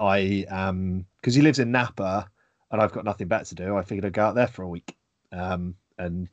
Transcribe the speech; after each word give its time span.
I 0.00 0.46
um 0.50 1.04
because 1.20 1.34
he 1.34 1.42
lives 1.42 1.58
in 1.58 1.70
Napa, 1.70 2.28
and 2.70 2.80
I've 2.80 2.92
got 2.92 3.04
nothing 3.04 3.28
better 3.28 3.44
to 3.44 3.54
do. 3.54 3.76
I 3.76 3.82
figured 3.82 4.06
I'd 4.06 4.12
go 4.14 4.24
out 4.24 4.34
there 4.34 4.46
for 4.46 4.62
a 4.62 4.68
week, 4.68 4.96
um, 5.30 5.76
and 5.98 6.28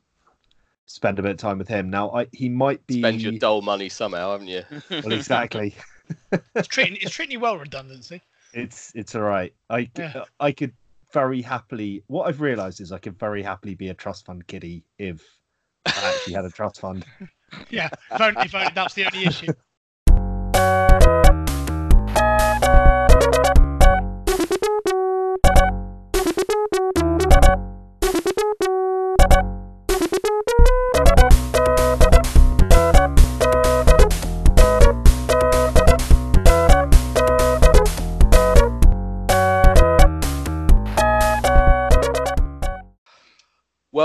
spend 0.86 1.18
a 1.18 1.22
bit 1.22 1.32
of 1.32 1.36
time 1.36 1.58
with 1.58 1.68
him. 1.68 1.90
Now, 1.90 2.10
I 2.10 2.26
he 2.32 2.48
might 2.48 2.84
be 2.86 3.00
Spend 3.00 3.22
your 3.22 3.32
dull 3.32 3.60
money 3.62 3.88
somehow, 3.88 4.32
haven't 4.32 4.48
you? 4.48 4.62
well, 4.90 5.12
exactly. 5.12 5.74
It's 6.56 6.68
treating, 6.68 6.96
it's 6.96 7.12
treating 7.12 7.32
you 7.32 7.40
well, 7.40 7.58
redundancy. 7.58 8.22
It's 8.54 8.92
it's 8.94 9.14
all 9.14 9.22
right. 9.22 9.52
I 9.68 9.84
c- 9.84 9.90
Yeah. 9.98 10.24
I 10.40 10.52
could 10.52 10.72
very 11.12 11.42
happily. 11.42 12.02
What 12.06 12.26
I've 12.26 12.40
realised 12.40 12.80
is 12.80 12.92
I 12.92 12.98
could 12.98 13.18
very 13.18 13.42
happily 13.42 13.74
be 13.74 13.90
a 13.90 13.94
trust 13.94 14.24
fund 14.26 14.46
kiddie 14.46 14.84
if 14.98 15.22
I 15.86 16.08
actually 16.08 16.34
had 16.34 16.46
a 16.46 16.50
trust 16.50 16.80
fund. 16.80 17.04
Yeah, 17.70 17.88
if 18.12 18.20
only, 18.20 18.44
if 18.44 18.54
only 18.54 18.70
that's 18.74 18.92
the 18.92 19.06
only 19.06 19.24
issue. 19.24 19.52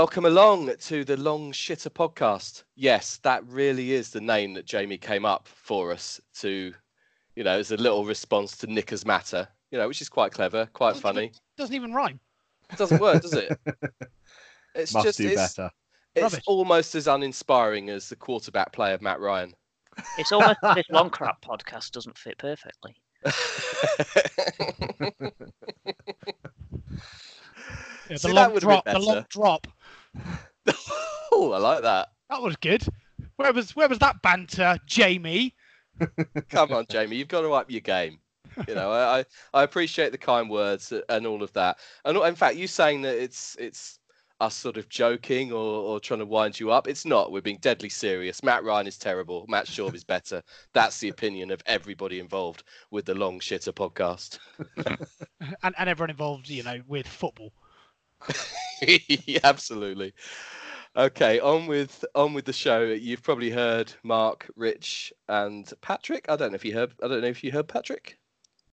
Welcome 0.04 0.26
along 0.26 0.70
to 0.80 1.02
the 1.02 1.16
Long 1.16 1.50
Shitter 1.50 1.88
podcast. 1.88 2.64
Yes, 2.76 3.16
that 3.22 3.42
really 3.46 3.92
is 3.94 4.10
the 4.10 4.20
name 4.20 4.52
that 4.52 4.66
Jamie 4.66 4.98
came 4.98 5.24
up 5.24 5.48
for 5.48 5.92
us 5.92 6.20
to, 6.40 6.74
you 7.36 7.42
know, 7.42 7.58
as 7.58 7.70
a 7.70 7.78
little 7.78 8.04
response 8.04 8.54
to 8.58 8.66
Knickers 8.66 9.06
Matter, 9.06 9.48
you 9.70 9.78
know, 9.78 9.88
which 9.88 10.02
is 10.02 10.10
quite 10.10 10.30
clever, 10.30 10.66
quite 10.74 10.88
Doesn't 10.90 11.02
funny. 11.02 11.22
even- 11.28 11.38
Doesn't 11.56 11.74
even 11.74 11.94
rhyme. 11.94 12.20
It 12.70 12.76
doesn't 12.76 13.00
work, 13.00 13.22
does 13.22 13.32
it? 13.32 13.58
It's 14.74 14.92
Must 14.92 15.06
just 15.06 15.16
do 15.18 15.28
it's, 15.28 15.36
better. 15.36 15.70
it's 16.14 16.22
Rubbish. 16.22 16.44
almost 16.46 16.94
as 16.94 17.06
uninspiring 17.06 17.88
as 17.88 18.10
the 18.10 18.16
quarterback 18.16 18.74
play 18.74 18.92
of 18.92 19.00
Matt 19.00 19.20
Ryan. 19.20 19.54
It's 20.18 20.32
almost 20.32 20.58
this 20.74 20.84
Long 20.90 21.08
Crap 21.08 21.40
podcast 21.40 21.92
doesn't 21.92 22.18
fit 22.18 22.36
perfectly. 22.36 22.94
Yeah, 28.10 28.18
the 28.18 28.28
that 28.28 28.34
long 28.34 28.48
would've 28.52 28.68
drop. 28.68 28.84
The 28.84 28.98
long 28.98 29.24
drop. 29.30 29.66
oh, 31.32 31.52
I 31.52 31.58
like 31.58 31.82
that. 31.82 32.08
That 32.30 32.42
was 32.42 32.56
good. 32.56 32.84
Where 33.36 33.52
was 33.52 33.74
where 33.74 33.88
was 33.88 33.98
that 33.98 34.22
banter, 34.22 34.78
Jamie? 34.86 35.54
Come 36.48 36.72
on, 36.72 36.86
Jamie, 36.88 37.16
you've 37.16 37.28
got 37.28 37.42
to 37.42 37.52
up 37.52 37.70
your 37.70 37.80
game. 37.80 38.18
You 38.68 38.74
know, 38.74 38.92
I, 38.92 39.24
I 39.52 39.62
appreciate 39.64 40.12
the 40.12 40.18
kind 40.18 40.48
words 40.48 40.92
and 41.08 41.26
all 41.26 41.42
of 41.42 41.52
that. 41.54 41.78
And 42.04 42.16
in 42.16 42.34
fact, 42.36 42.56
you 42.56 42.66
saying 42.68 43.02
that 43.02 43.16
it's 43.16 43.56
it's 43.58 43.98
us 44.40 44.54
sort 44.54 44.76
of 44.76 44.88
joking 44.88 45.52
or, 45.52 45.56
or 45.56 46.00
trying 46.00 46.18
to 46.18 46.26
wind 46.26 46.58
you 46.58 46.70
up. 46.70 46.88
It's 46.88 47.04
not. 47.04 47.32
We're 47.32 47.40
being 47.40 47.58
deadly 47.60 47.88
serious. 47.88 48.42
Matt 48.42 48.64
Ryan 48.64 48.86
is 48.86 48.98
terrible. 48.98 49.44
Matt 49.48 49.66
Schaub 49.66 49.94
is 49.94 50.04
better. 50.04 50.42
That's 50.72 50.98
the 50.98 51.08
opinion 51.08 51.50
of 51.50 51.62
everybody 51.66 52.18
involved 52.20 52.64
with 52.90 53.04
the 53.04 53.14
Long 53.14 53.40
Shitter 53.40 53.72
podcast. 53.72 54.38
And 55.62 55.74
and 55.78 55.88
everyone 55.90 56.10
involved, 56.10 56.48
you 56.48 56.62
know, 56.62 56.80
with 56.86 57.06
football. 57.06 57.52
Absolutely. 59.44 60.14
Okay, 60.96 61.40
on 61.40 61.66
with 61.66 62.04
on 62.14 62.34
with 62.34 62.44
the 62.44 62.52
show. 62.52 62.84
You've 62.84 63.22
probably 63.22 63.50
heard 63.50 63.92
Mark, 64.04 64.48
Rich, 64.56 65.12
and 65.28 65.70
Patrick. 65.80 66.26
I 66.28 66.36
don't 66.36 66.52
know 66.52 66.56
if 66.56 66.64
you 66.64 66.74
heard. 66.74 66.94
I 67.02 67.08
don't 67.08 67.20
know 67.20 67.28
if 67.28 67.42
you 67.42 67.50
heard 67.50 67.68
Patrick. 67.68 68.18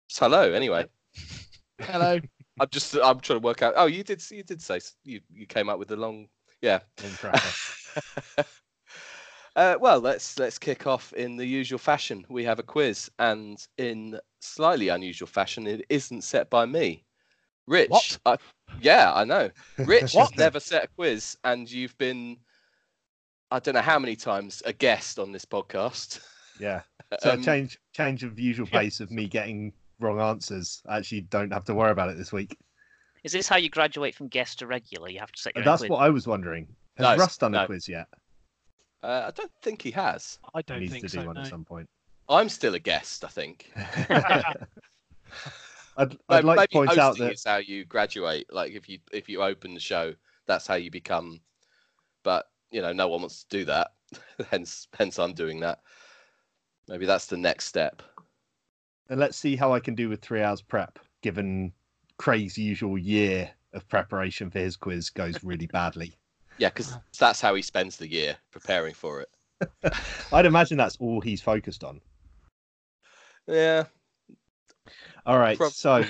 It's 0.09 0.19
hello, 0.19 0.53
anyway. 0.53 0.87
Hello. 1.81 2.19
I'm 2.61 2.69
just 2.71 2.95
I'm 2.95 3.21
trying 3.21 3.39
to 3.41 3.45
work 3.45 3.63
out. 3.63 3.75
Oh, 3.77 3.87
you 3.87 4.03
did 4.03 4.23
you 4.31 4.43
did 4.43 4.61
say 4.61 4.81
you 5.05 5.21
you 5.33 5.47
came 5.47 5.69
up 5.69 5.79
with 5.79 5.89
the 5.89 5.97
long 5.97 6.29
yeah. 6.61 6.81
Uh, 9.57 9.77
well, 9.81 9.99
let's 9.99 10.39
let's 10.39 10.57
kick 10.57 10.87
off 10.87 11.13
in 11.15 11.37
the 11.37 11.45
usual 11.45 11.81
fashion. 11.81 12.25
We 12.29 12.45
have 12.45 12.61
a 12.61 12.63
quiz, 12.63 13.11
and 13.19 13.59
in 13.77 14.21
slightly 14.41 14.87
unusual 14.87 15.27
fashion, 15.27 15.67
it 15.67 15.85
isn't 15.89 16.23
set 16.23 16.49
by 16.49 16.65
me. 16.65 17.05
Rich, 17.69 17.91
What? 17.91 18.19
I, 18.25 18.37
yeah, 18.81 19.13
I 19.15 19.25
know. 19.25 19.51
Rich 19.79 20.15
has 20.15 20.35
never 20.37 20.59
set 20.59 20.85
a 20.85 20.89
quiz, 20.89 21.37
and 21.45 21.71
you've 21.71 21.97
been 21.99 22.39
I 23.51 23.59
don't 23.61 23.75
know 23.75 23.81
how 23.81 23.99
many 23.99 24.17
times 24.17 24.63
a 24.67 24.73
guest 24.73 25.19
on 25.19 25.33
this 25.33 25.45
podcast. 25.45 26.21
yeah. 26.61 26.83
So 27.21 27.31
Um, 27.33 27.43
change 27.43 27.79
change 27.95 28.23
of 28.23 28.39
usual 28.39 28.69
yeah. 28.71 28.81
pace 28.81 29.01
of 29.01 29.11
me 29.11 29.29
getting 29.29 29.73
wrong 29.99 30.21
answers. 30.21 30.83
I 30.87 30.99
actually 30.99 31.23
don't 31.23 31.51
have 31.53 31.65
to 31.65 31.75
worry 31.75 31.91
about 31.91 32.11
it 32.11 32.19
this 32.19 32.33
week. 32.33 32.55
Is 33.25 33.33
this 33.33 33.49
how 33.49 33.57
you 33.57 33.71
graduate 33.71 34.15
from 34.15 34.29
guest 34.29 34.59
to 34.59 34.67
regular? 34.67 35.09
You 35.09 35.19
have 35.21 35.33
to 35.33 35.41
set 35.41 35.57
your 35.57 35.65
That's 35.65 35.81
quiz? 35.81 35.91
what 35.91 36.03
I 36.03 36.11
was 36.11 36.27
wondering. 36.27 36.69
Has 36.99 37.05
No, 37.05 37.17
Russ 37.17 37.39
done 37.39 37.55
a 37.55 37.65
quiz 37.65 37.89
yet? 37.89 38.09
Uh, 39.03 39.25
I 39.29 39.31
don't 39.31 39.51
think 39.63 39.81
he 39.81 39.91
has. 39.93 40.39
I 40.55 40.61
don't 40.63 40.81
think 40.81 40.91
so. 40.91 40.93
needs 40.93 40.93
think 40.93 41.11
to 41.11 41.17
do 41.17 41.21
so. 41.23 41.27
one 41.27 41.37
no. 41.37 41.41
at 41.41 41.47
some 41.47 41.65
point. 41.65 41.89
I'm 42.29 42.51
still 42.51 42.75
a 42.75 42.79
guest, 42.79 43.25
I 43.25 43.29
think. 43.29 43.73
I'd, 45.99 46.17
I'd 46.29 46.45
like 46.45 46.57
to 46.71 46.77
maybe 46.77 46.87
point 46.87 46.99
out 46.99 47.09
hosting 47.09 47.27
that 47.27 47.35
is 47.35 47.45
how 47.45 47.57
you 47.57 47.85
graduate. 47.85 48.47
Like 48.53 48.73
if 48.73 48.89
you 48.89 49.01
if 49.13 49.29
you 49.29 49.43
open 49.43 49.75
the 49.75 49.81
show, 49.81 50.15
that's 50.47 50.67
how 50.67 50.77
you 50.77 50.91
become. 50.91 51.41
But 52.23 52.49
you 52.71 52.81
know, 52.81 52.93
no 52.93 53.09
one 53.09 53.21
wants 53.21 53.45
to 53.45 53.59
do 53.59 53.65
that. 53.65 53.89
hence, 54.51 54.87
hence, 54.97 55.19
I'm 55.19 55.33
doing 55.35 55.61
that. 55.61 55.81
Maybe 56.89 57.05
that's 57.05 57.27
the 57.27 57.37
next 57.37 57.67
step. 57.67 58.01
and 59.11 59.21
let's 59.21 59.37
see 59.37 59.57
how 59.57 59.75
I 59.75 59.81
can 59.81 59.95
do 59.95 60.09
with 60.09 60.23
three 60.23 60.41
hours 60.41 60.63
prep, 60.63 60.99
given 61.23 61.73
Craig's 62.17 62.57
usual 62.57 62.97
year 62.97 63.51
of 63.73 63.87
preparation 63.89 64.51
for 64.51 64.61
his 64.61 64.77
quiz 64.77 65.11
goes 65.11 65.43
really 65.45 65.67
badly. 65.67 66.17
Yeah, 66.59 66.69
because 66.69 66.97
that's 67.19 67.41
how 67.41 67.55
he 67.55 67.63
spends 67.63 67.97
the 67.97 68.09
year 68.09 68.37
preparing 68.53 68.95
for 68.95 69.21
it. 69.21 69.93
I'd 70.33 70.47
imagine 70.47 70.79
that's 70.79 70.97
all 71.01 71.21
he's 71.21 71.43
focused 71.43 71.83
on. 71.83 72.01
Yeah. 73.47 73.85
All 75.27 75.39
right, 75.39 75.57
Prob- 75.57 75.73
so 75.73 76.05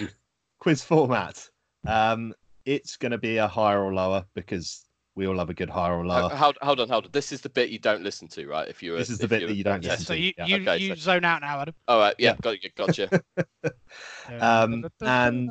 quiz 0.58 0.82
format. 0.82 1.48
Um, 1.86 2.34
it's 2.64 2.96
going 2.96 3.12
to 3.12 3.18
be 3.18 3.38
a 3.38 3.48
higher 3.48 3.82
or 3.82 3.94
lower 3.94 4.24
because 4.34 4.84
we 5.14 5.26
all 5.26 5.34
love 5.34 5.50
a 5.50 5.54
good 5.54 5.70
higher 5.70 5.94
or 5.96 6.06
lower. 6.06 6.28
hold, 6.28 6.56
hold 6.62 6.78
on, 6.80 6.88
hold 6.88 7.06
on. 7.06 7.10
This 7.12 7.32
is 7.32 7.40
the 7.40 7.48
bit 7.48 7.70
you 7.70 7.78
don't 7.80 8.02
listen 8.02 8.28
to, 8.28 8.46
right? 8.46 8.68
If 8.68 8.82
you're 8.82 8.96
This 8.98 9.10
is 9.10 9.18
the 9.18 9.26
bit 9.26 9.40
you're- 9.40 9.52
that 9.52 9.56
you 9.56 9.64
don't 9.64 9.82
Yeah, 9.82 9.90
listen 9.92 10.06
so 10.06 10.14
to. 10.14 10.20
you, 10.20 10.32
yeah. 10.38 10.46
you, 10.46 10.56
Okay, 10.62 10.78
you 10.78 10.88
so- 10.90 10.94
zone 11.00 11.24
out 11.24 11.40
now, 11.40 11.60
Adam. 11.60 11.74
All 11.88 11.98
right, 11.98 12.14
yeah, 12.18 12.36
Yeah. 12.44 12.56
got 12.76 12.86
gotcha. 12.96 13.22
Um, 14.40 14.86
and 15.00 15.50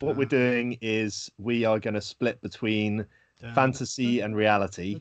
What 0.00 0.16
we're 0.16 0.24
doing 0.24 0.76
is 0.82 1.30
we 1.38 1.64
are 1.64 1.78
going 1.78 1.94
to 1.94 2.00
split 2.00 2.40
between 2.42 3.06
fantasy 3.54 4.20
and 4.20 4.34
reality. 4.36 5.00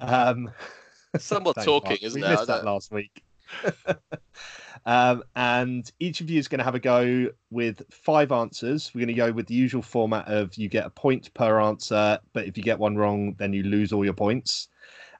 Um, 0.00 0.50
Somewhat 1.18 1.54
thanks, 1.56 1.66
talking, 1.66 1.90
Mark. 1.90 2.02
isn't 2.02 2.20
we 2.20 2.26
it? 2.26 2.30
missed 2.30 2.46
that 2.48 2.64
last 2.64 2.90
week. 2.90 3.22
um, 4.86 5.22
and 5.36 5.90
each 6.00 6.20
of 6.20 6.30
you 6.30 6.38
is 6.38 6.48
going 6.48 6.58
to 6.58 6.64
have 6.64 6.74
a 6.74 6.80
go 6.80 7.28
with 7.50 7.82
five 7.90 8.32
answers. 8.32 8.90
We're 8.94 9.00
going 9.00 9.08
to 9.08 9.14
go 9.14 9.32
with 9.32 9.46
the 9.46 9.54
usual 9.54 9.82
format 9.82 10.28
of 10.28 10.54
you 10.56 10.68
get 10.68 10.86
a 10.86 10.90
point 10.90 11.32
per 11.34 11.60
answer, 11.60 12.18
but 12.32 12.46
if 12.46 12.56
you 12.56 12.62
get 12.62 12.78
one 12.78 12.96
wrong, 12.96 13.34
then 13.38 13.52
you 13.52 13.62
lose 13.62 13.92
all 13.92 14.04
your 14.04 14.14
points. 14.14 14.68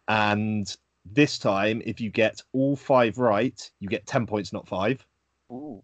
And 0.09 0.75
this 1.04 1.38
time, 1.38 1.82
if 1.84 2.00
you 2.00 2.10
get 2.10 2.41
all 2.53 2.76
five 2.76 3.19
right, 3.19 3.70
you 3.81 3.88
get 3.88 4.06
ten 4.06 4.26
points, 4.26 4.53
not 4.53 4.69
five, 4.69 5.04
Ooh. 5.50 5.82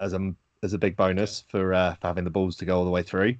as 0.00 0.12
a 0.12 0.34
as 0.62 0.72
a 0.72 0.78
big 0.78 0.96
bonus 0.96 1.44
for 1.48 1.74
uh, 1.74 1.94
for 1.94 2.08
having 2.08 2.24
the 2.24 2.30
balls 2.30 2.56
to 2.56 2.64
go 2.64 2.78
all 2.78 2.84
the 2.84 2.90
way 2.90 3.02
through. 3.02 3.36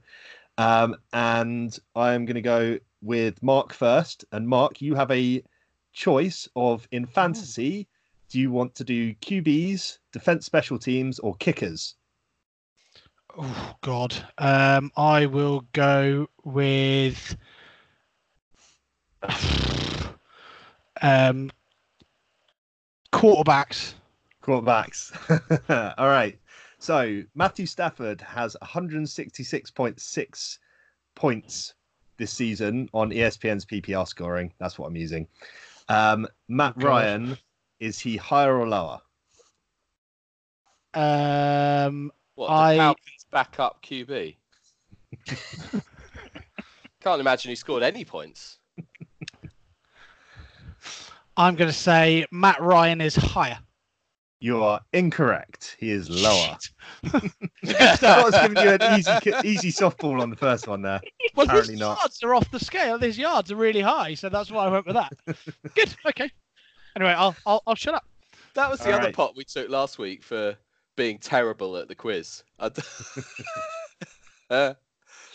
Um, 0.59 0.97
and 1.12 1.76
I'm 1.97 2.26
going 2.26 2.37
to 2.37 2.43
go 2.43 2.78
with 3.03 3.43
Mark 3.43 3.72
first. 3.72 4.25
And 4.32 4.49
Mark, 4.49 4.81
you 4.81 4.94
have 4.94 5.11
a 5.11 5.43
choice 5.94 6.49
of 6.55 6.87
in 6.91 7.06
fantasy. 7.06 7.88
Do 8.28 8.38
you 8.41 8.50
want 8.50 8.75
to 8.75 8.84
do 8.84 9.15
QBs, 9.15 9.99
defense 10.12 10.44
special 10.44 10.78
teams, 10.78 11.19
or 11.21 11.34
kickers? 11.37 11.94
Oh 13.38 13.75
God. 13.81 14.14
Um, 14.37 14.93
I 14.96 15.26
will 15.26 15.64
go 15.73 16.29
with. 16.44 17.37
Um, 21.02 21.50
quarterbacks. 23.12 23.94
Quarterbacks. 24.43 25.12
All 25.99 26.06
right. 26.06 26.38
So 26.79 27.23
Matthew 27.35 27.67
Stafford 27.67 28.20
has 28.23 28.56
166.6 28.62 30.58
points 31.14 31.75
this 32.17 32.32
season 32.32 32.88
on 32.94 33.11
ESPN's 33.11 33.67
PPR 33.67 34.06
scoring. 34.06 34.52
That's 34.58 34.79
what 34.79 34.87
I'm 34.87 34.97
using. 34.97 35.26
Um, 35.89 36.27
Matt 36.49 36.75
Ryan, 36.77 37.37
is 37.81 37.99
he 37.99 38.17
higher 38.17 38.57
or 38.57 38.67
lower? 38.69 39.01
Um, 40.95 42.13
What, 42.35 42.47
the 42.49 42.53
I- 42.53 42.77
Falcons 42.77 43.27
backup 43.31 43.83
QB? 43.83 44.37
Can't 47.01 47.21
imagine 47.21 47.51
he 47.51 47.55
scored 47.55 47.83
any 47.83 48.05
points. 48.05 48.59
I'm 51.37 51.57
going 51.57 51.69
to 51.71 51.77
say 51.77 52.25
Matt 52.31 52.61
Ryan 52.63 53.01
is 53.01 53.17
higher. 53.17 53.59
You 54.44 54.62
are 54.62 54.82
incorrect. 54.93 55.75
He 55.81 55.91
is 55.91 56.11
lower. 56.11 56.58
Shit. 57.02 57.14
I 58.02 58.23
was 58.23 58.38
giving 58.43 58.62
you 58.62 58.73
an 58.73 58.99
easy, 58.99 59.11
easy 59.43 59.73
softball 59.73 60.20
on 60.20 60.29
the 60.29 60.37
first 60.37 60.69
one 60.69 60.82
there. 60.82 61.00
well, 61.35 61.46
his 61.46 61.49
Apparently 61.49 61.76
not. 61.76 61.96
yards 62.02 62.23
are 62.23 62.35
off 62.35 62.50
the 62.50 62.61
scale. 62.61 62.99
His 62.99 63.17
yards 63.17 63.50
are 63.50 63.56
really 63.56 63.81
high, 63.81 64.12
so 64.12 64.29
that's 64.29 64.50
why 64.50 64.67
I 64.67 64.69
went 64.69 64.85
with 64.85 64.96
that. 64.96 65.12
Good. 65.75 65.96
Okay. 66.08 66.31
Anyway, 66.94 67.12
I'll 67.12 67.35
I'll, 67.46 67.62
I'll 67.67 67.75
shut 67.75 67.94
up. 67.94 68.05
That 68.52 68.69
was 68.69 68.81
the 68.81 68.88
All 68.88 68.99
other 68.99 69.05
right. 69.06 69.14
pot 69.14 69.35
we 69.35 69.44
took 69.44 69.70
last 69.70 69.99
week 69.99 70.23
for 70.23 70.55
being 70.94 71.17
terrible 71.17 71.79
at 71.79 71.88
the 71.88 71.94
quiz. 71.94 72.44
I 72.58 72.69
d- 72.69 72.82
Uh, 74.50 74.75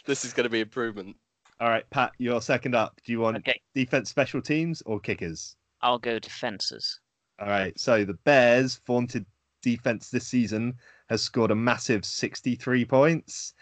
this 0.05 0.23
is 0.23 0.33
going 0.33 0.44
to 0.44 0.51
be 0.51 0.59
improvement. 0.59 1.15
All 1.59 1.69
right, 1.69 1.89
Pat, 1.89 2.12
you're 2.19 2.41
second 2.41 2.75
up. 2.75 3.01
Do 3.03 3.12
you 3.12 3.21
want 3.21 3.38
Okay, 3.38 3.59
defense, 3.73 4.12
special 4.12 4.39
teams, 4.39 4.83
or 4.85 5.00
kickers? 5.00 5.55
I'll 5.81 5.97
go 5.97 6.19
defences. 6.19 7.00
All 7.39 7.47
right. 7.47 7.77
So 7.80 8.03
the 8.06 8.13
Bears' 8.25 8.80
vaunted 8.86 9.25
defense 9.62 10.09
this 10.09 10.27
season 10.27 10.75
has 11.09 11.21
scored 11.21 11.51
a 11.51 11.56
massive 11.56 12.06
63 12.06 12.86
points. 12.86 13.53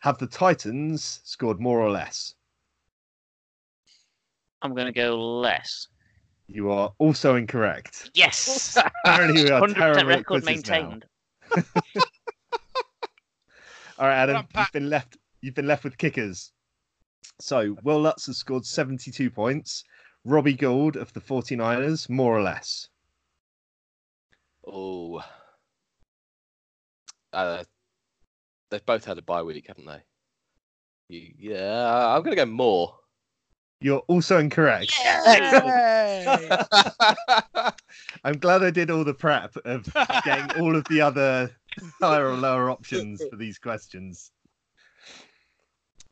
Have 0.00 0.18
the 0.18 0.26
Titans 0.26 1.20
scored 1.24 1.60
more 1.60 1.80
or 1.80 1.90
less? 1.90 2.34
I'm 4.62 4.74
going 4.74 4.86
to 4.86 4.92
go 4.92 5.16
less. 5.40 5.88
You 6.46 6.70
are 6.70 6.92
also 6.98 7.36
incorrect. 7.36 8.10
Yes. 8.14 8.76
Apparently, 9.04 9.44
we 9.44 9.50
are 9.50 9.60
100% 9.62 9.74
terrible 9.74 10.04
record 10.04 10.26
quizzes 10.26 10.68
now. 10.68 10.80
maintained. 10.80 11.04
All 13.98 14.06
right, 14.06 14.14
Adam, 14.22 14.34
Well 14.34 14.42
done, 14.42 14.48
Pat. 14.52 14.66
you've 14.66 14.72
been 14.72 14.90
left. 14.90 15.16
You've 15.42 15.54
been 15.54 15.66
left 15.66 15.84
with 15.84 15.96
kickers. 15.98 16.52
So 17.40 17.76
Will 17.82 18.00
Lutz 18.00 18.26
has 18.26 18.36
scored 18.38 18.66
72 18.66 19.30
points. 19.30 19.84
Robbie 20.24 20.54
Gould 20.54 20.96
of 20.96 21.12
the 21.14 21.20
49ers, 21.20 22.10
more 22.10 22.36
or 22.36 22.42
less. 22.42 22.89
Oh, 24.66 25.22
uh, 27.32 27.64
they've 28.70 28.84
both 28.86 29.04
had 29.04 29.18
a 29.18 29.22
bye 29.22 29.42
week, 29.42 29.66
haven't 29.68 29.86
they? 29.86 30.02
You- 31.08 31.34
Yeah, 31.38 32.06
I'm 32.14 32.22
going 32.22 32.36
to 32.36 32.44
go 32.44 32.46
more. 32.50 32.96
You're 33.82 34.00
also 34.08 34.38
incorrect. 34.38 34.92
I'm 38.24 38.38
glad 38.38 38.62
I 38.62 38.70
did 38.70 38.90
all 38.90 39.04
the 39.04 39.14
prep 39.14 39.56
of 39.64 39.84
getting 40.24 40.60
all 40.62 40.76
of 40.76 40.84
the 40.90 41.00
other 41.00 41.50
higher 42.00 42.28
or 42.28 42.36
lower 42.36 42.68
options 42.70 43.22
for 43.30 43.36
these 43.36 43.58
questions. 43.58 44.30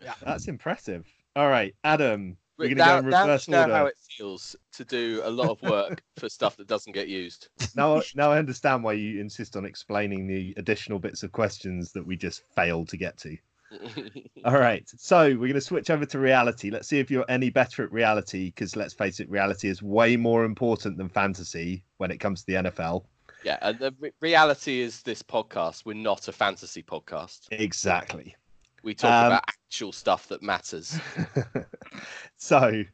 Yeah. 0.02 0.14
That's 0.22 0.48
impressive. 0.48 1.06
All 1.36 1.48
right, 1.50 1.74
Adam, 1.84 2.38
we're 2.58 2.74
going 2.74 2.78
to 2.78 2.84
go 2.84 2.98
in 2.98 3.04
reverse 3.06 3.48
know 3.48 3.60
order. 3.62 3.72
how 3.74 3.86
it 3.86 3.94
feels 4.16 4.56
to 4.72 4.84
do 4.84 5.20
a 5.24 5.30
lot 5.30 5.48
of 5.50 5.62
work 5.62 6.02
for 6.18 6.28
stuff 6.28 6.56
that 6.56 6.66
doesn't 6.66 6.92
get 6.92 7.08
used. 7.08 7.48
Now, 7.76 8.02
now 8.16 8.32
I 8.32 8.38
understand 8.38 8.82
why 8.82 8.94
you 8.94 9.20
insist 9.20 9.56
on 9.56 9.64
explaining 9.64 10.26
the 10.26 10.52
additional 10.56 10.98
bits 10.98 11.22
of 11.22 11.30
questions 11.32 11.92
that 11.92 12.04
we 12.04 12.16
just 12.16 12.42
failed 12.56 12.88
to 12.88 12.96
get 12.96 13.16
to. 13.18 13.36
All 14.44 14.54
right, 14.58 14.88
so 14.96 15.24
we're 15.28 15.36
going 15.36 15.52
to 15.54 15.60
switch 15.60 15.90
over 15.90 16.06
to 16.06 16.18
reality. 16.18 16.70
Let's 16.70 16.88
see 16.88 16.98
if 16.98 17.10
you're 17.10 17.26
any 17.28 17.50
better 17.50 17.84
at 17.84 17.92
reality, 17.92 18.46
because 18.46 18.74
let's 18.76 18.94
face 18.94 19.20
it, 19.20 19.28
reality 19.30 19.68
is 19.68 19.82
way 19.82 20.16
more 20.16 20.44
important 20.44 20.96
than 20.96 21.08
fantasy 21.08 21.84
when 21.98 22.10
it 22.10 22.18
comes 22.18 22.40
to 22.40 22.46
the 22.46 22.54
NFL. 22.70 23.04
yeah, 23.44 23.58
and 23.62 23.78
the 23.78 23.94
re- 24.00 24.10
reality 24.20 24.80
is 24.80 25.02
this 25.02 25.22
podcast. 25.22 25.84
We're 25.84 25.92
not 25.94 26.26
a 26.28 26.32
fantasy 26.32 26.82
podcast. 26.82 27.46
Exactly. 27.50 28.34
We 28.82 28.94
talk 28.94 29.12
Um, 29.12 29.26
about 29.26 29.44
actual 29.48 29.92
stuff 29.92 30.28
that 30.28 30.42
matters. 30.42 30.98
so, 32.36 32.84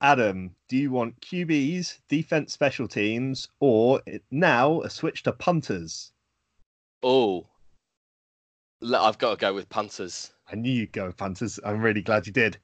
Adam, 0.00 0.54
do 0.68 0.76
you 0.76 0.90
want 0.90 1.20
QBs, 1.20 1.98
defense, 2.08 2.52
special 2.52 2.88
teams, 2.88 3.48
or 3.60 4.02
now 4.30 4.80
a 4.82 4.90
switch 4.90 5.22
to 5.24 5.32
punters? 5.32 6.12
Oh, 7.02 7.46
I've 8.82 9.18
got 9.18 9.30
to 9.30 9.36
go 9.36 9.54
with 9.54 9.68
punters. 9.68 10.32
I 10.50 10.56
knew 10.56 10.70
you'd 10.72 10.92
go 10.92 11.06
with 11.06 11.16
punters. 11.16 11.58
I'm 11.64 11.80
really 11.80 12.02
glad 12.02 12.26
you 12.26 12.32
did. 12.32 12.58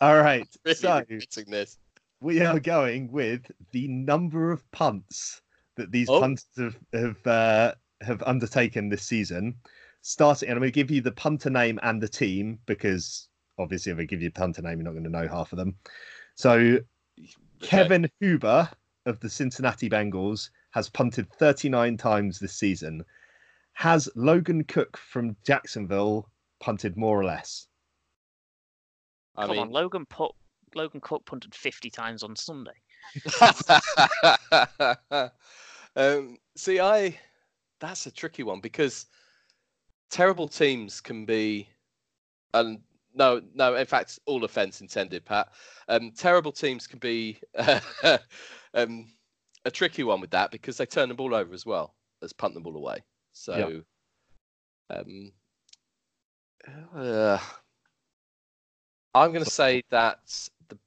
All 0.00 0.18
right, 0.20 0.46
Really 0.64 0.74
so 0.74 1.02
this. 1.48 1.78
we 2.20 2.40
are 2.42 2.60
going 2.60 3.10
with 3.10 3.50
the 3.72 3.88
number 3.88 4.52
of 4.52 4.68
punts 4.72 5.40
that 5.76 5.90
these 5.90 6.08
Oh. 6.08 6.20
punters 6.20 6.46
have 6.58 6.76
have, 6.92 7.26
uh, 7.26 7.74
have 8.02 8.22
undertaken 8.24 8.88
this 8.88 9.02
season. 9.02 9.54
Starting, 10.02 10.48
and 10.48 10.56
I'm 10.56 10.60
going 10.62 10.72
to 10.72 10.74
give 10.74 10.90
you 10.90 11.00
the 11.00 11.12
punter 11.12 11.48
name 11.48 11.78
and 11.82 12.02
the 12.02 12.08
team 12.08 12.58
because 12.66 13.28
obviously, 13.58 13.92
if 13.92 13.98
I 13.98 14.04
give 14.04 14.22
you 14.22 14.28
a 14.28 14.32
punter 14.32 14.62
name, 14.62 14.78
you're 14.78 14.84
not 14.84 14.92
going 14.92 15.04
to 15.04 15.10
know 15.10 15.28
half 15.28 15.52
of 15.52 15.58
them. 15.58 15.76
So, 16.34 16.78
Okay. 17.62 17.68
Kevin 17.68 18.10
Huber 18.18 18.68
of 19.06 19.20
the 19.20 19.30
Cincinnati 19.30 19.88
Bengals 19.88 20.50
has 20.70 20.88
punted 20.88 21.30
39 21.34 21.96
times 21.96 22.38
this 22.38 22.54
season. 22.54 23.04
Has 23.74 24.08
Logan 24.16 24.64
Cooke 24.64 24.96
from 24.96 25.36
Jacksonville 25.44 26.28
punted 26.60 26.96
more 26.96 27.20
or 27.20 27.24
less? 27.24 27.68
I 29.36 29.46
Come 29.46 29.58
on, 29.58 29.70
Logan 29.70 30.06
put 30.06 30.32
Logan 30.74 31.00
Cooke 31.00 31.24
punted 31.24 31.54
50 31.54 31.90
times 31.90 32.22
on 32.22 32.34
Sunday. 32.34 32.72
um, 35.96 36.36
see, 36.56 36.80
I 36.80 37.18
that's 37.80 38.06
a 38.06 38.10
tricky 38.10 38.42
one 38.42 38.60
because 38.60 39.06
terrible 40.10 40.48
teams 40.48 41.00
can 41.00 41.24
be, 41.24 41.68
and 42.54 42.80
no, 43.14 43.40
no, 43.54 43.74
in 43.74 43.86
fact, 43.86 44.18
all 44.26 44.44
offence 44.44 44.80
intended, 44.80 45.24
Pat. 45.24 45.48
Um, 45.88 46.12
terrible 46.16 46.52
teams 46.52 46.86
can 46.86 46.98
be 46.98 47.38
um, 48.74 49.06
a 49.64 49.70
tricky 49.70 50.02
one 50.04 50.20
with 50.20 50.30
that 50.30 50.50
because 50.50 50.76
they 50.76 50.86
turn 50.86 51.08
the 51.08 51.14
ball 51.14 51.34
over 51.34 51.52
as 51.54 51.66
well 51.66 51.94
as 52.22 52.32
punt 52.32 52.54
the 52.54 52.60
ball 52.60 52.76
away. 52.76 53.02
So, 53.32 53.54
um, 54.90 55.32
uh, 56.96 57.38
I'm 59.14 59.32
going 59.32 59.44
to 59.44 59.50
say 59.50 59.82
that 59.90 60.20
the 60.68 60.78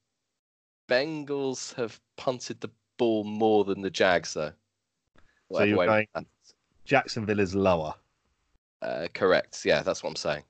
Bengals 0.89 1.73
have 1.75 1.99
punted 2.17 2.59
the 2.61 2.69
ball 2.97 3.23
more 3.23 3.65
than 3.65 3.81
the 3.81 3.89
Jags, 3.89 4.33
though. 4.33 4.51
Whatever 5.47 5.67
you're 5.69 5.77
going- 6.15 6.25
Jacksonville 6.85 7.39
is 7.39 7.55
lower. 7.55 7.93
Uh, 8.81 9.07
correct. 9.13 9.65
Yeah, 9.65 9.81
that's 9.81 10.03
what 10.03 10.11
I'm 10.11 10.15
saying. 10.15 10.43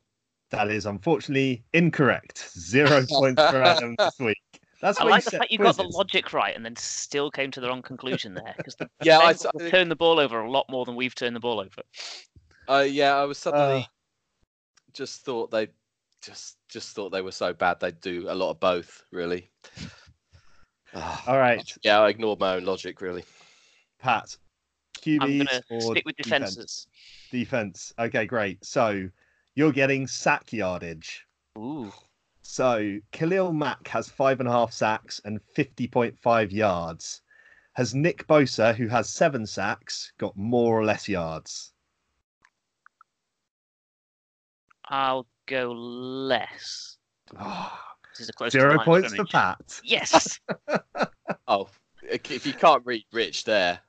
That 0.55 0.71
is 0.71 0.85
unfortunately 0.85 1.63
incorrect. 1.73 2.49
Zero 2.57 3.05
points 3.09 3.41
for 3.41 3.61
Adam 3.61 3.95
this 3.97 4.19
week. 4.19 4.37
That's 4.81 4.99
I 4.99 5.03
like 5.05 5.21
you 5.21 5.25
the 5.25 5.31
set 5.31 5.39
fact 5.39 5.51
you 5.51 5.57
got 5.57 5.77
the 5.77 5.83
logic 5.83 6.33
right 6.33 6.55
and 6.55 6.63
then 6.63 6.75
still 6.75 7.31
came 7.31 7.49
to 7.51 7.59
the 7.61 7.67
wrong 7.69 7.81
conclusion 7.81 8.33
there. 8.33 8.53
Because 8.57 8.75
the 8.75 8.89
Yeah, 9.03 9.19
I, 9.19 9.33
Bengals 9.33 9.61
have 9.61 9.71
turned 9.71 9.91
the 9.91 9.95
ball 9.95 10.19
over 10.19 10.41
a 10.41 10.49
lot 10.51 10.65
more 10.69 10.85
than 10.85 10.95
we've 10.95 11.15
turned 11.15 11.35
the 11.35 11.39
ball 11.39 11.59
over. 11.59 11.81
uh, 12.69 12.85
yeah, 12.87 13.15
I 13.15 13.23
was 13.23 13.37
suddenly 13.37 13.81
Uh. 13.81 13.87
just 14.93 15.23
thought 15.25 15.51
they 15.51 15.67
just 16.21 16.57
just 16.69 16.95
thought 16.95 17.09
they 17.11 17.21
were 17.21 17.31
so 17.31 17.53
bad 17.53 17.79
they'd 17.79 17.99
do 18.01 18.25
a 18.29 18.35
lot 18.35 18.51
of 18.51 18.59
both. 18.59 19.03
Really. 19.11 19.49
Ah, 20.97 21.23
All 21.27 21.37
right, 21.37 21.69
yeah, 21.83 21.99
I 21.99 22.07
ignored 22.07 22.39
my 22.39 22.55
own 22.55 22.63
logic. 22.63 23.01
Really. 23.01 23.25
Pat. 23.99 24.37
I'm 25.05 25.17
going 25.19 25.41
or 25.69 25.79
to 25.79 25.85
stick 25.87 26.05
with 26.05 26.15
defense? 26.15 26.51
defenses. 26.51 26.87
Defense. 27.31 27.93
Okay, 27.99 28.25
great. 28.25 28.63
So 28.63 29.09
you're 29.55 29.71
getting 29.71 30.05
sack 30.07 30.51
yardage. 30.53 31.25
Ooh. 31.57 31.91
So 32.41 32.97
Khalil 33.11 33.53
Mack 33.53 33.87
has 33.87 34.09
five 34.09 34.39
and 34.39 34.47
a 34.47 34.51
half 34.51 34.71
sacks 34.71 35.19
and 35.25 35.39
50.5 35.57 36.51
yards. 36.51 37.21
Has 37.73 37.95
Nick 37.95 38.27
Bosa, 38.27 38.73
who 38.75 38.87
has 38.87 39.09
seven 39.09 39.45
sacks, 39.45 40.13
got 40.17 40.35
more 40.37 40.79
or 40.79 40.85
less 40.85 41.09
yards? 41.09 41.73
I'll 44.87 45.27
go 45.47 45.71
less. 45.71 46.97
Ah, 47.37 47.95
This 48.13 48.21
is 48.21 48.29
a 48.29 48.33
close 48.33 48.51
zero 48.51 48.75
line 48.75 48.85
points 48.85 49.07
for 49.09 49.25
scrimmage. 49.25 49.31
Pat. 49.31 49.81
Yes. 49.83 50.39
Oh, 51.47 51.67
if 52.01 52.45
you 52.45 52.53
can't 52.53 52.81
read 52.85 53.03
Rich 53.11 53.43
there, 53.43 53.79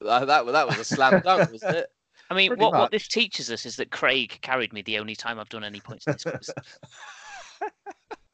that 0.00 0.26
that, 0.26 0.46
that 0.46 0.68
was 0.68 0.78
a 0.78 0.84
slam 0.84 1.20
dunk, 1.20 1.50
wasn't 1.50 1.76
it? 1.78 1.86
I 2.30 2.34
mean, 2.34 2.50
Pretty 2.50 2.62
what, 2.62 2.72
what 2.72 2.90
this 2.90 3.08
teaches 3.08 3.50
us 3.50 3.66
is 3.66 3.76
that 3.76 3.90
Craig 3.90 4.38
carried 4.42 4.72
me 4.72 4.82
the 4.82 4.98
only 4.98 5.14
time 5.14 5.38
I've 5.38 5.48
done 5.48 5.64
any 5.64 5.80
points 5.80 6.06
in 6.06 6.12
this 6.14 6.24
quiz. 6.24 6.50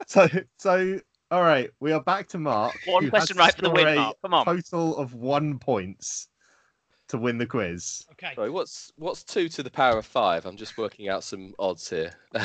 So, 0.09 0.27
so 0.59 0.99
all 1.31 1.43
right, 1.43 1.71
we 1.81 1.93
are 1.93 2.03
back 2.03 2.29
to 2.31 2.39
Mark. 2.39 2.77
One 2.87 3.09
question 3.09 3.37
right 3.37 3.55
for 3.55 3.63
the 3.63 3.71
win, 3.71 3.95
Mark. 3.95 4.17
Come 4.21 4.35
on. 4.35 4.45
Total 4.45 4.97
of 4.97 5.15
one 5.15 5.59
points 5.61 6.29
to 7.09 7.19
win 7.19 7.39
the 7.39 7.47
quiz. 7.47 8.05
Okay. 8.13 8.35
Sorry, 8.35 8.51
what's 8.51 8.93
what's 8.97 9.23
two 9.23 9.49
to 9.51 9.63
the 9.63 9.71
power 9.71 9.99
of 9.99 10.05
five? 10.05 10.45
I'm 10.45 10.57
just 10.57 10.77
working 10.77 11.09
out 11.09 11.25
some 11.25 11.55
odds 11.59 11.89
here. 11.89 12.13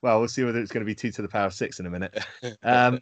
Well, 0.00 0.20
we'll 0.20 0.28
see 0.28 0.44
whether 0.44 0.60
it's 0.60 0.70
going 0.72 0.82
to 0.84 0.86
be 0.86 0.94
two 0.94 1.10
to 1.10 1.22
the 1.22 1.28
power 1.28 1.46
of 1.46 1.52
six 1.54 1.80
in 1.80 1.86
a 1.86 1.90
minute. 1.90 2.24
Um, 2.62 3.00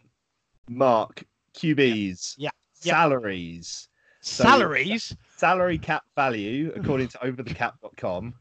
Mark, 0.67 1.23
QBs, 1.55 2.35
Yeah. 2.37 2.49
Yeah. 2.81 2.93
salaries, 2.93 3.87
So- 4.21 4.43
Salaries. 4.43 5.15
Salary 5.37 5.77
cap 5.77 6.03
value, 6.15 6.71
according 6.75 7.07
to 7.09 7.17
overthecap.com, 7.19 8.33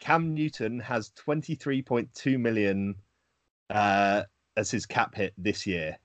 Cam 0.00 0.34
Newton 0.34 0.80
has 0.80 1.10
23.2 1.26 2.38
million 2.38 2.94
uh, 3.68 4.22
as 4.56 4.70
his 4.70 4.86
cap 4.86 5.14
hit 5.14 5.34
this 5.36 5.66
year. 5.66 5.98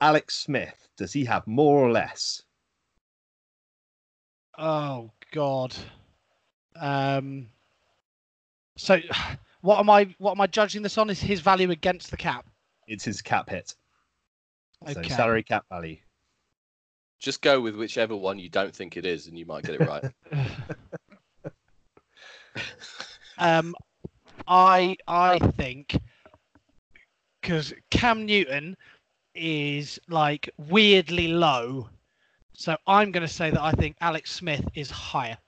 Alex 0.00 0.36
Smith, 0.36 0.88
does 0.96 1.12
he 1.12 1.24
have 1.24 1.46
more 1.46 1.78
or 1.78 1.90
less? 1.90 2.42
Oh 4.58 5.10
God. 5.32 5.74
Um. 6.76 7.48
So, 8.76 8.98
what 9.60 9.78
am 9.78 9.90
I? 9.90 10.14
What 10.18 10.32
am 10.32 10.40
I 10.40 10.46
judging 10.46 10.82
this 10.82 10.98
on? 10.98 11.10
Is 11.10 11.20
his 11.20 11.40
value 11.40 11.70
against 11.70 12.10
the 12.10 12.16
cap? 12.16 12.46
It's 12.86 13.04
his 13.04 13.22
cap 13.22 13.48
hit. 13.48 13.74
So 14.92 15.02
salary 15.02 15.44
cap 15.44 15.64
value. 15.70 15.98
Just 17.22 17.40
go 17.40 17.60
with 17.60 17.76
whichever 17.76 18.16
one 18.16 18.38
you 18.38 18.48
don't 18.48 18.74
think 18.74 18.96
it 18.96 19.06
is, 19.06 19.28
and 19.28 19.38
you 19.38 19.46
might 19.46 19.62
get 19.62 19.80
it 19.80 19.86
right. 19.86 20.04
um, 23.38 23.74
I 24.48 24.96
I 25.06 25.38
think 25.56 25.96
because 27.40 27.72
Cam 27.90 28.26
Newton 28.26 28.76
is 29.36 30.00
like 30.08 30.50
weirdly 30.58 31.28
low, 31.28 31.88
so 32.54 32.76
I'm 32.88 33.12
going 33.12 33.26
to 33.26 33.32
say 33.32 33.50
that 33.50 33.62
I 33.62 33.72
think 33.72 33.96
Alex 34.00 34.32
Smith 34.32 34.66
is 34.74 34.90
higher. 34.90 35.38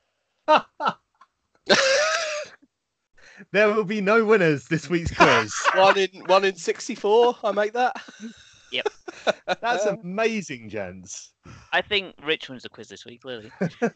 There 3.50 3.72
will 3.72 3.84
be 3.84 4.00
no 4.00 4.24
winners 4.24 4.66
this 4.68 4.88
week's 4.88 5.12
quiz. 5.12 5.52
one 5.74 5.98
in 5.98 6.08
one 6.26 6.44
in 6.44 6.54
sixty-four. 6.54 7.36
I 7.42 7.52
make 7.52 7.72
that. 7.72 8.00
That's 9.60 9.86
um, 9.86 9.98
amazing, 10.02 10.68
gents. 10.68 11.32
I 11.72 11.82
think 11.82 12.14
Rich 12.24 12.48
wins 12.48 12.62
the 12.62 12.68
quiz 12.68 12.88
this 12.88 13.04
week, 13.04 13.22
clearly. 13.22 13.50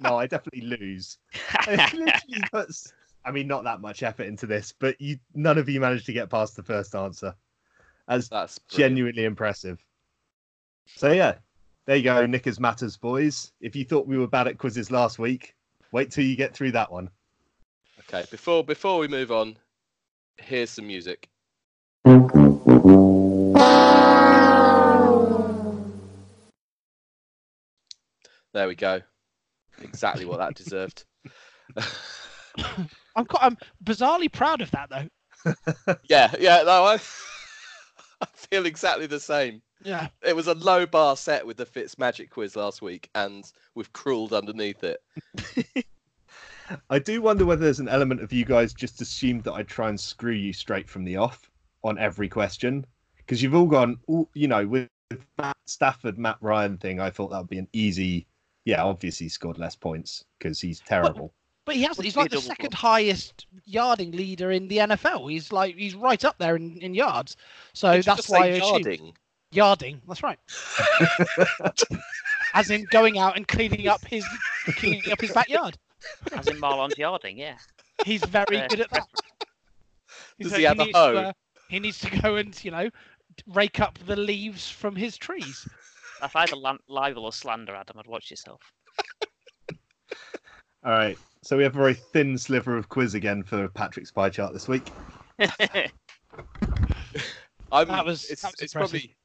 No, 0.00 0.18
I 0.18 0.26
definitely 0.26 0.76
lose. 0.78 1.18
I 1.52 1.90
literally 1.94 2.44
puts, 2.52 2.92
I 3.24 3.30
mean, 3.30 3.46
not 3.46 3.64
that 3.64 3.80
much 3.80 4.02
effort 4.02 4.24
into 4.24 4.46
this, 4.46 4.72
but 4.78 5.00
you 5.00 5.18
none 5.34 5.56
of 5.56 5.68
you 5.68 5.80
managed 5.80 6.06
to 6.06 6.12
get 6.12 6.30
past 6.30 6.56
the 6.56 6.62
first 6.62 6.94
answer. 6.94 7.34
That's 8.06 8.28
That's 8.28 8.58
brilliant. 8.58 8.90
genuinely 8.96 9.24
impressive. 9.24 9.82
So 10.96 11.12
yeah, 11.12 11.36
there 11.86 11.96
you 11.96 12.02
go, 12.02 12.26
Knickers 12.26 12.60
matters, 12.60 12.96
boys. 12.96 13.52
If 13.60 13.74
you 13.74 13.84
thought 13.84 14.06
we 14.06 14.18
were 14.18 14.26
bad 14.26 14.48
at 14.48 14.58
quizzes 14.58 14.90
last 14.90 15.18
week, 15.18 15.54
wait 15.92 16.10
till 16.10 16.24
you 16.24 16.36
get 16.36 16.54
through 16.54 16.72
that 16.72 16.92
one. 16.92 17.08
Okay, 18.00 18.26
before 18.30 18.62
before 18.62 18.98
we 18.98 19.08
move 19.08 19.32
on, 19.32 19.56
here's 20.38 20.70
some 20.70 20.86
music. 20.86 21.30
There 28.54 28.68
we 28.68 28.74
go. 28.74 29.02
Exactly 29.82 30.24
what 30.24 30.38
that 30.38 30.54
deserved. 30.54 31.04
I'm 33.16 33.26
quite, 33.26 33.42
I'm 33.42 33.58
bizarrely 33.84 34.32
proud 34.32 34.62
of 34.62 34.70
that 34.70 34.88
though. 34.88 35.94
yeah, 36.08 36.32
yeah, 36.38 36.62
no, 36.64 36.84
I, 36.84 36.94
I 38.20 38.26
feel 38.34 38.64
exactly 38.64 39.06
the 39.06 39.20
same. 39.20 39.60
Yeah. 39.82 40.08
It 40.22 40.34
was 40.34 40.46
a 40.46 40.54
low 40.54 40.86
bar 40.86 41.16
set 41.16 41.46
with 41.46 41.56
the 41.56 41.66
Fitz 41.66 41.98
Magic 41.98 42.30
quiz 42.30 42.56
last 42.56 42.80
week, 42.80 43.10
and 43.14 43.44
we've 43.74 43.92
crawled 43.92 44.32
underneath 44.32 44.82
it. 44.84 45.00
I 46.88 46.98
do 46.98 47.20
wonder 47.20 47.44
whether 47.44 47.64
there's 47.64 47.80
an 47.80 47.88
element 47.88 48.22
of 48.22 48.32
you 48.32 48.44
guys 48.44 48.72
just 48.72 49.02
assumed 49.02 49.44
that 49.44 49.52
I'd 49.52 49.68
try 49.68 49.88
and 49.88 50.00
screw 50.00 50.32
you 50.32 50.52
straight 50.52 50.88
from 50.88 51.04
the 51.04 51.16
off 51.16 51.50
on 51.82 51.98
every 51.98 52.28
question 52.28 52.86
because 53.18 53.42
you've 53.42 53.54
all 53.54 53.66
gone, 53.66 53.98
"Ooh," 54.08 54.28
you 54.34 54.48
know, 54.48 54.66
with 54.66 54.88
Matt 55.38 55.56
Stafford, 55.66 56.18
Matt 56.18 56.38
Ryan 56.40 56.78
thing. 56.78 57.00
I 57.00 57.10
thought 57.10 57.30
that 57.30 57.38
would 57.38 57.50
be 57.50 57.58
an 57.58 57.68
easy. 57.72 58.26
Yeah, 58.64 58.82
obviously 58.82 59.26
he 59.26 59.28
scored 59.30 59.58
less 59.58 59.76
points 59.76 60.24
because 60.38 60.60
he's 60.60 60.80
terrible. 60.80 61.32
But 61.66 61.76
he 61.76 61.82
has. 61.84 61.96
Would 61.96 62.04
He's 62.04 62.16
like 62.16 62.30
the 62.30 62.40
second 62.40 62.70
bluff. 62.70 62.80
highest 62.80 63.46
yarding 63.64 64.10
leader 64.12 64.50
in 64.50 64.68
the 64.68 64.78
NFL. 64.78 65.30
He's 65.30 65.50
like 65.52 65.76
he's 65.76 65.94
right 65.94 66.22
up 66.24 66.36
there 66.38 66.56
in, 66.56 66.76
in 66.78 66.94
yards. 66.94 67.36
So 67.72 67.90
Did 67.92 67.96
you 67.98 68.02
that's 68.02 68.16
just 68.18 68.30
why 68.30 68.38
I 68.38 68.52
say 68.52 68.58
assumed 68.58 68.84
yarding? 68.84 69.12
yarding. 69.52 70.02
That's 70.06 70.22
right. 70.22 70.38
As 72.54 72.70
in 72.70 72.84
going 72.90 73.18
out 73.18 73.36
and 73.36 73.48
cleaning 73.48 73.88
up 73.88 74.04
his 74.04 74.24
cleaning 74.76 75.10
up 75.10 75.20
his 75.20 75.32
backyard. 75.32 75.76
As 76.32 76.46
in 76.48 76.60
Marlon's 76.60 76.98
yarding, 76.98 77.38
yeah. 77.38 77.56
He's 78.04 78.22
very 78.24 78.58
Uh, 78.58 78.68
good 78.68 78.80
at 78.80 78.90
that. 78.90 79.08
He's 80.38 80.46
Does 80.50 80.52
like- 80.52 80.58
he 80.58 80.64
have 80.64 80.78
a 80.78 80.84
needs 80.84 80.92
to, 80.92 80.98
uh, 80.98 81.32
he 81.68 81.80
needs 81.80 81.98
to 82.00 82.20
go 82.20 82.36
and 82.36 82.64
you 82.64 82.70
know 82.70 82.90
rake 83.48 83.80
up 83.80 83.98
the 84.06 84.16
leaves 84.16 84.68
from 84.70 84.94
his 84.94 85.16
trees. 85.16 85.66
If 86.24 86.34
either 86.36 86.56
lan- 86.56 86.78
libel 86.88 87.24
or 87.26 87.32
slander, 87.32 87.74
Adam, 87.74 87.98
I'd 87.98 88.06
watch 88.06 88.30
yourself. 88.30 88.60
All 90.84 90.92
right, 90.92 91.18
so 91.42 91.56
we 91.56 91.62
have 91.62 91.74
a 91.74 91.78
very 91.78 91.94
thin 91.94 92.36
sliver 92.38 92.76
of 92.76 92.88
quiz 92.88 93.14
again 93.14 93.42
for 93.42 93.68
Patrick's 93.68 94.10
pie 94.10 94.30
chart 94.30 94.52
this 94.52 94.68
week. 94.68 94.90
I'm, 97.72 97.88
That 97.88 98.04
was- 98.04 98.30
it's, 98.30 98.42
that 98.42 98.52
was 98.52 98.60
it's 98.60 98.72
probably. 98.72 99.16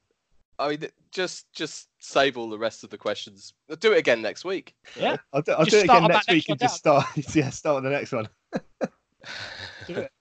I 0.58 0.68
mean, 0.68 0.84
just 1.10 1.50
just 1.54 1.88
save 2.00 2.36
all 2.36 2.50
the 2.50 2.58
rest 2.58 2.84
of 2.84 2.90
the 2.90 2.98
questions. 2.98 3.54
I'll 3.70 3.76
Do 3.76 3.92
it 3.92 3.98
again 3.98 4.20
next 4.20 4.44
week. 4.44 4.74
Yeah. 4.94 5.16
I'll 5.32 5.40
do, 5.40 5.52
I'll 5.52 5.64
do 5.64 5.78
it 5.78 5.84
again 5.84 5.96
on 5.96 6.02
that 6.02 6.08
next 6.08 6.28
next 6.28 6.34
week 6.34 6.48
and 6.50 6.60
one 6.60 6.66
just 6.68 6.76
start. 6.76 7.06
Yeah, 7.34 7.48
start 7.48 7.76
on 7.78 7.84
the 7.84 7.88
next 7.90 8.12
one. 8.12 8.28
Do 9.86 9.94
it. 10.00 10.12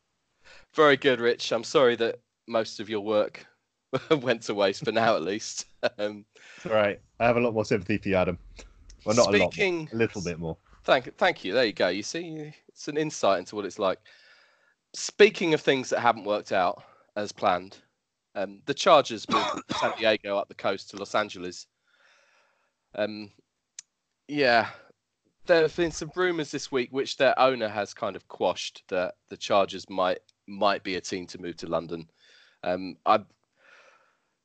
Very 0.73 0.95
good, 0.95 1.19
Rich. 1.19 1.51
I'm 1.51 1.65
sorry 1.65 1.97
that 1.97 2.21
most 2.47 2.79
of 2.79 2.89
your 2.89 3.01
work 3.01 3.45
went 4.21 4.43
to 4.43 4.53
waste 4.53 4.85
for 4.85 4.91
now, 4.91 5.15
at 5.15 5.23
least. 5.23 5.65
Um, 5.97 6.25
All 6.65 6.73
right, 6.73 6.99
I 7.21 7.25
have 7.25 7.37
a 7.37 7.39
lot 7.39 7.53
more 7.53 7.63
sympathy 7.63 7.97
for 7.97 8.09
you, 8.09 8.15
Adam. 8.15 8.37
Well, 9.05 9.15
not 9.15 9.33
a 9.33 9.37
lot, 9.37 9.57
a 9.57 9.87
little 9.93 10.21
bit 10.21 10.37
more. 10.37 10.57
Thank, 10.83 11.15
thank 11.17 11.45
you. 11.45 11.53
There 11.53 11.63
you 11.63 11.71
go. 11.71 11.87
You 11.87 12.03
see, 12.03 12.51
it's 12.67 12.89
an 12.89 12.97
insight 12.97 13.39
into 13.39 13.55
what 13.55 13.63
it's 13.63 13.79
like. 13.79 13.99
Speaking 14.93 15.53
of 15.53 15.61
things 15.61 15.89
that 15.89 16.01
haven't 16.01 16.25
worked 16.25 16.51
out 16.51 16.83
as 17.15 17.31
planned, 17.31 17.77
um, 18.35 18.61
the 18.65 18.73
Chargers 18.73 19.29
moved 19.29 19.61
San 19.79 19.93
Diego 19.97 20.37
up 20.37 20.49
the 20.49 20.53
coast 20.53 20.89
to 20.89 20.97
Los 20.97 21.15
Angeles. 21.15 21.67
Um, 22.95 23.31
yeah, 24.27 24.67
there 25.45 25.61
have 25.61 25.75
been 25.75 25.91
some 25.91 26.11
rumours 26.15 26.51
this 26.51 26.71
week, 26.71 26.89
which 26.91 27.17
their 27.17 27.37
owner 27.39 27.69
has 27.69 27.93
kind 27.93 28.15
of 28.15 28.27
quashed, 28.27 28.83
that 28.89 29.15
the 29.29 29.37
Chargers 29.37 29.89
might 29.89 30.19
might 30.47 30.83
be 30.83 30.95
a 30.95 31.01
team 31.01 31.25
to 31.27 31.41
move 31.41 31.55
to 31.57 31.67
London. 31.67 32.09
Um, 32.63 32.97
I 33.05 33.19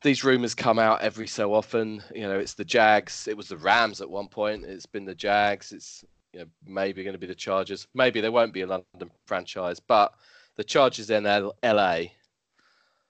these 0.05 0.23
rumours 0.23 0.55
come 0.55 0.79
out 0.79 1.01
every 1.01 1.27
so 1.27 1.55
often. 1.55 2.03
You 2.15 2.29
know, 2.29 2.39
it's 2.39 2.55
the 2.55 2.65
Jags. 2.65 3.27
It 3.27 3.37
was 3.37 3.49
the 3.49 3.57
Rams 3.57 4.01
at 4.03 4.11
one 4.11 4.29
point. 4.29 4.65
It's 4.65 4.87
been 4.87 5.07
the 5.07 5.15
Jags. 5.15 5.73
It's 5.73 6.05
you 6.33 6.41
know, 6.41 6.47
maybe 6.67 7.03
going 7.03 7.15
to 7.15 7.19
be 7.19 7.27
the 7.27 7.35
Chargers. 7.35 7.89
Maybe 7.95 8.21
there 8.21 8.31
won't 8.31 8.53
be 8.53 8.61
a 8.61 8.67
London 8.67 9.11
franchise, 9.27 9.81
but 9.81 10.13
the 10.57 10.63
Chargers 10.63 11.11
in 11.11 11.25
LA. 11.25 12.01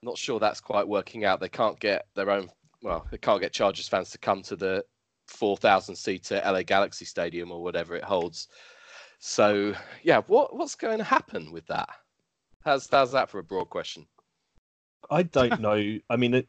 Not 0.03 0.17
sure 0.17 0.39
that's 0.39 0.61
quite 0.61 0.87
working 0.87 1.25
out. 1.25 1.41
They 1.41 1.49
can't 1.49 1.81
get 1.81 2.07
their 2.15 2.31
own. 2.31 2.49
Well, 2.81 3.07
they 3.11 3.19
can't 3.19 3.41
get 3.41 3.53
Chargers 3.53 3.89
fans 3.89 4.11
to 4.11 4.19
come 4.19 4.43
to 4.43 4.55
the 4.57 4.85
4,000 5.27 5.97
seater 5.97 6.41
LA 6.45 6.63
Galaxy 6.63 7.07
Stadium 7.07 7.51
or 7.51 7.63
whatever 7.63 7.97
it 7.97 8.05
holds. 8.05 8.49
So 9.19 9.75
yeah, 10.03 10.21
what 10.27 10.55
what's 10.55 10.75
going 10.75 10.99
to 10.99 11.05
happen 11.05 11.51
with 11.51 11.67
that? 11.67 11.89
How's 12.63 12.89
how's 12.89 13.13
that 13.13 13.31
for 13.31 13.39
a 13.41 13.45
broad 13.45 13.71
question? 13.71 14.07
I 15.11 15.23
don't 15.23 15.61
know. 15.61 15.99
I 16.11 16.17
mean, 16.17 16.35
it, 16.35 16.49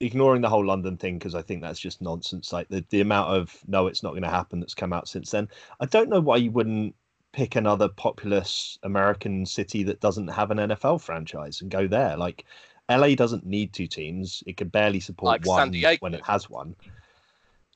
ignoring 0.00 0.42
the 0.42 0.48
whole 0.48 0.64
London 0.64 0.96
thing 0.96 1.18
because 1.18 1.34
I 1.34 1.42
think 1.42 1.62
that's 1.62 1.78
just 1.78 2.02
nonsense. 2.02 2.52
Like 2.52 2.68
the 2.68 2.84
the 2.90 3.00
amount 3.00 3.34
of 3.34 3.56
no, 3.66 3.86
it's 3.86 4.02
not 4.02 4.10
going 4.10 4.22
to 4.22 4.28
happen 4.28 4.60
that's 4.60 4.74
come 4.74 4.92
out 4.92 5.08
since 5.08 5.30
then. 5.30 5.48
I 5.80 5.86
don't 5.86 6.08
know 6.08 6.20
why 6.20 6.36
you 6.36 6.50
wouldn't 6.50 6.94
pick 7.32 7.56
another 7.56 7.88
populous 7.88 8.78
American 8.82 9.44
city 9.44 9.82
that 9.84 10.00
doesn't 10.00 10.28
have 10.28 10.50
an 10.50 10.58
NFL 10.58 11.00
franchise 11.00 11.60
and 11.60 11.70
go 11.70 11.86
there. 11.86 12.16
Like 12.16 12.44
LA 12.90 13.14
doesn't 13.14 13.46
need 13.46 13.72
two 13.72 13.86
teams; 13.86 14.42
it 14.46 14.56
could 14.56 14.72
barely 14.72 15.00
support 15.00 15.40
Like 15.40 15.46
one 15.46 15.74
when 16.00 16.14
it 16.14 16.24
has 16.24 16.50
one. 16.50 16.74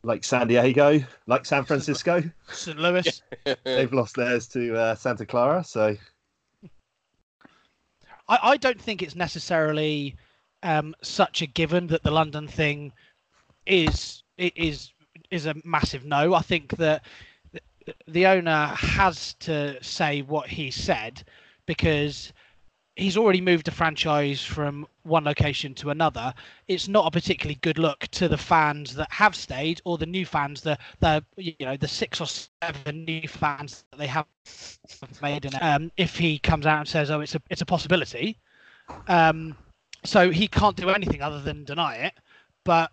Like 0.05 0.23
San 0.23 0.47
Diego, 0.47 1.01
like 1.27 1.45
San 1.45 1.65
Francisco, 1.65 2.23
St. 2.53 2.79
Louis. 2.79 3.21
they've 3.65 3.93
lost 3.93 4.15
theirs 4.15 4.47
to 4.49 4.77
uh, 4.77 4.95
Santa 4.95 5.27
Clara. 5.27 5.65
So 5.65 5.97
I, 8.29 8.39
I 8.43 8.57
don't 8.57 8.81
think 8.81 9.03
it's 9.03 9.17
necessarily 9.17 10.15
um, 10.63 10.95
such 11.03 11.43
a 11.43 11.47
given 11.47 11.87
that 11.89 12.03
the 12.03 12.11
London 12.11 12.49
thing 12.49 12.93
is 13.67 14.23
is 14.37 14.93
is 15.31 15.47
a 15.47 15.55
massive 15.65 16.05
no. 16.05 16.35
I 16.35 16.43
think 16.43 16.77
that 16.77 17.05
the 18.07 18.27
owner 18.27 18.67
has 18.67 19.35
to 19.35 19.83
say 19.83 20.23
what 20.23 20.49
he 20.49 20.71
said 20.71 21.23
because 21.67 22.33
he's 22.97 23.17
already 23.17 23.41
moved 23.41 23.69
a 23.69 23.71
franchise 23.71 24.43
from 24.43 24.87
one 25.05 25.25
location 25.25 25.73
to 25.73 25.91
another. 25.91 26.35
It's 26.67 26.89
not 26.89 27.07
a 27.07 27.11
particularly 27.11 27.59
good 27.63 27.79
look 27.79 28.09
to 28.13 28.29
the 28.29 28.37
fans 28.37 28.95
that 28.97 29.11
have 29.13 29.35
stayed 29.35 29.81
or 29.85 29.97
the 29.97 30.07
new 30.07 30.27
fans 30.27 30.63
that 30.63 30.81
the 31.01 31.25
you 31.37 31.55
know 31.61 31.77
the 31.77 31.89
six 31.89 32.21
or 32.21 32.27
seven 32.27 33.05
new 33.05 33.27
fans 33.29 33.85
that 33.91 33.99
they 33.99 34.07
have 34.09 34.27
made. 35.23 35.49
Um, 35.61 35.91
if 35.97 36.17
he 36.19 36.39
comes 36.39 36.67
out 36.67 36.81
and 36.81 36.89
says, 36.89 37.11
"Oh, 37.11 37.21
it's 37.21 37.35
a 37.35 37.43
it's 37.49 37.63
a 37.63 37.67
possibility," 37.67 38.39
um, 39.07 39.57
so 40.05 40.31
he 40.31 40.49
can't 40.49 40.77
do 40.77 40.91
anything 40.91 41.23
other 41.23 41.41
than 41.41 41.65
deny 41.65 41.97
it. 41.97 42.15
But 42.65 42.91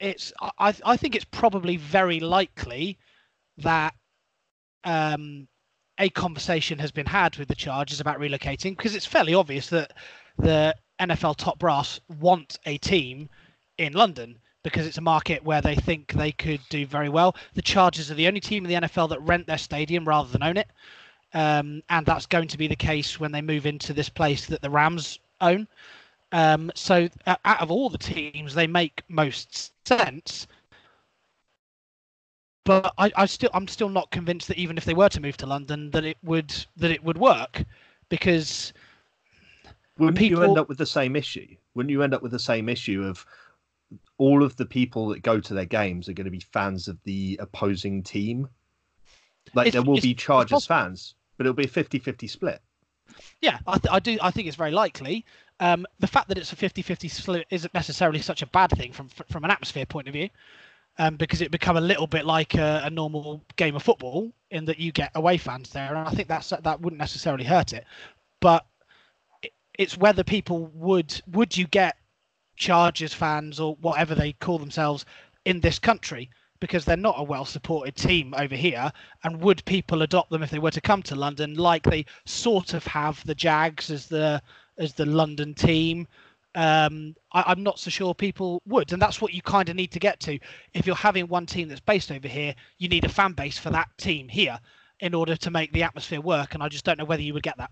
it's 0.00 0.32
I 0.40 0.74
I 0.84 0.96
think 0.96 1.14
it's 1.14 1.24
probably 1.24 1.76
very 1.76 2.20
likely 2.20 2.98
that 3.58 3.94
um, 4.84 5.48
a 5.98 6.08
conversation 6.10 6.78
has 6.78 6.92
been 6.92 7.06
had 7.06 7.36
with 7.36 7.48
the 7.48 7.54
Chargers 7.54 8.00
about 8.00 8.18
relocating 8.18 8.76
because 8.76 8.94
it's 8.94 9.06
fairly 9.06 9.34
obvious 9.34 9.68
that 9.70 9.92
the 10.38 10.74
NFL 11.00 11.36
top 11.36 11.58
brass 11.58 12.00
want 12.20 12.58
a 12.66 12.78
team 12.78 13.28
in 13.78 13.92
London. 13.94 14.38
because 14.66 14.84
it's 14.84 14.98
a 14.98 15.00
market 15.00 15.44
where 15.44 15.60
they 15.60 15.76
think 15.76 16.12
they 16.12 16.32
could 16.32 16.60
do 16.70 16.84
very 16.84 17.08
well. 17.08 17.36
The 17.54 17.62
Chargers 17.62 18.10
are 18.10 18.14
the 18.14 18.26
only 18.26 18.40
team 18.40 18.64
in 18.64 18.68
the 18.68 18.88
NFL 18.88 19.10
that 19.10 19.20
rent 19.20 19.46
their 19.46 19.58
stadium 19.58 20.04
rather 20.08 20.28
than 20.28 20.42
own 20.42 20.56
it. 20.56 20.68
Um, 21.34 21.82
and 21.88 22.04
that's 22.04 22.26
going 22.26 22.48
to 22.48 22.58
be 22.58 22.66
the 22.66 22.74
case 22.74 23.20
when 23.20 23.30
they 23.30 23.42
move 23.42 23.64
into 23.64 23.92
this 23.92 24.08
place 24.08 24.46
that 24.46 24.62
the 24.62 24.70
Rams 24.70 25.20
own. 25.40 25.68
Um, 26.32 26.70
so 26.74 27.08
uh, 27.26 27.36
out 27.44 27.60
of 27.60 27.70
all 27.70 27.88
the 27.88 27.98
teams, 27.98 28.54
they 28.54 28.66
make 28.66 29.02
most 29.08 29.72
sense. 29.86 30.46
But 32.64 32.92
I, 32.98 33.12
I 33.16 33.26
still, 33.26 33.50
I'm 33.54 33.68
still 33.68 33.88
not 33.88 34.10
convinced 34.10 34.48
that 34.48 34.58
even 34.58 34.76
if 34.76 34.84
they 34.84 34.94
were 34.94 35.08
to 35.08 35.20
move 35.20 35.36
to 35.38 35.46
London, 35.46 35.90
that 35.92 36.04
it 36.04 36.16
would 36.24 36.52
that 36.76 36.90
it 36.90 37.02
would 37.04 37.16
work, 37.16 37.62
because 38.08 38.72
Wouldn't 39.98 40.20
you 40.20 40.42
end 40.42 40.58
up 40.58 40.68
with 40.68 40.78
the 40.78 40.86
same 40.86 41.14
issue? 41.14 41.46
Wouldn't 41.74 41.90
you 41.92 42.02
end 42.02 42.12
up 42.12 42.22
with 42.22 42.32
the 42.32 42.38
same 42.40 42.68
issue 42.68 43.04
of 43.04 43.24
all 44.18 44.42
of 44.42 44.56
the 44.56 44.66
people 44.66 45.08
that 45.10 45.22
go 45.22 45.38
to 45.38 45.54
their 45.54 45.64
games 45.64 46.08
are 46.08 46.12
going 46.12 46.24
to 46.24 46.30
be 46.30 46.40
fans 46.40 46.88
of 46.88 46.98
the 47.04 47.38
opposing 47.40 48.02
team? 48.02 48.48
Like 49.54 49.68
It's- 49.68 49.72
there 49.80 49.88
will 49.88 50.00
be 50.00 50.12
Chargers 50.14 50.66
fans, 50.66 51.14
but 51.36 51.46
it'll 51.46 51.54
be 51.54 51.64
a 51.64 51.68
50-50 51.68 52.28
split. 52.28 52.60
Yeah, 53.40 53.58
I, 53.66 53.78
th- 53.78 53.92
I 53.92 53.98
do. 53.98 54.18
I 54.20 54.30
think 54.30 54.48
it's 54.48 54.56
very 54.56 54.70
likely. 54.70 55.24
Um, 55.60 55.86
the 56.00 56.06
fact 56.06 56.28
that 56.28 56.38
it's 56.38 56.52
a 56.52 56.56
50-50 56.56 57.10
split 57.10 57.46
isn't 57.50 57.72
necessarily 57.72 58.20
such 58.20 58.42
a 58.42 58.46
bad 58.46 58.70
thing 58.70 58.92
from 58.92 59.08
from 59.30 59.44
an 59.44 59.50
atmosphere 59.50 59.86
point 59.86 60.08
of 60.08 60.12
view, 60.12 60.28
um, 60.98 61.16
because 61.16 61.40
it 61.40 61.50
become 61.50 61.76
a 61.76 61.80
little 61.80 62.06
bit 62.06 62.26
like 62.26 62.54
a, 62.54 62.82
a 62.84 62.90
normal 62.90 63.42
game 63.56 63.76
of 63.76 63.82
football 63.82 64.32
in 64.50 64.64
that 64.66 64.78
you 64.78 64.92
get 64.92 65.10
away 65.14 65.38
fans 65.38 65.70
there, 65.70 65.94
and 65.94 66.08
I 66.08 66.10
think 66.10 66.28
that's 66.28 66.50
that 66.50 66.80
wouldn't 66.80 66.98
necessarily 66.98 67.44
hurt 67.44 67.72
it. 67.72 67.84
But 68.40 68.66
it, 69.42 69.52
it's 69.78 69.96
whether 69.96 70.24
people 70.24 70.66
would 70.74 71.20
would 71.28 71.56
you 71.56 71.66
get 71.66 71.96
Chargers 72.56 73.14
fans 73.14 73.60
or 73.60 73.76
whatever 73.76 74.14
they 74.14 74.32
call 74.32 74.58
themselves 74.58 75.04
in 75.44 75.60
this 75.60 75.78
country 75.78 76.30
because 76.60 76.84
they're 76.84 76.96
not 76.96 77.18
a 77.18 77.22
well 77.22 77.44
supported 77.44 77.96
team 77.96 78.34
over 78.36 78.54
here 78.54 78.92
and 79.24 79.40
would 79.40 79.64
people 79.64 80.02
adopt 80.02 80.30
them 80.30 80.42
if 80.42 80.50
they 80.50 80.58
were 80.58 80.70
to 80.70 80.80
come 80.80 81.02
to 81.04 81.14
London? 81.14 81.54
Like 81.54 81.82
they 81.82 82.06
sort 82.24 82.74
of 82.74 82.86
have 82.86 83.24
the 83.26 83.34
Jags 83.34 83.90
as 83.90 84.06
the 84.06 84.42
as 84.78 84.94
the 84.94 85.06
London 85.06 85.54
team. 85.54 86.06
Um, 86.54 87.14
I, 87.32 87.44
I'm 87.48 87.62
not 87.62 87.78
so 87.78 87.90
sure 87.90 88.14
people 88.14 88.62
would 88.66 88.92
and 88.92 89.00
that's 89.00 89.20
what 89.20 89.34
you 89.34 89.42
kind 89.42 89.68
of 89.68 89.76
need 89.76 89.92
to 89.92 89.98
get 89.98 90.20
to. 90.20 90.38
If 90.74 90.86
you're 90.86 90.96
having 90.96 91.28
one 91.28 91.46
team 91.46 91.68
that's 91.68 91.80
based 91.80 92.10
over 92.10 92.28
here 92.28 92.54
you 92.78 92.88
need 92.88 93.04
a 93.04 93.10
fan 93.10 93.32
base 93.32 93.58
for 93.58 93.70
that 93.70 93.88
team 93.98 94.28
here 94.28 94.58
in 95.00 95.14
order 95.14 95.36
to 95.36 95.50
make 95.50 95.72
the 95.72 95.82
atmosphere 95.82 96.20
work 96.20 96.54
and 96.54 96.62
I 96.62 96.68
just 96.68 96.84
don't 96.84 96.98
know 96.98 97.04
whether 97.04 97.22
you 97.22 97.34
would 97.34 97.42
get 97.42 97.58
that. 97.58 97.70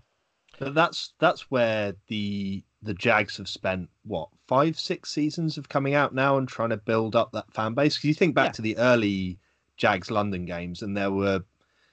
But 0.59 0.73
that's 0.73 1.13
that's 1.19 1.51
where 1.51 1.95
the 2.07 2.63
the 2.85 2.93
Jags 2.93 3.35
have 3.37 3.49
spent 3.49 3.89
what 4.03 4.29
five 4.47 4.79
six 4.79 5.11
seasons 5.11 5.57
of 5.57 5.67
coming 5.67 5.95
out 5.95 6.13
now 6.13 6.37
and 6.37 6.47
trying 6.47 6.69
to 6.69 6.77
build 6.77 7.15
up 7.15 7.31
that 7.31 7.51
fan 7.51 7.73
base. 7.73 7.97
'Cause 7.97 8.05
you 8.05 8.13
think 8.13 8.35
back 8.35 8.49
Yeah. 8.49 8.51
to 8.53 8.61
the 8.61 8.77
early 8.77 9.39
Jags 9.77 10.11
London 10.11 10.45
games, 10.45 10.83
and 10.83 10.95
there 10.95 11.11
were, 11.11 11.43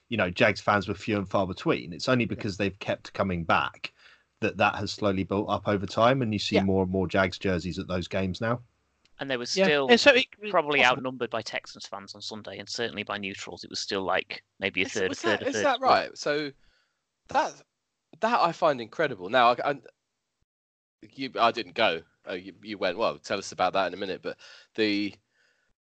you 0.09 0.17
know, 0.17 0.31
Jags 0.31 0.61
fans 0.61 0.87
were 0.87 0.95
few 0.95 1.17
and 1.17 1.29
far 1.29 1.47
between. 1.47 1.93
It's 1.93 2.09
only 2.09 2.27
because 2.27 2.57
they've 2.57 2.79
kept 2.79 3.13
coming 3.15 3.43
back 3.43 3.93
that 4.41 4.57
that 4.59 4.75
has 4.77 4.93
slowly 4.93 5.25
built 5.25 5.49
up 5.49 5.67
over 5.67 5.87
time, 5.87 6.21
and 6.21 6.33
you 6.33 6.39
see 6.39 6.57
Yeah. 6.57 6.65
more 6.65 6.83
and 6.83 6.93
more 6.93 7.09
Jags 7.09 7.39
jerseys 7.39 7.79
at 7.79 7.89
those 7.89 8.07
games 8.07 8.41
now. 8.41 8.61
And 9.19 9.31
they 9.31 9.37
were 9.37 9.47
still 9.47 9.89
And 9.89 10.01
so 10.01 10.13
it 10.13 10.27
probably 10.51 10.81
possible. 10.81 10.97
outnumbered 10.99 11.31
by 11.31 11.43
Texans 11.43 11.87
fans 11.87 12.15
on 12.15 12.21
Sunday, 12.21 12.59
and 12.59 12.69
certainly 12.69 13.03
by 13.03 13.19
neutrals. 13.19 13.65
It 13.65 13.71
was 13.71 13.81
still 13.81 14.03
like 14.03 14.43
maybe 14.59 14.83
a 14.83 14.87
Is, 14.87 14.93
third, 14.93 15.13
a 15.13 15.15
third, 15.15 15.41
that, 15.41 15.47
a 15.47 15.49
is 15.49 15.63
that 15.63 15.81
right? 15.81 16.19
So 16.19 16.53
that 17.29 17.55
that 18.21 18.41
I 18.41 18.53
find 18.53 18.81
incredible. 18.81 19.29
Now, 19.31 19.53
I, 19.53 19.71
I, 19.71 19.81
you, 21.15 21.31
I 21.39 21.51
didn't 21.51 21.75
go. 21.75 22.03
Uh, 22.29 22.35
you, 22.35 22.55
you 22.63 22.79
went. 22.79 22.99
Well, 22.99 23.19
tell 23.19 23.39
us 23.39 23.53
about 23.53 23.73
that 23.73 23.89
in 23.89 23.95
a 23.95 23.99
minute. 23.99 24.23
But 24.23 24.39
the 24.75 25.15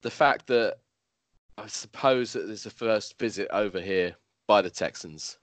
the 0.01 0.11
fact 0.11 0.47
that 0.47 0.77
I 1.57 1.67
suppose 1.67 2.33
that 2.33 2.47
there's 2.47 2.65
a 2.65 2.71
first 2.71 3.17
visit 3.19 3.47
over 3.51 3.79
here 3.79 4.15
by 4.47 4.61
the 4.61 4.69
Texans 4.69 5.37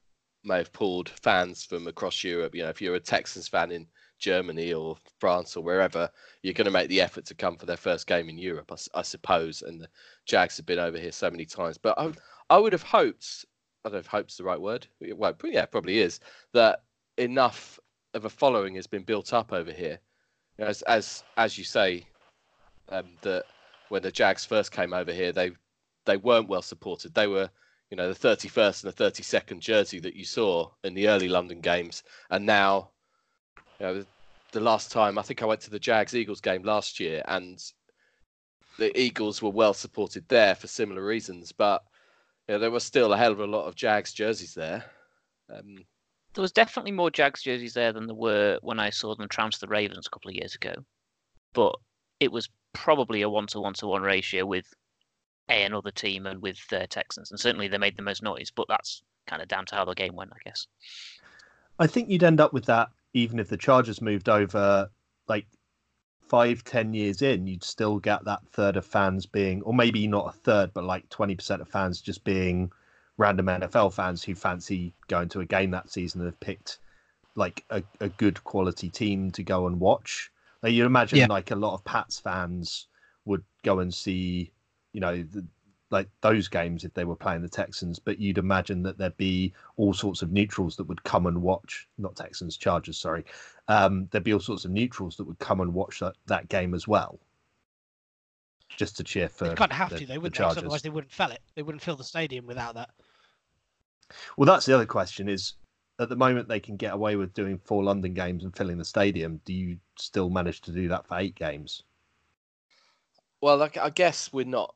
may 0.44 0.58
have 0.58 0.72
pulled 0.72 1.08
fans 1.08 1.64
from 1.64 1.86
across 1.86 2.24
Europe. 2.24 2.54
You 2.54 2.64
know, 2.64 2.68
if 2.68 2.80
you're 2.82 2.96
a 2.96 3.00
Texans 3.00 3.48
fan 3.48 3.70
in 3.70 3.86
Germany 4.18 4.72
or 4.72 4.96
France 5.18 5.56
or 5.56 5.62
wherever, 5.62 6.08
you're 6.42 6.54
going 6.54 6.66
to 6.66 6.70
make 6.70 6.88
the 6.88 7.00
effort 7.00 7.24
to 7.26 7.34
come 7.34 7.56
for 7.56 7.66
their 7.66 7.76
first 7.76 8.06
game 8.06 8.28
in 8.28 8.38
Europe, 8.38 8.72
I 8.94 9.02
suppose. 9.02 9.62
And 9.62 9.80
the 9.80 9.88
Jags 10.26 10.56
have 10.56 10.66
been 10.66 10.78
over 10.78 10.98
here 10.98 11.12
so 11.12 11.30
many 11.30 11.44
times, 11.44 11.78
but 11.78 11.98
I, 11.98 12.12
I 12.50 12.58
would 12.58 12.72
have 12.72 12.82
hoped. 12.82 13.44
I 13.84 13.88
don't 13.88 13.94
know 13.94 13.98
if 14.00 14.06
"hope's" 14.06 14.36
the 14.36 14.44
right 14.44 14.60
word. 14.60 14.86
Well, 15.00 15.34
yeah, 15.44 15.66
probably 15.66 15.98
is 15.98 16.20
that 16.52 16.84
enough 17.18 17.80
of 18.14 18.24
a 18.24 18.30
following 18.30 18.74
has 18.74 18.86
been 18.86 19.02
built 19.02 19.32
up 19.32 19.52
over 19.52 19.72
here. 19.72 19.98
You 20.58 20.64
know, 20.64 20.70
as 20.70 20.82
as 20.82 21.24
as 21.36 21.56
you 21.58 21.64
say, 21.64 22.06
um, 22.88 23.06
that 23.22 23.44
when 23.88 24.02
the 24.02 24.12
Jags 24.12 24.44
first 24.44 24.72
came 24.72 24.92
over 24.92 25.12
here, 25.12 25.32
they 25.32 25.52
they 26.04 26.16
weren't 26.16 26.48
well 26.48 26.62
supported. 26.62 27.14
They 27.14 27.26
were, 27.26 27.50
you 27.90 27.96
know, 27.96 28.12
the 28.12 28.28
31st 28.28 28.84
and 28.84 28.92
the 28.92 29.04
32nd 29.04 29.60
jersey 29.60 30.00
that 30.00 30.16
you 30.16 30.24
saw 30.24 30.70
in 30.84 30.94
the 30.94 31.08
early 31.08 31.28
London 31.28 31.60
games, 31.60 32.02
and 32.30 32.44
now, 32.44 32.90
you 33.78 33.86
know, 33.86 34.04
the 34.52 34.60
last 34.60 34.90
time 34.90 35.18
I 35.18 35.22
think 35.22 35.42
I 35.42 35.46
went 35.46 35.60
to 35.62 35.70
the 35.70 35.78
Jags 35.78 36.14
Eagles 36.14 36.40
game 36.40 36.62
last 36.62 37.00
year, 37.00 37.22
and 37.28 37.62
the 38.78 38.98
Eagles 38.98 39.40
were 39.40 39.50
well 39.50 39.74
supported 39.74 40.28
there 40.28 40.54
for 40.54 40.66
similar 40.66 41.04
reasons, 41.04 41.52
but 41.52 41.82
you 42.48 42.54
know, 42.54 42.58
there 42.58 42.70
was 42.70 42.84
still 42.84 43.12
a 43.12 43.16
hell 43.16 43.32
of 43.32 43.40
a 43.40 43.46
lot 43.46 43.66
of 43.66 43.74
Jags 43.74 44.12
jerseys 44.12 44.54
there. 44.54 44.84
Um, 45.50 45.84
There 46.34 46.42
was 46.42 46.52
definitely 46.52 46.92
more 46.92 47.10
Jags 47.10 47.42
jerseys 47.42 47.74
there 47.74 47.92
than 47.92 48.06
there 48.06 48.14
were 48.14 48.58
when 48.62 48.80
I 48.80 48.90
saw 48.90 49.14
them 49.14 49.28
trounce 49.28 49.58
the 49.58 49.68
Ravens 49.68 50.06
a 50.06 50.10
couple 50.10 50.30
of 50.30 50.34
years 50.34 50.54
ago. 50.54 50.74
But 51.52 51.76
it 52.20 52.32
was 52.32 52.48
probably 52.72 53.22
a 53.22 53.28
one 53.28 53.46
to 53.48 53.60
one 53.60 53.74
to 53.74 53.86
one 53.86 54.02
ratio 54.02 54.46
with 54.46 54.72
a 55.48 55.64
another 55.64 55.90
team 55.90 56.26
and 56.26 56.40
with 56.40 56.60
uh, 56.72 56.86
Texans, 56.88 57.30
and 57.30 57.38
certainly 57.38 57.68
they 57.68 57.78
made 57.78 57.96
the 57.96 58.02
most 58.02 58.22
noise. 58.22 58.50
But 58.50 58.66
that's 58.68 59.02
kind 59.26 59.42
of 59.42 59.48
down 59.48 59.66
to 59.66 59.74
how 59.74 59.84
the 59.84 59.94
game 59.94 60.14
went, 60.14 60.32
I 60.32 60.38
guess. 60.44 60.66
I 61.78 61.86
think 61.86 62.08
you'd 62.08 62.22
end 62.22 62.40
up 62.40 62.52
with 62.52 62.66
that 62.66 62.88
even 63.14 63.38
if 63.38 63.48
the 63.48 63.56
Chargers 63.56 64.00
moved 64.00 64.28
over 64.28 64.90
like 65.28 65.46
five, 66.28 66.64
ten 66.64 66.94
years 66.94 67.22
in, 67.22 67.46
you'd 67.46 67.64
still 67.64 67.98
get 67.98 68.24
that 68.24 68.46
third 68.48 68.76
of 68.76 68.86
fans 68.86 69.26
being, 69.26 69.62
or 69.62 69.74
maybe 69.74 70.06
not 70.06 70.28
a 70.28 70.38
third, 70.38 70.72
but 70.72 70.84
like 70.84 71.08
20% 71.10 71.60
of 71.60 71.68
fans 71.68 72.00
just 72.00 72.24
being 72.24 72.72
random 73.18 73.46
NFL 73.46 73.92
fans 73.92 74.22
who 74.24 74.34
fancy 74.34 74.92
going 75.08 75.28
to 75.30 75.40
a 75.40 75.44
game 75.44 75.70
that 75.72 75.90
season 75.90 76.20
and 76.20 76.28
have 76.28 76.40
picked 76.40 76.78
like 77.34 77.64
a, 77.70 77.82
a 78.00 78.08
good 78.08 78.42
quality 78.44 78.88
team 78.90 79.30
to 79.32 79.42
go 79.42 79.66
and 79.66 79.78
watch. 79.80 80.30
Like 80.62 80.72
you 80.72 80.84
imagine 80.86 81.18
Yeah. 81.18 81.26
like 81.28 81.50
a 81.50 81.56
lot 81.56 81.74
of 81.74 81.84
Pats 81.84 82.18
fans 82.20 82.86
would 83.24 83.44
go 83.62 83.78
and 83.80 83.92
see, 83.92 84.52
you 84.92 85.00
know, 85.00 85.22
the, 85.22 85.44
like 85.90 86.08
those 86.22 86.48
games 86.48 86.84
if 86.84 86.94
they 86.94 87.04
were 87.04 87.14
playing 87.16 87.42
the 87.42 87.48
Texans, 87.48 87.98
but 87.98 88.18
you'd 88.18 88.38
imagine 88.38 88.82
that 88.82 88.96
there'd 88.96 89.16
be 89.18 89.52
all 89.76 89.92
sorts 89.92 90.22
of 90.22 90.32
neutrals 90.32 90.74
that 90.76 90.84
would 90.84 91.02
come 91.04 91.26
and 91.26 91.42
watch, 91.42 91.86
not 91.98 92.16
Texans, 92.16 92.56
Chargers, 92.56 92.96
sorry. 92.98 93.24
Um, 93.68 94.08
there'd 94.10 94.24
be 94.24 94.32
all 94.32 94.40
sorts 94.40 94.64
of 94.64 94.70
neutrals 94.70 95.16
that 95.16 95.24
would 95.24 95.38
come 95.38 95.60
and 95.60 95.74
watch 95.74 96.00
that, 96.00 96.14
that 96.26 96.48
game 96.48 96.72
as 96.72 96.88
well, 96.88 97.18
just 98.76 98.96
to 98.96 99.04
cheer 99.04 99.28
for 99.28 99.48
They 99.48 99.54
kind 99.54 99.70
of 99.70 99.76
have 99.76 99.90
the, 99.90 99.98
to, 99.98 100.06
the 100.06 100.12
they 100.12 100.18
wouldn't, 100.18 100.34
they? 100.34 100.38
Chargers. 100.38 100.58
otherwise 100.62 100.82
they 100.82 100.88
wouldn't 100.90 101.12
fill 101.12 101.30
it. 101.30 101.40
They 101.54 101.62
wouldn't 101.62 101.82
fill 101.82 101.96
the 101.96 102.04
stadium 102.04 102.46
without 102.46 102.74
that. 102.76 102.90
Well, 104.36 104.46
that's 104.46 104.66
the 104.66 104.74
other 104.74 104.86
question: 104.86 105.28
is 105.28 105.54
at 105.98 106.08
the 106.08 106.16
moment 106.16 106.48
they 106.48 106.60
can 106.60 106.76
get 106.76 106.94
away 106.94 107.16
with 107.16 107.34
doing 107.34 107.58
four 107.58 107.84
London 107.84 108.14
games 108.14 108.44
and 108.44 108.56
filling 108.56 108.78
the 108.78 108.84
stadium. 108.84 109.40
Do 109.44 109.52
you 109.52 109.78
still 109.98 110.30
manage 110.30 110.60
to 110.62 110.72
do 110.72 110.88
that 110.88 111.06
for 111.06 111.18
eight 111.18 111.34
games? 111.34 111.84
Well, 113.40 113.56
like, 113.56 113.76
I 113.76 113.90
guess 113.90 114.32
we're 114.32 114.44
not 114.44 114.74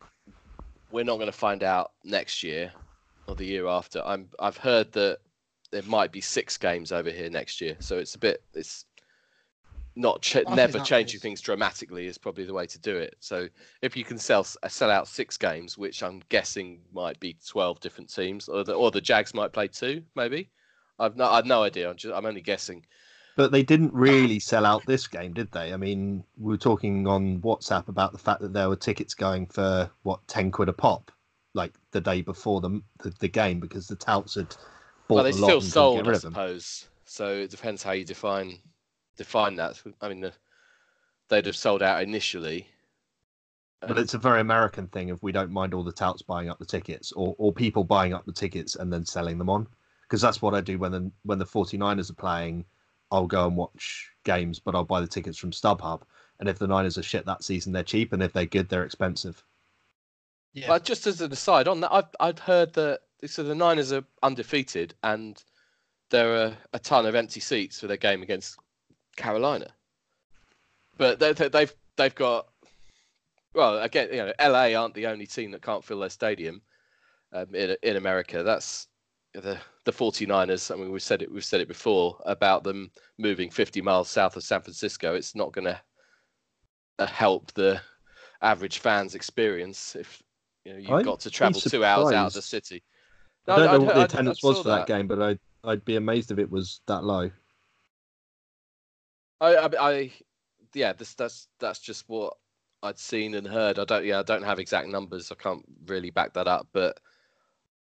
we're 0.90 1.04
not 1.04 1.16
going 1.16 1.26
to 1.26 1.32
find 1.32 1.62
out 1.62 1.92
next 2.04 2.42
year 2.42 2.72
or 3.26 3.34
the 3.34 3.44
year 3.44 3.66
after. 3.66 4.02
I'm 4.04 4.28
I've 4.38 4.56
heard 4.56 4.92
that 4.92 5.18
there 5.70 5.82
might 5.82 6.12
be 6.12 6.20
six 6.20 6.56
games 6.56 6.92
over 6.92 7.10
here 7.10 7.28
next 7.30 7.60
year, 7.60 7.76
so 7.80 7.98
it's 7.98 8.14
a 8.14 8.18
bit 8.18 8.42
it's 8.54 8.84
not 9.96 10.22
ch- 10.22 10.44
never 10.54 10.78
changing 10.78 11.16
is- 11.16 11.22
things 11.22 11.40
dramatically 11.40 12.06
is 12.06 12.18
probably 12.18 12.44
the 12.44 12.54
way 12.54 12.66
to 12.66 12.78
do 12.78 12.96
it. 12.96 13.16
So 13.20 13.48
if 13.82 13.96
you 13.96 14.04
can 14.04 14.18
sell 14.18 14.46
uh, 14.62 14.68
sell 14.68 14.90
out 14.90 15.08
six 15.08 15.36
games, 15.36 15.76
which 15.76 16.02
I'm 16.02 16.22
guessing 16.28 16.82
might 16.92 17.18
be 17.18 17.36
twelve 17.46 17.80
different 17.80 18.12
teams, 18.14 18.48
or 18.48 18.62
the 18.62 18.74
or 18.74 18.90
the 18.90 19.00
Jags 19.00 19.34
might 19.34 19.52
play 19.52 19.68
two, 19.68 20.02
maybe. 20.14 20.50
I've 20.98 21.16
no 21.16 21.26
I've 21.26 21.46
no 21.46 21.62
idea. 21.62 21.90
I'm 21.90 21.96
just 21.96 22.14
I'm 22.14 22.26
only 22.26 22.42
guessing. 22.42 22.84
But 23.36 23.52
they 23.52 23.62
didn't 23.62 23.92
really 23.92 24.38
sell 24.38 24.64
out 24.64 24.86
this 24.86 25.06
game, 25.06 25.34
did 25.34 25.52
they? 25.52 25.74
I 25.74 25.76
mean, 25.76 26.24
we 26.38 26.54
were 26.54 26.58
talking 26.58 27.06
on 27.06 27.40
WhatsApp 27.40 27.88
about 27.88 28.12
the 28.12 28.18
fact 28.18 28.40
that 28.40 28.54
there 28.54 28.68
were 28.68 28.76
tickets 28.76 29.14
going 29.14 29.46
for 29.46 29.90
what 30.04 30.26
ten 30.26 30.50
quid 30.50 30.70
a 30.70 30.72
pop, 30.72 31.10
like 31.52 31.74
the 31.90 32.00
day 32.00 32.22
before 32.22 32.60
the 32.60 32.80
the, 33.02 33.10
the 33.20 33.28
game, 33.28 33.60
because 33.60 33.88
the 33.88 33.96
touts 33.96 34.36
had 34.36 34.56
bought 35.08 35.16
well, 35.16 35.24
they 35.24 35.30
a 35.30 35.34
lot 35.34 35.46
still 35.48 35.58
and 35.58 35.64
sold, 35.64 35.98
I 36.06 36.08
rid 36.08 36.16
of 36.16 36.22
them. 36.22 36.32
suppose. 36.32 36.86
So 37.04 37.28
it 37.28 37.50
depends 37.50 37.82
how 37.82 37.92
you 37.92 38.04
define 38.04 38.58
define 39.16 39.56
that. 39.56 39.80
I 40.00 40.08
mean, 40.08 40.20
the, 40.20 40.32
they'd 41.28 41.46
have 41.46 41.56
sold 41.56 41.82
out 41.82 42.02
initially. 42.02 42.68
But 43.80 43.98
it's 43.98 44.14
a 44.14 44.18
very 44.18 44.40
American 44.40 44.88
thing 44.88 45.10
if 45.10 45.22
we 45.22 45.32
don't 45.32 45.50
mind 45.50 45.74
all 45.74 45.84
the 45.84 45.92
touts 45.92 46.22
buying 46.22 46.48
up 46.48 46.58
the 46.58 46.64
tickets 46.64 47.12
or, 47.12 47.34
or 47.38 47.52
people 47.52 47.84
buying 47.84 48.14
up 48.14 48.24
the 48.24 48.32
tickets 48.32 48.74
and 48.76 48.92
then 48.92 49.04
selling 49.04 49.38
them 49.38 49.50
on. 49.50 49.66
Because 50.02 50.20
that's 50.20 50.40
what 50.40 50.54
I 50.54 50.60
do 50.60 50.78
when 50.78 50.92
the, 50.92 51.10
when 51.24 51.38
the 51.38 51.44
49ers 51.44 52.10
are 52.10 52.14
playing. 52.14 52.64
I'll 53.10 53.26
go 53.26 53.46
and 53.46 53.56
watch 53.56 54.08
games, 54.24 54.58
but 54.58 54.74
I'll 54.74 54.84
buy 54.84 55.00
the 55.00 55.06
tickets 55.06 55.38
from 55.38 55.50
StubHub. 55.50 56.02
And 56.40 56.48
if 56.48 56.58
the 56.58 56.66
Niners 56.66 56.98
are 56.98 57.02
shit 57.02 57.26
that 57.26 57.44
season, 57.44 57.72
they're 57.72 57.82
cheap, 57.82 58.12
and 58.12 58.22
if 58.22 58.32
they're 58.32 58.46
good, 58.46 58.68
they're 58.68 58.84
expensive. 58.84 59.42
Yeah. 60.52 60.68
But 60.68 60.84
just 60.84 61.06
as 61.06 61.20
an 61.20 61.32
aside 61.32 61.68
on 61.68 61.80
that, 61.80 61.92
I've 61.92 62.08
I've 62.18 62.38
heard 62.38 62.72
that 62.74 63.00
so 63.26 63.42
the 63.42 63.54
Niners 63.54 63.92
are 63.92 64.04
undefeated 64.22 64.94
and 65.02 65.42
there 66.10 66.36
are 66.36 66.56
a 66.72 66.78
ton 66.78 67.06
of 67.06 67.14
empty 67.14 67.40
seats 67.40 67.80
for 67.80 67.86
their 67.86 67.96
game 67.96 68.22
against 68.22 68.58
Carolina. 69.16 69.68
But 70.98 71.18
they, 71.18 71.32
they, 71.32 71.48
they've 71.48 71.74
they've 71.96 72.14
got 72.14 72.48
well 73.54 73.78
again 73.80 74.08
you 74.10 74.18
know 74.18 74.32
LA 74.40 74.78
aren't 74.78 74.94
the 74.94 75.06
only 75.06 75.26
team 75.26 75.50
that 75.50 75.62
can't 75.62 75.84
fill 75.84 76.00
their 76.00 76.10
stadium 76.10 76.60
um, 77.32 77.54
in 77.54 77.76
in 77.82 77.96
America. 77.96 78.42
That's 78.42 78.88
the 79.34 79.58
the 79.84 79.92
49ers. 79.92 80.72
I 80.72 80.76
mean 80.78 80.90
we've 80.90 81.02
said 81.02 81.22
it 81.22 81.30
we've 81.30 81.44
said 81.44 81.60
it 81.60 81.68
before 81.68 82.18
about 82.24 82.64
them 82.64 82.90
moving 83.18 83.50
50 83.50 83.82
miles 83.82 84.08
south 84.08 84.36
of 84.36 84.44
San 84.44 84.62
Francisco. 84.62 85.14
It's 85.14 85.34
not 85.34 85.52
going 85.52 85.66
to 85.66 85.80
uh, 86.98 87.06
help 87.06 87.52
the 87.52 87.80
average 88.42 88.78
fan's 88.78 89.14
experience 89.14 89.96
if 89.96 90.22
you 90.64 90.72
know 90.72 90.78
you've 90.78 90.90
I'd 90.90 91.04
got 91.04 91.20
to 91.20 91.30
travel 91.30 91.60
two 91.60 91.84
hours 91.84 92.12
out 92.12 92.28
of 92.28 92.32
the 92.32 92.42
city. 92.42 92.82
I 93.48 93.56
don't 93.56 93.66
know 93.66 93.72
I'd- 93.72 93.84
what 93.84 93.94
the 93.94 94.04
attendance 94.04 94.44
I 94.44 94.48
was 94.48 94.58
for 94.58 94.64
that. 94.64 94.86
game, 94.86 95.06
but 95.06 95.20
I'd 95.20 95.38
I'd 95.64 95.84
be 95.84 95.96
amazed 95.96 96.30
if 96.30 96.38
it 96.38 96.50
was 96.50 96.80
that 96.86 97.04
low. 97.04 97.30
I, 99.40 99.56
I, 99.56 99.90
I 99.90 100.12
yeah, 100.74 100.92
this 100.92 101.14
that's 101.14 101.48
that's 101.58 101.78
just 101.80 102.08
what 102.08 102.34
I'd 102.82 102.98
seen 102.98 103.34
and 103.34 103.46
heard. 103.46 103.78
I 103.78 103.84
don't, 103.84 104.04
yeah, 104.04 104.20
I 104.20 104.22
don't 104.22 104.42
have 104.42 104.58
exact 104.58 104.88
numbers. 104.88 105.32
I 105.32 105.34
can't 105.36 105.64
really 105.86 106.10
back 106.10 106.34
that 106.34 106.48
up, 106.48 106.68
but 106.72 107.00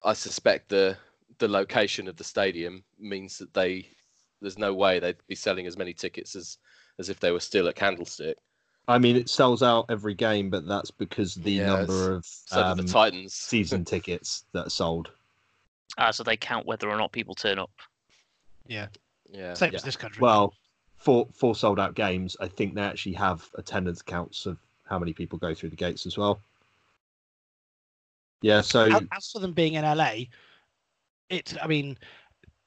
I 0.03 0.13
suspect 0.13 0.69
the 0.69 0.97
the 1.39 1.47
location 1.47 2.07
of 2.07 2.17
the 2.17 2.23
stadium 2.23 2.83
means 2.99 3.37
that 3.39 3.53
they 3.53 3.87
there's 4.41 4.57
no 4.57 4.73
way 4.73 4.99
they'd 4.99 5.17
be 5.27 5.35
selling 5.35 5.67
as 5.67 5.77
many 5.77 5.93
tickets 5.93 6.35
as 6.35 6.57
as 6.99 7.09
if 7.09 7.19
they 7.19 7.31
were 7.31 7.39
still 7.39 7.67
at 7.67 7.75
Candlestick. 7.75 8.37
I 8.87 8.97
mean, 8.97 9.15
it 9.15 9.29
sells 9.29 9.63
out 9.63 9.85
every 9.89 10.13
game, 10.13 10.49
but 10.49 10.67
that's 10.67 10.91
because 10.91 11.35
the 11.35 11.51
Yeah, 11.51 11.65
number 11.67 12.11
of 12.15 12.25
So 12.25 12.61
um, 12.61 12.77
the 12.77 12.83
Titans. 12.83 13.33
season 13.49 13.85
tickets 13.85 14.45
that 14.53 14.67
are 14.67 14.71
sold. 14.71 15.09
Ah, 15.97 16.11
so 16.11 16.23
they 16.23 16.37
count 16.37 16.65
whether 16.65 16.89
or 16.89 16.97
not 16.97 17.11
people 17.11 17.35
turn 17.35 17.59
up. 17.59 17.71
yeah. 18.67 18.87
yeah, 19.31 19.53
Same 19.53 19.71
yeah. 19.71 19.77
as 19.77 19.83
this 19.83 19.95
country. 19.95 20.21
Well, 20.21 20.53
for 21.01 21.27
for 21.33 21.55
sold 21.55 21.79
out 21.79 21.95
games, 21.95 22.37
I 22.39 22.47
think 22.47 22.75
they 22.75 22.81
actually 22.81 23.13
have 23.13 23.49
attendance 23.55 24.03
counts 24.03 24.45
of 24.45 24.57
how 24.85 24.99
many 24.99 25.13
people 25.13 25.39
go 25.39 25.53
through 25.53 25.69
the 25.69 25.75
gates 25.75 26.05
as 26.05 26.15
well. 26.17 26.39
Yeah, 28.43 28.61
so 28.61 28.87
as, 29.11 29.31
for 29.31 29.39
them 29.39 29.53
being 29.53 29.73
in 29.73 29.83
LA, 29.83 30.13
it. 31.29 31.55
I 31.61 31.65
mean, 31.65 31.97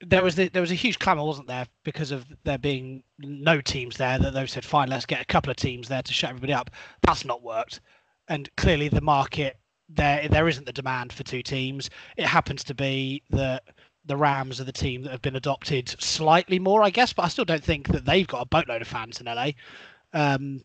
there 0.00 0.22
was 0.22 0.34
the, 0.34 0.48
there 0.48 0.60
was 0.62 0.72
a 0.72 0.76
huge 0.76 0.98
clamour, 0.98 1.24
wasn't 1.24 1.46
there, 1.46 1.66
because 1.84 2.10
of 2.10 2.26
there 2.42 2.58
being 2.58 3.04
no 3.18 3.60
teams 3.60 3.96
there. 3.96 4.18
That 4.18 4.34
they 4.34 4.46
said, 4.46 4.64
"Fine, 4.64 4.88
let's 4.88 5.06
get 5.06 5.20
a 5.20 5.26
couple 5.26 5.50
of 5.50 5.56
teams 5.56 5.88
there 5.88 6.02
to 6.02 6.12
shut 6.12 6.30
everybody 6.30 6.52
up." 6.52 6.70
That's 7.02 7.24
not 7.24 7.42
worked, 7.42 7.80
and 8.28 8.48
clearly 8.56 8.88
the 8.88 9.00
market 9.00 9.58
there 9.88 10.26
there 10.28 10.48
isn't 10.48 10.66
the 10.66 10.72
demand 10.72 11.12
for 11.12 11.22
two 11.22 11.42
teams. 11.42 11.88
It 12.16 12.26
happens 12.26 12.64
to 12.64 12.74
be 12.74 13.22
that 13.30 13.62
the 14.06 14.16
Rams 14.16 14.60
are 14.60 14.64
the 14.64 14.72
team 14.72 15.02
that 15.02 15.10
have 15.10 15.22
been 15.22 15.36
adopted 15.36 15.94
slightly 15.98 16.58
more, 16.58 16.82
I 16.82 16.90
guess, 16.90 17.12
but 17.12 17.24
I 17.24 17.28
still 17.28 17.44
don't 17.44 17.64
think 17.64 17.88
that 17.88 18.04
they've 18.04 18.26
got 18.26 18.42
a 18.42 18.46
boatload 18.46 18.82
of 18.82 18.88
fans 18.88 19.20
in 19.20 19.26
LA. 19.26 19.50
Um, 20.12 20.62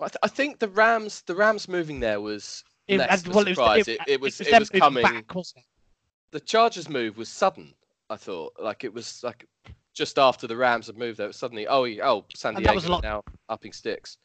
I, 0.00 0.04
th- 0.08 0.16
I 0.22 0.28
think 0.28 0.58
the 0.58 0.68
Rams 0.68 1.22
the 1.22 1.34
Rams 1.34 1.68
moving 1.68 2.00
there 2.00 2.20
was 2.20 2.62
it, 2.86 2.98
less 2.98 3.24
and- 3.24 3.34
well, 3.34 3.44
surprise. 3.44 3.88
It, 3.88 4.00
it, 4.06 4.20
was 4.20 4.40
it 4.40 4.58
was 4.58 4.72
moving 4.72 4.80
coming. 4.80 5.02
back, 5.02 5.24
it? 5.36 5.64
the 6.30 6.40
Chargers 6.40 6.88
move 6.88 7.18
was 7.18 7.28
sudden. 7.28 7.74
I 8.10 8.16
thought 8.16 8.54
like 8.62 8.84
it 8.84 8.94
was 8.94 9.22
like 9.22 9.46
just 9.92 10.18
after 10.18 10.46
the 10.46 10.56
Rams 10.56 10.86
had 10.86 10.96
moved 10.96 11.18
there. 11.18 11.26
It 11.26 11.30
was 11.30 11.36
suddenly 11.36 11.66
oh 11.66 11.84
oh 12.02 12.24
San 12.34 12.54
Diego 12.54 12.74
was 12.74 12.88
lot- 12.88 13.02
now 13.02 13.22
upping 13.48 13.72
sticks. 13.72 14.18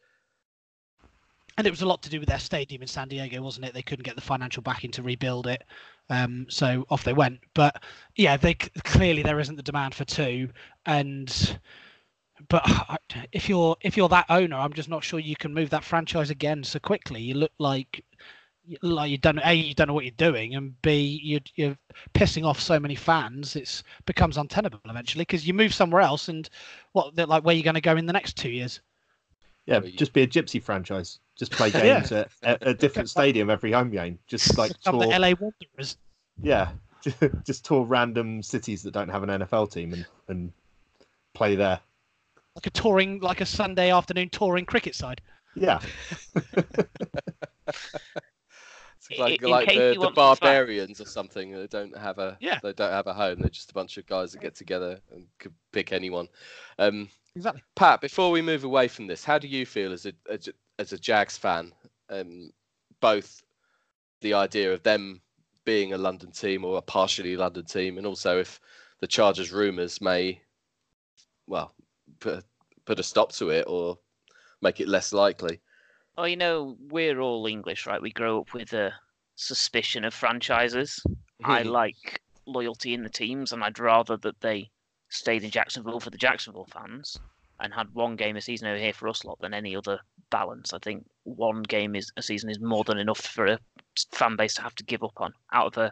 And 1.57 1.67
it 1.67 1.69
was 1.69 1.81
a 1.81 1.85
lot 1.85 2.01
to 2.03 2.09
do 2.09 2.19
with 2.19 2.29
their 2.29 2.39
stadium 2.39 2.81
in 2.81 2.87
San 2.87 3.07
Diego, 3.07 3.41
wasn't 3.41 3.65
it? 3.65 3.73
They 3.73 3.81
couldn't 3.81 4.05
get 4.05 4.15
the 4.15 4.21
financial 4.21 4.63
backing 4.63 4.91
to 4.91 5.03
rebuild 5.03 5.47
it, 5.47 5.63
um, 6.09 6.45
so 6.49 6.85
off 6.89 7.03
they 7.03 7.13
went. 7.13 7.39
But 7.53 7.83
yeah, 8.15 8.37
they 8.37 8.55
clearly 8.55 9.23
there 9.23 9.39
isn't 9.39 9.55
the 9.55 9.63
demand 9.63 9.95
for 9.95 10.05
two, 10.05 10.49
and 10.85 11.59
but 12.49 12.63
if 13.31 13.47
you're 13.49 13.75
if 13.81 13.95
you're 13.97 14.09
that 14.09 14.25
owner, 14.29 14.57
I'm 14.57 14.73
just 14.73 14.89
not 14.89 15.03
sure 15.03 15.19
you 15.19 15.35
can 15.35 15.53
move 15.53 15.69
that 15.71 15.83
franchise 15.83 16.29
again 16.29 16.63
so 16.63 16.79
quickly. 16.79 17.21
You 17.21 17.35
look 17.35 17.51
like 17.59 18.03
like 18.81 19.11
you 19.11 19.17
don't 19.17 19.39
a 19.43 19.53
you 19.53 19.73
don't 19.73 19.87
know 19.87 19.93
what 19.93 20.05
you're 20.05 20.11
doing, 20.17 20.55
and 20.55 20.79
b 20.81 21.19
you 21.23 21.39
you're 21.55 21.77
pissing 22.13 22.45
off 22.45 22.59
so 22.59 22.79
many 22.79 22.95
fans. 22.95 23.55
It 23.55 23.83
becomes 24.05 24.37
untenable 24.37 24.79
eventually 24.85 25.23
because 25.23 25.47
you 25.47 25.53
move 25.53 25.73
somewhere 25.73 26.01
else, 26.01 26.29
and 26.29 26.49
what 26.93 27.15
like 27.15 27.43
where 27.43 27.55
you're 27.55 27.63
going 27.63 27.75
to 27.75 27.81
go 27.81 27.97
in 27.97 28.05
the 28.05 28.13
next 28.13 28.37
two 28.37 28.49
years. 28.49 28.81
yeah, 29.65 29.79
just 29.79 30.13
be 30.13 30.23
a 30.23 30.27
gypsy 30.27 30.61
franchise. 30.61 31.19
Just 31.37 31.51
play 31.51 31.69
Yeah. 31.73 31.81
games 31.99 32.11
at, 32.11 32.29
at 32.43 32.67
a 32.67 32.73
different 32.73 33.09
stadium 33.09 33.49
every 33.49 33.71
home 33.71 33.89
game. 33.89 34.19
Just 34.27 34.57
like 34.57 34.71
tour, 34.81 34.99
the 34.99 35.07
LA 35.07 35.33
Wanderers. 35.39 35.97
yeah, 36.41 36.69
just 37.45 37.65
tour 37.65 37.83
random 37.85 38.41
cities 38.43 38.83
that 38.83 38.91
don't 38.93 39.09
have 39.09 39.23
an 39.23 39.29
NFL 39.41 39.71
team 39.71 39.93
and 39.93 40.05
and 40.27 40.51
play 41.33 41.55
there. 41.55 41.79
like 42.55 42.67
a 42.67 42.69
touring, 42.69 43.19
like 43.21 43.41
a 43.41 43.45
Sunday 43.45 43.91
afternoon 43.91 44.29
touring 44.29 44.65
cricket 44.65 44.93
side. 44.95 45.21
Yeah, 45.55 45.79
It's 49.09 49.19
like 49.19 49.41
in 49.41 49.49
like 49.49 49.67
case 49.67 49.77
the, 49.77 49.93
the 49.95 49.99
want 49.99 50.15
some 50.15 50.23
fact- 50.29 50.41
barbarians 50.41 51.01
or 51.01 51.05
something. 51.05 51.51
They 51.51 51.67
don't 51.67 51.95
have 51.97 52.19
a 52.19 52.37
Yeah. 52.39 52.59
they 52.63 52.71
don't 52.73 52.91
have 52.91 53.07
a 53.07 53.13
home. 53.13 53.39
They're 53.39 53.49
just 53.49 53.69
a 53.71 53.73
bunch 53.73 53.97
of 53.97 54.05
guys 54.07 54.31
that 54.31 54.41
get 54.41 54.55
together 54.55 54.99
and 55.11 55.25
could 55.39 55.53
pick 55.73 55.91
anyone. 55.91 56.27
Um, 56.79 57.09
Exactly. 57.35 57.63
Pat, 57.75 57.99
before 57.99 58.29
we 58.31 58.41
move 58.43 58.63
away 58.63 58.87
from 58.87 59.07
this, 59.07 59.23
how 59.25 59.37
do 59.39 59.47
you 59.47 59.65
feel 59.65 59.91
as 59.91 60.05
a 60.05 60.13
as 60.31 60.47
a, 60.47 60.51
as 60.79 60.93
a 60.93 60.97
Jags 60.97 61.37
fan? 61.37 61.73
Um, 62.09 62.51
both 62.99 63.43
the 64.21 64.33
idea 64.33 64.73
of 64.73 64.83
them 64.83 65.21
being 65.65 65.93
a 65.93 65.97
London 65.97 66.31
team 66.31 66.65
or 66.65 66.77
a 66.77 66.81
partially 66.81 67.35
London 67.37 67.65
team, 67.65 67.97
and 67.97 68.07
also 68.07 68.39
if 68.39 68.59
the 68.99 69.07
Chargers 69.07 69.51
rumours 69.51 70.01
may, 70.01 70.41
well, 71.47 71.73
put 72.19 72.43
put 72.85 72.99
a 72.99 73.03
stop 73.03 73.31
to 73.33 73.49
it 73.49 73.65
or 73.67 73.97
make 74.61 74.79
it 74.81 74.87
less 74.87 75.13
likely. 75.13 75.59
Well, 76.17 76.27
you 76.27 76.37
know, 76.37 76.77
we're 76.79 77.19
all 77.19 77.45
English, 77.47 77.87
right? 77.87 78.01
We 78.01 78.11
grow 78.11 78.41
up 78.41 78.53
with 78.53 78.73
a 78.73 78.93
suspicion 79.35 80.03
of 80.05 80.13
franchises. 80.13 81.01
I 81.43 81.63
Hmm. 81.63 81.69
like 81.69 82.21
loyalty 82.45 82.93
in 82.93 83.03
the 83.03 83.09
teams, 83.09 83.51
and 83.51 83.63
I'd 83.63 83.79
rather 83.79 84.17
that 84.17 84.39
they 84.41 84.69
stayed 85.09 85.43
in 85.43 85.49
Jacksonville 85.51 85.99
for 85.99 86.09
the 86.09 86.17
Jacksonville 86.17 86.65
fans 86.65 87.17
and 87.59 87.73
had 87.73 87.93
one 87.93 88.15
game 88.15 88.35
a 88.35 88.41
season 88.41 88.67
over 88.67 88.79
here 88.79 88.93
for 88.93 89.07
us 89.07 89.23
lot 89.23 89.39
than 89.39 89.53
any 89.53 89.75
other 89.75 89.99
balance. 90.29 90.73
I 90.73 90.79
think 90.79 91.05
one 91.23 91.63
game 91.63 91.95
is 91.95 92.11
a 92.17 92.21
season 92.21 92.49
is 92.49 92.59
more 92.59 92.83
than 92.83 92.97
enough 92.97 93.21
for 93.21 93.45
a 93.45 93.59
fan 94.11 94.35
base 94.35 94.55
to 94.55 94.61
have 94.61 94.75
to 94.75 94.83
give 94.83 95.03
up 95.03 95.19
on 95.21 95.33
out 95.51 95.67
of 95.67 95.77
a 95.77 95.91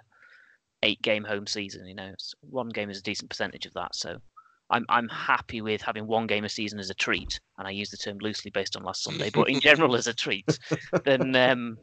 eight 0.84 1.02
game 1.02 1.24
home 1.24 1.48
season. 1.48 1.86
You 1.88 1.96
know, 1.96 2.06
It's- 2.08 2.34
one 2.42 2.70
game 2.70 2.90
is 2.90 3.00
a 3.00 3.04
decent 3.04 3.30
percentage 3.30 3.66
of 3.66 3.74
that. 3.74 3.96
So 3.96 4.22
I'm 4.70 4.86
I'm 4.90 5.10
happy 5.10 5.62
with 5.62 5.82
having 5.82 6.08
one 6.08 6.28
game 6.28 6.46
a 6.46 6.50
season 6.50 6.80
as 6.80 6.90
a 6.90 6.94
treat, 6.96 7.40
and 7.58 7.68
I 7.68 7.72
use 7.72 7.90
the 7.90 7.98
term 7.98 8.18
loosely 8.20 8.52
based 8.52 8.76
on 8.78 8.84
last 8.84 9.04
Sunday, 9.04 9.30
but 9.30 9.50
in 9.50 9.60
general 9.70 9.96
as 9.96 10.08
a 10.08 10.14
treat, 10.14 10.58
than 11.04 11.36
um, 11.48 11.78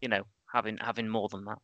you 0.00 0.08
know 0.08 0.24
having 0.52 0.76
having 0.78 1.08
more 1.08 1.28
than 1.28 1.44
that. 1.44 1.58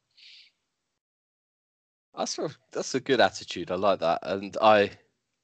That's 2.17 2.39
a 2.39 2.49
that's 2.73 2.95
a 2.95 3.01
good 3.01 3.21
attitude. 3.21 3.71
I 3.71 3.75
like 3.77 4.01
that, 4.01 4.21
and 4.23 4.57
I, 4.63 4.91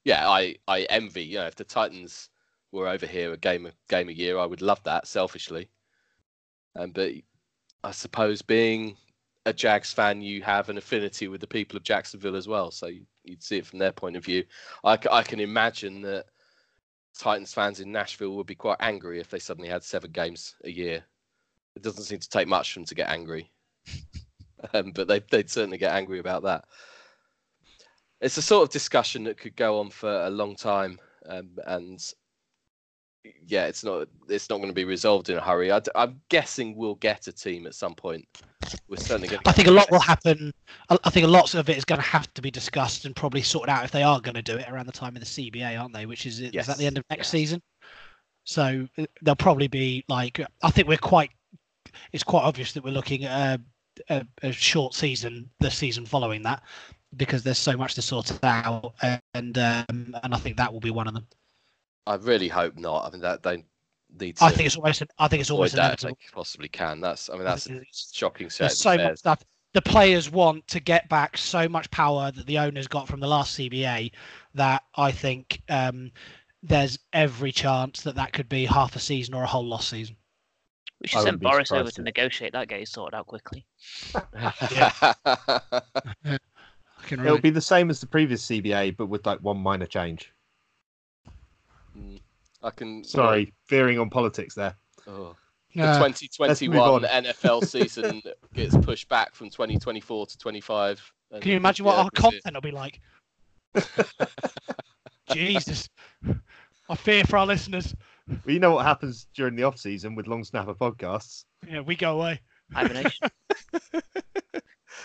yeah, 0.05 0.29
I 0.29 0.57
I 0.67 0.83
envy. 0.83 1.23
You 1.25 1.39
know, 1.39 1.47
if 1.47 1.55
the 1.57 1.65
Titans 1.65 2.31
were 2.75 2.89
over 2.89 3.07
here 3.07 3.33
a 3.33 3.37
game 3.37 3.67
a 3.67 3.73
game 3.89 4.09
a 4.09 4.13
year, 4.13 4.39
I 4.39 4.47
would 4.47 4.63
love 4.63 4.83
that 4.85 5.07
selfishly. 5.07 5.71
And 6.75 6.93
but 6.93 7.13
I 7.83 7.91
suppose 7.93 8.43
being 8.43 8.97
a 9.47 9.53
Jags 9.53 9.93
fan, 9.93 10.23
you 10.23 10.43
have 10.43 10.69
an 10.69 10.79
affinity 10.79 11.29
with 11.29 11.41
the 11.41 11.47
people 11.47 11.77
of 11.77 11.83
Jacksonville 11.85 12.37
as 12.37 12.49
well, 12.49 12.71
so 12.71 12.87
you, 12.87 13.07
you'd 13.25 13.43
see 13.43 13.59
it 13.59 13.67
from 13.67 13.79
their 13.79 13.93
point 13.93 14.17
of 14.17 14.25
view. 14.25 14.45
I 14.83 14.97
can 14.97 15.41
imagine 15.41 16.03
that 16.03 16.27
Titans 17.19 17.53
fans 17.55 17.81
in 17.81 17.93
Nashville 17.93 18.35
would 18.37 18.47
be 18.47 18.55
quite 18.55 18.79
angry 18.81 19.21
if 19.21 19.31
they 19.31 19.39
suddenly 19.39 19.69
had 19.69 19.85
seven 19.85 20.11
games 20.11 20.57
a 20.65 20.71
year. 20.71 21.05
It 21.77 21.83
doesn't 21.83 22.05
seem 22.05 22.21
to 22.21 22.29
take 22.29 22.49
much 22.49 22.73
for 22.73 22.79
them 22.79 22.87
to 22.87 22.95
get 22.95 23.11
angry 23.11 23.51
um, 24.75 24.93
but 24.93 25.09
they, 25.09 25.21
they'd 25.31 25.51
certainly 25.51 25.79
get 25.79 25.95
angry 25.95 26.19
about 26.19 26.43
that. 26.45 26.65
It's 28.21 28.39
a 28.39 28.43
sort 28.43 28.67
of 28.67 28.73
discussion 28.73 29.25
that 29.25 29.39
could 29.39 29.57
go 29.57 29.81
on 29.81 29.91
for 29.91 30.11
a 30.25 30.31
long 30.31 30.57
time, 30.57 30.99
um, 31.29 31.51
and 31.67 32.01
yeah, 33.47 33.67
it's 33.67 33.85
not 33.85 34.09
it's 34.29 34.49
not 34.51 34.57
going 34.59 34.69
to 34.69 34.75
be 34.75 34.85
resolved 34.85 35.31
in 35.31 35.37
a 35.37 35.41
hurry. 35.41 35.73
I, 35.73 35.81
am 35.97 36.21
guessing 36.29 36.77
we'll 36.77 36.97
get 36.97 37.27
a 37.27 37.33
team 37.33 37.67
at 37.67 37.75
some 37.75 37.95
point. 37.95 38.27
We're 38.89 38.97
certainly 38.97 39.29
going. 39.29 39.43
I 39.47 39.53
think 39.53 39.69
a 39.69 39.71
lot 39.71 39.91
will 39.91 40.01
happen. 40.01 40.53
I 40.89 41.11
think 41.11 41.27
a 41.27 41.31
lot 41.31 41.55
of 41.55 41.69
it 41.69 41.77
is 41.77 41.85
going 41.85 42.01
to 42.01 42.07
have 42.07 42.33
to 42.35 42.43
be 42.43 42.51
discussed 42.51 43.05
and 43.05 43.15
probably 43.15 43.43
sorted 43.43 43.71
out 43.71 43.85
if 43.85 43.91
they 43.91 44.03
are 44.03 44.21
going 44.21 44.35
to 44.35 44.43
do 44.43 44.57
it 44.57 44.69
around 44.69 44.87
the 44.87 44.93
time 44.93 45.17
of 45.17 45.21
the 45.21 45.27
CBA, 45.27 45.81
aren't 45.81 45.95
they? 45.95 46.07
Which 46.07 46.27
is 46.27 46.41
is 46.41 46.67
that 46.67 46.79
the 46.79 46.87
end 46.87 46.99
of 46.99 47.05
next 47.11 47.27
yes. 47.27 47.31
season? 47.31 47.63
So 48.45 48.87
uh, 48.99 49.07
there'll 49.23 49.37
probably 49.37 49.69
be 49.69 50.05
like 50.09 50.41
I 50.63 50.71
think 50.71 50.89
we're 50.89 50.99
quite. 50.99 51.31
It's 52.13 52.25
quite 52.25 52.43
obvious 52.43 52.73
that 52.73 52.83
we're 52.83 52.91
looking 52.91 53.25
at 53.25 53.61
a, 54.11 54.15
a, 54.17 54.49
a 54.49 54.53
short 54.53 54.95
season, 54.95 55.51
the 55.61 55.71
season 55.71 56.07
following 56.07 56.43
that, 56.43 56.63
because 57.17 57.43
there's 57.43 57.59
so 57.59 57.77
much 57.77 57.95
to 57.95 58.03
sort 58.03 58.33
out, 58.43 58.95
and 59.35 59.59
um, 59.59 60.17
and 60.23 60.35
I 60.35 60.37
think 60.39 60.57
that 60.57 60.73
will 60.73 60.81
be 60.81 60.91
one 60.91 61.07
of 61.07 61.15
them. 61.15 61.27
I 62.07 62.17
really 62.17 62.49
hope 62.49 62.77
not. 62.77 63.07
I 63.07 63.11
mean 63.11 63.21
that 63.23 63.43
they 63.43 63.65
need 64.19 64.37
to 64.37 64.45
I 64.45 64.51
think 64.51 64.67
it's 64.67 64.77
almost. 64.77 65.03
I 65.19 65.29
think 65.29 65.41
it's 65.41 65.51
avoid 65.51 65.59
almost 65.59 65.77
that 65.77 65.95
if 65.95 66.01
they 66.01 66.15
possibly 66.33 66.69
can. 66.69 67.01
That's 67.01 67.31
I 67.31 67.35
mean 67.35 67.45
that's 67.45 67.65
think 67.65 67.87
shocking 68.13 68.51
state 68.51 68.65
There's 68.65 68.73
of 68.75 68.79
so 68.79 68.97
much 68.97 69.19
stuff. 69.19 69.45
The 69.73 69.83
players 69.83 70.31
want 70.31 70.67
to 70.69 70.79
get 70.79 71.09
back 71.09 71.37
so 71.37 71.69
much 71.69 71.91
power 71.91 72.31
that 72.31 72.47
the 72.47 72.59
owners 72.59 72.87
got 72.87 73.09
from 73.09 73.19
the 73.19 73.27
last 73.27 73.59
CBA 73.59 74.13
that 74.55 74.83
I 74.95 75.11
think 75.11 75.63
um, 75.69 76.13
there's 76.63 76.97
every 77.13 77.51
chance 77.51 78.03
that 78.03 78.15
that 78.15 78.33
could 78.33 78.49
be 78.49 78.67
half 78.67 78.95
a 78.95 79.01
season 79.01 79.35
or 79.35 79.43
a 79.43 79.47
whole 79.47 79.67
lost 79.67 79.89
season. 79.89 80.17
We 81.01 81.07
I 81.07 81.11
should 81.11 81.23
send 81.23 81.41
Boris 81.41 81.73
over 81.73 81.91
to 81.91 82.01
if- 82.01 82.05
negotiate 82.05 82.53
that, 82.53 82.69
get 82.69 82.81
it 82.81 82.89
sorted 82.89 83.19
out 83.19 83.27
quickly. 83.27 83.67
It'll 87.11 87.39
be 87.39 87.51
the 87.51 87.61
same 87.61 87.91
as 87.91 88.01
the 88.01 88.07
previous 88.07 88.47
CBA, 88.47 88.97
but 88.97 89.07
with 89.07 89.27
like 89.27 89.41
one 89.41 89.59
minor 89.59 89.87
change. 89.87 90.33
Mm, 91.97 92.21
I 92.63 92.71
can 92.71 93.05
Sorry, 93.05 93.53
veering 93.69 93.99
on 93.99 94.11
politics 94.11 94.55
there. 94.55 94.75
Oh. 95.07 95.37
The 95.75 95.83
Uh, 95.83 96.09
2021. 96.09 97.03
NFL 97.03 97.65
season 97.67 98.23
gets 98.55 98.77
pushed 98.77 99.09
back 99.09 99.35
from 99.35 99.51
2024 99.51 100.27
to 100.27 100.39
25. 100.39 101.13
can 101.41 101.51
you 101.51 101.57
imagine 101.57 101.85
what 101.85 101.95
yeah, 101.95 101.99
our 101.99 102.11
we'll 102.15 102.31
content 102.31 102.55
will 102.55 102.61
be 102.61 102.71
like? 102.71 103.01
Jesus. 105.33 105.89
I 106.89 106.95
fear 106.95 107.25
for 107.25 107.39
our 107.39 107.47
listeners. 107.47 107.95
Well, 108.29 108.39
you 108.47 108.61
know 108.61 108.73
what 108.73 108.87
happens 108.87 109.27
during 109.35 109.57
the 109.57 109.65
off 109.65 109.79
season 109.79 110.15
with 110.15 110.27
long 110.29 110.45
snapper 110.45 110.75
podcasts. 110.75 111.45
Yeah, 111.69 111.81
we 111.81 111.97
go 111.97 112.19
away. 112.21 112.41
Hibernation. 112.73 113.29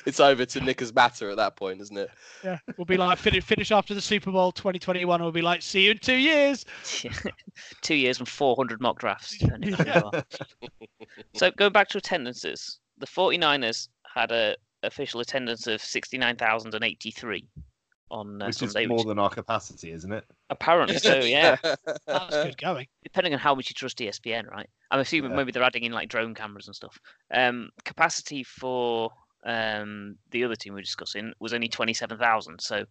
It's 0.05 0.19
over 0.19 0.45
to 0.45 0.61
Knickers 0.61 0.93
Matter 0.93 1.29
at 1.29 1.37
that 1.37 1.55
point, 1.55 1.81
isn't 1.81 1.97
it? 1.97 2.09
Yeah, 2.43 2.57
we'll 2.77 2.85
be 2.85 2.97
like 2.97 3.17
finish, 3.17 3.43
finish 3.43 3.71
after 3.71 3.93
the 3.93 4.01
Super 4.01 4.31
Bowl 4.31 4.51
2021. 4.51 5.21
We'll 5.21 5.31
be 5.31 5.41
like, 5.41 5.61
see 5.61 5.85
you 5.85 5.91
in 5.91 5.97
two 5.99 6.15
years. 6.17 6.65
Two 7.81 7.95
years 7.95 8.19
and 8.19 8.27
400 8.27 8.79
mock 8.81 8.99
drafts. 8.99 9.37
depending 9.37 9.73
on 9.73 9.79
who 9.85 9.91
you 9.91 10.01
are. 10.13 10.23
so 11.35 11.51
going 11.51 11.73
back 11.73 11.89
to 11.89 11.97
attendances, 11.97 12.79
the 12.97 13.05
49ers 13.07 13.89
had 14.15 14.31
a 14.31 14.55
official 14.83 15.19
attendance 15.19 15.67
of 15.67 15.81
69,083 15.81 17.45
on 18.11 18.41
uh, 18.41 18.47
which 18.47 18.61
is 18.63 18.75
more 18.87 18.97
which- 18.97 19.05
than 19.07 19.19
our 19.19 19.29
capacity, 19.29 19.91
isn't 19.91 20.11
it? 20.11 20.23
apparently 20.49 20.97
so, 20.97 21.19
yeah. 21.23 21.57
That's 22.07 22.35
good 22.43 22.57
going. 22.57 22.87
Depending 23.03 23.33
on 23.33 23.39
how 23.39 23.53
much 23.53 23.69
you 23.69 23.73
trust 23.75 23.99
ESPN, 23.99 24.49
right? 24.49 24.69
I'm 24.89 24.99
assuming 24.99 25.31
Yeah. 25.31 25.37
maybe 25.37 25.51
they're 25.51 25.63
adding 25.63 25.83
in 25.83 25.91
like 25.91 26.09
drone 26.09 26.33
cameras 26.33 26.67
and 26.67 26.75
stuff. 26.75 26.97
Um, 27.31 27.69
capacity 27.85 28.43
for 28.43 29.11
um, 29.43 30.15
the 30.31 30.43
other 30.43 30.55
team 30.55 30.73
we 30.73 30.77
we're 30.77 30.83
discussing 30.83 31.33
was 31.39 31.53
only 31.53 31.67
27,000. 31.67 32.59
So 32.59 32.85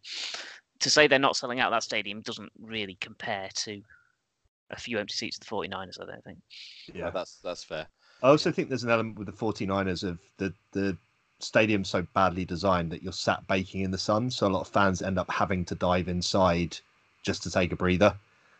to 0.80 0.90
say 0.90 1.06
they're 1.06 1.18
not 1.18 1.36
selling 1.36 1.60
out 1.60 1.70
that 1.70 1.82
stadium 1.82 2.20
doesn't 2.20 2.52
really 2.60 2.96
compare 3.00 3.48
to 3.54 3.82
a 4.70 4.78
few 4.78 4.98
empty 4.98 5.14
seats 5.14 5.38
of 5.38 5.46
the 5.46 5.54
49ers, 5.54 6.00
I 6.00 6.06
don't 6.06 6.24
think. 6.24 6.38
yeah, 6.94 7.10
that's 7.10 7.36
that's 7.42 7.64
fair. 7.64 7.86
I 8.22 8.28
also 8.28 8.50
think 8.50 8.68
there's 8.68 8.84
an 8.84 8.90
element 8.90 9.18
with 9.18 9.26
the 9.26 9.32
49ers 9.32 10.04
of 10.04 10.18
the 10.38 10.52
the 10.72 10.96
stadium 11.40 11.84
so 11.84 12.04
badly 12.14 12.44
designed 12.44 12.90
that 12.90 13.02
you're 13.02 13.12
sat 13.12 13.46
baking 13.46 13.82
in 13.82 13.90
the 13.90 13.98
sun. 13.98 14.30
So 14.30 14.46
a 14.46 14.48
lot 14.48 14.62
of 14.62 14.68
fans 14.68 15.02
end 15.02 15.18
up 15.18 15.30
having 15.30 15.64
to 15.66 15.74
dive 15.74 16.08
inside 16.08 16.76
just 17.22 17.42
to 17.44 17.50
take 17.50 17.72
a 17.72 17.76
breather. 17.76 18.14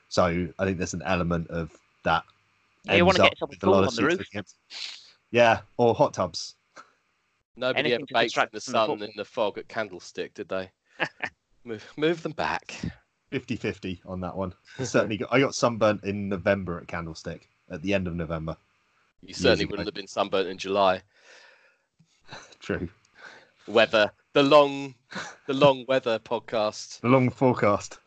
So 0.09 0.48
I 0.59 0.64
think 0.64 0.79
there's 0.79 0.94
an 0.94 1.03
element 1.03 1.48
of 1.51 1.77
that. 2.05 2.24
Yeah, 2.85 2.96
you 2.96 3.05
want 3.05 3.18
ends 3.18 3.31
to 3.31 3.37
get 3.37 3.42
up 3.42 3.51
yourself 3.51 3.51
with 3.51 3.62
a 3.64 3.66
a 3.66 3.70
lot 3.70 3.83
of 3.83 3.88
on 3.88 4.05
the 4.05 4.11
seats 4.11 4.33
roof. 4.33 4.44
Yeah, 5.31 5.61
or 5.77 5.94
hot 5.94 6.14
tubs. 6.14 6.55
Nobody 7.59 7.81
Anything 7.81 7.94
ever 7.97 8.07
to 8.07 8.14
baked 8.14 8.37
in 8.37 8.49
the 8.53 8.61
sun 8.61 8.87
football. 8.87 9.09
in 9.09 9.12
the 9.16 9.25
fog 9.25 9.59
at 9.59 9.68
Candlestick, 9.68 10.33
did 10.35 10.49
they? 10.49 10.71
move, 11.64 11.85
move 11.97 12.23
them 12.23 12.33
back. 12.33 12.81
50-50 13.33 13.99
on 14.07 14.21
that 14.21 14.37
one. 14.37 14.55
Certainly 14.79 15.18
got, 15.18 15.29
I 15.33 15.40
got 15.40 15.57
sunburnt 15.57 16.05
in 16.05 16.29
November 16.29 16.79
at 16.79 16.87
Candlestick 16.87 17.49
at 17.68 17.83
the 17.83 17.94
end 17.94 18.07
of 18.07 18.14
November. 18.14 18.57
You 19.23 19.35
certainly 19.35 19.64
wouldn't 19.64 19.88
have 19.88 19.94
been 19.94 20.07
sunburnt 20.07 20.49
in 20.49 20.57
July. 20.57 21.03
True. 22.61 22.88
Weather, 23.66 24.12
the 24.35 24.44
long, 24.44 24.94
the 25.47 25.55
long 25.55 25.85
weather 25.88 26.21
podcast. 26.21 27.01
The 27.01 27.09
long 27.09 27.29
forecast. 27.29 27.99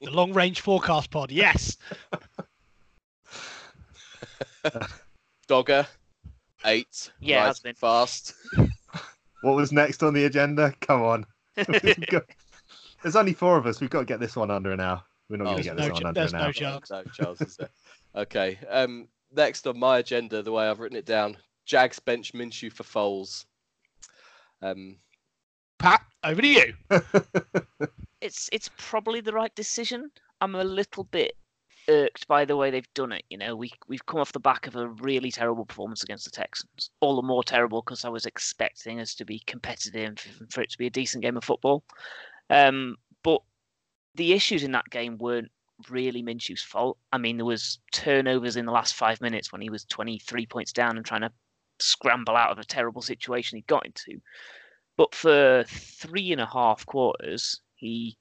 The 0.00 0.10
long 0.10 0.32
range 0.32 0.60
forecast 0.60 1.10
pod. 1.10 1.32
Yes. 1.32 1.76
Dogger, 5.48 5.86
eight. 6.64 7.10
Yeah, 7.20 7.44
it 7.44 7.46
has 7.48 7.60
been. 7.60 7.74
fast. 7.74 8.34
What 9.42 9.56
was 9.56 9.72
next 9.72 10.04
on 10.04 10.14
the 10.14 10.24
agenda? 10.26 10.72
Come 10.80 11.02
on. 11.02 11.26
There's 11.56 13.16
only 13.16 13.32
four 13.32 13.56
of 13.56 13.66
us. 13.66 13.80
We've 13.80 13.90
got 13.90 13.98
to 13.98 14.04
get 14.04 14.20
this 14.20 14.36
one 14.36 14.52
under 14.52 14.70
an 14.70 14.78
hour. 14.78 15.02
We're 15.28 15.38
not 15.38 15.48
Oh, 15.48 15.50
going 15.50 15.56
to 15.56 15.62
get 15.64 15.76
this 15.76 15.86
no 15.88 15.92
one 15.92 16.00
ch- 16.00 16.04
under 16.04 16.20
there's 16.20 16.32
an 16.32 16.38
no 16.38 16.44
hour. 16.44 16.52
chance. 16.52 16.90
No 16.92 17.02
chance, 17.12 17.40
is 17.40 17.56
there? 17.56 17.70
Okay. 18.14 18.56
Um, 18.70 19.08
next 19.32 19.66
on 19.66 19.76
my 19.80 19.98
agenda, 19.98 20.42
the 20.44 20.52
way 20.52 20.68
I've 20.68 20.78
written 20.78 20.96
it 20.96 21.06
down, 21.06 21.36
Jags 21.66 21.98
bench 21.98 22.32
Minshew 22.34 22.72
for 22.72 22.84
Foles. 22.84 23.44
Um, 24.62 24.98
Pat, 25.80 26.02
over 26.22 26.40
to 26.40 26.46
you. 26.48 26.74
it's 28.20 28.48
it's 28.52 28.70
probably 28.78 29.20
the 29.20 29.32
right 29.32 29.52
decision. 29.56 30.08
I'm 30.40 30.54
a 30.54 30.62
little 30.62 31.02
bit 31.04 31.32
irked 31.88 32.26
by 32.28 32.44
the 32.44 32.56
way 32.56 32.70
they've 32.70 32.94
done 32.94 33.12
it. 33.12 33.24
You 33.28 33.38
know, 33.38 33.56
we 33.56 33.72
we've 33.88 34.04
come 34.06 34.20
off 34.20 34.32
the 34.32 34.40
back 34.40 34.66
of 34.66 34.76
a 34.76 34.88
really 34.88 35.30
terrible 35.30 35.64
performance 35.64 36.02
against 36.02 36.24
the 36.24 36.30
Texans. 36.30 36.90
All 37.00 37.16
the 37.16 37.22
more 37.22 37.44
terrible 37.44 37.82
because 37.82 38.04
I 38.04 38.08
was 38.08 38.26
expecting 38.26 39.00
us 39.00 39.14
to 39.16 39.24
be 39.24 39.40
competitive 39.46 40.20
and 40.40 40.52
for 40.52 40.62
it 40.62 40.70
to 40.70 40.78
be 40.78 40.86
a 40.86 40.90
decent 40.90 41.22
game 41.22 41.36
of 41.36 41.44
football. 41.44 41.84
Um, 42.50 42.96
but 43.22 43.40
the 44.14 44.32
issues 44.32 44.62
in 44.62 44.72
that 44.72 44.90
game 44.90 45.18
weren't 45.18 45.50
really 45.88 46.22
Minshew's 46.22 46.62
fault. 46.62 46.98
I 47.12 47.18
mean, 47.18 47.36
there 47.36 47.46
was 47.46 47.78
turnovers 47.92 48.56
in 48.56 48.66
the 48.66 48.72
last 48.72 48.94
five 48.94 49.20
minutes 49.20 49.52
when 49.52 49.60
he 49.60 49.70
was 49.70 49.84
23 49.86 50.46
points 50.46 50.72
down 50.72 50.96
and 50.96 51.04
trying 51.04 51.22
to 51.22 51.32
scramble 51.80 52.36
out 52.36 52.50
of 52.50 52.58
a 52.58 52.64
terrible 52.64 53.02
situation 53.02 53.56
he 53.56 53.62
got 53.62 53.86
into. 53.86 54.20
But 54.96 55.14
for 55.14 55.64
three 55.66 56.32
and 56.32 56.40
a 56.40 56.46
half 56.46 56.84
quarters, 56.86 57.60
he 57.74 58.16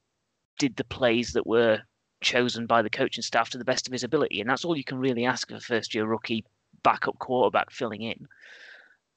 did 0.57 0.75
the 0.75 0.83
plays 0.85 1.33
that 1.33 1.45
were 1.45 1.81
chosen 2.21 2.65
by 2.65 2.81
the 2.81 2.89
coaching 2.89 3.23
staff 3.23 3.49
to 3.49 3.57
the 3.57 3.65
best 3.65 3.87
of 3.87 3.93
his 3.93 4.03
ability. 4.03 4.39
And 4.39 4.49
that's 4.49 4.63
all 4.63 4.77
you 4.77 4.83
can 4.83 4.99
really 4.99 5.25
ask 5.25 5.49
of 5.51 5.57
a 5.57 5.61
first 5.61 5.93
year 5.93 6.05
rookie 6.05 6.45
backup 6.83 7.19
quarterback 7.19 7.71
filling 7.71 8.01
in. 8.01 8.27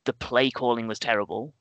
The 0.04 0.12
play 0.12 0.50
calling 0.50 0.86
was 0.86 0.98
terrible. 0.98 1.54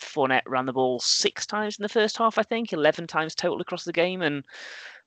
Fournette 0.00 0.46
ran 0.46 0.66
the 0.66 0.72
ball 0.72 0.98
six 1.00 1.46
times 1.46 1.78
in 1.78 1.82
the 1.82 1.88
first 1.88 2.16
half, 2.16 2.38
I 2.38 2.42
think, 2.42 2.72
11 2.72 3.06
times 3.06 3.34
total 3.34 3.60
across 3.60 3.84
the 3.84 3.92
game. 3.92 4.22
And 4.22 4.44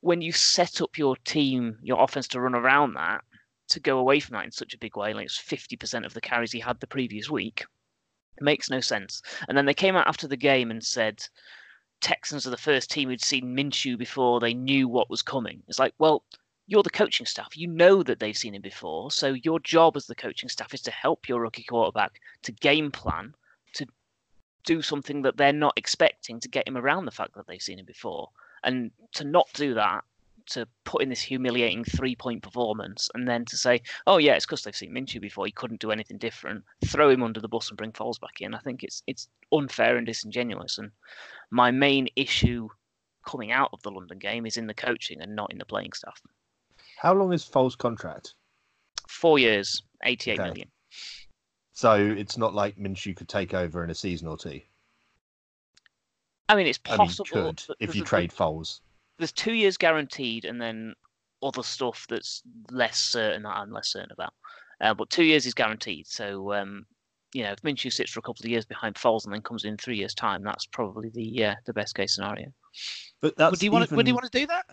when 0.01 0.21
you 0.21 0.31
set 0.31 0.81
up 0.81 0.97
your 0.97 1.15
team, 1.17 1.79
your 1.81 2.01
offense 2.01 2.27
to 2.29 2.39
run 2.39 2.55
around 2.55 2.93
that, 2.93 3.23
to 3.69 3.79
go 3.79 3.97
away 3.97 4.19
from 4.19 4.35
that 4.35 4.45
in 4.45 4.51
such 4.51 4.73
a 4.73 4.77
big 4.77 4.95
way, 4.95 5.13
like 5.13 5.25
it's 5.25 5.41
50% 5.41 6.05
of 6.05 6.13
the 6.13 6.21
carries 6.21 6.51
he 6.51 6.59
had 6.59 6.79
the 6.79 6.87
previous 6.87 7.29
week, 7.29 7.65
makes 8.39 8.69
no 8.69 8.79
sense. 8.79 9.21
And 9.47 9.57
then 9.57 9.65
they 9.65 9.73
came 9.73 9.95
out 9.95 10.07
after 10.07 10.27
the 10.27 10.37
game 10.37 10.69
and 10.71 10.83
said, 10.83 11.27
Texans 12.01 12.45
are 12.45 12.51
the 12.51 12.57
first 12.57 12.91
team 12.91 13.09
who'd 13.09 13.21
seen 13.21 13.55
Minshew 13.55 13.97
before 13.97 14.39
they 14.39 14.53
knew 14.53 14.87
what 14.87 15.09
was 15.09 15.21
coming. 15.21 15.63
It's 15.67 15.79
like, 15.79 15.93
well, 15.97 16.23
you're 16.67 16.83
the 16.83 16.89
coaching 16.89 17.25
staff. 17.25 17.57
You 17.57 17.67
know 17.67 18.03
that 18.03 18.19
they've 18.19 18.37
seen 18.37 18.55
him 18.55 18.61
before. 18.61 19.11
So 19.11 19.33
your 19.33 19.59
job 19.59 19.95
as 19.95 20.07
the 20.07 20.15
coaching 20.15 20.49
staff 20.49 20.73
is 20.73 20.81
to 20.83 20.91
help 20.91 21.29
your 21.29 21.41
rookie 21.41 21.63
quarterback 21.63 22.21
to 22.43 22.51
game 22.51 22.91
plan, 22.91 23.33
to 23.73 23.85
do 24.65 24.81
something 24.81 25.21
that 25.23 25.37
they're 25.37 25.53
not 25.53 25.73
expecting 25.77 26.39
to 26.39 26.49
get 26.49 26.67
him 26.67 26.77
around 26.77 27.05
the 27.05 27.11
fact 27.11 27.35
that 27.35 27.47
they've 27.47 27.61
seen 27.61 27.79
him 27.79 27.85
before. 27.85 28.29
And 28.63 28.91
to 29.13 29.23
not 29.23 29.47
do 29.53 29.75
that, 29.75 30.03
to 30.47 30.67
put 30.83 31.01
in 31.01 31.09
this 31.09 31.21
humiliating 31.21 31.83
three 31.83 32.15
point 32.15 32.43
performance, 32.43 33.09
and 33.13 33.27
then 33.27 33.45
to 33.45 33.57
say, 33.57 33.81
oh, 34.05 34.17
yeah, 34.17 34.33
it's 34.33 34.45
because 34.45 34.63
they've 34.63 34.75
seen 34.75 34.93
Minshew 34.93 35.21
before. 35.21 35.45
He 35.45 35.51
couldn't 35.51 35.81
do 35.81 35.91
anything 35.91 36.17
different. 36.17 36.63
Throw 36.85 37.09
him 37.09 37.23
under 37.23 37.39
the 37.39 37.47
bus 37.47 37.69
and 37.69 37.77
bring 37.77 37.91
Foles 37.91 38.19
back 38.19 38.41
in. 38.41 38.53
I 38.53 38.59
think 38.59 38.83
it's 38.83 39.03
it's 39.07 39.27
unfair 39.51 39.97
and 39.97 40.05
disingenuous. 40.05 40.77
And 40.77 40.91
my 41.51 41.71
main 41.71 42.07
issue 42.15 42.67
coming 43.27 43.51
out 43.51 43.69
of 43.73 43.81
the 43.81 43.91
London 43.91 44.19
game 44.19 44.45
is 44.45 44.57
in 44.57 44.67
the 44.67 44.73
coaching 44.73 45.21
and 45.21 45.35
not 45.35 45.51
in 45.51 45.57
the 45.57 45.65
playing 45.65 45.93
staff. 45.93 46.21
How 46.97 47.13
long 47.13 47.33
is 47.33 47.43
Foles' 47.43 47.77
contract? 47.77 48.33
Four 49.07 49.39
years, 49.39 49.83
eighty-eight 50.03 50.39
Okay. 50.39 50.47
million. 50.49 50.71
So 51.73 51.95
it's 51.95 52.37
not 52.37 52.53
like 52.53 52.77
Minshew 52.77 53.15
could 53.15 53.27
take 53.27 53.53
over 53.53 53.83
in 53.83 53.89
a 53.89 53.95
season 53.95 54.27
or 54.27 54.37
two. 54.37 54.61
I 56.47 56.55
mean, 56.55 56.67
it's 56.67 56.79
I 56.85 56.97
mean, 56.97 57.07
possible 57.07 57.53
could 57.53 57.63
if 57.79 57.95
you 57.95 58.03
a- 58.03 58.05
trade 58.05 58.31
Foles. 58.31 58.79
There's 59.17 59.31
two 59.31 59.53
years 59.53 59.77
guaranteed, 59.77 60.45
and 60.45 60.61
then 60.61 60.93
other 61.41 61.63
stuff 61.63 62.05
that's 62.09 62.41
less 62.71 62.97
certain 62.99 63.43
that 63.43 63.49
I'm 63.57 63.71
less 63.71 63.89
certain 63.89 64.11
about. 64.11 64.33
Uh, 64.81 64.93
but 64.93 65.09
two 65.09 65.23
years 65.23 65.45
is 65.45 65.53
guaranteed. 65.53 66.07
So 66.07 66.53
um, 66.53 66.85
you 67.35 67.43
know, 67.43 67.51
if 67.51 67.61
Minshew 67.63 67.91
sits 67.91 68.11
for 68.11 68.19
a 68.19 68.23
couple 68.23 68.45
of 68.45 68.49
years 68.49 68.63
behind 68.65 68.95
Foles 68.95 69.25
and 69.25 69.33
then 69.33 69.41
comes 69.41 69.65
in 69.65 69.75
three 69.75 69.97
years' 69.97 70.15
time, 70.15 70.41
that's 70.41 70.65
probably 70.65 71.09
the 71.09 71.43
uh, 71.43 71.55
the 71.65 71.73
best 71.73 71.93
case 71.93 72.15
scenario. 72.15 72.47
But 73.19 73.35
that's 73.35 73.51
Would 73.51 73.63
you 73.63 73.71
want 73.71 73.89
to? 73.89 73.95
Would 73.95 74.07
you 74.07 74.13
want 74.13 74.31
to 74.31 74.39
do 74.39 74.47
that? 74.47 74.65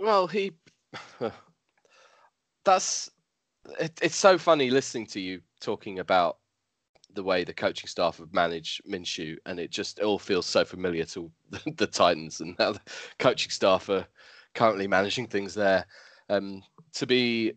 well, 0.00 0.26
he. 0.26 0.52
That's. 2.64 3.10
It, 3.78 3.96
it's 4.02 4.16
so 4.16 4.38
funny 4.38 4.70
listening 4.70 5.06
to 5.06 5.20
you 5.20 5.40
talking 5.60 6.00
about 6.00 6.38
the 7.14 7.22
way 7.22 7.44
the 7.44 7.54
coaching 7.54 7.86
staff 7.86 8.18
have 8.18 8.34
managed 8.34 8.82
Minshew, 8.90 9.36
and 9.46 9.60
it 9.60 9.70
just 9.70 10.00
all 10.00 10.18
feels 10.18 10.46
so 10.46 10.64
familiar 10.64 11.04
to 11.04 11.30
the 11.76 11.86
Titans 11.86 12.40
and 12.40 12.56
how 12.58 12.72
the 12.72 12.80
coaching 13.20 13.50
staff 13.50 13.88
are 13.88 14.06
currently 14.54 14.88
managing 14.88 15.28
things 15.28 15.54
there. 15.54 15.86
Um, 16.28 16.64
to 16.94 17.06
be 17.06 17.52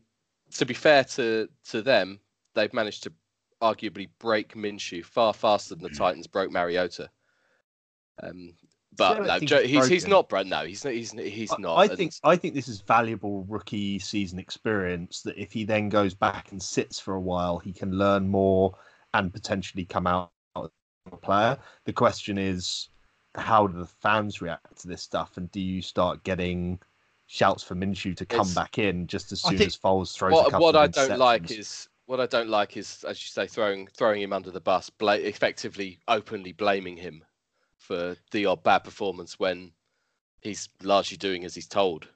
to 0.51 0.65
be 0.65 0.75
fair 0.75 1.03
to 1.05 1.49
to 1.69 1.81
them, 1.81 2.19
they've 2.53 2.73
managed 2.73 3.03
to 3.03 3.13
arguably 3.61 4.09
break 4.19 4.53
Minshew 4.55 5.05
far 5.05 5.33
faster 5.33 5.75
than 5.75 5.83
the 5.83 5.89
Mm. 5.89 5.97
Titans 5.97 6.27
broke 6.27 6.51
Mariota. 6.51 7.09
Um, 8.21 8.53
but 8.97 9.23
no, 9.23 9.39
Joe, 9.39 9.61
he's 9.61 9.69
he's 9.71 9.87
he's 9.87 10.07
not 10.07 10.27
Brent. 10.27 10.49
No, 10.49 10.65
he's 10.65 10.83
not. 10.83 10.93
He's 10.93 11.11
he's 11.11 11.51
I- 11.51 11.55
not. 11.59 11.75
I 11.75 11.85
and- 11.85 11.97
think 11.97 12.13
I 12.23 12.35
think 12.35 12.53
this 12.55 12.67
is 12.67 12.81
valuable 12.81 13.45
rookie 13.45 13.99
season 13.99 14.37
experience 14.37 15.21
that 15.21 15.37
if 15.37 15.51
he 15.53 15.63
then 15.63 15.87
goes 15.89 16.13
back 16.13 16.51
and 16.51 16.61
sits 16.61 16.99
for 16.99 17.13
a 17.15 17.21
while, 17.21 17.57
he 17.57 17.71
can 17.71 17.91
learn 17.97 18.27
more 18.27 18.77
and 19.13 19.31
potentially 19.31 19.85
come 19.85 20.07
out 20.07 20.31
as 20.57 20.69
a 21.11 21.17
player. 21.17 21.57
The 21.85 21.93
question 21.93 22.37
is, 22.37 22.89
how 23.35 23.67
do 23.67 23.77
the 23.79 23.85
fans 23.87 24.41
react 24.41 24.81
to 24.81 24.87
this 24.89 25.01
stuff, 25.01 25.37
and 25.37 25.49
do 25.51 25.61
you 25.61 25.81
start 25.81 26.23
getting 26.23 26.79
shouts 27.27 27.63
for 27.63 27.75
Minshew 27.75 28.15
to 28.17 28.25
come 28.25 28.41
It's- 28.41 28.55
back 28.55 28.77
in 28.77 29.07
just 29.07 29.31
as 29.31 29.41
soon 29.41 29.57
think- 29.57 29.67
as 29.67 29.77
Foles 29.77 30.13
throws 30.13 30.33
a 30.33 30.35
what 30.35 30.51
couple 30.51 30.65
what 30.65 30.75
I 30.75 30.87
don't 30.87 31.17
like 31.17 31.49
is 31.49 31.87
what 32.11 32.19
I 32.19 32.25
don't 32.25 32.49
like 32.49 32.75
is, 32.75 33.05
as 33.07 33.23
you 33.23 33.29
say, 33.29 33.47
throwing 33.47 33.87
throwing 33.87 34.21
him 34.21 34.33
under 34.33 34.51
the 34.51 34.59
bus, 34.59 34.89
bla- 34.89 35.15
effectively 35.15 35.97
openly 36.09 36.51
blaming 36.51 36.97
him 36.97 37.23
for 37.77 38.17
the 38.31 38.45
odd 38.45 38.63
bad 38.63 38.79
performance 38.79 39.39
when 39.39 39.71
he's 40.41 40.67
largely 40.83 41.15
doing 41.15 41.45
as 41.45 41.55
he's 41.55 41.69
told. 41.69 42.09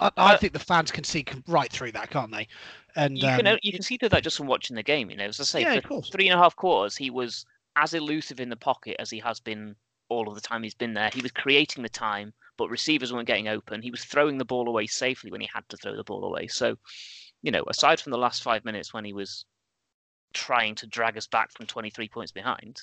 I, 0.00 0.10
I 0.16 0.36
think 0.38 0.54
the 0.54 0.58
fans 0.58 0.90
can 0.90 1.04
see 1.04 1.26
right 1.46 1.70
through 1.70 1.92
that, 1.92 2.08
can't 2.08 2.32
they? 2.32 2.48
And 2.96 3.18
You 3.18 3.26
can 3.26 3.46
um, 3.46 3.58
you 3.62 3.72
can 3.72 3.82
see 3.82 3.98
through 3.98 4.08
that 4.08 4.24
just 4.24 4.38
from 4.38 4.46
watching 4.46 4.74
the 4.74 4.82
game. 4.82 5.10
You 5.10 5.18
know, 5.18 5.26
as 5.26 5.38
I 5.38 5.44
say, 5.44 5.60
Yeah, 5.60 5.80
for 5.80 5.88
course. 5.88 6.08
three 6.08 6.28
and 6.28 6.40
a 6.40 6.42
half 6.42 6.56
quarters, 6.56 6.96
he 6.96 7.10
was 7.10 7.44
as 7.76 7.92
elusive 7.92 8.40
in 8.40 8.48
the 8.48 8.56
pocket 8.56 8.96
as 8.98 9.10
he 9.10 9.18
has 9.18 9.38
been 9.38 9.76
all 10.08 10.28
of 10.28 10.34
the 10.34 10.40
time 10.40 10.62
he's 10.62 10.74
been 10.74 10.94
there. 10.94 11.10
He 11.12 11.20
was 11.20 11.30
creating 11.30 11.82
the 11.82 11.90
time, 11.90 12.32
but 12.62 12.70
receivers 12.70 13.12
weren't 13.12 13.26
getting 13.26 13.48
open. 13.48 13.82
He 13.82 13.90
was 13.90 14.04
throwing 14.04 14.38
the 14.38 14.44
ball 14.44 14.68
away 14.68 14.86
safely 14.86 15.32
when 15.32 15.40
he 15.40 15.48
had 15.52 15.68
to 15.68 15.76
throw 15.76 15.96
the 15.96 16.04
ball 16.04 16.22
away. 16.22 16.46
So, 16.46 16.76
you 17.42 17.50
know, 17.50 17.64
aside 17.66 18.00
from 18.00 18.12
the 18.12 18.18
last 18.18 18.40
five 18.40 18.64
minutes 18.64 18.94
when 18.94 19.04
he 19.04 19.12
was 19.12 19.44
trying 20.32 20.76
to 20.76 20.86
drag 20.86 21.16
us 21.16 21.26
back 21.26 21.50
from 21.50 21.66
23 21.66 22.08
points 22.08 22.30
behind, 22.30 22.80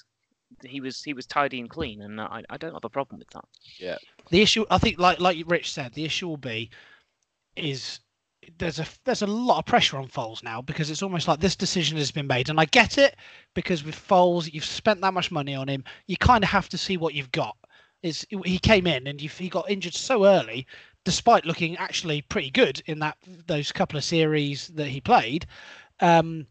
he 0.66 0.82
was 0.82 1.02
he 1.02 1.14
was 1.14 1.26
tidy 1.26 1.62
and 1.62 1.70
clean, 1.70 2.02
and 2.02 2.20
I, 2.20 2.44
I 2.50 2.58
don't 2.58 2.74
have 2.74 2.84
a 2.84 2.90
problem 2.90 3.20
with 3.20 3.30
that. 3.30 3.46
Yeah. 3.80 3.96
The 4.32 4.42
issue 4.42 4.66
I 4.70 4.80
think 4.80 5.00
like 5.00 5.22
like 5.22 5.38
Rich 5.48 5.72
said, 5.72 5.94
the 5.94 6.04
issue 6.04 6.28
will 6.28 6.36
be 6.36 6.70
is 7.56 8.02
there's 8.58 8.80
a 8.80 8.86
there's 9.06 9.22
a 9.22 9.28
lot 9.28 9.60
of 9.60 9.66
pressure 9.66 9.96
on 9.96 10.10
Foles 10.10 10.44
now 10.44 10.62
because 10.62 10.90
it's 10.90 11.04
almost 11.04 11.30
like 11.30 11.40
this 11.40 11.56
decision 11.56 11.98
has 11.98 12.12
been 12.12 12.28
made, 12.28 12.50
and 12.50 12.60
I 12.60 12.66
get 12.66 12.98
it 12.98 13.16
because 13.54 13.86
with 13.86 13.96
Foles 13.96 14.52
you've 14.54 14.66
spent 14.66 15.00
that 15.00 15.14
much 15.14 15.32
money 15.32 15.56
on 15.56 15.70
him, 15.70 15.86
you 16.08 16.18
kind 16.18 16.44
of 16.44 16.50
have 16.50 16.68
to 16.68 16.78
see 16.78 16.98
what 16.98 17.14
you've 17.14 17.32
got. 17.32 17.56
Is 18.02 18.26
he 18.46 18.60
came 18.60 18.88
in 18.88 19.08
and 19.08 19.20
he 19.20 19.50
got 19.50 19.70
injured 19.70 19.94
so 19.94 20.26
early, 20.26 20.66
despite 21.04 21.46
looking 21.46 21.76
actually 21.78 22.22
pretty 22.22 22.50
good 22.50 22.82
in 22.86 23.00
that 23.00 23.18
those 23.48 23.72
couple 23.72 23.98
of 23.98 24.04
series 24.04 24.68
that 24.70 24.88
he 24.88 25.02
played. 25.02 25.46
Um, 26.00 26.48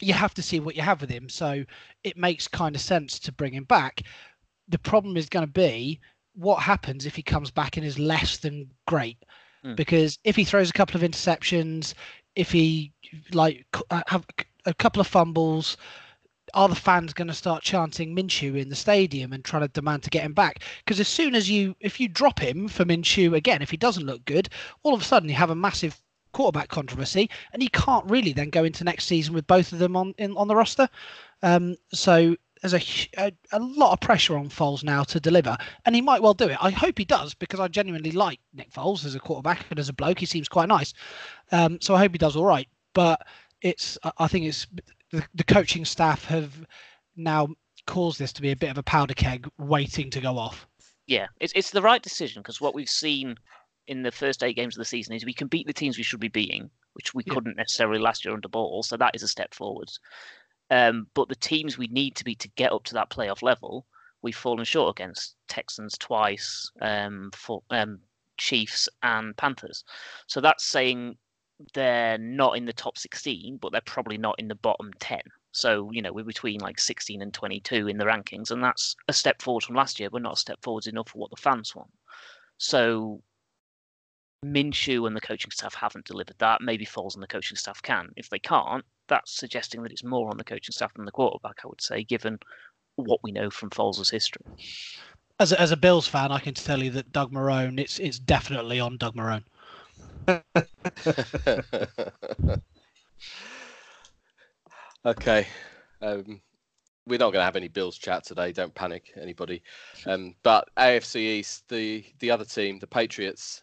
you 0.00 0.12
have 0.14 0.34
to 0.34 0.42
see 0.42 0.60
what 0.60 0.74
you 0.76 0.82
have 0.82 1.00
with 1.00 1.10
him, 1.10 1.28
so 1.28 1.64
it 2.02 2.16
makes 2.16 2.48
kind 2.48 2.74
of 2.74 2.82
sense 2.82 3.18
to 3.20 3.32
bring 3.32 3.52
him 3.54 3.64
back. 3.64 4.02
The 4.68 4.78
problem 4.78 5.16
is 5.16 5.28
going 5.28 5.46
to 5.46 5.52
be 5.52 6.00
what 6.34 6.62
happens 6.62 7.06
if 7.06 7.14
he 7.14 7.22
comes 7.22 7.50
back 7.50 7.76
and 7.76 7.86
is 7.86 7.98
less 7.98 8.38
than 8.38 8.70
great 8.86 9.18
Hmm. 9.62 9.74
because 9.74 10.18
if 10.24 10.36
he 10.36 10.44
throws 10.44 10.70
a 10.70 10.72
couple 10.72 10.96
of 10.96 11.08
interceptions 11.08 11.94
if 12.34 12.50
he 12.50 12.92
like 13.32 13.64
uh, 13.90 14.02
have 14.08 14.26
a 14.66 14.74
couple 14.74 15.00
of 15.00 15.06
fumbles 15.06 15.76
are 16.54 16.68
the 16.68 16.74
fans 16.74 17.12
going 17.12 17.28
to 17.28 17.34
start 17.34 17.62
chanting 17.62 18.14
Minshew 18.14 18.58
in 18.60 18.68
the 18.68 18.76
stadium 18.76 19.32
and 19.32 19.44
trying 19.44 19.62
to 19.62 19.68
demand 19.68 20.02
to 20.04 20.10
get 20.10 20.24
him 20.24 20.32
back 20.32 20.62
because 20.84 21.00
as 21.00 21.08
soon 21.08 21.34
as 21.34 21.50
you 21.50 21.74
if 21.80 21.98
you 22.00 22.08
drop 22.08 22.38
him 22.38 22.68
for 22.68 22.84
Minshew 22.84 23.34
again 23.34 23.62
if 23.62 23.70
he 23.70 23.76
doesn't 23.76 24.06
look 24.06 24.24
good 24.24 24.48
all 24.82 24.94
of 24.94 25.00
a 25.00 25.04
sudden 25.04 25.28
you 25.28 25.34
have 25.34 25.50
a 25.50 25.54
massive 25.54 26.00
quarterback 26.32 26.68
controversy 26.68 27.28
and 27.52 27.62
you 27.62 27.70
can't 27.70 28.10
really 28.10 28.32
then 28.32 28.50
go 28.50 28.64
into 28.64 28.84
next 28.84 29.04
season 29.04 29.34
with 29.34 29.46
both 29.46 29.72
of 29.72 29.78
them 29.78 29.96
on 29.96 30.14
in, 30.18 30.36
on 30.36 30.48
the 30.48 30.56
roster 30.56 30.88
um, 31.42 31.76
so 31.92 32.36
there's 32.62 32.74
a, 32.74 32.82
a 33.18 33.32
a 33.52 33.58
lot 33.58 33.92
of 33.92 34.00
pressure 34.00 34.38
on 34.38 34.48
Foles 34.48 34.84
now 34.84 35.02
to 35.02 35.18
deliver, 35.18 35.56
and 35.84 35.94
he 35.96 36.00
might 36.00 36.22
well 36.22 36.32
do 36.32 36.48
it. 36.48 36.56
I 36.60 36.70
hope 36.70 36.96
he 36.96 37.04
does 37.04 37.34
because 37.34 37.58
I 37.58 37.66
genuinely 37.66 38.12
like 38.12 38.38
Nick 38.54 38.70
Foles 38.70 39.04
as 39.04 39.16
a 39.16 39.20
quarterback 39.20 39.66
and 39.68 39.78
as 39.80 39.88
a 39.88 39.92
bloke. 39.92 40.20
He 40.20 40.26
seems 40.26 40.48
quite 40.48 40.68
nice, 40.68 40.94
um, 41.50 41.80
so 41.80 41.94
I 41.94 41.98
hope 41.98 42.12
he 42.12 42.18
does 42.18 42.36
all 42.36 42.44
right. 42.44 42.68
But 42.94 43.26
it's 43.62 43.98
I 44.18 44.28
think 44.28 44.46
it's 44.46 44.66
the, 45.12 45.24
the 45.34 45.44
coaching 45.44 45.84
staff 45.84 46.24
have 46.24 46.66
now 47.16 47.48
caused 47.86 48.18
this 48.18 48.32
to 48.32 48.42
be 48.42 48.50
a 48.50 48.56
bit 48.56 48.70
of 48.70 48.78
a 48.78 48.82
powder 48.82 49.14
keg 49.14 49.48
waiting 49.58 50.10
to 50.10 50.20
go 50.20 50.38
off. 50.38 50.66
Yeah, 51.06 51.26
it's 51.40 51.52
it's 51.54 51.70
the 51.70 51.82
right 51.82 52.02
decision 52.02 52.42
because 52.42 52.60
what 52.60 52.74
we've 52.74 52.88
seen 52.88 53.36
in 53.88 54.02
the 54.02 54.12
first 54.12 54.42
eight 54.42 54.56
games 54.56 54.76
of 54.76 54.78
the 54.78 54.84
season 54.84 55.14
is 55.14 55.24
we 55.24 55.34
can 55.34 55.48
beat 55.48 55.66
the 55.66 55.72
teams 55.72 55.96
we 55.98 56.04
should 56.04 56.20
be 56.20 56.28
beating, 56.28 56.70
which 56.94 57.14
we 57.14 57.24
Yeah. 57.26 57.34
couldn't 57.34 57.56
necessarily 57.56 57.98
last 57.98 58.24
year 58.24 58.32
under 58.32 58.48
ball. 58.48 58.82
So 58.82 58.96
that 58.96 59.14
is 59.14 59.22
a 59.22 59.28
step 59.28 59.52
forwards. 59.54 59.98
Um, 60.70 61.08
but 61.14 61.28
the 61.28 61.34
teams 61.34 61.76
we 61.76 61.88
need 61.88 62.14
to 62.16 62.24
beat 62.24 62.38
to 62.40 62.48
get 62.50 62.72
up 62.72 62.84
to 62.84 62.94
that 62.94 63.10
playoff 63.10 63.42
level, 63.42 63.86
we've 64.22 64.36
fallen 64.36 64.64
short 64.64 64.96
against 64.96 65.34
Texans 65.48 65.98
twice, 65.98 66.70
um, 66.80 67.30
for, 67.34 67.62
um, 67.70 67.98
Chiefs 68.38 68.88
and 69.02 69.36
Panthers. 69.36 69.84
So 70.28 70.40
that's 70.40 70.64
saying 70.64 71.18
they're 71.74 72.18
not 72.18 72.56
in 72.56 72.64
the 72.64 72.72
top 72.72 72.98
16, 72.98 73.58
but 73.58 73.72
they're 73.72 73.80
probably 73.82 74.18
not 74.18 74.38
in 74.38 74.48
the 74.48 74.54
bottom 74.54 74.90
10. 75.00 75.20
So, 75.52 75.90
you 75.92 76.00
know, 76.02 76.12
we're 76.12 76.24
between 76.24 76.60
like 76.60 76.80
16 76.80 77.20
and 77.20 77.32
22 77.32 77.88
in 77.88 77.98
the 77.98 78.04
rankings, 78.04 78.50
and 78.50 78.62
that's 78.62 78.96
a 79.08 79.12
step 79.12 79.42
forward 79.42 79.64
from 79.64 79.76
last 79.76 80.00
year, 80.00 80.10
but 80.10 80.22
not 80.22 80.34
a 80.34 80.40
step 80.40 80.58
forwards 80.62 80.86
enough 80.86 81.10
for 81.10 81.18
what 81.18 81.30
the 81.30 81.36
fans 81.36 81.74
want. 81.74 81.90
So, 82.58 83.22
Minshew 84.44 85.06
and 85.06 85.14
the 85.14 85.20
coaching 85.20 85.50
staff 85.50 85.74
haven't 85.74 86.06
delivered 86.06 86.36
that. 86.38 86.62
Maybe 86.62 86.86
Foles 86.86 87.14
and 87.14 87.22
the 87.22 87.28
coaching 87.28 87.56
staff 87.56 87.80
can. 87.82 88.08
If 88.16 88.28
they 88.30 88.38
can't, 88.38 88.84
that's 89.08 89.32
suggesting 89.36 89.82
that 89.82 89.92
it's 89.92 90.04
more 90.04 90.30
on 90.30 90.38
the 90.38 90.44
coaching 90.44 90.72
staff 90.72 90.94
than 90.94 91.04
the 91.04 91.12
quarterback, 91.12 91.60
I 91.64 91.68
would 91.68 91.82
say, 91.82 92.02
given 92.02 92.38
what 92.96 93.20
we 93.22 93.30
know 93.30 93.50
from 93.50 93.70
Foles' 93.70 94.10
history. 94.10 94.44
As 95.38 95.52
a, 95.52 95.60
as 95.60 95.70
a 95.70 95.76
Bills 95.76 96.08
fan, 96.08 96.32
I 96.32 96.38
can 96.38 96.54
tell 96.54 96.82
you 96.82 96.90
that 96.92 97.12
Doug 97.12 97.32
Marrone, 97.32 97.78
it's 97.78 97.98
it's 97.98 98.18
definitely 98.18 98.80
on 98.80 98.96
Doug 98.96 99.14
Marrone. 99.14 99.44
okay. 105.06 105.46
Um, 106.00 106.40
we're 107.06 107.18
not 107.18 107.32
going 107.32 107.40
to 107.40 107.44
have 107.44 107.56
any 107.56 107.68
Bills 107.68 107.98
chat 107.98 108.24
today. 108.24 108.52
Don't 108.52 108.74
panic, 108.74 109.12
anybody. 109.20 109.62
Um, 110.06 110.34
but 110.42 110.68
AFC 110.76 111.16
East, 111.16 111.68
the 111.68 112.04
the 112.20 112.30
other 112.30 112.44
team, 112.44 112.78
the 112.78 112.86
Patriots, 112.86 113.62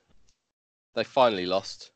they 0.96 1.04
finally 1.04 1.46
lost. 1.46 1.92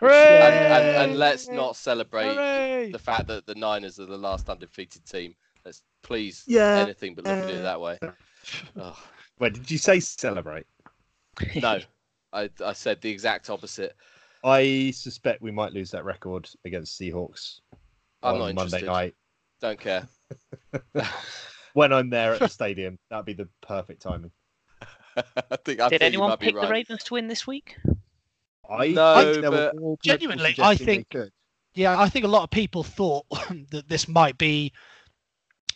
And, 0.00 0.64
and, 0.64 0.96
and 0.96 1.18
let's 1.18 1.50
not 1.50 1.76
celebrate 1.76 2.26
Hooray! 2.26 2.90
the 2.90 2.98
fact 2.98 3.28
that 3.28 3.46
the 3.46 3.54
Niners 3.54 4.00
are 4.00 4.06
the 4.06 4.18
last 4.18 4.50
undefeated 4.50 5.06
team. 5.06 5.34
Let's 5.64 5.82
please 6.02 6.42
Yeah. 6.46 6.78
anything 6.80 7.14
but 7.14 7.24
look 7.24 7.38
at 7.38 7.48
it 7.48 7.62
that 7.62 7.80
way. 7.80 7.98
Oh, 8.76 8.98
Wait, 9.38 9.54
did 9.54 9.70
you 9.70 9.78
say 9.78 10.00
celebrate? 10.00 10.66
no, 11.56 11.78
I 12.32 12.48
I 12.64 12.72
said 12.72 13.00
the 13.00 13.10
exact 13.10 13.50
opposite. 13.50 13.94
I 14.44 14.90
suspect 14.94 15.40
we 15.42 15.50
might 15.50 15.72
lose 15.72 15.90
that 15.92 16.04
record 16.04 16.48
against 16.64 16.98
Seahawks 17.00 17.60
I'm 18.22 18.34
on 18.34 18.38
not 18.40 18.54
Monday 18.54 18.62
interested. 18.78 18.86
night. 18.86 19.14
Don't 19.60 19.78
care. 19.80 20.08
When 21.74 21.90
I'm 21.90 22.10
there 22.10 22.34
at 22.34 22.40
the 22.40 22.48
stadium, 22.48 22.98
that'd 23.08 23.24
be 23.24 23.32
the 23.32 23.48
perfect 23.62 24.02
timing. 24.02 24.30
I 25.16 25.56
think 25.64 25.80
I 25.80 25.88
Did 25.88 26.00
think 26.00 26.02
you 26.02 26.06
anyone 26.06 26.28
might 26.30 26.38
be 26.38 26.46
pick 26.46 26.54
the 26.54 26.60
right. 26.62 26.70
Ravens 26.70 27.02
to 27.04 27.14
win 27.14 27.28
this 27.28 27.46
week? 27.46 27.76
I 28.68 28.88
No, 28.88 29.22
think 29.22 29.40
there 29.40 29.50
were 29.50 29.70
but- 29.72 29.80
more 29.80 29.96
people 29.96 30.18
Genuinely, 30.18 30.44
I 30.50 30.74
suggesting 30.74 30.86
they 30.86 30.94
think- 30.96 31.10
could. 31.10 31.32
Yeah, 31.74 31.98
I 31.98 32.10
think 32.10 32.26
a 32.26 32.28
lot 32.28 32.42
of 32.42 32.50
people 32.50 32.82
thought 32.82 33.24
that 33.70 33.88
this 33.88 34.06
might 34.06 34.36
be 34.36 34.70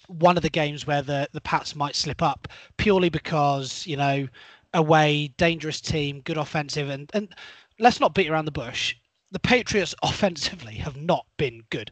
one 0.09 0.37
of 0.37 0.42
the 0.42 0.51
games 0.51 0.87
where 0.87 1.01
the 1.01 1.27
the 1.33 1.40
Pats 1.40 1.75
might 1.75 1.97
slip 1.97 2.21
up 2.21 2.47
purely 2.77 3.09
because 3.09 3.87
you 3.87 3.97
know 3.97 4.29
away, 4.74 5.29
dangerous 5.37 5.81
team, 5.81 6.20
good 6.20 6.37
offensive, 6.37 6.88
and 6.88 7.11
and 7.14 7.35
let's 7.79 8.00
not 8.00 8.14
beat 8.14 8.29
around 8.31 8.44
the 8.44 8.52
bush. 8.52 8.94
The 9.33 9.38
Patriots 9.40 9.94
offensively 10.02 10.75
have 10.77 10.96
not 10.96 11.27
been 11.37 11.62
good. 11.71 11.90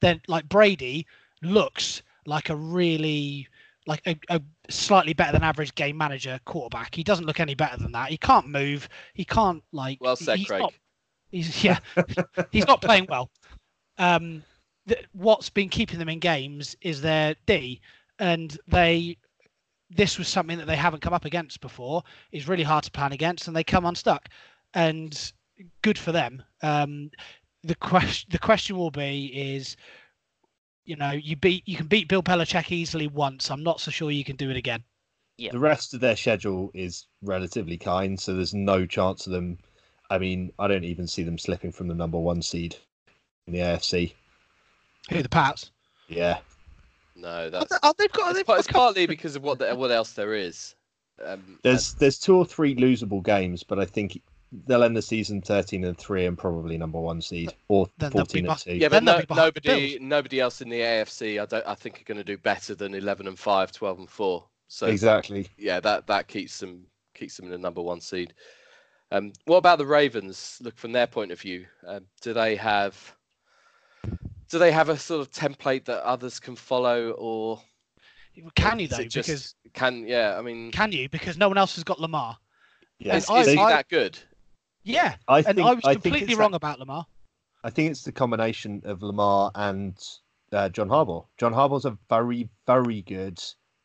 Then 0.00 0.20
like 0.28 0.48
Brady 0.48 1.06
looks 1.42 2.02
like 2.26 2.48
a 2.50 2.56
really 2.56 3.46
like 3.86 4.02
a, 4.06 4.18
a 4.30 4.40
slightly 4.70 5.12
better 5.12 5.32
than 5.32 5.42
average 5.42 5.74
game 5.74 5.96
manager 5.96 6.40
quarterback. 6.46 6.94
He 6.94 7.04
doesn't 7.04 7.26
look 7.26 7.40
any 7.40 7.54
better 7.54 7.76
than 7.76 7.92
that. 7.92 8.08
He 8.10 8.16
can't 8.16 8.48
move. 8.48 8.88
He 9.12 9.24
can't 9.24 9.62
like. 9.72 9.98
Well 10.00 10.16
said, 10.16 10.38
he's 10.38 10.46
Craig. 10.46 10.62
not- 10.62 10.74
he's 11.30 11.64
yeah. 11.64 11.78
he's 12.50 12.66
not 12.66 12.80
playing 12.80 13.06
well. 13.08 13.30
Um, 13.98 14.42
th- 14.88 15.04
what's 15.12 15.50
been 15.50 15.68
keeping 15.68 15.98
them 15.98 16.08
in 16.08 16.18
games 16.18 16.76
is 16.80 17.00
their 17.00 17.34
D, 17.46 17.80
and 18.18 18.56
they. 18.68 19.16
This 19.94 20.18
was 20.18 20.28
something 20.28 20.58
that 20.58 20.66
they 20.66 20.76
haven't 20.76 21.02
come 21.02 21.12
up 21.12 21.24
against 21.24 21.60
before. 21.60 22.02
It's 22.32 22.48
really 22.48 22.64
hard 22.64 22.84
to 22.84 22.90
plan 22.90 23.12
against, 23.12 23.46
and 23.46 23.56
they 23.56 23.64
come 23.64 23.86
unstuck. 23.86 24.28
And 24.74 25.32
good 25.82 25.98
for 25.98 26.10
them. 26.10 26.42
Um, 26.62 27.10
the 27.62 27.74
question 27.76 28.28
the 28.30 28.38
question 28.38 28.76
will 28.76 28.90
be 28.90 29.26
is, 29.26 29.76
you 30.84 30.96
know, 30.96 31.12
you 31.12 31.36
beat 31.36 31.62
you 31.66 31.76
can 31.76 31.86
beat 31.86 32.08
Bill 32.08 32.22
Belichick 32.22 32.72
easily 32.72 33.06
once. 33.06 33.50
I'm 33.50 33.62
not 33.62 33.80
so 33.80 33.90
sure 33.90 34.10
you 34.10 34.24
can 34.24 34.36
do 34.36 34.50
it 34.50 34.56
again. 34.56 34.82
Yeah. 35.36 35.52
The 35.52 35.58
rest 35.58 35.94
of 35.94 36.00
their 36.00 36.16
schedule 36.16 36.70
is 36.74 37.06
relatively 37.22 37.76
kind, 37.76 38.18
so 38.18 38.34
there's 38.34 38.54
no 38.54 38.86
chance 38.86 39.26
of 39.26 39.32
them. 39.32 39.58
I 40.10 40.18
mean, 40.18 40.52
I 40.58 40.68
don't 40.68 40.84
even 40.84 41.08
see 41.08 41.22
them 41.22 41.38
slipping 41.38 41.72
from 41.72 41.88
the 41.88 41.94
number 41.94 42.18
one 42.18 42.42
seed 42.42 42.76
in 43.46 43.52
the 43.52 43.60
AFC. 43.60 44.12
Who 45.10 45.22
the 45.22 45.28
Pats? 45.28 45.70
Yeah, 46.08 46.38
No, 47.24 47.50
that's 47.50 47.70
they- 47.70 47.76
oh, 47.82 47.94
they've 47.98 48.12
got. 48.12 48.28
it's, 48.30 48.38
They've 48.38 48.46
par- 48.46 48.56
got 48.56 48.58
it's 48.60 48.72
partly 48.72 49.06
because 49.06 49.36
of 49.36 49.42
what 49.42 49.58
the, 49.58 49.74
what 49.74 49.90
else 49.90 50.12
there 50.12 50.34
is. 50.34 50.74
Um, 51.24 51.58
there's 51.62 51.94
there's 51.94 52.18
two 52.18 52.36
or 52.36 52.44
three 52.44 52.74
losable 52.76 53.22
games, 53.24 53.62
but 53.62 53.78
I 53.78 53.84
think 53.84 54.20
they'll 54.66 54.84
end 54.84 54.96
the 54.96 55.02
season 55.02 55.40
thirteen 55.40 55.84
and 55.84 55.98
three 55.98 56.26
and 56.26 56.36
probably 56.38 56.76
number 56.78 57.00
one 57.00 57.20
seed 57.20 57.54
or 57.68 57.88
Then 57.98 58.10
14 58.12 58.46
and 58.46 58.58
2 58.58 58.74
yeah, 58.74 58.88
but 58.88 58.92
then 58.92 59.04
no, 59.04 59.20
be 59.20 59.26
behind 59.26 59.52
the 59.54 59.60
nobody 59.60 59.98
Bills. 59.98 60.00
nobody 60.00 60.40
else 60.40 60.60
in 60.60 60.68
the 60.68 60.80
AFC, 60.80 61.40
I 61.42 61.46
don't 61.46 61.66
I 61.66 61.74
think 61.74 62.00
are 62.00 62.04
going 62.04 62.18
to 62.18 62.24
do 62.24 62.38
better 62.38 62.74
than 62.74 62.94
eleven 62.94 63.26
and 63.26 63.38
5, 63.38 63.72
12 63.72 63.98
and 63.98 64.10
four. 64.10 64.46
So 64.68 64.86
exactly. 64.86 65.48
yeah, 65.56 65.80
that 65.80 66.06
that 66.08 66.28
keeps 66.28 66.58
them 66.58 66.86
keeps 67.14 67.36
them 67.36 67.46
in 67.46 67.52
the 67.52 67.58
number 67.58 67.80
one 67.82 68.00
seed. 68.00 68.34
Um, 69.10 69.32
what 69.44 69.58
about 69.58 69.78
the 69.78 69.86
Ravens? 69.86 70.58
Look 70.60 70.76
from 70.76 70.92
their 70.92 71.06
point 71.06 71.30
of 71.30 71.40
view, 71.40 71.66
um, 71.86 72.06
do 72.20 72.32
they 72.32 72.56
have 72.56 73.14
do 74.54 74.60
they 74.60 74.70
have 74.70 74.88
a 74.88 74.96
sort 74.96 75.20
of 75.20 75.32
template 75.32 75.84
that 75.86 76.00
others 76.06 76.38
can 76.38 76.54
follow, 76.54 77.10
or 77.18 77.60
Can 78.54 78.78
you 78.78 78.84
is 78.84 78.90
though? 78.92 79.02
just- 79.02 79.26
Because 79.28 79.54
can 79.72 80.06
yeah? 80.06 80.38
I 80.38 80.42
mean, 80.42 80.70
can 80.70 80.92
you? 80.92 81.08
Because 81.08 81.36
no 81.36 81.48
one 81.48 81.58
else 81.58 81.74
has 81.74 81.82
got 81.82 82.00
Lamar. 82.00 82.38
Yeah, 83.00 83.16
is, 83.16 83.28
I- 83.28 83.40
is 83.40 83.48
he 83.48 83.58
I- 83.58 83.70
that 83.72 83.88
good? 83.88 84.16
Yeah, 84.84 85.16
I 85.26 85.38
and 85.38 85.46
think 85.56 85.58
I 85.66 85.74
was 85.74 85.84
I 85.84 85.94
think 85.94 86.02
completely 86.04 86.32
it's 86.34 86.38
wrong 86.38 86.52
that- 86.52 86.58
about 86.58 86.78
Lamar. 86.78 87.04
I 87.64 87.70
think 87.70 87.90
it's 87.90 88.04
the 88.04 88.12
combination 88.12 88.80
of 88.84 89.02
Lamar 89.02 89.50
and 89.56 89.98
uh, 90.52 90.68
John 90.68 90.88
Harbaugh. 90.88 91.26
John 91.36 91.52
Harbaugh's 91.52 91.84
a 91.86 91.98
very, 92.08 92.48
very 92.66 93.02
good 93.02 93.42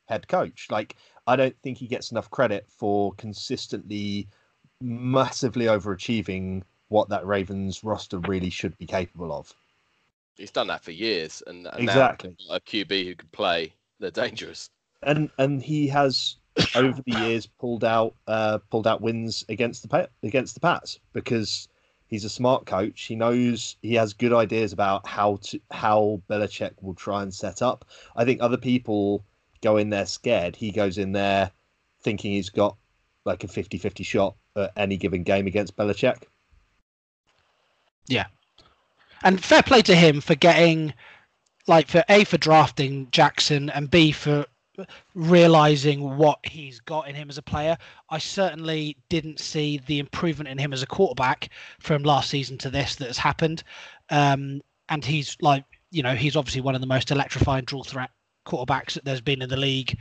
head 0.07 0.27
coach. 0.27 0.67
Like, 0.69 0.97
I 1.25 1.35
don't 1.35 1.55
think 1.63 1.79
he 1.79 1.87
gets 1.87 2.11
enough 2.11 2.29
credit 2.29 2.67
for 2.69 3.13
consistently, 3.13 4.27
massively 4.81 5.65
overachieving 5.65 6.61
what 6.89 7.09
that 7.09 7.25
Ravens 7.25 7.83
roster 7.83 8.19
really 8.19 8.49
should 8.51 8.77
be 8.77 8.85
capable 8.85 9.31
of. 9.33 9.51
He's 10.39 10.51
done 10.51 10.67
that 10.67 10.81
for 10.81 10.91
years, 10.91 11.43
and, 11.47 11.67
and 11.67 11.83
Exactly. 11.83 12.33
now 12.47 12.55
a 12.55 12.61
QB 12.61 13.05
who 13.05 13.15
can 13.15 13.27
play, 13.29 13.73
they're 13.99 14.09
dangerous. 14.09 14.69
And 15.03 15.29
and 15.37 15.61
he 15.61 15.87
has 15.87 16.37
over 16.75 17.01
the 17.01 17.11
years 17.19 17.45
pulled 17.45 17.83
out 17.83 18.15
uh, 18.25 18.59
pulled 18.71 18.87
out 18.87 19.01
wins 19.01 19.43
against 19.49 19.81
the 19.81 19.89
Pa- 19.89 20.07
against 20.23 20.53
the 20.53 20.61
Pats 20.61 20.97
because 21.11 21.67
he's 22.07 22.23
a 22.23 22.29
smart 22.29 22.65
coach. 22.65 23.03
He 23.03 23.17
knows 23.17 23.75
he 23.81 23.95
has 23.95 24.13
good 24.13 24.31
ideas 24.31 24.71
about 24.71 25.05
how 25.05 25.39
to 25.43 25.59
how 25.71 26.21
Belichick 26.29 26.71
will 26.81 26.95
try 26.95 27.21
and 27.21 27.33
set 27.33 27.61
up. 27.61 27.83
I 28.15 28.23
think 28.23 28.41
other 28.41 28.57
people 28.57 29.25
go 29.61 29.75
in 29.75 29.89
there 29.89 30.05
scared. 30.05 30.55
He 30.55 30.71
goes 30.71 30.97
in 30.97 31.11
there 31.11 31.51
thinking 32.01 32.31
he's 32.31 32.49
got 32.49 32.77
like 33.25 33.43
a 33.43 33.47
50-50 33.47 34.05
shot 34.05 34.35
at 34.55 34.71
any 34.77 34.95
given 34.95 35.23
game 35.23 35.47
against 35.47 35.75
Belichick. 35.75 36.23
And 39.23 39.43
fair 39.43 39.63
play 39.63 39.81
to 39.83 39.95
him 39.95 40.21
for 40.21 40.35
getting, 40.35 40.93
like, 41.67 41.87
for 41.87 42.03
A, 42.09 42.23
for 42.23 42.37
drafting 42.37 43.09
Jackson, 43.11 43.69
and 43.69 43.89
B, 43.89 44.11
for 44.11 44.45
realizing 45.13 46.17
what 46.17 46.39
he's 46.43 46.79
got 46.79 47.07
in 47.07 47.15
him 47.15 47.29
as 47.29 47.37
a 47.37 47.41
player. 47.41 47.77
I 48.09 48.17
certainly 48.17 48.97
didn't 49.09 49.39
see 49.39 49.81
the 49.87 49.99
improvement 49.99 50.49
in 50.49 50.57
him 50.57 50.73
as 50.73 50.83
a 50.83 50.87
quarterback 50.87 51.49
from 51.79 52.03
last 52.03 52.29
season 52.29 52.57
to 52.59 52.69
this 52.69 52.95
that 52.95 53.07
has 53.07 53.17
happened. 53.17 53.63
Um, 54.09 54.61
and 54.89 55.03
he's 55.03 55.37
like, 55.41 55.65
you 55.91 56.03
know, 56.03 56.15
he's 56.15 56.35
obviously 56.35 56.61
one 56.61 56.75
of 56.75 56.81
the 56.81 56.87
most 56.87 57.11
electrifying 57.11 57.65
dual 57.65 57.83
threat 57.83 58.11
quarterbacks 58.45 58.93
that 58.93 59.05
there's 59.05 59.21
been 59.21 59.41
in 59.41 59.49
the 59.49 59.57
league 59.57 59.97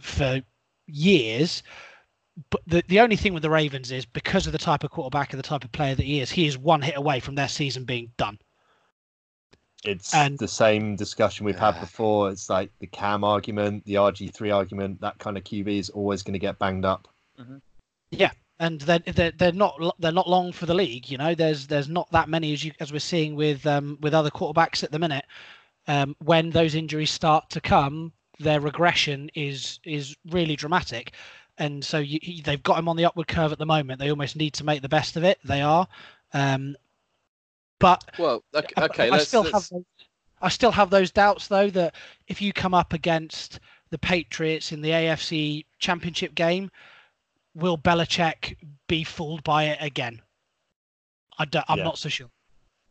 for 0.00 0.40
years. 0.86 1.62
But 2.50 2.62
the, 2.66 2.82
the 2.88 3.00
only 3.00 3.16
thing 3.16 3.34
with 3.34 3.42
the 3.42 3.50
Ravens 3.50 3.90
is 3.92 4.06
because 4.06 4.46
of 4.46 4.52
the 4.52 4.58
type 4.58 4.84
of 4.84 4.90
quarterback 4.90 5.32
and 5.32 5.38
the 5.38 5.46
type 5.46 5.64
of 5.64 5.72
player 5.72 5.94
that 5.94 6.04
he 6.04 6.20
is, 6.20 6.30
he 6.30 6.46
is 6.46 6.56
one 6.56 6.80
hit 6.80 6.96
away 6.96 7.20
from 7.20 7.34
their 7.34 7.48
season 7.48 7.84
being 7.84 8.10
done. 8.16 8.38
It's 9.84 10.14
And- 10.14 10.38
the 10.38 10.48
same 10.48 10.96
discussion 10.96 11.44
we've 11.44 11.58
had 11.58 11.78
before. 11.80 12.30
It's 12.30 12.48
like 12.48 12.70
the 12.78 12.86
Cam 12.86 13.24
argument, 13.24 13.84
the 13.84 13.94
RG3 13.94 14.54
argument. 14.54 15.00
That 15.00 15.18
kind 15.18 15.36
of 15.36 15.44
QB 15.44 15.78
is 15.78 15.90
always 15.90 16.22
going 16.22 16.34
to 16.34 16.38
get 16.38 16.58
banged 16.58 16.84
up. 16.84 17.08
Yeah. 18.10 18.30
And 18.60 18.80
they're, 18.82 19.00
they're 19.00 19.32
they're 19.32 19.50
not 19.52 19.96
they're 19.98 20.12
not 20.12 20.28
long 20.28 20.52
for 20.52 20.66
the 20.66 20.74
league. 20.74 21.10
You 21.10 21.18
know, 21.18 21.34
there's 21.34 21.66
there's 21.66 21.88
not 21.88 22.08
that 22.12 22.28
many 22.28 22.52
as 22.52 22.64
you 22.64 22.70
as 22.78 22.92
we're 22.92 23.00
seeing 23.00 23.34
with 23.34 23.66
um, 23.66 23.98
with 24.00 24.14
other 24.14 24.30
quarterbacks 24.30 24.84
at 24.84 24.92
the 24.92 25.00
minute. 25.00 25.24
Um, 25.88 26.14
when 26.22 26.50
those 26.50 26.76
injuries 26.76 27.10
start 27.10 27.50
to 27.50 27.60
come, 27.60 28.12
their 28.38 28.60
regression 28.60 29.30
is 29.34 29.80
is 29.84 30.16
really 30.30 30.54
dramatic, 30.54 31.12
and 31.58 31.84
so 31.84 31.98
you, 31.98 32.18
he- 32.22 32.40
they've 32.42 32.62
got 32.62 32.78
him 32.78 32.88
on 32.88 32.96
the 32.96 33.04
upward 33.04 33.28
curve 33.28 33.52
at 33.52 33.58
the 33.58 33.66
moment. 33.66 33.98
They 33.98 34.10
almost 34.10 34.36
need 34.36 34.54
to 34.54 34.64
make 34.64 34.82
the 34.82 34.88
best 34.88 35.16
of 35.16 35.24
it. 35.24 35.38
They 35.44 35.60
are, 35.62 35.86
um, 36.32 36.76
but 37.78 38.04
Well, 38.18 38.42
okay, 38.54 38.72
I- 38.76 38.84
okay 38.84 39.06
I, 39.06 39.10
let's, 39.10 39.28
still 39.28 39.42
let's- 39.42 39.52
have 39.54 39.68
those, 39.70 39.84
I 40.40 40.48
still 40.48 40.72
have 40.72 40.90
those 40.90 41.10
doubts 41.10 41.48
though 41.48 41.70
that 41.70 41.94
if 42.26 42.40
you 42.42 42.52
come 42.52 42.74
up 42.74 42.92
against 42.92 43.60
the 43.90 43.98
Patriots 43.98 44.72
in 44.72 44.80
the 44.82 44.90
AFC 44.90 45.66
Championship 45.78 46.34
game, 46.34 46.70
will 47.54 47.76
Belichick 47.78 48.56
be 48.88 49.04
fooled 49.04 49.44
by 49.44 49.64
it 49.64 49.78
again? 49.80 50.20
I 51.38 51.44
don't, 51.44 51.64
I'm 51.68 51.78
Yeah. 51.78 51.84
not 51.84 51.98
so 51.98 52.08
sure. 52.08 52.30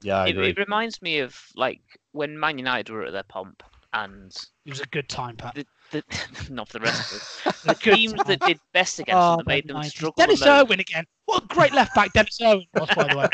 Yeah, 0.03 0.17
I 0.17 0.27
It, 0.27 0.37
it 0.37 0.57
reminds 0.57 1.01
me 1.01 1.19
of 1.19 1.39
like 1.55 1.81
when 2.11 2.39
Man 2.39 2.57
United 2.57 2.91
were 2.91 3.05
at 3.05 3.11
their 3.13 3.23
pomp 3.23 3.63
and 3.93 4.31
It 4.65 4.69
was 4.69 4.79
a 4.79 4.85
good 4.87 5.09
time, 5.09 5.35
Pat. 5.37 5.55
the, 5.55 5.65
the 5.91 6.03
not 6.49 6.67
for 6.69 6.79
the 6.79 6.85
rest 6.85 7.11
of 7.11 7.17
us. 7.17 7.63
The 7.63 7.75
teams 7.75 8.13
time. 8.13 8.23
that 8.27 8.39
did 8.41 8.59
best 8.73 8.99
against 8.99 9.21
Oh, 9.21 9.29
them 9.31 9.37
that 9.39 9.47
made 9.47 9.67
them 9.67 9.77
90s. 9.77 9.85
struggle. 9.89 10.13
Dennis 10.17 10.39
the 10.39 10.45
most. 10.47 10.61
Irwin 10.65 10.79
again. 10.79 11.05
What 11.25 11.43
a 11.43 11.47
great 11.47 11.73
left 11.73 11.93
back 11.95 12.11
Dennis 12.13 12.39
Irwin 12.41 12.65
was, 12.73 12.89
by 12.95 13.07
the 13.07 13.17
way. 13.17 13.27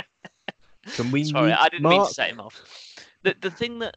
Can 0.93 1.11
we 1.11 1.23
Sorry, 1.25 1.51
I 1.51 1.69
didn't 1.69 1.89
mean 1.89 2.05
to 2.05 2.13
set 2.13 2.29
him 2.29 2.39
off. 2.39 2.61
The 3.23 3.35
the 3.41 3.51
thing 3.51 3.79
that 3.79 3.95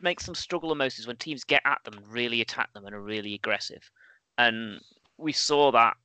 makes 0.00 0.26
them 0.26 0.34
struggle 0.34 0.68
the 0.68 0.74
most 0.74 0.98
is 0.98 1.06
when 1.06 1.16
teams 1.16 1.44
get 1.44 1.62
at 1.64 1.78
them, 1.84 1.98
really 2.08 2.40
attack 2.40 2.72
them, 2.74 2.84
and 2.86 2.94
are 2.94 3.00
really 3.00 3.34
aggressive. 3.34 3.82
And 4.38 4.80
we 5.18 5.32
saw 5.32 5.70
that. 5.72 5.96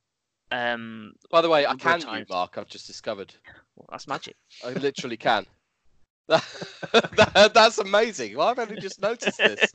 Um, 0.52 1.12
By 1.30 1.42
the 1.42 1.48
way, 1.48 1.66
I 1.66 1.74
can 1.74 2.00
times. 2.00 2.06
mute 2.10 2.30
Mark. 2.30 2.56
I've 2.58 2.68
just 2.68 2.86
discovered. 2.86 3.34
well, 3.76 3.86
that's 3.90 4.08
magic. 4.08 4.36
I 4.64 4.70
literally 4.72 5.16
can. 5.16 5.46
That- 6.28 7.50
that's 7.54 7.78
amazing. 7.78 8.36
Why 8.36 8.48
have 8.48 8.58
I 8.58 8.62
only 8.62 8.80
just 8.80 9.00
noticed 9.00 9.38
this? 9.38 9.74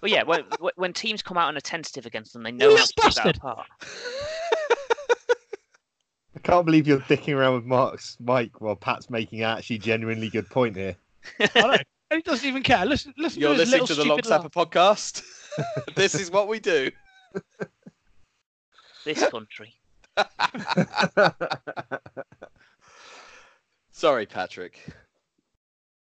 But 0.00 0.10
yeah, 0.10 0.22
when 0.22 0.44
when- 0.58 0.72
when 0.76 0.92
teams 0.92 1.22
come 1.22 1.36
out 1.38 1.48
and 1.48 1.56
a 1.58 1.60
tentative 1.60 2.06
against 2.06 2.32
them, 2.32 2.42
they 2.42 2.52
know 2.52 2.70
You 2.70 2.76
how 2.76 2.84
to 2.84 2.92
keep 3.02 3.14
that 3.14 3.36
apart. 3.36 3.66
I 6.36 6.40
can't 6.42 6.66
believe 6.66 6.86
you're 6.86 7.00
dicking 7.00 7.34
around 7.36 7.54
with 7.54 7.64
Mark's 7.64 8.16
mic 8.20 8.60
while 8.60 8.76
Pat's 8.76 9.08
making 9.08 9.42
an 9.42 9.56
actually 9.56 9.78
genuinely 9.78 10.28
good 10.28 10.48
point 10.50 10.76
here. 10.76 10.96
I 11.40 11.48
know. 11.54 11.76
And 12.10 12.18
he 12.18 12.22
doesn't 12.22 12.46
even 12.46 12.62
care. 12.62 12.84
Listen, 12.84 13.14
listen 13.16 13.40
You're 13.40 13.52
to 13.54 13.58
listening 13.60 13.86
to 13.86 13.94
the 13.94 14.04
Long 14.04 14.18
stupid. 14.22 14.28
Sapper 14.28 14.50
podcast. 14.50 15.22
this 15.94 16.14
is 16.14 16.30
what 16.30 16.48
we 16.48 16.60
do. 16.60 16.90
This 19.04 19.26
country. 19.30 19.74
Sorry, 23.92 24.26
Patrick. 24.26 24.78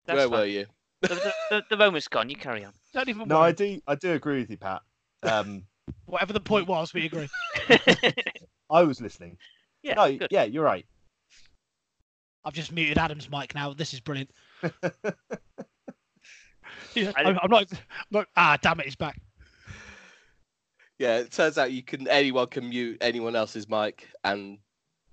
That's 0.05 0.17
Where 0.17 0.27
fine. 0.29 0.39
were 0.39 0.45
you? 0.45 0.65
The, 1.01 1.07
the, 1.07 1.33
the, 1.49 1.63
the 1.71 1.77
moment's 1.77 2.07
gone. 2.07 2.29
You 2.29 2.35
carry 2.35 2.63
on. 2.63 2.73
Don't 2.93 3.09
even 3.09 3.27
no, 3.27 3.39
worry. 3.39 3.49
I 3.49 3.51
do. 3.51 3.81
I 3.87 3.95
do 3.95 4.13
agree 4.13 4.39
with 4.39 4.49
you, 4.49 4.57
Pat. 4.57 4.81
Um, 5.23 5.63
Whatever 6.05 6.33
the 6.33 6.39
point 6.39 6.67
was, 6.67 6.93
we 6.93 7.05
agree. 7.05 7.27
I 8.69 8.83
was 8.83 9.01
listening. 9.01 9.37
yeah, 9.83 9.95
no, 9.95 10.15
good. 10.15 10.27
yeah, 10.31 10.43
you're 10.43 10.63
right. 10.63 10.85
I've 12.45 12.53
just 12.53 12.71
muted 12.71 12.97
Adam's 12.97 13.29
mic 13.29 13.53
now. 13.53 13.73
This 13.73 13.93
is 13.93 13.99
brilliant. 13.99 14.31
Yeah, 16.95 17.11
I 17.15 17.23
I'm, 17.23 17.39
I'm 17.41 17.65
not. 18.11 18.27
Ah, 18.35 18.57
damn 18.61 18.79
it, 18.79 18.85
he's 18.85 18.95
back. 18.95 19.19
Yeah, 20.99 21.17
it 21.17 21.31
turns 21.31 21.57
out 21.57 21.71
you 21.71 21.83
can 21.83 22.07
anyone 22.07 22.47
can 22.47 22.69
mute 22.69 22.97
anyone 23.01 23.35
else's 23.35 23.67
mic, 23.69 24.09
and 24.23 24.57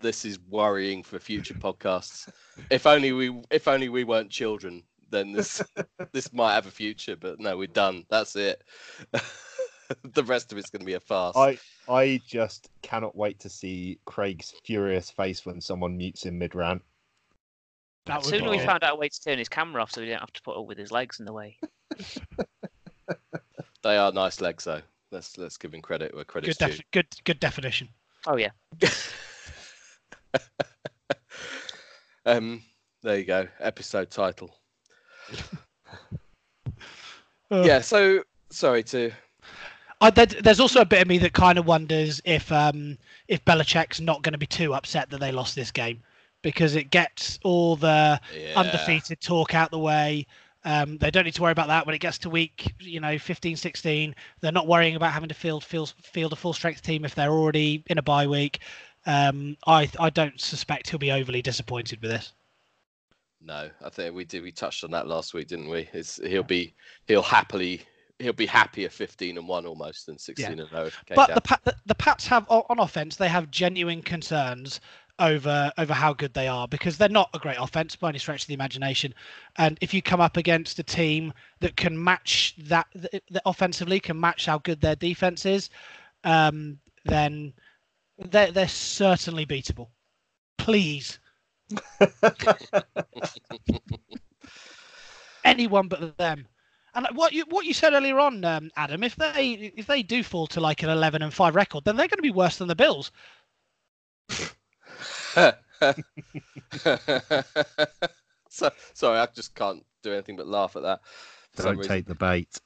this 0.00 0.24
is 0.24 0.38
worrying 0.48 1.02
for 1.02 1.18
future 1.18 1.54
podcasts. 1.54 2.28
If 2.70 2.86
only 2.86 3.12
we, 3.12 3.40
if 3.50 3.68
only 3.68 3.88
we 3.88 4.04
weren't 4.04 4.30
children, 4.30 4.82
then 5.10 5.32
this 5.32 5.62
this 6.12 6.32
might 6.32 6.54
have 6.54 6.66
a 6.66 6.70
future. 6.70 7.16
But 7.16 7.40
no, 7.40 7.56
we're 7.56 7.66
done. 7.66 8.04
That's 8.08 8.36
it. 8.36 8.62
the 10.02 10.24
rest 10.24 10.52
of 10.52 10.58
it's 10.58 10.70
going 10.70 10.80
to 10.80 10.86
be 10.86 10.94
a 10.94 11.00
farce. 11.00 11.36
I 11.36 11.58
I 11.88 12.20
just 12.26 12.70
cannot 12.82 13.16
wait 13.16 13.40
to 13.40 13.48
see 13.48 13.98
Craig's 14.04 14.54
furious 14.64 15.10
face 15.10 15.44
when 15.44 15.60
someone 15.60 15.96
mutes 15.96 16.24
him 16.24 16.38
mid 16.38 16.54
rant. 16.54 16.82
That 18.06 18.24
Soon 18.24 18.44
would 18.44 18.44
as 18.44 18.50
we 18.50 18.56
good. 18.58 18.66
found 18.66 18.84
out 18.84 18.94
a 18.94 18.96
way 18.96 19.08
to 19.08 19.20
turn 19.20 19.38
his 19.38 19.50
camera 19.50 19.82
off, 19.82 19.92
so 19.92 20.00
we 20.00 20.06
didn't 20.06 20.20
have 20.20 20.32
to 20.32 20.42
put 20.42 20.56
up 20.56 20.66
with 20.66 20.78
his 20.78 20.90
legs 20.90 21.20
in 21.20 21.26
the 21.26 21.32
way. 21.32 21.58
They 23.82 23.96
are 23.96 24.12
nice 24.12 24.40
legs, 24.40 24.64
though. 24.64 24.82
Let's 25.10 25.38
let's 25.38 25.56
give 25.56 25.72
him 25.72 25.80
credit 25.80 26.12
where 26.12 26.24
good, 26.24 26.28
credit's 26.28 26.58
due. 26.58 26.66
defi- 26.66 26.84
good, 26.92 27.06
good 27.24 27.40
definition. 27.40 27.88
Oh 28.26 28.36
yeah. 28.36 28.50
um, 32.26 32.62
there 33.02 33.18
you 33.18 33.24
go. 33.24 33.48
Episode 33.60 34.10
title. 34.10 34.54
Uh, 37.50 37.62
Yeah. 37.64 37.80
So 37.80 38.24
sorry 38.50 38.82
to. 38.84 39.10
I, 40.00 40.10
there's 40.10 40.60
also 40.60 40.80
a 40.80 40.84
bit 40.84 41.02
of 41.02 41.08
me 41.08 41.18
that 41.18 41.32
kind 41.32 41.58
of 41.58 41.66
wonders 41.66 42.20
if 42.24 42.52
um, 42.52 42.98
if 43.26 43.44
Belichick's 43.44 44.00
not 44.00 44.22
going 44.22 44.32
to 44.32 44.38
be 44.38 44.46
too 44.46 44.74
upset 44.74 45.10
that 45.10 45.18
they 45.18 45.32
lost 45.32 45.56
this 45.56 45.72
game 45.72 46.02
because 46.42 46.76
it 46.76 46.90
gets 46.90 47.38
all 47.42 47.74
the 47.74 48.20
Yeah. 48.32 48.52
undefeated 48.56 49.20
talk 49.20 49.54
out 49.54 49.70
the 49.70 49.78
way. 49.78 50.26
Um, 50.64 50.98
they 50.98 51.10
don't 51.10 51.24
need 51.24 51.34
to 51.34 51.42
worry 51.42 51.52
about 51.52 51.68
that 51.68 51.86
when 51.86 51.94
it 51.94 52.00
gets 52.00 52.18
to 52.18 52.30
week, 52.30 52.74
you 52.80 53.00
know, 53.00 53.18
15, 53.18 53.56
16. 53.56 54.14
They're 54.40 54.52
not 54.52 54.66
worrying 54.66 54.96
about 54.96 55.12
having 55.12 55.28
to 55.30 55.34
field 55.34 55.64
field, 55.64 55.94
field 56.02 56.32
a 56.32 56.36
full 56.36 56.52
strength 56.52 56.82
team 56.82 57.04
if 57.04 57.14
they're 57.14 57.30
already 57.30 57.82
in 57.86 57.98
a 57.98 58.02
bye 58.02 58.26
week. 58.26 58.60
Um, 59.06 59.56
I 59.66 59.90
I 59.98 60.10
don't 60.10 60.40
suspect 60.40 60.90
he'll 60.90 60.98
be 60.98 61.12
overly 61.12 61.42
disappointed 61.42 62.02
with 62.02 62.10
this. 62.10 62.32
No, 63.40 63.70
I 63.84 63.88
think 63.88 64.14
we 64.14 64.24
did. 64.24 64.42
We 64.42 64.52
touched 64.52 64.84
on 64.84 64.90
that 64.90 65.06
last 65.06 65.34
week, 65.34 65.48
didn't 65.48 65.68
we? 65.68 65.88
It's, 65.92 66.16
he'll 66.24 66.42
be 66.42 66.74
he'll 67.06 67.22
happily 67.22 67.82
he'll 68.18 68.32
be 68.32 68.46
happier 68.46 68.88
15 68.88 69.38
and 69.38 69.46
one 69.46 69.64
almost 69.64 70.06
than 70.06 70.18
16 70.18 70.58
and 70.58 70.68
0. 70.68 70.86
if 70.86 71.02
But 71.14 71.34
the, 71.34 71.40
Pa- 71.40 71.60
the 71.64 71.74
the 71.86 71.94
Pats 71.94 72.26
have 72.26 72.46
on 72.48 72.80
offense 72.80 73.16
they 73.16 73.28
have 73.28 73.50
genuine 73.50 74.02
concerns 74.02 74.80
over 75.18 75.72
over 75.78 75.92
how 75.92 76.12
good 76.12 76.34
they 76.34 76.48
are 76.48 76.68
because 76.68 76.96
they're 76.96 77.08
not 77.08 77.30
a 77.34 77.38
great 77.38 77.56
offense 77.58 77.96
by 77.96 78.08
any 78.08 78.18
stretch 78.18 78.42
of 78.42 78.48
the 78.48 78.54
imagination. 78.54 79.14
And 79.56 79.78
if 79.80 79.92
you 79.92 80.02
come 80.02 80.20
up 80.20 80.36
against 80.36 80.78
a 80.78 80.82
team 80.82 81.32
that 81.60 81.76
can 81.76 82.02
match 82.02 82.54
that, 82.64 82.86
that 82.94 83.42
offensively 83.44 84.00
can 84.00 84.18
match 84.18 84.46
how 84.46 84.58
good 84.58 84.80
their 84.80 84.96
defense 84.96 85.44
is, 85.46 85.70
um, 86.24 86.78
then 87.04 87.52
they're 88.18 88.52
they're 88.52 88.68
certainly 88.68 89.46
beatable. 89.46 89.88
Please, 90.56 91.18
anyone 95.44 95.88
but 95.88 96.16
them. 96.16 96.46
And 96.94 97.06
what 97.12 97.32
you 97.32 97.44
what 97.48 97.66
you 97.66 97.74
said 97.74 97.92
earlier 97.92 98.18
on, 98.18 98.44
um, 98.44 98.70
Adam, 98.76 99.04
if 99.04 99.14
they 99.16 99.72
if 99.76 99.86
they 99.86 100.02
do 100.02 100.22
fall 100.22 100.46
to 100.48 100.60
like 100.60 100.82
an 100.82 100.90
eleven 100.90 101.22
and 101.22 101.32
five 101.32 101.54
record, 101.54 101.84
then 101.84 101.96
they're 101.96 102.08
going 102.08 102.18
to 102.18 102.22
be 102.22 102.30
worse 102.30 102.56
than 102.56 102.68
the 102.68 102.74
Bills. 102.74 103.12
so, 108.48 108.70
sorry, 108.94 109.18
I 109.18 109.26
just 109.34 109.54
can't 109.54 109.84
do 110.02 110.12
anything 110.12 110.36
but 110.36 110.48
laugh 110.48 110.76
at 110.76 110.82
that. 110.82 111.00
for 111.52 111.62
Don't 111.62 111.84
take 111.84 112.06
the 112.06 112.14
bait. 112.14 112.60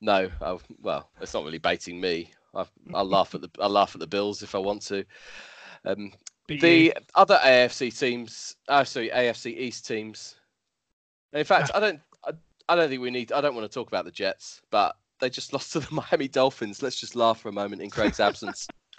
No, 0.00 0.30
I, 0.40 0.56
well, 0.80 1.10
it's 1.20 1.34
not 1.34 1.44
really 1.44 1.58
baiting 1.58 2.00
me. 2.00 2.30
I, 2.54 2.64
I'll 2.94 3.04
laugh 3.04 3.34
at 3.34 3.40
the 3.40 3.50
I'll 3.60 3.70
laugh 3.70 3.94
at 3.94 4.00
the 4.00 4.06
Bills 4.06 4.42
if 4.42 4.54
I 4.54 4.58
want 4.58 4.82
to. 4.82 5.04
Um, 5.84 6.12
But 6.48 6.60
the 6.60 6.70
you- 6.70 6.92
other 7.14 7.38
AFC 7.44 7.96
teams, 7.96 8.56
oh, 8.68 8.82
sorry, 8.82 9.10
AFC 9.10 9.56
East 9.56 9.86
teams. 9.86 10.34
In 11.34 11.44
fact, 11.44 11.70
I 11.74 11.80
don't, 11.80 12.00
I, 12.24 12.32
I 12.70 12.74
don't 12.74 12.88
think 12.88 13.02
we 13.02 13.10
need. 13.10 13.30
I 13.32 13.40
don't 13.42 13.54
want 13.54 13.70
to 13.70 13.72
talk 13.74 13.86
about 13.88 14.06
the 14.06 14.10
Jets, 14.10 14.62
but 14.70 14.96
they 15.20 15.28
just 15.30 15.52
lost 15.54 15.72
to 15.74 15.80
the 15.80 15.88
Miami 15.94 16.26
Dolphins. 16.26 16.82
Let's 16.82 16.98
just 16.98 17.14
laugh 17.14 17.38
for 17.40 17.50
a 17.50 17.52
moment 17.52 17.82
in 17.82 17.90
Craig's 17.90 18.18
absence. 18.18 18.66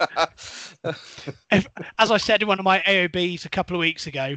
as 1.50 2.10
I 2.10 2.16
said 2.16 2.42
in 2.42 2.48
one 2.48 2.58
of 2.58 2.64
my 2.64 2.80
AOBs 2.80 3.44
a 3.44 3.48
couple 3.50 3.76
of 3.76 3.80
weeks 3.80 4.06
ago, 4.06 4.36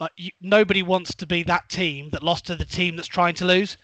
like 0.00 0.10
you, 0.16 0.30
nobody 0.40 0.82
wants 0.82 1.14
to 1.16 1.26
be 1.26 1.42
that 1.44 1.68
team 1.68 2.08
that 2.10 2.22
lost 2.22 2.46
to 2.46 2.56
the 2.56 2.64
team 2.64 2.96
that's 2.96 3.06
trying 3.08 3.34
to 3.34 3.44
lose, 3.44 3.76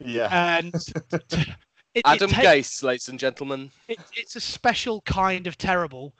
Yeah. 0.00 0.56
and 0.58 0.74
it, 1.12 1.54
it 1.94 2.02
Adam 2.04 2.30
ta- 2.30 2.40
Gase, 2.42 2.82
ladies 2.82 3.08
and 3.08 3.18
gentlemen. 3.20 3.70
it, 3.88 3.98
it's 4.14 4.34
a 4.36 4.40
special 4.40 5.02
kind 5.02 5.46
of 5.46 5.56
terrible 5.58 6.14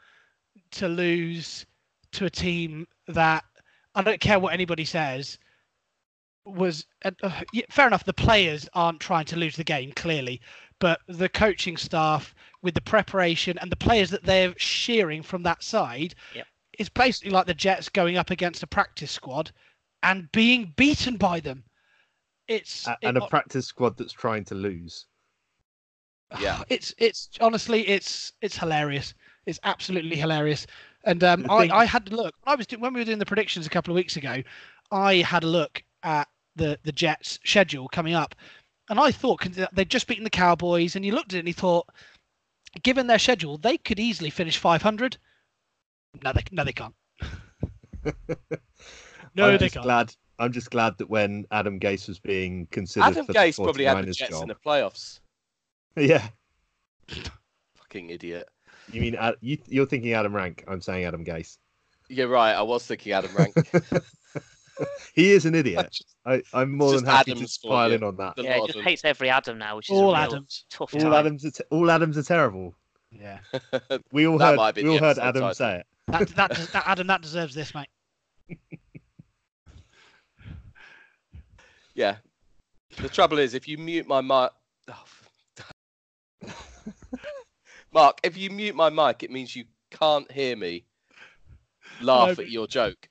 to 0.73 0.89
lose 0.89 1.67
to 2.13 2.25
a 2.27 2.31
team 2.31 2.87
that 3.09 3.45
I 3.95 4.03
don't 4.03 4.21
care 4.21 4.39
what 4.39 4.53
anybody 4.53 4.85
says 4.85 5.39
was 6.45 6.87
uh, 7.05 7.11
uh, 7.23 7.41
fair 7.71 7.87
enough. 7.87 8.05
The 8.05 8.13
players 8.13 8.69
aren't 8.75 9.01
trying 9.01 9.27
to 9.27 9.37
lose 9.37 9.57
the 9.57 9.65
game 9.65 9.93
clearly, 9.93 10.41
but 10.79 11.01
the 11.09 11.29
coaching 11.29 11.77
staff 11.77 12.35
with 12.63 12.75
the 12.75 12.81
preparation 12.81 13.59
and 13.59 13.71
the 13.71 13.77
players 13.77 14.11
that 14.11 14.25
they're 14.25 14.55
shearing 14.59 15.23
from 15.23 15.43
that 15.45 15.63
side, 15.63 16.15
Yep. 16.35 16.47
it's 16.79 16.89
basically 16.89 17.31
like 17.31 17.47
the 17.47 17.55
Jets 17.55 17.89
going 17.89 18.17
up 18.17 18.31
against 18.31 18.63
a 18.63 18.67
practice 18.67 19.11
squad 19.11 19.53
and 20.03 20.31
being 20.33 20.73
beaten 20.77 21.17
by 21.17 21.39
them. 21.41 21.63
It's 22.49 22.87
A- 22.89 22.99
it- 23.01 23.07
and 23.09 23.17
a 23.19 23.27
practice 23.29 23.67
squad 23.67 23.97
that's 23.97 24.13
trying 24.13 24.45
to 24.47 24.55
lose. 24.55 25.07
Yeah. 26.41 26.63
it's 26.71 26.95
it's 26.97 27.29
honestly 27.43 27.87
it's 27.87 28.33
it's 28.41 28.57
hilarious. 28.57 29.13
It's 29.47 29.61
absolutely 29.65 30.17
hilarious. 30.17 30.67
And 31.05 31.25
um, 31.25 31.47
I, 31.51 31.69
I, 31.73 31.85
had 31.85 32.07
to 32.07 32.17
look 32.17 32.35
when 32.45 32.53
I 32.53 32.55
was 32.55 32.67
do, 32.67 32.79
when 32.79 32.95
we 32.95 33.01
were 33.01 33.05
doing 33.05 33.19
the 33.19 33.27
predictions 33.27 33.67
a 33.67 33.71
couple 33.71 33.93
of 33.93 33.97
weeks 33.97 34.17
ago. 34.17 34.43
I 34.93 35.17
had 35.17 35.43
a 35.43 35.49
look 35.49 35.83
at 36.03 36.29
the 36.55 36.79
the 36.85 36.93
Jets 36.93 37.41
schedule 37.45 37.89
coming 37.89 38.15
up, 38.15 38.35
and 38.89 39.01
I 39.01 39.11
thought 39.11 39.47
they'd 39.73 39.89
just 39.89 40.07
beaten 40.07 40.25
the 40.25 40.31
Cowboys, 40.31 40.95
and 40.95 41.05
you 41.05 41.13
looked 41.13 41.33
at 41.33 41.37
it 41.37 41.39
and 41.41 41.49
you 41.49 41.55
thought, 41.55 41.89
given 42.83 43.07
their 43.07 43.19
schedule, 43.19 43.59
they 43.59 43.79
could 43.79 43.99
easily 43.99 44.31
finish 44.31 44.59
500. 44.59 45.17
No, 46.23 46.33
they 46.33 46.43
no 46.53 46.65
they 46.65 46.73
can't. 46.73 46.95
no, 49.35 49.47
I'm 49.47 49.53
they 49.53 49.59
just 49.59 49.75
can't. 49.75 49.85
glad. 49.85 50.15
I'm 50.39 50.53
just 50.53 50.71
glad 50.71 50.99
that 50.99 51.09
when 51.09 51.47
Adam 51.51 51.79
Gase 51.79 52.09
was 52.09 52.19
being 52.19 52.67
considered 52.71 53.07
Adam 53.07 53.27
for 53.27 53.33
the 53.33 53.39
Gase 53.39 53.63
probably 53.63 53.85
had 53.85 53.99
the 53.99 54.11
49ers 54.11 54.17
Jets 54.17 54.41
in 54.41 54.49
the 54.49 54.55
playoffs. 54.55 55.21
Yeah. 55.95 56.27
Fucking 57.77 58.09
idiot. 58.09 58.49
You 58.93 59.01
mean 59.01 59.15
Ad- 59.17 59.37
you, 59.41 59.59
you're 59.67 59.87
thinking 59.87 60.13
Adam 60.13 60.35
Rank? 60.35 60.65
I'm 60.69 60.81
saying 60.81 61.05
Adam 61.05 61.25
Gase. 61.25 61.57
You're 62.09 62.29
right. 62.29 62.53
I 62.53 62.63
was 62.63 62.87
thinking 62.87 63.13
Adam 63.13 63.35
Rank. 63.35 63.55
he 65.15 65.33
is 65.33 65.47
an 65.47 65.55
idiot. 65.55 65.97
I, 66.27 66.43
I'm 66.53 66.77
more 66.77 66.93
Just 66.93 67.05
than 67.07 67.15
happy 67.15 67.33
Adams 67.33 67.59
to 67.59 67.69
pile 67.69 67.93
in 67.93 68.03
on 68.03 68.17
that. 68.17 68.35
Yeah, 68.37 68.59
he 68.61 68.67
just 68.67 68.81
hates 68.81 69.05
every 69.05 69.31
Adam 69.31 69.59
now, 69.59 69.77
which 69.77 69.89
is 69.89 69.95
All 69.97 70.11
a 70.15 70.15
real 70.15 70.17
Adams. 70.17 70.65
tough 70.71 70.95
All 70.95 71.01
time. 71.01 71.13
Adams, 71.15 71.45
are 71.47 71.51
te- 71.51 71.65
all 71.71 71.91
Adams 71.91 72.19
are 72.19 72.23
terrible. 72.23 72.75
Yeah, 73.11 73.39
We 74.13 74.27
all 74.27 74.39
That 74.39 74.59
heard. 74.59 74.75
be 74.75 74.83
We 74.85 74.91
all 74.91 74.99
heard 74.99 75.19
Adam 75.19 75.43
title. 75.43 75.55
say 75.55 75.77
it. 75.81 75.87
that, 76.09 76.29
that, 76.37 76.51
that 76.73 76.83
Adam 76.87 77.07
that 77.09 77.23
deserves 77.23 77.55
this, 77.55 77.75
mate. 77.75 77.89
Yeah. 81.95 82.17
The 82.97 83.09
trouble 83.11 83.39
is, 83.39 83.53
if 83.55 83.69
you 83.69 83.77
mute 83.77 84.07
my 84.09 84.23
mic, 84.23 84.51
oh, 84.91 86.53
Mark, 87.93 88.21
if 88.23 88.37
you 88.37 88.51
mute 88.51 88.75
my 88.75 88.89
mic, 88.89 89.23
it 89.23 89.31
means 89.31 89.55
you 89.55 89.65
can't 89.91 90.31
hear 90.33 90.57
me 90.57 90.85
laugh 92.01 92.39
No, 92.39 92.45
at 92.45 92.51
your 92.51 92.67
joke. 92.67 93.09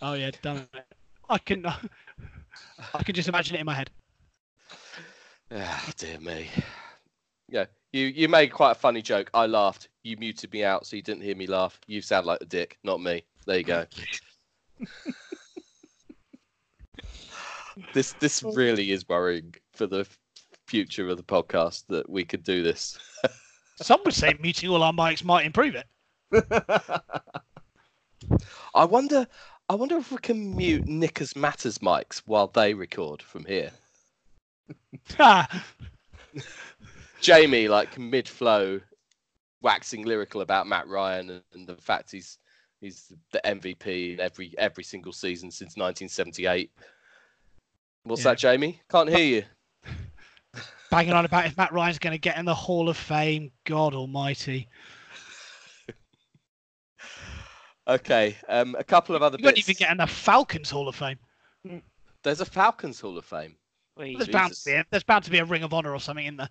Oh 0.00 0.14
yeah, 0.14 0.30
done 0.42 0.66
it. 0.74 0.84
I 1.28 1.38
can 1.38 1.66
I 2.94 3.02
can 3.02 3.14
just 3.14 3.28
imagine 3.28 3.56
it 3.56 3.60
in 3.60 3.66
my 3.66 3.74
head. 3.74 3.90
Ah, 5.52 5.92
dear 5.96 6.18
me. 6.18 6.48
Yeah, 7.48 7.66
you 7.92 8.06
you 8.06 8.28
made 8.28 8.52
quite 8.52 8.72
a 8.72 8.74
funny 8.74 9.02
joke. 9.02 9.30
I 9.34 9.46
laughed. 9.46 9.88
You 10.02 10.16
muted 10.16 10.52
me 10.52 10.64
out, 10.64 10.86
so 10.86 10.96
you 10.96 11.02
didn't 11.02 11.22
hear 11.22 11.36
me 11.36 11.46
laugh. 11.46 11.78
You 11.86 12.00
sound 12.00 12.26
like 12.26 12.40
the 12.40 12.46
dick, 12.46 12.78
not 12.84 13.00
me. 13.02 13.24
There 13.46 13.58
you 13.58 13.64
go. 13.64 13.86
this 17.92 18.12
this 18.14 18.42
really 18.42 18.90
is 18.92 19.06
worrying 19.08 19.54
for 19.74 19.86
the 19.86 20.06
future 20.66 21.08
of 21.08 21.16
the 21.16 21.22
podcast 21.22 21.84
that 21.88 22.08
we 22.08 22.24
could 22.24 22.42
do 22.42 22.62
this. 22.62 22.98
Some 23.76 24.00
would 24.04 24.14
say 24.14 24.34
muting 24.40 24.70
all 24.70 24.82
our 24.82 24.92
mics 24.92 25.22
might 25.24 25.46
improve 25.46 25.74
it. 25.74 25.86
I 28.74 28.84
wonder. 28.84 29.26
I 29.68 29.74
wonder 29.74 29.96
if 29.96 30.12
we 30.12 30.18
can 30.18 30.56
mute 30.56 30.86
Nickers 30.86 31.34
Matters 31.34 31.78
mics 31.78 32.18
while 32.26 32.46
they 32.46 32.72
record 32.72 33.20
from 33.20 33.44
here. 33.44 33.72
Jamie, 37.20 37.66
like 37.68 37.98
mid 37.98 38.28
flow, 38.28 38.80
waxing 39.62 40.04
lyrical 40.04 40.40
about 40.40 40.66
Matt 40.68 40.86
Ryan 40.86 41.30
and, 41.30 41.42
and 41.54 41.66
the 41.66 41.76
fact 41.76 42.12
he's 42.12 42.38
he's 42.80 43.12
the 43.32 43.40
MVP 43.44 44.14
in 44.14 44.20
every 44.20 44.54
every 44.58 44.84
single 44.84 45.12
season 45.12 45.50
since 45.50 45.76
1978. 45.76 46.70
What's 48.04 48.22
Yeah. 48.22 48.30
that, 48.30 48.38
Jamie? 48.38 48.80
Can't 48.88 49.08
hear 49.08 49.18
you. 49.40 49.44
Banging 50.90 51.12
on 51.12 51.24
about 51.24 51.46
if 51.46 51.56
Matt 51.56 51.72
Ryan's 51.72 51.98
going 51.98 52.12
to 52.12 52.18
get 52.18 52.38
in 52.38 52.44
the 52.44 52.54
Hall 52.54 52.88
of 52.88 52.96
Fame. 52.96 53.50
God 53.64 53.94
Almighty! 53.94 54.68
Okay, 57.88 58.36
um, 58.48 58.74
a 58.78 58.84
couple 58.84 59.14
of 59.14 59.22
other 59.22 59.36
You 59.38 59.44
won't 59.44 59.56
bits. 59.56 59.68
even 59.68 59.78
get 59.78 59.90
in 59.92 59.98
the 59.98 60.06
Falcons 60.06 60.70
Hall 60.70 60.88
of 60.88 60.96
Fame. 60.96 61.18
There's 62.24 62.40
a 62.40 62.44
Falcons 62.44 62.98
Hall 62.98 63.16
of 63.16 63.24
Fame. 63.24 63.56
Wait, 63.96 64.18
There's 64.18 64.28
bound 64.28 64.52
to 64.54 64.64
be. 64.64 64.72
A, 64.72 64.84
there's 64.90 65.04
bound 65.04 65.24
to 65.24 65.30
be 65.30 65.38
a 65.38 65.44
Ring 65.44 65.62
of 65.62 65.72
Honor 65.72 65.92
or 65.92 66.00
something 66.00 66.26
in 66.26 66.36
there. 66.36 66.48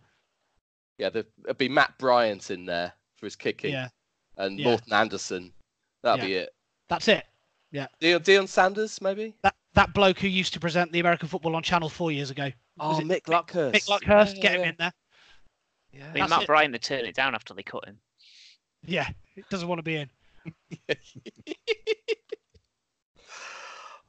Yeah, 0.97 1.09
there, 1.09 1.25
there'd 1.43 1.57
be 1.57 1.67
Matt 1.67 1.97
Bryant 1.97 2.51
in 2.51 2.65
there 2.65 2.93
for 3.17 3.25
his 3.25 3.35
kicking, 3.35 3.73
Yeah, 3.73 3.89
and 4.37 4.57
Yeah. 4.57 4.65
Morten 4.69 4.93
Andersen. 4.93 5.51
That'd 6.03 6.25
be 6.25 6.35
it. 6.35 6.55
that's 6.87 7.07
it. 7.09 7.25
Yeah. 7.71 7.87
Deion, 8.01 8.19
Deion 8.21 8.47
Sanders, 8.47 9.01
maybe. 9.01 9.35
That 9.43 9.55
that 9.76 9.93
bloke 9.93 10.19
who 10.19 10.28
used 10.28 10.53
to 10.53 10.59
present 10.59 10.91
the 10.91 10.99
American 10.99 11.28
football 11.30 11.55
on 11.55 11.63
Channel 11.63 11.89
four 11.89 12.11
years 12.11 12.32
ago. 12.32 12.51
Was 12.78 12.97
Oh, 12.97 12.99
it 12.99 13.05
Mick 13.07 13.23
Luckhurst. 13.23 13.73
Mick 13.73 13.88
Luckhurst, 13.88 14.36
Yeah, 14.36 14.41
get 14.41 14.55
him 14.55 14.61
yeah, 14.61 14.69
in 14.69 14.76
there. 14.80 14.93
Yeah. 15.93 16.09
I 16.09 16.13
mean, 16.13 16.30
Matt 16.30 16.41
it. 16.43 16.47
Bryant, 16.47 16.71
they 16.73 16.78
turned 16.80 17.07
it 17.07 17.15
down 17.15 17.36
after 17.36 17.53
they 17.53 17.63
cut 17.63 17.86
him. 17.88 17.99
Yeah, 18.86 19.07
he 19.36 19.43
doesn't 19.49 19.67
want 19.67 19.80
to 19.80 19.84
be 19.84 19.95
in. 19.95 20.09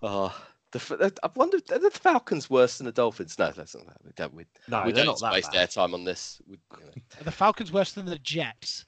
oh, 0.03 0.35
The, 0.73 0.79
F- 0.79 0.93
uh, 0.93 1.11
I 1.23 1.31
wonder, 1.35 1.59
are 1.73 1.79
the 1.79 1.91
Falcons 1.91 2.51
worse 2.51 2.79
than 2.79 2.87
the 2.87 2.93
Dolphins? 2.93 3.39
No, 3.39 3.51
that's 3.53 3.75
not 3.75 3.87
that. 3.87 3.97
We 4.05 4.11
don't. 4.17 4.35
We, 4.35 4.45
No, 4.69 4.83
we 4.85 4.93
they're 4.93 5.05
don't 5.05 5.21
not 5.21 5.21
that 5.21 5.33
waste 5.33 5.53
bad. 5.53 5.69
airtime 5.71 5.95
on 5.95 6.05
this. 6.05 6.41
We, 6.49 6.59
you 6.79 6.85
know. 6.87 6.93
Are 7.21 7.25
the 7.25 7.31
Falcons 7.33 7.73
worse 7.73 7.93
than 7.93 8.07
the 8.07 8.19
Jets? 8.19 8.85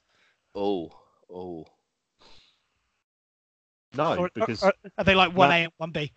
Oh, 0.55 0.91
oh. 1.33 1.65
No, 3.95 4.15
Or- 4.15 4.25
or- 4.25 4.29
because 4.35 4.61
or 4.63 4.73
are 4.97 5.03
they 5.03 5.15
like 5.15 5.33
one 5.35 5.49
Matt- 5.49 5.59
A 5.61 5.63
and 5.63 5.73
one 5.77 5.91
B? 5.91 6.11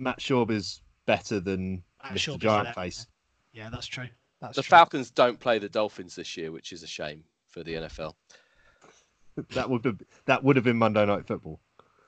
Matt 0.00 0.18
Schaub 0.20 0.50
is 0.50 0.80
better 1.06 1.38
than 1.40 1.82
Ah, 2.02 2.08
Mr. 2.12 2.18
sure, 2.18 2.38
Giant 2.38 2.68
better. 2.68 2.80
Face. 2.80 3.06
Yeah, 3.52 3.68
that's 3.70 3.86
true. 3.86 4.08
That's 4.40 4.56
The 4.56 4.62
true. 4.62 4.70
Falcons 4.70 5.10
don't 5.10 5.38
play 5.38 5.58
the 5.58 5.68
Dolphins 5.68 6.14
this 6.14 6.36
year, 6.36 6.50
which 6.50 6.72
is 6.72 6.82
a 6.82 6.86
shame 6.86 7.24
for 7.48 7.62
the 7.62 7.74
NFL. 7.74 8.14
That 9.50 9.68
would 9.68 9.82
be, 9.82 9.92
that 10.26 10.42
would 10.42 10.56
have 10.56 10.64
been 10.64 10.76
Monday 10.78 11.04
Night 11.06 11.26
Football. 11.26 11.60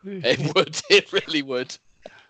It 0.05 0.55
would. 0.55 0.81
It 0.91 1.13
really 1.13 1.43
would. 1.43 1.77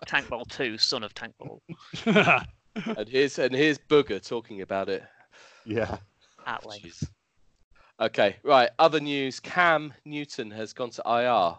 Tank 0.05 0.27
Ball 0.29 0.45
2, 0.45 0.77
son 0.77 1.03
of 1.03 1.13
Tank 1.13 1.33
Ball, 1.39 1.61
And 2.75 3.07
here's 3.07 3.39
and 3.39 3.53
here's 3.55 3.77
Booger 3.79 4.25
talking 4.25 4.61
about 4.61 4.89
it. 4.89 5.03
Yeah. 5.65 5.97
at 6.45 6.65
length. 6.65 6.85
Jeez. 6.85 7.09
Okay, 7.99 8.35
right. 8.43 8.69
Other 8.79 8.99
news: 8.99 9.39
Cam 9.39 9.93
Newton 10.05 10.51
has 10.51 10.73
gone 10.73 10.89
to 10.91 11.01
IR, 11.05 11.57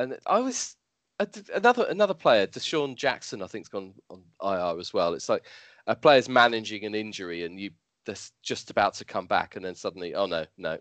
and 0.00 0.16
I 0.26 0.38
was 0.40 0.76
a- 0.76 0.85
another 1.18 1.84
another 1.84 2.14
player, 2.14 2.46
DeSean 2.46 2.96
Jackson, 2.96 3.42
I 3.42 3.46
think's 3.46 3.68
gone 3.68 3.94
on 4.10 4.22
IR 4.42 4.78
as 4.78 4.92
well. 4.92 5.14
It's 5.14 5.28
like 5.28 5.46
a 5.86 5.96
player's 5.96 6.28
managing 6.28 6.84
an 6.84 6.94
injury, 6.94 7.44
and 7.44 7.58
you 7.58 7.70
they're 8.04 8.16
just 8.42 8.70
about 8.70 8.94
to 8.94 9.04
come 9.04 9.26
back, 9.26 9.56
and 9.56 9.64
then 9.64 9.74
suddenly, 9.74 10.14
oh 10.14 10.26
no, 10.26 10.46
no, 10.58 10.78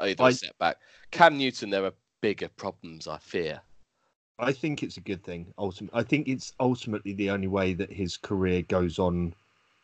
either 0.00 0.24
I- 0.24 0.28
a 0.30 0.34
setback. 0.34 0.76
Cam 1.10 1.36
Newton, 1.38 1.70
there 1.70 1.84
are 1.84 1.94
bigger 2.20 2.48
problems, 2.48 3.06
I 3.06 3.18
fear. 3.18 3.60
I 4.38 4.52
think 4.52 4.82
it's 4.82 4.96
a 4.96 5.02
good 5.02 5.22
thing. 5.22 5.52
Ultimately, 5.58 6.00
I 6.00 6.02
think 6.02 6.26
it's 6.26 6.52
ultimately 6.58 7.12
the 7.12 7.30
only 7.30 7.48
way 7.48 7.74
that 7.74 7.92
his 7.92 8.16
career 8.16 8.62
goes 8.62 8.98
on, 8.98 9.34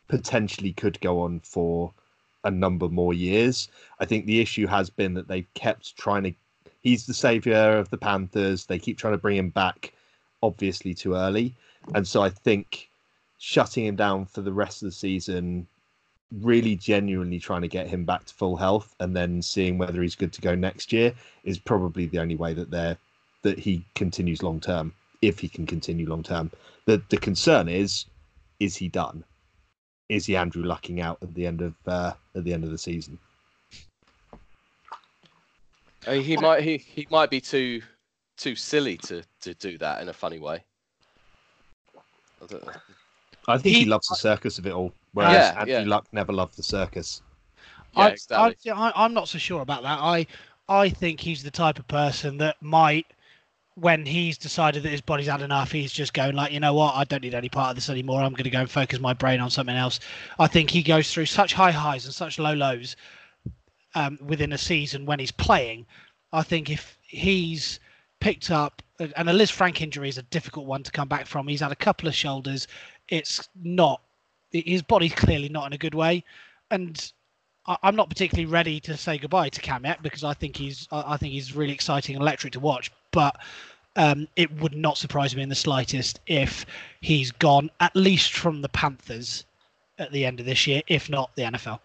potentially 0.07 0.73
could 0.73 0.99
go 1.01 1.21
on 1.21 1.39
for 1.41 1.93
a 2.43 2.51
number 2.51 2.89
more 2.89 3.13
years. 3.13 3.69
I 3.99 4.05
think 4.05 4.25
the 4.25 4.41
issue 4.41 4.67
has 4.67 4.89
been 4.89 5.13
that 5.13 5.27
they've 5.27 5.51
kept 5.53 5.95
trying 5.95 6.23
to. 6.23 6.33
He's 6.81 7.05
the 7.05 7.13
savior 7.13 7.77
of 7.77 7.89
the 7.89 7.97
Panthers. 7.97 8.65
They 8.65 8.79
keep 8.79 8.97
trying 8.97 9.13
to 9.13 9.17
bring 9.17 9.37
him 9.37 9.49
back, 9.49 9.93
obviously 10.41 10.93
too 10.93 11.15
early, 11.15 11.55
and 11.93 12.07
so 12.07 12.21
I 12.21 12.29
think 12.29 12.89
shutting 13.37 13.85
him 13.85 13.95
down 13.95 14.25
for 14.25 14.41
the 14.41 14.53
rest 14.53 14.81
of 14.81 14.87
the 14.87 14.93
season, 14.93 15.67
really 16.41 16.75
genuinely 16.75 17.39
trying 17.39 17.61
to 17.61 17.67
get 17.67 17.87
him 17.87 18.05
back 18.05 18.25
to 18.25 18.33
full 18.33 18.55
health, 18.55 18.95
and 18.99 19.15
then 19.15 19.41
seeing 19.41 19.77
whether 19.77 20.01
he's 20.01 20.15
good 20.15 20.33
to 20.33 20.41
go 20.41 20.55
next 20.55 20.93
year 20.93 21.13
is 21.43 21.57
probably 21.57 22.05
the 22.05 22.19
only 22.19 22.35
way 22.35 22.53
that 22.53 22.71
they're 22.71 22.97
that 23.41 23.57
he 23.57 23.85
continues 23.95 24.43
long 24.43 24.59
term, 24.59 24.93
if 25.21 25.39
he 25.39 25.47
can 25.47 25.65
continue 25.65 26.07
long 26.07 26.23
term. 26.23 26.51
The 26.85 27.01
the 27.09 27.17
concern 27.17 27.67
is, 27.67 28.05
is 28.59 28.75
he 28.75 28.87
done? 28.87 29.23
Is 30.09 30.25
he 30.25 30.35
Andrew 30.35 30.63
lucking 30.63 31.01
out 31.01 31.19
at 31.21 31.33
the 31.33 31.45
end 31.45 31.61
of 31.61 31.73
uh, 31.85 32.13
at 32.35 32.43
the 32.43 32.53
end 32.53 32.63
of 32.63 32.71
the 32.71 32.77
season? 32.77 33.17
I 36.07 36.11
mean, 36.11 36.23
he 36.23 36.37
might 36.37 36.63
he, 36.63 36.77
he 36.77 37.07
might 37.09 37.29
be 37.29 37.41
too 37.41 37.81
too 38.37 38.55
silly 38.55 38.97
to, 38.97 39.21
to 39.41 39.53
do 39.55 39.77
that 39.77 40.01
in 40.01 40.09
a 40.09 40.13
funny 40.13 40.39
way. 40.39 40.63
I 42.41 42.45
don't 42.45 42.65
know. 42.65 42.73
I 43.47 43.57
think 43.57 43.75
he, 43.75 43.83
He- 43.83 43.85
loves 43.85 44.07
the 44.07 44.15
circus 44.15 44.57
of 44.57 44.65
it 44.65 44.73
all, 44.73 44.93
whereas 45.13 45.33
Yeah, 45.33 45.59
Andrew 45.59 45.75
yeah. 45.75 45.83
Luck 45.85 46.07
never 46.11 46.31
loved 46.31 46.57
the 46.57 46.63
circus. 46.63 47.21
Yeah, 47.93 48.03
I, 48.03 48.09
exactly. 48.09 48.71
I, 48.71 48.89
I, 48.89 49.05
I'm 49.05 49.13
not 49.13 49.27
so 49.27 49.37
sure 49.39 49.61
about 49.61 49.81
that. 49.83 49.99
I, 49.99 50.25
I 50.69 50.89
think 50.89 51.19
he's 51.19 51.43
the 51.43 51.51
type 51.51 51.79
of 51.79 51.87
person 51.87 52.37
that 52.37 52.55
might, 52.61 53.07
when 53.75 54.05
he's 54.05 54.37
decided 54.37 54.83
that 54.83 54.89
his 54.89 55.01
body's 55.01 55.27
had 55.27 55.41
enough, 55.41 55.71
he's 55.71 55.91
just 55.91 56.13
going 56.13 56.35
like, 56.35 56.51
you 56.51 56.59
know 56.59 56.75
what, 56.75 56.95
I 56.95 57.03
don't 57.05 57.23
need 57.23 57.33
any 57.33 57.49
part 57.49 57.71
of 57.71 57.75
this 57.75 57.89
anymore. 57.89 58.21
I'm 58.21 58.33
going 58.33 58.43
to 58.43 58.49
go 58.51 58.59
and 58.59 58.69
focus 58.69 58.99
my 58.99 59.13
brain 59.13 59.39
on 59.39 59.49
something 59.49 59.75
else. 59.75 59.99
I 60.37 60.47
think 60.47 60.69
he 60.69 60.83
goes 60.83 61.11
through 61.11 61.25
such 61.25 61.53
high 61.53 61.71
highs 61.71 62.05
and 62.05 62.13
such 62.13 62.37
low 62.39 62.53
lows 62.53 62.95
um, 63.99 64.17
within 64.25 64.53
a 64.53 64.57
season 64.57 65.05
when 65.05 65.19
he's 65.19 65.31
playing. 65.31 65.85
I 66.31 66.41
think 66.41 66.69
if 66.69 66.97
he's 67.01 67.79
picked 68.21 68.49
up, 68.49 68.81
and 68.99 69.29
a 69.29 69.33
Lisfranc 69.33 69.81
injury 69.81 70.07
is 70.07 70.17
a 70.17 70.23
difficult 70.23 70.65
one 70.65 70.83
to 70.83 70.91
come 70.91 71.09
back 71.09 71.25
from. 71.25 71.47
He's 71.47 71.59
had 71.59 71.71
a 71.71 71.75
couple 71.75 72.07
of 72.07 72.15
shoulders. 72.15 72.67
It's 73.09 73.49
not, 73.61 74.01
his 74.51 74.81
body's 74.81 75.13
clearly 75.13 75.49
not 75.49 75.67
in 75.67 75.73
a 75.73 75.77
good 75.77 75.93
way. 75.93 76.23
And 76.71 77.11
I'm 77.83 77.95
not 77.95 78.09
particularly 78.09 78.45
ready 78.45 78.79
to 78.81 78.95
say 78.95 79.17
goodbye 79.17 79.49
to 79.49 79.61
Cam 79.61 79.83
yet 79.83 80.01
because 80.01 80.23
I 80.23 80.33
think 80.33 80.55
he's 80.55 80.87
I 80.91 81.17
think 81.17 81.33
he's 81.33 81.55
really 81.55 81.73
exciting 81.73 82.15
and 82.15 82.21
electric 82.21 82.53
to 82.53 82.59
watch. 82.59 82.91
But 83.11 83.37
um, 83.95 84.27
it 84.35 84.51
would 84.61 84.75
not 84.75 84.97
surprise 84.97 85.35
me 85.35 85.43
in 85.43 85.49
the 85.49 85.55
slightest 85.55 86.19
if 86.25 86.65
he's 87.01 87.31
gone 87.31 87.69
at 87.79 87.95
least 87.95 88.33
from 88.33 88.61
the 88.61 88.69
Panthers 88.69 89.45
at 89.97 90.11
the 90.11 90.25
end 90.25 90.39
of 90.39 90.45
this 90.45 90.67
year, 90.67 90.81
if 90.87 91.09
not 91.09 91.35
the 91.35 91.43
NFL. 91.43 91.79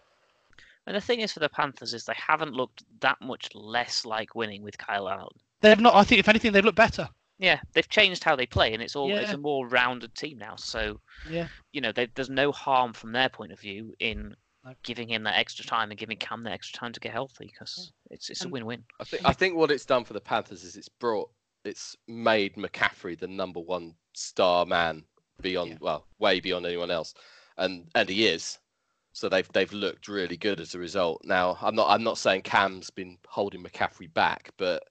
And 0.87 0.95
the 0.95 1.01
thing 1.01 1.21
is 1.21 1.33
for 1.33 1.39
the 1.39 1.49
Panthers 1.49 1.93
is 1.93 2.05
they 2.05 2.13
haven't 2.15 2.53
looked 2.53 2.83
that 3.01 3.17
much 3.21 3.49
less 3.55 4.05
like 4.05 4.35
winning 4.35 4.61
with 4.61 4.77
Kyle 4.77 5.09
Allen. 5.09 5.27
They've 5.61 5.79
not. 5.79 5.95
I 5.95 6.03
think 6.03 6.19
if 6.19 6.29
anything, 6.29 6.51
they've 6.51 6.63
looked 6.65 6.77
better. 6.77 7.09
Yeah, 7.37 7.59
they've 7.73 7.89
changed 7.89 8.23
how 8.23 8.35
they 8.35 8.45
play, 8.45 8.73
and 8.73 8.81
it's 8.81 8.95
all 8.95 9.09
it's 9.13 9.33
a 9.33 9.37
more 9.37 9.67
rounded 9.67 10.15
team 10.15 10.37
now. 10.37 10.55
So 10.55 11.01
Yeah. 11.29 11.47
you 11.73 11.81
know, 11.81 11.91
they, 11.91 12.07
there's 12.15 12.29
no 12.29 12.51
harm 12.51 12.93
from 12.93 13.11
their 13.11 13.29
point 13.29 13.51
of 13.51 13.59
view 13.59 13.93
in 13.99 14.35
giving 14.83 15.07
him 15.07 15.23
that 15.23 15.37
extra 15.37 15.65
time 15.65 15.91
and 15.91 15.99
giving 15.99 16.17
Cam 16.17 16.43
that 16.43 16.53
extra 16.53 16.79
time 16.79 16.93
to 16.93 16.99
get 16.99 17.11
healthy 17.11 17.45
because 17.51 17.91
it's 18.09 18.29
it's 18.29 18.45
a 18.45 18.49
win-win. 18.49 18.83
I 18.99 19.03
think 19.03 19.25
I 19.25 19.33
think 19.33 19.55
what 19.55 19.71
it's 19.71 19.85
done 19.85 20.05
for 20.05 20.13
the 20.13 20.21
Panthers 20.21 20.63
is 20.63 20.75
it's 20.75 20.89
brought 20.89 21.29
it's 21.65 21.95
made 22.07 22.55
McCaffrey 22.55 23.17
the 23.19 23.27
number 23.27 23.59
one 23.59 23.95
star 24.13 24.65
man 24.65 25.03
beyond 25.41 25.71
Yeah. 25.71 25.77
well 25.81 26.05
way 26.19 26.39
beyond 26.39 26.65
anyone 26.65 26.91
else, 26.91 27.13
and 27.57 27.89
and 27.95 28.07
he 28.07 28.27
is. 28.27 28.59
So 29.15 29.29
they've 29.29 29.49
they've 29.53 29.71
looked 29.71 30.09
really 30.09 30.35
good 30.35 30.59
as 30.59 30.75
a 30.75 30.79
result. 30.79 31.21
Now 31.23 31.57
I'm 31.61 31.73
not 31.73 31.89
I'm 31.89 32.03
not 32.03 32.17
saying 32.17 32.41
Cam's 32.41 32.89
been 32.89 33.17
holding 33.25 33.63
McCaffrey 33.63 34.13
back, 34.13 34.49
but 34.57 34.83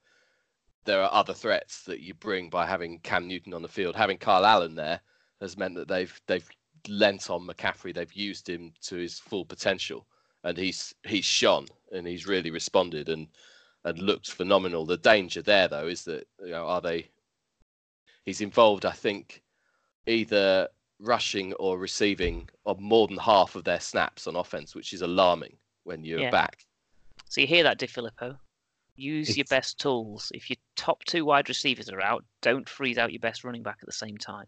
there 0.86 1.02
are 1.02 1.12
other 1.12 1.34
threats 1.34 1.82
that 1.82 2.00
you 2.00 2.14
bring 2.14 2.48
by 2.48 2.64
having 2.64 3.00
Cam 3.00 3.28
Newton 3.28 3.52
on 3.52 3.60
the 3.60 3.68
field. 3.68 3.94
Having 3.94 4.18
Kyle 4.18 4.46
Allen 4.46 4.76
there 4.76 5.00
has 5.42 5.58
meant 5.58 5.74
that 5.74 5.88
they've 5.88 6.18
they've 6.26 6.48
lent 6.88 7.28
on 7.28 7.46
McCaffrey. 7.46 7.94
They've 7.94 8.14
used 8.14 8.48
him 8.48 8.72
to 8.84 8.96
his 8.96 9.18
full 9.18 9.44
potential, 9.44 10.06
and 10.42 10.56
he's 10.56 10.94
he's 11.06 11.26
shone 11.26 11.66
and 11.92 12.06
he's 12.06 12.26
really 12.26 12.50
responded 12.50 13.10
and 13.10 13.28
and 13.84 13.98
looked 13.98 14.30
phenomenal. 14.30 14.86
The 14.86 14.96
danger 14.96 15.42
there 15.42 15.68
though 15.68 15.86
is 15.86 16.02
that 16.04 16.26
you 16.40 16.52
know 16.52 16.66
are 16.66 16.80
they? 16.80 17.10
He's 18.24 18.40
involved, 18.40 18.86
I 18.86 18.92
think, 18.92 19.42
either 20.06 20.68
rushing 21.04 21.52
or 21.54 21.78
receiving 21.78 22.48
of 22.66 22.80
more 22.80 23.06
than 23.06 23.18
half 23.18 23.54
of 23.56 23.64
their 23.64 23.80
snaps 23.80 24.26
on 24.26 24.36
offense, 24.36 24.74
which 24.74 24.92
is 24.92 25.02
alarming 25.02 25.56
when 25.84 26.04
you're 26.04 26.20
Yeah. 26.20 26.30
back. 26.30 26.64
So 27.28 27.40
you 27.40 27.46
hear 27.46 27.62
that, 27.64 27.78
DeFilippo? 27.78 28.38
Use 28.96 29.36
your 29.36 29.44
best 29.50 29.78
tools. 29.78 30.30
If 30.34 30.48
your 30.48 30.56
top 30.76 31.04
two 31.04 31.24
wide 31.24 31.48
receivers 31.48 31.88
are 31.90 32.00
out, 32.00 32.24
don't 32.42 32.68
freeze 32.68 32.96
out 32.96 33.12
your 33.12 33.20
best 33.20 33.42
running 33.44 33.62
back 33.62 33.78
at 33.82 33.86
the 33.86 33.92
same 33.92 34.16
time. 34.16 34.46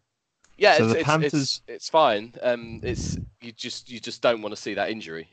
Yeah, 0.56 0.76
So 0.78 0.84
it's, 0.84 0.92
the 0.92 0.98
it's, 1.00 1.06
Panthers- 1.06 1.34
it's 1.34 1.62
it's 1.66 1.88
fine. 1.90 2.32
Um, 2.42 2.80
it's 2.82 3.18
you 3.42 3.52
just 3.52 3.90
you 3.90 4.00
just 4.00 4.22
don't 4.22 4.40
want 4.40 4.54
to 4.54 4.60
see 4.60 4.72
that 4.74 4.88
injury. 4.90 5.28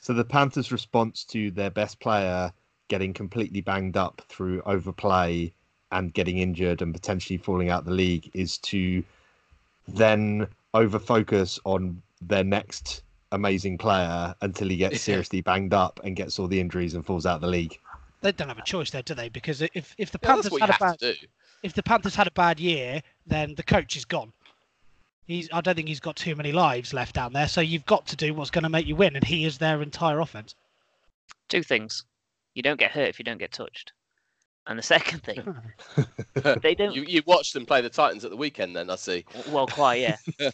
So 0.00 0.12
the 0.14 0.24
Panthers' 0.24 0.70
response 0.72 1.24
to 1.24 1.50
their 1.50 1.70
best 1.70 1.98
player 2.00 2.52
getting 2.88 3.12
completely 3.12 3.60
banged 3.60 3.96
up 3.96 4.22
through 4.28 4.62
overplay 4.66 5.52
and 5.90 6.14
getting 6.14 6.38
injured 6.38 6.80
and 6.80 6.94
potentially 6.94 7.36
falling 7.38 7.70
out 7.70 7.84
the 7.84 7.90
league 7.90 8.30
is 8.34 8.58
to 8.58 9.02
then 9.88 10.46
over 10.72 10.98
focus 10.98 11.58
on 11.64 12.02
their 12.20 12.44
next 12.44 13.02
amazing 13.32 13.76
player 13.78 14.34
until 14.40 14.68
he 14.68 14.76
gets 14.76 15.00
seriously 15.00 15.40
banged 15.40 15.74
up 15.74 16.00
and 16.04 16.16
gets 16.16 16.38
all 16.38 16.46
the 16.46 16.60
injuries 16.60 16.94
and 16.94 17.04
falls 17.04 17.26
out 17.26 17.36
of 17.36 17.40
the 17.40 17.48
league. 17.48 17.78
They 18.20 18.32
don't 18.32 18.48
have 18.48 18.58
a 18.58 18.62
choice 18.62 18.90
there, 18.90 19.02
do 19.02 19.14
they? 19.14 19.28
Because 19.28 19.60
if 19.60 19.94
if 19.98 20.10
the 20.10 20.18
Yeah, 20.22 20.28
Panthers 20.28 20.52
that's 20.52 20.60
had 20.60 20.70
a 20.70 20.96
bad 20.98 21.16
if 21.62 21.72
the 21.74 21.82
Panthers 21.82 22.14
had 22.14 22.26
a 22.26 22.30
bad 22.30 22.60
year, 22.60 23.02
then 23.26 23.54
the 23.54 23.62
coach 23.62 23.96
is 23.96 24.04
gone. 24.04 24.32
He's 25.26 25.48
I 25.52 25.60
don't 25.60 25.74
think 25.74 25.88
he's 25.88 26.00
got 26.00 26.16
too 26.16 26.34
many 26.36 26.52
lives 26.52 26.92
left 26.92 27.14
down 27.14 27.32
there. 27.32 27.48
So 27.48 27.60
you've 27.60 27.86
got 27.86 28.06
to 28.08 28.16
do 28.16 28.34
what's 28.34 28.50
going 28.50 28.64
to 28.64 28.68
make 28.68 28.86
you 28.86 28.96
win, 28.96 29.16
and 29.16 29.24
he 29.24 29.44
is 29.44 29.58
their 29.58 29.82
entire 29.82 30.20
offense. 30.20 30.54
Two 31.48 31.62
things: 31.62 32.04
you 32.54 32.62
don't 32.62 32.78
get 32.78 32.92
hurt 32.92 33.08
if 33.08 33.18
you 33.18 33.24
don't 33.24 33.38
get 33.38 33.52
touched, 33.52 33.92
and 34.66 34.78
the 34.78 34.82
second 34.82 35.22
thing, 35.22 35.54
they 36.62 36.74
don't. 36.74 36.94
You 36.94 37.04
you 37.06 37.22
watched 37.26 37.54
them 37.54 37.66
play 37.66 37.80
the 37.80 37.90
Titans 37.90 38.24
at 38.24 38.30
the 38.30 38.36
weekend, 38.36 38.74
then 38.76 38.90
I 38.90 38.96
see. 38.96 39.24
Well, 39.50 39.66
quite 39.66 40.00
yeah. 40.40 40.50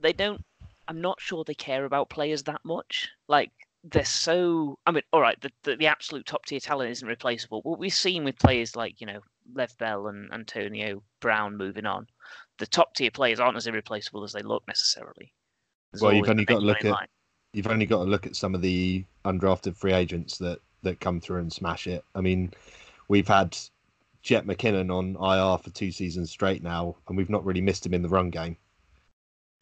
they 0.00 0.12
don't. 0.12 0.42
I'm 0.88 1.00
not 1.00 1.20
sure 1.20 1.44
they 1.44 1.54
care 1.54 1.84
about 1.84 2.10
players 2.10 2.42
that 2.44 2.60
much. 2.64 3.08
Like 3.28 3.50
they're 3.84 4.04
so. 4.04 4.78
I 4.86 4.90
mean, 4.92 5.02
all 5.12 5.20
right, 5.20 5.40
the 5.40 5.50
the, 5.64 5.76
the 5.76 5.86
absolute 5.86 6.26
top 6.26 6.46
tier 6.46 6.60
talent 6.60 6.90
isn't 6.90 7.08
replaceable. 7.08 7.60
What 7.62 7.78
we've 7.78 7.92
seen 7.92 8.24
with 8.24 8.38
players 8.38 8.74
like 8.76 9.00
you 9.00 9.06
know 9.06 9.20
Le'Veon 9.54 9.78
Bell 9.78 10.06
and 10.08 10.32
Antonio 10.32 11.02
Brown 11.20 11.56
moving 11.56 11.86
on, 11.86 12.06
the 12.58 12.66
top 12.66 12.94
tier 12.94 13.10
players 13.10 13.40
aren't 13.40 13.56
as 13.56 13.66
irreplaceable 13.66 14.24
as 14.24 14.32
they 14.32 14.42
look 14.42 14.62
necessarily. 14.66 15.32
There's 15.92 16.02
Well, 16.02 16.12
you've 16.12 16.28
only 16.28 16.44
got 16.44 16.60
to 16.60 16.64
look 16.64 16.84
at- 16.84 16.92
line. 16.92 17.08
You've 17.52 17.66
only 17.66 17.84
got 17.84 17.98
to 18.04 18.10
look 18.10 18.26
at 18.26 18.34
some 18.34 18.54
of 18.54 18.62
the 18.62 19.04
undrafted 19.26 19.76
free 19.76 19.92
agents 19.92 20.38
that 20.38 20.60
that 20.82 21.00
come 21.00 21.20
through 21.20 21.40
and 21.40 21.52
smash 21.52 21.86
it. 21.86 22.02
I 22.14 22.22
mean, 22.22 22.52
we've 23.08 23.28
had 23.28 23.56
Jerick 24.24 24.44
McKinnon 24.44 24.90
on 24.90 25.16
IR 25.16 25.58
for 25.58 25.70
two 25.70 25.90
seasons 25.90 26.30
straight 26.30 26.62
now, 26.62 26.96
and 27.08 27.16
we've 27.16 27.30
not 27.30 27.44
really 27.44 27.60
missed 27.60 27.84
him 27.84 27.94
in 27.94 28.02
the 28.02 28.08
run 28.08 28.30
game. 28.30 28.56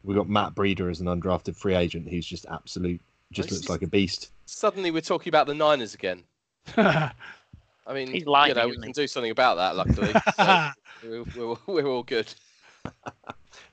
We've 0.03 0.17
got 0.17 0.29
Matt 0.29 0.55
Breida 0.55 0.89
as 0.89 0.99
an 1.01 1.07
undrafted 1.07 1.55
free 1.55 1.75
agent 1.75 2.09
who's 2.09 2.25
just 2.25 2.45
absolute, 2.47 3.01
just 3.31 3.49
This 3.49 3.57
looks 3.59 3.65
is- 3.65 3.69
like 3.69 3.81
a 3.83 3.87
beast. 3.87 4.31
Suddenly 4.45 4.91
we're 4.91 5.01
talking 5.01 5.29
about 5.29 5.47
the 5.47 5.53
Niners 5.55 5.93
again. 5.93 6.23
I 6.77 7.13
mean, 7.93 8.11
He's 8.11 8.25
lying, 8.25 8.49
you 8.49 8.55
know, 8.55 8.67
we 8.67 8.77
can 8.77 8.91
do 8.91 9.07
something 9.07 9.31
about 9.31 9.55
that. 9.55 9.75
Luckily, 9.75 10.13
so 10.35 10.69
we're, 11.03 11.23
we're, 11.47 11.57
we're 11.83 11.87
all 11.87 12.03
good. 12.03 12.31
But 12.83 12.93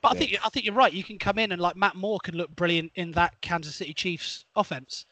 I 0.05 0.13
Yeah. 0.13 0.19
think 0.19 0.47
I 0.47 0.49
think 0.51 0.67
you're 0.67 0.75
right. 0.75 0.93
You 0.93 1.05
can 1.05 1.19
come 1.19 1.39
in 1.39 1.53
and 1.53 1.61
like 1.61 1.77
Matt 1.77 1.97
Moore 1.97 2.19
can 2.23 2.37
look 2.37 2.55
brilliant 2.57 2.93
in 2.95 3.11
that 3.13 3.39
Kansas 3.41 3.75
City 3.77 3.93
Chiefs 3.93 4.45
offense. 4.57 5.07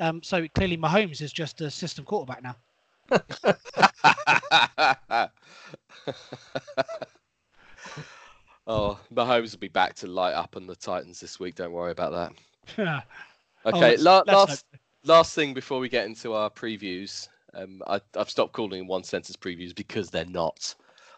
Um, 0.00 0.22
so 0.22 0.46
clearly 0.54 0.76
Mahomes 0.76 1.20
is 1.22 1.32
just 1.32 1.60
a 1.60 1.70
system 1.70 2.04
quarterback 2.04 2.42
now. 2.42 2.54
oh, 8.66 8.98
Mahomes 9.14 9.52
will 9.52 9.58
be 9.58 9.68
back 9.68 9.94
to 9.96 10.06
light 10.06 10.34
up 10.34 10.56
on 10.56 10.66
the 10.66 10.76
Titans 10.76 11.20
this 11.20 11.40
week. 11.40 11.54
Don't 11.54 11.72
worry 11.72 11.92
about 11.92 12.32
that. 12.76 13.04
Oh, 13.64 13.70
Okay, 13.70 13.80
let's- 13.96 14.02
la- 14.04 14.22
last 14.26 14.64
hope. 14.72 14.80
last 15.04 15.34
thing 15.34 15.52
before 15.52 15.80
we 15.80 15.88
get 15.88 16.06
into 16.06 16.32
our 16.32 16.48
previews. 16.48 17.26
Um, 17.54 17.82
I, 17.88 18.00
I've 18.16 18.30
stopped 18.30 18.52
calling 18.52 18.78
them 18.78 18.86
one 18.86 19.02
sentence 19.02 19.36
previews 19.36 19.74
because 19.74 20.10
they're 20.10 20.24
not. 20.26 20.74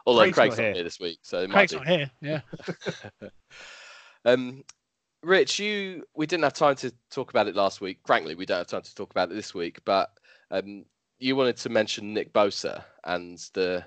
Although 0.06 0.22
Craig's 0.22 0.34
Craig's, 0.36 0.56
not 0.56 0.62
here. 0.64 0.72
here 0.74 0.84
this 0.84 0.98
week, 0.98 1.18
so 1.22 1.46
Craig's 1.46 1.72
be. 1.72 1.78
not 1.78 1.86
here. 1.86 2.10
Yeah. 2.22 2.40
Um, 4.24 4.64
Rich, 5.22 5.58
you 5.60 6.02
we 6.14 6.26
didn't 6.26 6.44
have 6.44 6.54
time 6.54 6.76
to 6.76 6.92
talk 7.10 7.28
about 7.30 7.46
it 7.46 7.54
last 7.54 7.82
week. 7.82 7.98
Frankly, 8.06 8.34
we 8.34 8.46
don't 8.46 8.58
have 8.58 8.66
time 8.66 8.82
to 8.82 8.94
talk 8.94 9.10
about 9.10 9.30
it 9.30 9.34
this 9.34 9.54
week. 9.54 9.78
But 9.84 10.08
um, 10.50 10.86
you 11.20 11.36
wanted 11.36 11.56
to 11.58 11.68
mention 11.68 12.14
Nick 12.14 12.32
Bosa 12.32 12.82
and 13.04 13.38
the 13.54 13.84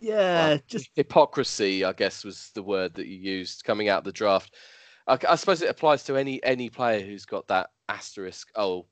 Yeah, 0.00 0.58
just 0.66 0.90
hypocrisy, 0.96 1.84
I 1.84 1.92
guess, 1.92 2.24
was 2.24 2.50
the 2.54 2.62
word 2.62 2.94
that 2.94 3.06
you 3.06 3.16
used 3.16 3.64
coming 3.64 3.88
out 3.88 3.98
of 3.98 4.04
the 4.04 4.12
draft. 4.12 4.54
I, 5.06 5.18
I 5.28 5.36
suppose 5.36 5.62
it 5.62 5.70
applies 5.70 6.02
to 6.04 6.16
any 6.16 6.42
any 6.42 6.70
player 6.70 7.04
who's 7.04 7.26
got 7.26 7.46
that 7.48 7.70
asterisk. 7.88 8.48
Oh, 8.56 8.86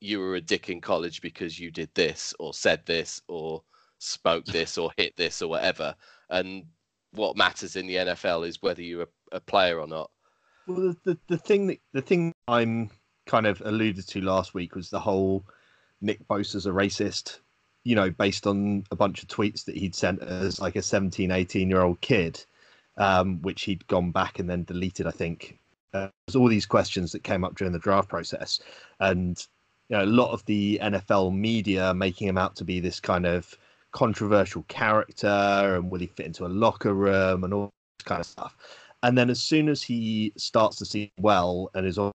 you 0.00 0.18
were 0.18 0.36
a 0.36 0.40
dick 0.40 0.70
in 0.70 0.80
college 0.80 1.20
because 1.22 1.60
you 1.60 1.70
did 1.70 1.90
this 1.94 2.34
or 2.40 2.54
said 2.54 2.84
this 2.86 3.20
or 3.28 3.62
smoked 3.98 4.52
this 4.52 4.78
or 4.78 4.90
hit 4.96 5.16
this 5.16 5.42
or 5.42 5.48
whatever. 5.48 5.94
And 6.30 6.64
what 7.12 7.36
matters 7.36 7.76
in 7.76 7.86
the 7.86 7.96
NFL 7.96 8.46
is 8.46 8.62
whether 8.62 8.82
you're 8.82 9.02
a, 9.02 9.36
a 9.36 9.40
player 9.40 9.78
or 9.78 9.86
not. 9.86 10.10
Well, 10.66 10.76
the, 10.76 10.96
the 11.04 11.18
the 11.28 11.38
thing 11.38 11.66
that 11.68 11.78
the 11.92 12.02
thing 12.02 12.32
I'm 12.46 12.90
kind 13.26 13.46
of 13.46 13.60
alluded 13.64 14.08
to 14.08 14.20
last 14.22 14.54
week 14.54 14.74
was 14.74 14.88
the 14.88 15.00
whole 15.00 15.44
Nick 16.00 16.26
Bosa's 16.28 16.66
a 16.66 16.70
racist, 16.70 17.40
you 17.84 17.94
know, 17.94 18.10
based 18.10 18.46
on 18.46 18.84
a 18.90 18.96
bunch 18.96 19.22
of 19.22 19.28
tweets 19.28 19.64
that 19.64 19.76
he'd 19.76 19.94
sent 19.94 20.22
as 20.22 20.60
like 20.60 20.76
a 20.76 20.82
17, 20.82 21.30
18 21.30 21.68
year 21.68 21.82
old 21.82 22.00
kid, 22.00 22.44
um, 22.96 23.40
which 23.42 23.62
he'd 23.62 23.86
gone 23.86 24.10
back 24.10 24.38
and 24.38 24.48
then 24.48 24.64
deleted, 24.64 25.06
I 25.06 25.10
think. 25.10 25.58
Uh, 25.94 26.08
there's 26.26 26.36
all 26.36 26.48
these 26.48 26.66
questions 26.66 27.12
that 27.12 27.24
came 27.24 27.44
up 27.44 27.56
during 27.56 27.72
the 27.72 27.78
draft 27.78 28.08
process, 28.08 28.60
and 29.00 29.46
you 29.88 29.96
know, 29.96 30.04
a 30.04 30.06
lot 30.06 30.32
of 30.32 30.44
the 30.44 30.78
NFL 30.82 31.34
media 31.34 31.94
making 31.94 32.28
him 32.28 32.36
out 32.36 32.56
to 32.56 32.64
be 32.64 32.78
this 32.78 33.00
kind 33.00 33.24
of 33.24 33.56
controversial 33.92 34.64
character, 34.68 35.26
and 35.76 35.90
will 35.90 36.00
he 36.00 36.06
fit 36.06 36.26
into 36.26 36.46
a 36.46 36.48
locker 36.48 36.92
room 36.92 37.44
and 37.44 37.54
all 37.54 37.72
this 37.98 38.04
kind 38.04 38.20
of 38.20 38.26
stuff. 38.26 38.56
And 39.02 39.16
then 39.16 39.30
as 39.30 39.40
soon 39.40 39.68
as 39.68 39.82
he 39.82 40.32
starts 40.36 40.76
to 40.78 40.84
see 40.84 41.12
well 41.18 41.70
and 41.74 41.86
is 41.86 41.98
on 41.98 42.12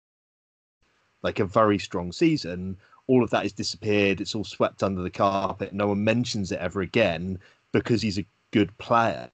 like 1.23 1.39
a 1.39 1.45
very 1.45 1.79
strong 1.79 2.11
season, 2.11 2.77
all 3.07 3.23
of 3.23 3.29
that 3.31 3.45
is 3.45 3.53
disappeared. 3.53 4.21
It's 4.21 4.35
all 4.35 4.43
swept 4.43 4.83
under 4.83 5.01
the 5.01 5.09
carpet. 5.09 5.73
No 5.73 5.87
one 5.87 6.03
mentions 6.03 6.51
it 6.51 6.59
ever 6.59 6.81
again 6.81 7.39
because 7.71 8.01
he's 8.01 8.19
a 8.19 8.25
good 8.51 8.75
player 8.77 9.29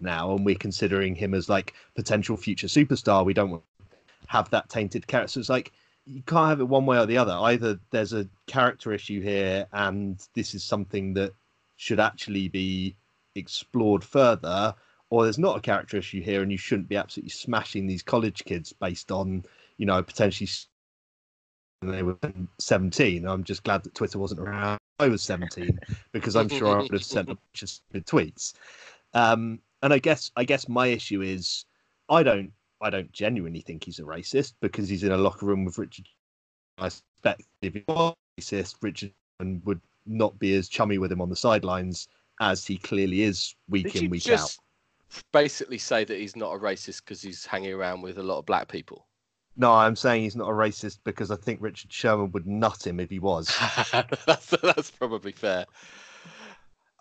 now, 0.00 0.34
and 0.34 0.44
we're 0.44 0.54
considering 0.54 1.14
him 1.14 1.34
as 1.34 1.48
like 1.48 1.74
potential 1.94 2.36
future 2.36 2.66
superstar. 2.66 3.24
We 3.24 3.34
don't 3.34 3.50
want 3.50 3.62
to 3.62 3.96
have 4.26 4.50
that 4.50 4.68
tainted 4.68 5.06
character. 5.06 5.32
So 5.32 5.40
it's 5.40 5.48
like 5.48 5.72
you 6.06 6.22
can't 6.22 6.48
have 6.48 6.60
it 6.60 6.68
one 6.68 6.86
way 6.86 6.98
or 6.98 7.06
the 7.06 7.18
other. 7.18 7.32
Either 7.32 7.78
there's 7.90 8.12
a 8.12 8.28
character 8.46 8.92
issue 8.92 9.20
here, 9.20 9.66
and 9.72 10.18
this 10.34 10.54
is 10.54 10.64
something 10.64 11.14
that 11.14 11.32
should 11.76 12.00
actually 12.00 12.48
be 12.48 12.96
explored 13.34 14.04
further, 14.04 14.74
or 15.10 15.24
there's 15.24 15.38
not 15.38 15.56
a 15.56 15.60
character 15.60 15.96
issue 15.96 16.20
here, 16.22 16.42
and 16.42 16.50
you 16.50 16.58
shouldn't 16.58 16.88
be 16.88 16.96
absolutely 16.96 17.30
smashing 17.30 17.86
these 17.86 18.02
college 18.02 18.44
kids 18.44 18.72
based 18.72 19.10
on, 19.12 19.44
you 19.76 19.86
know, 19.86 20.02
potentially 20.02 20.48
they 21.88 22.02
were 22.02 22.16
17. 22.58 23.26
I'm 23.26 23.44
just 23.44 23.62
glad 23.62 23.82
that 23.84 23.94
Twitter 23.94 24.18
wasn't 24.18 24.40
around. 24.40 24.78
I 24.98 25.08
was 25.08 25.22
17 25.22 25.78
because 26.12 26.36
I'm 26.36 26.48
sure 26.48 26.68
I 26.68 26.82
would 26.82 26.92
have 26.92 27.04
sent 27.04 27.28
a 27.28 27.34
bunch 27.34 27.62
of 27.62 27.68
stupid 27.68 28.06
tweets. 28.06 28.54
Um, 29.12 29.60
and 29.82 29.92
I 29.92 29.98
guess 29.98 30.30
I 30.36 30.44
guess 30.44 30.68
my 30.68 30.86
issue 30.86 31.22
is 31.22 31.66
I 32.08 32.22
don't 32.22 32.52
I 32.80 32.90
don't 32.90 33.12
genuinely 33.12 33.60
think 33.60 33.84
he's 33.84 33.98
a 33.98 34.02
racist 34.02 34.54
because 34.60 34.88
he's 34.88 35.04
in 35.04 35.12
a 35.12 35.16
locker 35.16 35.46
room 35.46 35.64
with 35.64 35.78
Richard. 35.78 36.08
I 36.78 36.88
suspect 36.88 37.42
if 37.62 37.74
he 37.74 37.84
was 37.88 38.14
racist, 38.38 38.76
Richard 38.82 39.12
would 39.40 39.80
not 40.06 40.38
be 40.38 40.54
as 40.54 40.68
chummy 40.68 40.98
with 40.98 41.12
him 41.12 41.20
on 41.20 41.28
the 41.28 41.36
sidelines 41.36 42.08
as 42.40 42.66
he 42.66 42.76
clearly 42.76 43.22
is 43.22 43.54
week 43.68 43.92
Did 43.92 44.02
in 44.02 44.10
week 44.10 44.28
out. 44.28 44.56
basically 45.32 45.78
say 45.78 46.04
that 46.04 46.18
he's 46.18 46.36
not 46.36 46.54
a 46.54 46.58
racist 46.58 47.04
because 47.04 47.22
he's 47.22 47.46
hanging 47.46 47.72
around 47.72 48.02
with 48.02 48.18
a 48.18 48.22
lot 48.22 48.38
of 48.38 48.46
black 48.46 48.68
people? 48.68 49.06
No, 49.56 49.72
I'm 49.72 49.94
saying 49.96 50.22
he's 50.22 50.34
not 50.36 50.48
a 50.48 50.52
racist 50.52 50.98
because 51.04 51.30
I 51.30 51.36
think 51.36 51.60
Richard 51.62 51.92
Sherman 51.92 52.32
would 52.32 52.46
nut 52.46 52.86
him 52.86 52.98
if 52.98 53.10
he 53.10 53.18
was. 53.20 53.48
that's, 54.26 54.46
that's 54.62 54.90
probably 54.90 55.32
fair. 55.32 55.64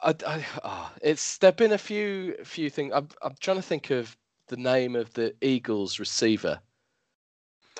I, 0.03 0.15
I, 0.27 0.45
oh, 0.63 0.91
it's 1.01 1.37
there've 1.37 1.55
been 1.55 1.71
a 1.71 1.77
few 1.77 2.35
few 2.43 2.69
things. 2.69 2.91
I'm 2.93 3.07
I'm 3.21 3.35
trying 3.39 3.57
to 3.57 3.63
think 3.63 3.89
of 3.89 4.15
the 4.49 4.57
name 4.57 4.95
of 4.95 5.11
the 5.13 5.33
Eagles 5.41 5.97
receiver. 5.99 6.59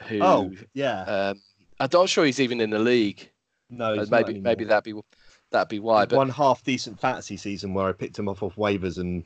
Who? 0.08 0.20
Oh, 0.22 0.52
yeah. 0.74 1.02
um, 1.04 1.42
I'm 1.80 1.90
not 1.92 2.10
sure 2.10 2.26
he's 2.26 2.40
even 2.40 2.62
in 2.62 2.70
the 2.72 2.80
league. 2.80 3.30
no, 3.70 3.94
Uh, 3.96 4.06
maybe 4.10 4.40
maybe 4.40 4.64
that'd 4.64 4.84
be 4.84 5.00
that'd 5.52 5.68
be 5.70 5.80
why. 5.80 6.06
But 6.06 6.18
one 6.18 6.30
half 6.30 6.64
decent 6.64 7.00
fantasy 7.00 7.38
season 7.38 7.74
where 7.74 7.88
I 7.88 7.92
picked 7.92 8.18
him 8.18 8.28
off 8.30 8.42
off 8.42 8.56
waivers 8.56 8.98
and 8.98 9.24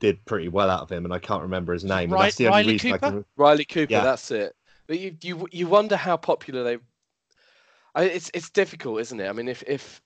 did 0.00 0.24
pretty 0.24 0.48
well 0.48 0.70
out 0.70 0.82
of 0.82 0.90
him, 0.92 1.04
and 1.04 1.14
I 1.14 1.18
can't 1.18 1.42
remember 1.42 1.72
his 1.72 1.84
name. 1.84 2.12
and 2.12 2.20
that's 2.20 2.36
the 2.36 2.46
only 2.48 2.62
Riley 2.62 2.74
I 2.74 2.78
Cooper? 2.78 2.98
can. 2.98 3.24
Riley 3.36 3.64
Cooper, 3.64 3.92
Yeah. 3.92 4.04
that's 4.04 4.30
it. 4.30 4.54
But 4.86 4.98
you 4.98 5.16
you 5.22 5.48
you 5.50 5.66
wonder 5.66 5.96
how 5.96 6.16
popular 6.16 6.62
they. 6.62 6.78
I, 7.94 8.04
it's 8.04 8.30
it's 8.34 8.50
difficult, 8.50 9.00
isn't 9.00 9.20
it? 9.20 9.28
I 9.28 9.32
mean, 9.32 9.48
if 9.48 9.62
if 9.66 10.02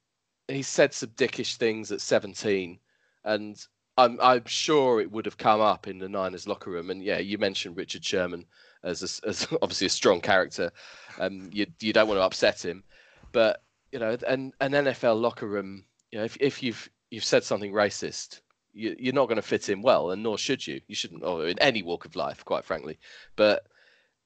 he 0.47 0.63
said 0.63 0.95
some 0.95 1.11
dickish 1.11 1.57
things 1.57 1.93
at 1.93 2.01
17, 2.01 2.79
and 3.25 3.67
I'm 3.97 4.19
I'm 4.21 4.47
sure 4.47 5.01
it 5.01 5.11
would 5.11 5.27
have 5.27 5.37
come 5.37 5.61
up 5.61 5.89
in 5.89 5.99
the 5.99 6.09
Niners 6.09 6.47
locker 6.47 6.71
room. 6.71 6.91
And 6.91 7.03
yeah, 7.03 7.19
you 7.19 7.39
mentioned 7.39 7.77
Richard 7.77 8.05
Sherman 8.05 8.47
as 8.83 9.03
a 9.03 9.29
as 9.29 9.47
obviously 9.63 9.89
a 9.89 9.91
strong 9.91 10.21
character. 10.21 10.71
Um, 11.19 11.51
you 11.53 11.67
you 11.81 11.93
don't 11.93 12.09
want 12.09 12.19
to 12.19 12.23
upset 12.25 12.65
him, 12.65 12.85
but 13.33 13.63
you 13.93 13.99
know, 13.99 14.17
an 14.27 14.53
an 14.61 14.73
NFL 14.73 15.21
locker 15.21 15.47
room, 15.47 15.85
you 16.13 16.19
know, 16.19 16.25
if 16.25 16.37
if 16.41 16.63
you've 16.63 16.89
you've 17.11 17.25
said 17.25 17.45
something 17.45 17.73
racist. 17.73 18.41
You, 18.75 18.95
you're 18.99 19.15
not 19.15 19.27
going 19.27 19.37
to 19.37 19.43
fit 19.43 19.71
in 19.71 19.83
well, 19.83 20.11
and 20.13 20.23
nor 20.23 20.39
should 20.39 20.65
you. 20.65 20.81
You 20.87 20.95
shouldn't, 20.95 21.25
or 21.25 21.49
in 21.49 21.59
any 21.59 21.83
walk 21.83 22.05
of 22.05 22.15
life, 22.15 22.45
quite 22.45 22.65
frankly. 22.65 22.99
But 23.35 23.67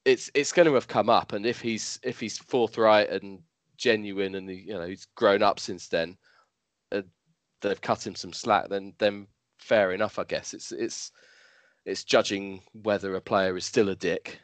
it's 0.05 0.29
it's 0.33 0.51
going 0.51 0.67
to 0.67 0.73
have 0.73 0.87
come 0.87 1.09
up, 1.09 1.33
and 1.33 1.45
if 1.45 1.61
he's 1.61 1.99
if 2.03 2.19
he's 2.19 2.37
forthright 2.37 3.09
and 3.09 3.39
genuine, 3.77 4.35
and 4.35 4.49
he, 4.49 4.57
you 4.67 4.73
know 4.73 4.85
he's 4.85 5.07
grown 5.15 5.41
up 5.41 5.59
since 5.59 5.87
then, 5.87 6.17
uh, 6.91 7.01
they've 7.61 7.81
cut 7.81 8.05
him 8.05 8.15
some 8.15 8.33
slack. 8.33 8.69
Then 8.69 8.93
then 8.97 9.27
fair 9.59 9.91
enough, 9.91 10.19
I 10.19 10.25
guess. 10.25 10.53
It's 10.53 10.71
it's 10.71 11.11
it's 11.85 12.03
judging 12.03 12.61
whether 12.83 13.15
a 13.15 13.21
player 13.21 13.55
is 13.57 13.65
still 13.65 13.89
a 13.89 13.95
dick. 13.95 14.39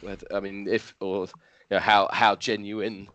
Whether 0.00 0.26
I 0.34 0.40
mean, 0.40 0.66
if 0.68 0.94
or 1.00 1.24
you 1.26 1.32
know 1.72 1.78
how 1.78 2.08
how 2.12 2.36
genuine 2.36 3.08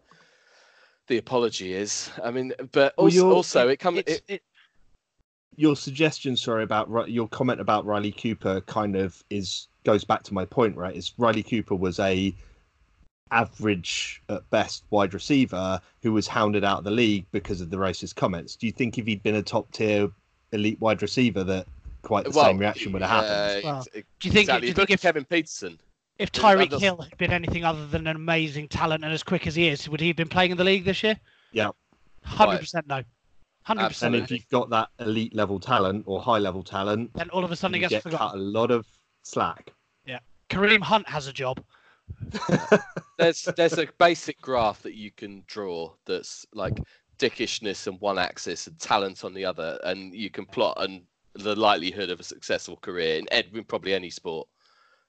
the 1.08 1.18
apology 1.18 1.74
is. 1.74 2.10
I 2.24 2.32
mean, 2.32 2.54
but 2.72 2.94
also, 2.98 3.16
you're- 3.16 3.34
also 3.34 3.68
it 3.68 3.78
comes. 3.78 4.00
It, 4.00 4.22
it, 4.28 4.42
Your 5.56 5.76
suggestion, 5.76 6.38
sorry, 6.38 6.64
about 6.64 7.10
your 7.10 7.28
comment 7.28 7.60
about 7.60 7.86
Riley 7.86 8.12
Cooper 8.12 8.62
kind 8.62 8.96
of 8.96 9.22
is 9.30 9.68
goes 9.88 10.04
back 10.04 10.22
to 10.22 10.34
my 10.34 10.44
point, 10.44 10.76
right? 10.76 10.94
Is 10.96 11.14
Riley 11.18 11.42
Cooper 11.42 11.74
was 11.74 11.98
a 12.00 12.36
average 13.32 14.22
at 14.30 14.48
best 14.50 14.84
wide 14.90 15.14
receiver 15.14 15.80
who 16.04 16.12
was 16.14 16.28
hounded 16.28 16.64
out 16.66 16.80
of 16.80 16.84
the 16.84 16.92
league 16.92 17.26
because 17.32 17.62
of 17.62 17.70
the 17.70 17.78
racist 17.78 18.16
comments. 18.16 18.56
Do 18.58 18.66
you 18.68 18.72
think 18.74 18.98
if 18.98 19.06
he'd 19.06 19.24
been 19.24 19.36
a 19.36 19.42
top 19.42 19.72
tier 19.72 20.10
elite 20.52 20.80
wide 20.82 21.02
receiver 21.02 21.44
that 21.46 21.68
quite 22.04 22.26
the 22.26 22.32
well, 22.32 22.46
same 22.46 22.58
reaction 22.58 22.92
would 22.92 23.02
have 23.02 23.12
happened? 23.12 23.64
yeah, 23.64 23.72
Well, 23.72 23.86
do 23.94 24.00
you 24.28 24.32
think? 24.32 24.44
exactly. 24.44 24.62
Do 24.62 24.68
you 24.68 24.74
think 24.74 24.92
if, 24.92 25.02
Kevin 25.02 25.24
Peterson. 25.26 25.80
if 26.20 26.32
Tyreek 26.34 26.78
Hill 26.80 26.98
had 26.98 27.18
been 27.18 27.32
anything 27.32 27.64
other 27.64 27.88
than 27.88 28.08
an 28.08 28.16
amazing 28.18 28.68
talent 28.68 29.04
and 29.06 29.14
as 29.14 29.24
quick 29.24 29.48
as 29.48 29.56
he 29.56 29.68
is, 29.70 29.88
would 29.90 30.00
he 30.02 30.08
have 30.08 30.18
been 30.18 30.30
playing 30.30 30.52
in 30.52 30.58
the 30.58 30.64
league 30.66 30.84
this 30.86 31.02
year? 31.04 31.18
Yeah. 31.54 31.70
Hundred 32.24 32.60
percent 32.60 32.88
no. 32.88 33.04
Hundred 33.64 33.82
And 33.84 33.90
percent. 33.90 34.16
And 34.16 34.24
if 34.24 34.32
you've 34.32 34.50
got 34.50 34.70
that 34.70 34.90
elite 35.00 35.34
level 35.36 35.60
talent 35.60 36.04
or 36.08 36.22
high 36.22 36.40
level 36.40 36.64
talent, 36.64 37.12
Then 37.14 37.30
all 37.32 37.44
of 37.46 37.52
a 37.52 37.56
sudden 37.56 37.76
he 37.76 37.80
you 37.82 37.90
gets 37.90 38.04
get 38.04 38.04
forgotten. 38.04 38.28
cut 38.30 38.36
a 38.38 38.42
lot 38.42 38.72
of 38.72 38.86
slack. 39.24 39.74
Kareem 40.50 40.82
Hunt 40.82 41.08
has 41.08 41.28
a 41.28 41.34
job. 41.34 41.64
there's 43.18 43.44
there's 43.58 43.78
a 43.78 43.88
basic 44.00 44.40
graph 44.42 44.82
that 44.84 44.96
you 44.96 45.12
can 45.12 45.44
draw 45.48 45.94
that's 46.06 46.46
like 46.54 46.82
dickishness 47.20 47.88
on 47.88 47.96
one 47.96 48.18
axis 48.18 48.68
and 48.68 48.80
talent 48.80 49.24
on 49.24 49.34
the 49.34 49.46
other, 49.46 49.80
and 49.84 50.14
you 50.14 50.30
can 50.30 50.46
plot 50.46 50.78
and 50.80 51.04
the 51.36 51.56
likelihood 51.56 52.10
of 52.10 52.20
a 52.20 52.24
successful 52.24 52.78
career 52.78 53.20
in, 53.20 53.28
ed- 53.32 53.50
in 53.54 53.64
probably 53.64 53.94
any 53.94 54.10
sport. 54.10 54.48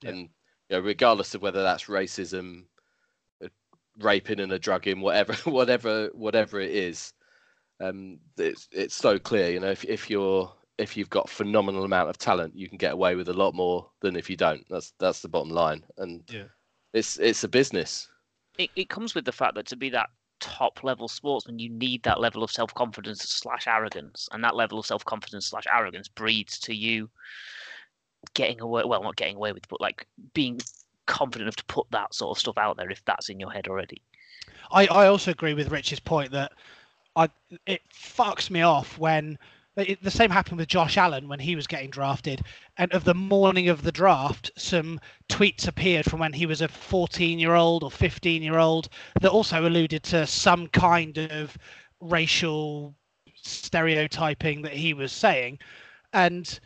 Yeah. 0.02 0.10
And 0.10 0.18
you 0.68 0.76
know, 0.76 0.80
regardless 0.80 1.34
of 1.34 1.42
whether 1.42 1.62
that's 1.62 1.84
racism, 1.84 2.64
uh, 3.42 3.48
raping 4.00 4.40
and 4.40 4.52
a 4.52 4.58
drugging, 4.58 5.00
whatever, 5.00 5.32
whatever, 5.50 6.10
whatever 6.14 6.60
it 6.60 6.70
is, 6.70 7.12
um, 7.80 8.18
it's 8.36 8.68
it's 8.72 8.94
so 8.94 9.18
clear. 9.18 9.50
You 9.50 9.60
know, 9.60 9.70
if 9.70 9.84
if 9.84 10.10
you're 10.10 10.52
if 10.78 10.96
you've 10.96 11.10
got 11.10 11.28
phenomenal 11.28 11.84
amount 11.84 12.08
of 12.08 12.18
talent, 12.18 12.54
you 12.56 12.68
can 12.68 12.78
get 12.78 12.92
away 12.92 13.16
with 13.16 13.28
a 13.28 13.34
lot 13.34 13.54
more 13.54 13.90
than 14.00 14.16
if 14.16 14.30
you 14.30 14.36
don't. 14.36 14.64
That's 14.70 14.92
that's 14.98 15.20
the 15.20 15.28
bottom 15.28 15.50
line. 15.50 15.84
And 15.98 16.22
Yeah. 16.30 16.44
it's 16.94 17.18
it's 17.18 17.44
a 17.44 17.48
business. 17.48 18.08
It, 18.58 18.70
it 18.76 18.88
comes 18.88 19.14
with 19.14 19.24
the 19.24 19.32
fact 19.32 19.54
that 19.56 19.66
to 19.66 19.76
be 19.76 19.90
that 19.90 20.10
top 20.40 20.84
level 20.84 21.08
sportsman, 21.08 21.58
you 21.58 21.68
need 21.68 22.02
that 22.04 22.20
level 22.20 22.42
of 22.42 22.50
self 22.50 22.72
confidence 22.74 23.22
slash 23.22 23.66
arrogance, 23.66 24.28
and 24.32 24.42
that 24.44 24.56
level 24.56 24.78
of 24.78 24.86
self 24.86 25.04
confidence 25.04 25.46
slash 25.46 25.64
arrogance 25.72 26.08
breeds 26.08 26.58
to 26.60 26.74
you 26.74 27.10
getting 28.34 28.60
away. 28.60 28.84
Well, 28.84 29.02
not 29.02 29.16
getting 29.16 29.36
away 29.36 29.52
with, 29.52 29.68
but 29.68 29.80
like 29.80 30.06
being 30.34 30.60
confident 31.06 31.46
enough 31.46 31.56
to 31.56 31.64
put 31.64 31.90
that 31.90 32.14
sort 32.14 32.36
of 32.36 32.40
stuff 32.40 32.58
out 32.58 32.76
there 32.76 32.90
if 32.90 33.04
that's 33.04 33.30
in 33.30 33.40
your 33.40 33.50
head 33.50 33.66
already. 33.66 34.02
I, 34.70 34.86
I 34.86 35.06
also 35.06 35.30
agree 35.30 35.54
with 35.54 35.70
Rich's 35.70 36.00
point 36.00 36.30
that 36.32 36.52
I 37.16 37.30
it 37.66 37.80
fucks 37.92 38.50
me 38.50 38.62
off 38.62 38.98
when 38.98 39.38
it, 39.78 40.02
the 40.02 40.10
same 40.10 40.30
happened 40.30 40.58
with 40.58 40.68
Josh 40.68 40.96
Allen 40.96 41.28
when 41.28 41.40
he 41.40 41.54
was 41.56 41.66
getting 41.66 41.90
drafted, 41.90 42.42
and 42.76 42.92
of 42.92 43.04
the 43.04 43.14
morning 43.14 43.68
of 43.68 43.82
the 43.82 43.92
draft, 43.92 44.50
some 44.56 45.00
tweets 45.28 45.68
appeared 45.68 46.04
from 46.04 46.20
when 46.20 46.32
he 46.32 46.46
was 46.46 46.62
a 46.62 46.68
14-year-old 46.68 47.82
or 47.82 47.90
15-year-old 47.90 48.88
that 49.20 49.30
also 49.30 49.66
alluded 49.66 50.02
to 50.04 50.26
some 50.26 50.66
kind 50.68 51.18
of 51.18 51.56
racial 52.00 52.94
stereotyping 53.34 54.62
that 54.62 54.72
he 54.72 54.94
was 54.94 55.12
saying, 55.12 55.58
and 56.12 56.60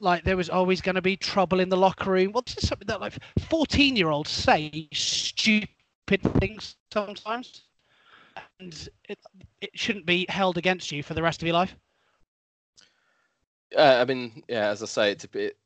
like 0.00 0.24
there 0.24 0.36
was 0.36 0.50
always 0.50 0.80
going 0.80 0.96
to 0.96 1.02
be 1.02 1.16
trouble 1.16 1.60
in 1.60 1.68
the 1.68 1.76
locker 1.76 2.10
room. 2.10 2.32
Well, 2.32 2.44
something 2.46 2.86
that 2.88 3.00
like 3.00 3.18
14-year-olds 3.38 4.30
say 4.30 4.88
stupid 4.92 6.22
things 6.40 6.76
sometimes, 6.92 7.62
and 8.58 8.88
it 9.08 9.18
it 9.60 9.70
shouldn't 9.74 10.06
be 10.06 10.26
held 10.28 10.58
against 10.58 10.92
you 10.92 11.02
for 11.02 11.14
the 11.14 11.22
rest 11.22 11.40
of 11.40 11.46
your 11.46 11.54
life. 11.54 11.74
Uh, 13.76 13.98
I 14.00 14.04
mean, 14.04 14.42
yeah, 14.48 14.68
as 14.68 14.82
I 14.82 14.86
say, 14.86 15.12
it's 15.12 15.24
a 15.24 15.28
bit. 15.28 15.56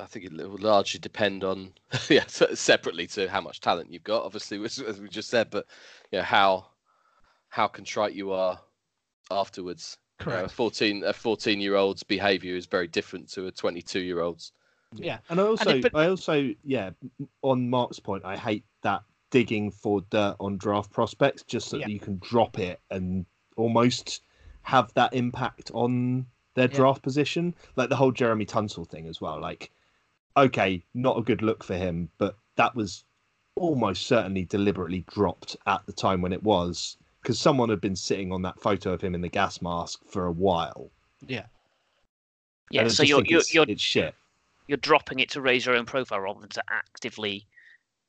I 0.00 0.06
think 0.06 0.24
it 0.24 0.32
will 0.32 0.58
largely 0.58 0.98
depend 0.98 1.44
on, 1.44 1.72
yeah, 2.08 2.26
separately 2.26 3.06
to 3.08 3.28
how 3.28 3.40
much 3.40 3.60
talent 3.60 3.92
you've 3.92 4.02
got, 4.02 4.24
obviously, 4.24 4.62
as 4.64 4.78
as 4.80 5.00
we 5.00 5.08
just 5.08 5.30
said, 5.30 5.50
but 5.50 5.66
you 6.10 6.18
know 6.18 6.24
how 6.24 6.66
how 7.48 7.68
contrite 7.68 8.14
you 8.14 8.32
are 8.32 8.58
afterwards. 9.30 9.98
You 10.24 10.32
know, 10.32 10.44
a 10.44 10.48
fourteen 10.48 11.02
a 11.04 11.12
fourteen 11.12 11.60
year 11.60 11.74
old's 11.76 12.02
behaviour 12.02 12.54
is 12.56 12.66
very 12.66 12.86
different 12.88 13.28
to 13.32 13.46
a 13.46 13.50
twenty 13.50 13.82
two 13.82 14.00
year 14.00 14.20
old's. 14.20 14.52
Yeah. 14.96 15.18
And 15.28 15.40
I 15.40 15.44
also, 15.44 15.80
but- 15.80 15.94
I 15.94 16.08
also, 16.08 16.54
yeah, 16.62 16.90
on 17.42 17.68
Mark's 17.68 17.98
point, 17.98 18.24
I 18.24 18.36
hate 18.36 18.64
that 18.82 19.02
digging 19.30 19.72
for 19.72 20.00
dirt 20.10 20.36
on 20.38 20.56
draft 20.56 20.92
prospects 20.92 21.42
just 21.42 21.68
so 21.68 21.78
Yeah. 21.78 21.86
that 21.86 21.92
you 21.92 21.98
can 21.98 22.18
drop 22.22 22.60
it 22.60 22.80
and 22.92 23.26
almost 23.56 24.22
have 24.62 24.94
that 24.94 25.12
impact 25.12 25.72
on 25.74 26.26
their 26.54 26.68
Yeah. 26.68 26.76
draft 26.76 27.02
position. 27.02 27.54
Like 27.76 27.88
the 27.88 27.96
whole 27.96 28.12
Laremy 28.12 28.46
Tunsil 28.46 28.88
thing 28.88 29.06
as 29.06 29.20
well. 29.20 29.40
Like, 29.40 29.70
okay, 30.36 30.82
not 30.94 31.18
a 31.18 31.22
good 31.22 31.42
look 31.42 31.62
for 31.64 31.74
him, 31.74 32.10
but 32.18 32.36
that 32.56 32.74
was 32.74 33.04
almost 33.56 34.06
certainly 34.06 34.44
deliberately 34.44 35.04
dropped 35.12 35.56
at 35.66 35.84
the 35.86 35.92
time 35.92 36.20
when 36.20 36.32
it 36.32 36.42
was 36.42 36.96
because 37.22 37.38
someone 37.38 37.68
had 37.70 37.80
been 37.80 37.96
sitting 37.96 38.32
on 38.32 38.42
that 38.42 38.60
photo 38.60 38.92
of 38.92 39.00
him 39.00 39.14
in 39.14 39.20
the 39.20 39.28
gas 39.28 39.62
mask 39.62 40.00
for 40.06 40.26
a 40.26 40.32
while. 40.32 40.90
Yeah. 41.26 41.46
Yeah, 42.70 42.88
so 42.88 43.02
you're 43.02 43.24
you're 43.24 43.40
it's, 43.40 43.54
you're 43.54 43.64
it's 43.68 43.82
shit. 43.82 44.14
you're 44.66 44.78
dropping 44.78 45.20
it 45.20 45.30
to 45.30 45.40
raise 45.40 45.64
your 45.66 45.76
own 45.76 45.86
profile 45.86 46.20
rather 46.20 46.40
than 46.40 46.50
to 46.50 46.64
actively 46.68 47.46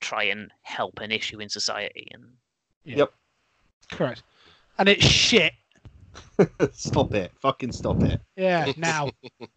try 0.02 0.24
and 0.24 0.52
help 0.64 1.00
an 1.00 1.12
issue 1.12 1.40
in 1.40 1.50
society. 1.50 2.08
And 2.12 2.34
Yep. 2.86 3.14
Correct. 3.92 4.24
And 4.78 4.90
it's 4.90 5.06
shit. 5.06 5.54
stop 6.74 7.14
it. 7.14 7.32
Fucking 7.42 7.72
stop 7.72 8.02
it. 8.04 8.22
Yeah. 8.36 8.72
Now 8.78 9.12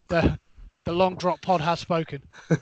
the 0.07 0.39
the 0.85 0.93
long 0.93 1.15
drop 1.15 1.41
pod 1.41 1.61
has 1.61 1.79
spoken. 1.79 2.21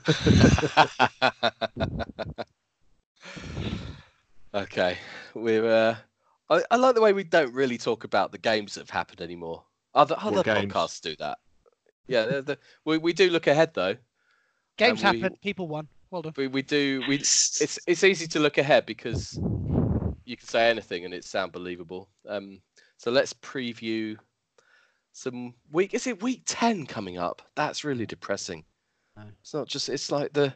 okay, 4.54 4.98
we're. 5.34 5.66
Uh, 5.66 5.96
I, 6.50 6.62
I 6.70 6.76
like 6.76 6.94
the 6.94 7.00
way 7.00 7.12
we 7.12 7.24
don't 7.24 7.52
really 7.54 7.78
talk 7.78 8.04
about 8.04 8.32
the 8.32 8.38
games 8.38 8.74
that 8.74 8.80
have 8.80 8.90
happened 8.90 9.20
anymore. 9.20 9.64
Other 9.94 10.16
other 10.18 10.42
games? 10.42 10.72
podcasts 10.72 11.00
do 11.00 11.14
that. 11.18 11.38
Yeah, 12.06 12.24
the, 12.26 12.42
the, 12.42 12.58
we 12.84 12.98
we 12.98 13.12
do 13.12 13.30
look 13.30 13.46
ahead 13.46 13.72
though. 13.74 13.96
Games 14.76 15.02
And 15.02 15.14
we- 15.14 15.20
happened. 15.20 15.40
People 15.40 15.68
won. 15.68 15.88
Well 16.10 16.22
done. 16.22 16.32
We 16.36 16.46
we 16.48 16.62
do 16.62 17.02
we. 17.08 17.16
It's 17.16 17.78
it's 17.86 18.04
easy 18.04 18.26
to 18.28 18.40
look 18.40 18.58
ahead 18.58 18.86
because 18.86 19.38
you 20.24 20.36
can 20.36 20.46
say 20.46 20.70
anything 20.70 21.04
and 21.04 21.12
it 21.14 21.24
sound 21.24 21.52
believable. 21.52 22.10
Um, 22.26 22.60
so 22.98 23.10
let's 23.10 23.32
preview 23.32 24.16
some 25.12 25.54
week. 25.72 25.94
Is 25.94 26.06
it 26.06 26.22
week 26.22 26.42
ten 26.46 26.84
coming 26.84 27.16
up? 27.16 27.42
That's 27.54 27.84
really 27.84 28.06
depressing. 28.06 28.64
No. 29.16 29.22
It's 29.40 29.54
not 29.54 29.68
just. 29.68 29.88
It's 29.88 30.12
like 30.12 30.32
the 30.32 30.54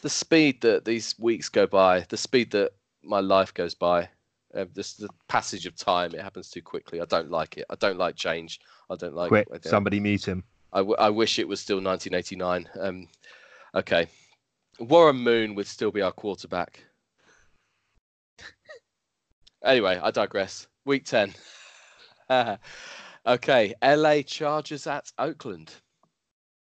the 0.00 0.10
speed 0.10 0.60
that 0.60 0.84
these 0.84 1.14
weeks 1.18 1.48
go 1.48 1.66
by, 1.66 2.06
the 2.08 2.16
speed 2.16 2.52
that 2.52 2.72
my 3.02 3.20
life 3.20 3.52
goes 3.52 3.74
by. 3.74 4.08
Uh, 4.54 4.64
this 4.74 4.94
the 4.94 5.08
passage 5.28 5.66
of 5.66 5.74
time. 5.74 6.14
It 6.14 6.20
happens 6.20 6.50
too 6.50 6.62
quickly. 6.62 7.00
I 7.00 7.04
don't 7.06 7.30
like 7.30 7.58
it. 7.58 7.66
I 7.68 7.74
don't 7.74 7.98
like 7.98 8.14
change. 8.14 8.60
I 8.88 8.96
don't 8.96 9.14
like. 9.14 9.28
Quick, 9.28 9.48
I 9.52 9.58
somebody 9.68 10.00
mute 10.00 10.26
him. 10.26 10.44
I, 10.72 10.78
w- 10.78 10.96
I 10.98 11.08
wish 11.08 11.38
it 11.38 11.48
was 11.48 11.60
still 11.60 11.82
1989. 11.82 12.68
Um, 12.78 13.08
okay, 13.74 14.06
Warren 14.78 15.16
Moon 15.16 15.54
would 15.54 15.66
still 15.66 15.90
be 15.90 16.02
our 16.02 16.12
quarterback. 16.12 16.82
anyway, 19.64 19.98
I 20.02 20.10
digress. 20.10 20.66
Week 20.88 21.04
10. 21.04 21.34
okay, 23.26 23.74
LA 23.84 24.22
Chargers 24.22 24.86
at 24.86 25.12
Oakland. 25.18 25.74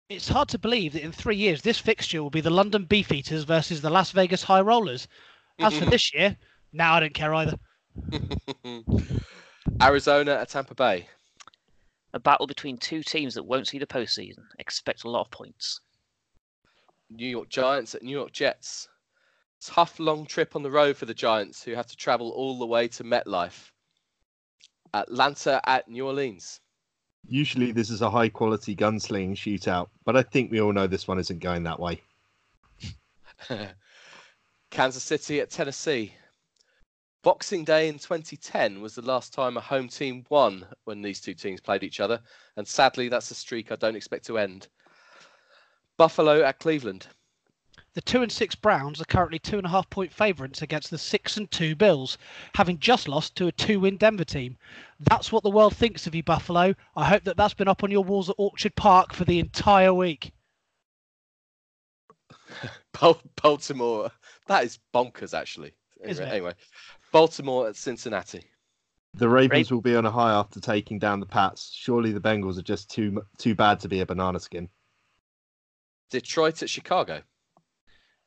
It's 0.09 0.27
hard 0.27 0.49
to 0.49 0.59
believe 0.59 0.91
that 0.91 1.03
in 1.03 1.13
three 1.13 1.37
years 1.37 1.61
this 1.61 1.79
fixture 1.79 2.21
will 2.21 2.29
be 2.29 2.41
the 2.41 2.49
London 2.49 2.83
Beefeaters 2.83 3.45
versus 3.45 3.79
the 3.79 3.89
Las 3.89 4.11
Vegas 4.11 4.43
High 4.43 4.59
Rollers. 4.59 5.07
As 5.59 5.73
for 5.79 5.85
this 5.89 6.13
year, 6.13 6.35
now 6.73 6.95
I 6.95 6.99
don't 6.99 7.13
care 7.13 7.33
either. 7.33 7.57
Arizona 9.81 10.33
at 10.33 10.49
Tampa 10.49 10.75
Bay. 10.75 11.07
a 12.13 12.19
battle 12.19 12.45
between 12.45 12.77
two 12.77 13.01
teams 13.01 13.35
that 13.35 13.43
won't 13.43 13.69
see 13.69 13.79
the 13.79 13.87
postseason. 13.87 14.43
Expect 14.59 15.05
a 15.05 15.09
lot 15.09 15.21
of 15.21 15.31
points. 15.31 15.79
New 17.09 17.29
York 17.29 17.47
Giants 17.47 17.95
at 17.95 18.03
New 18.03 18.11
York 18.11 18.33
Jets. 18.33 18.89
Tough 19.61 19.97
long 19.97 20.25
trip 20.25 20.57
on 20.57 20.63
the 20.63 20.71
road 20.71 20.97
for 20.97 21.05
the 21.05 21.13
Giants, 21.13 21.63
who 21.63 21.73
have 21.73 21.87
to 21.87 21.95
travel 21.95 22.31
all 22.31 22.59
the 22.59 22.65
way 22.65 22.89
to 22.89 23.05
MetLife. 23.05 23.71
Atlanta 24.93 25.61
at 25.65 25.87
New 25.87 26.05
Orleans. 26.05 26.61
Usually, 27.27 27.71
this 27.71 27.89
is 27.89 28.01
a 28.01 28.09
high 28.09 28.29
quality 28.29 28.75
gunslinging 28.75 29.35
shootout, 29.35 29.89
but 30.05 30.15
I 30.15 30.23
think 30.23 30.51
we 30.51 30.61
all 30.61 30.73
know 30.73 30.87
this 30.87 31.07
one 31.07 31.19
isn't 31.19 31.39
going 31.39 31.63
that 31.63 31.79
way. 31.79 32.01
Kansas 34.71 35.03
City 35.03 35.41
at 35.41 35.49
Tennessee. 35.49 36.13
Boxing 37.21 37.65
Day 37.65 37.89
in 37.89 37.99
2010 37.99 38.81
was 38.81 38.95
the 38.95 39.01
last 39.01 39.33
time 39.33 39.57
a 39.57 39.61
home 39.61 39.89
team 39.89 40.23
won 40.29 40.65
when 40.85 41.01
these 41.01 41.19
two 41.19 41.33
teams 41.33 41.59
played 41.59 41.83
each 41.83 41.99
other, 41.99 42.21
and 42.55 42.65
sadly, 42.65 43.09
that's 43.09 43.31
a 43.31 43.35
streak 43.35 43.71
I 43.71 43.75
don't 43.75 43.97
expect 43.97 44.25
to 44.27 44.37
end. 44.37 44.69
Buffalo 45.97 46.43
at 46.43 46.59
Cleveland. 46.59 47.07
The 47.99 48.05
two 48.13 48.21
and 48.21 48.31
six 48.31 48.55
Browns 48.55 49.01
are 49.01 49.05
currently 49.05 49.39
two 49.39 49.57
and 49.57 49.65
a 49.65 49.69
half 49.69 49.89
point 49.89 50.13
favourites 50.13 50.61
against 50.61 50.89
the 50.89 50.97
six 50.97 51.35
and 51.35 51.51
two 51.51 51.75
Bills, 51.75 52.17
having 52.55 52.79
just 52.79 53.09
lost 53.09 53.35
to 53.35 53.47
a 53.47 53.51
two 53.51 53.81
win 53.81 53.97
Denver 53.97 54.23
team. 54.23 54.57
That's 55.01 55.33
what 55.33 55.43
the 55.43 55.49
world 55.49 55.75
thinks 55.75 56.07
of 56.07 56.15
you, 56.15 56.23
Buffalo. 56.23 56.75
I 56.95 57.03
hope 57.03 57.25
that 57.25 57.35
that's 57.35 57.53
been 57.55 57.67
up 57.67 57.83
on 57.83 57.91
your 57.91 58.05
walls 58.05 58.29
at 58.29 58.37
Orchard 58.37 58.77
Park 58.77 59.11
for 59.11 59.25
the 59.25 59.37
entire 59.37 59.93
week. 59.93 60.31
Baltimore. 63.41 64.11
That 64.47 64.63
is 64.63 64.79
bonkers, 64.93 65.37
actually. 65.37 65.73
Isn't 66.01 66.23
Anyway, 66.23 66.31
it? 66.31 66.35
anyway, 66.37 66.53
Baltimore 67.11 67.67
at 67.67 67.75
Cincinnati. 67.75 68.45
The 69.15 69.27
Ravens 69.27 69.73
will 69.73 69.81
be 69.81 69.97
on 69.97 70.05
a 70.05 70.11
high 70.11 70.31
after 70.31 70.61
taking 70.61 70.99
down 70.99 71.19
the 71.19 71.25
Pats. 71.25 71.73
Surely 71.75 72.13
the 72.13 72.21
Bengals 72.21 72.57
are 72.57 72.61
just 72.61 72.89
too 72.89 73.21
too 73.37 73.55
bad 73.55 73.81
to 73.81 73.89
be 73.89 73.99
a 73.99 74.05
banana 74.05 74.39
skin. 74.39 74.69
Detroit 76.09 76.63
at 76.63 76.69
Chicago. 76.69 77.23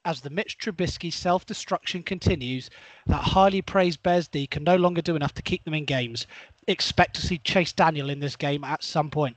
As 0.04 0.20
the 0.20 0.30
Mitch 0.30 0.58
Trubisky 0.58 1.12
self 1.12 1.46
destruction 1.46 2.02
continues, 2.02 2.70
that 3.06 3.22
highly 3.22 3.62
praised 3.62 4.02
Bears 4.02 4.26
D 4.26 4.48
can 4.48 4.64
no 4.64 4.76
longer 4.76 5.00
do 5.00 5.14
enough 5.14 5.34
to 5.34 5.42
keep 5.42 5.64
them 5.64 5.74
in 5.74 5.84
games. 5.84 6.26
Expect 6.66 7.14
to 7.16 7.22
see 7.22 7.38
Chase 7.38 7.72
Daniel 7.72 8.10
in 8.10 8.18
this 8.18 8.34
game 8.34 8.64
at 8.64 8.82
some 8.82 9.10
point. 9.10 9.36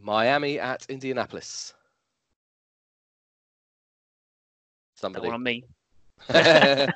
Miami 0.00 0.58
at 0.58 0.86
Indianapolis. 0.88 1.74
That 4.96 5.00
Somebody. 5.00 5.26
one 5.26 5.34
on 5.34 5.42
me. 5.42 5.64
I 6.28 6.92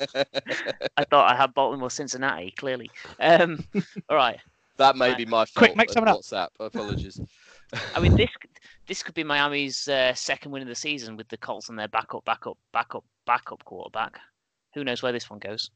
thought 1.11 1.31
I 1.31 1.35
had 1.35 1.55
Baltimore, 1.55 1.91
Cincinnati. 1.91 2.53
Clearly. 2.53 2.91
Um, 3.21 3.65
all 4.09 4.17
right. 4.17 4.39
that 4.77 4.97
may 4.97 5.15
be 5.15 5.25
my 5.25 5.45
fault. 5.45 5.57
Quick, 5.57 5.77
make 5.77 5.89
on 5.91 5.95
something 5.95 6.13
up. 6.13 6.21
WhatsApp. 6.21 6.49
Apologies. 6.61 7.21
I 7.95 8.01
mean, 8.01 8.17
this 8.17 8.31
this 8.87 9.03
could 9.03 9.15
be 9.15 9.25
Miami's 9.25 9.89
uh, 9.89 10.15
second 10.15 10.53
win 10.53 10.63
of 10.63 10.69
the 10.69 10.75
season 10.75 11.17
with 11.17 11.29
the 11.29 11.37
Colts 11.37 11.69
and 11.69 11.79
their 11.79 11.89
backup, 11.89 12.25
backup, 12.25 12.59
backup, 12.73 13.05
backup 13.27 13.65
quarterback. 13.65 14.19
Who 14.75 14.85
knows 14.85 15.03
where 15.03 15.13
this 15.13 15.31
one 15.31 15.39
goes? 15.39 15.71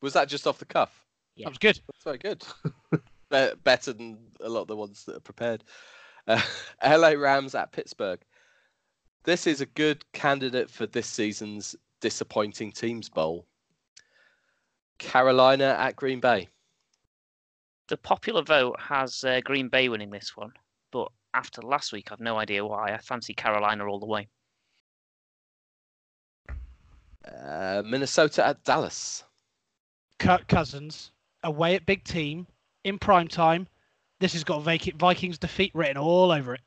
Was 0.00 0.14
that 0.14 0.28
just 0.28 0.46
off 0.46 0.58
the 0.58 0.64
cuff? 0.64 1.04
Yeah. 1.36 1.46
That 1.46 1.50
was 1.50 1.58
good. 1.58 1.80
That's 1.86 2.04
very 2.04 2.18
good. 2.18 2.44
Be- 3.30 3.60
Better 3.62 3.92
than 3.92 4.18
a 4.40 4.48
lot 4.48 4.62
of 4.62 4.68
the 4.68 4.76
ones 4.76 5.04
that 5.04 5.16
are 5.16 5.20
prepared. 5.20 5.64
Uh, 6.26 6.40
LA 6.84 7.10
Rams 7.10 7.54
at 7.54 7.72
Pittsburgh. 7.72 8.20
This 9.24 9.46
is 9.46 9.60
a 9.60 9.66
good 9.66 10.04
candidate 10.12 10.68
for 10.68 10.86
this 10.86 11.06
season's 11.06 11.76
disappointing 12.00 12.72
teams 12.72 13.08
bowl. 13.08 13.46
Carolina 14.98 15.76
at 15.78 15.96
Green 15.96 16.20
Bay. 16.20 16.48
The 17.88 17.96
popular 17.96 18.42
vote 18.42 18.80
has 18.80 19.24
uh, 19.24 19.40
Green 19.44 19.68
Bay 19.68 19.88
winning 19.88 20.10
this 20.10 20.36
one, 20.36 20.52
but 20.92 21.08
after 21.34 21.62
last 21.62 21.92
week, 21.92 22.10
I've 22.10 22.20
no 22.20 22.38
idea 22.38 22.64
why. 22.64 22.92
I 22.92 22.98
fancy 22.98 23.34
Carolina 23.34 23.86
all 23.86 23.98
the 23.98 24.06
way. 24.06 24.28
Uh, 27.24 27.82
Minnesota 27.84 28.46
at 28.46 28.64
Dallas. 28.64 29.24
Kirk 30.18 30.46
Cousins 30.48 31.10
away 31.42 31.74
at 31.74 31.86
big 31.86 32.04
team 32.04 32.46
in 32.84 32.98
prime 32.98 33.28
time. 33.28 33.66
This 34.20 34.32
has 34.34 34.44
got 34.44 34.62
Vikings 34.62 35.38
defeat 35.38 35.74
written 35.74 35.96
all 35.96 36.30
over 36.30 36.54
it. 36.54 36.60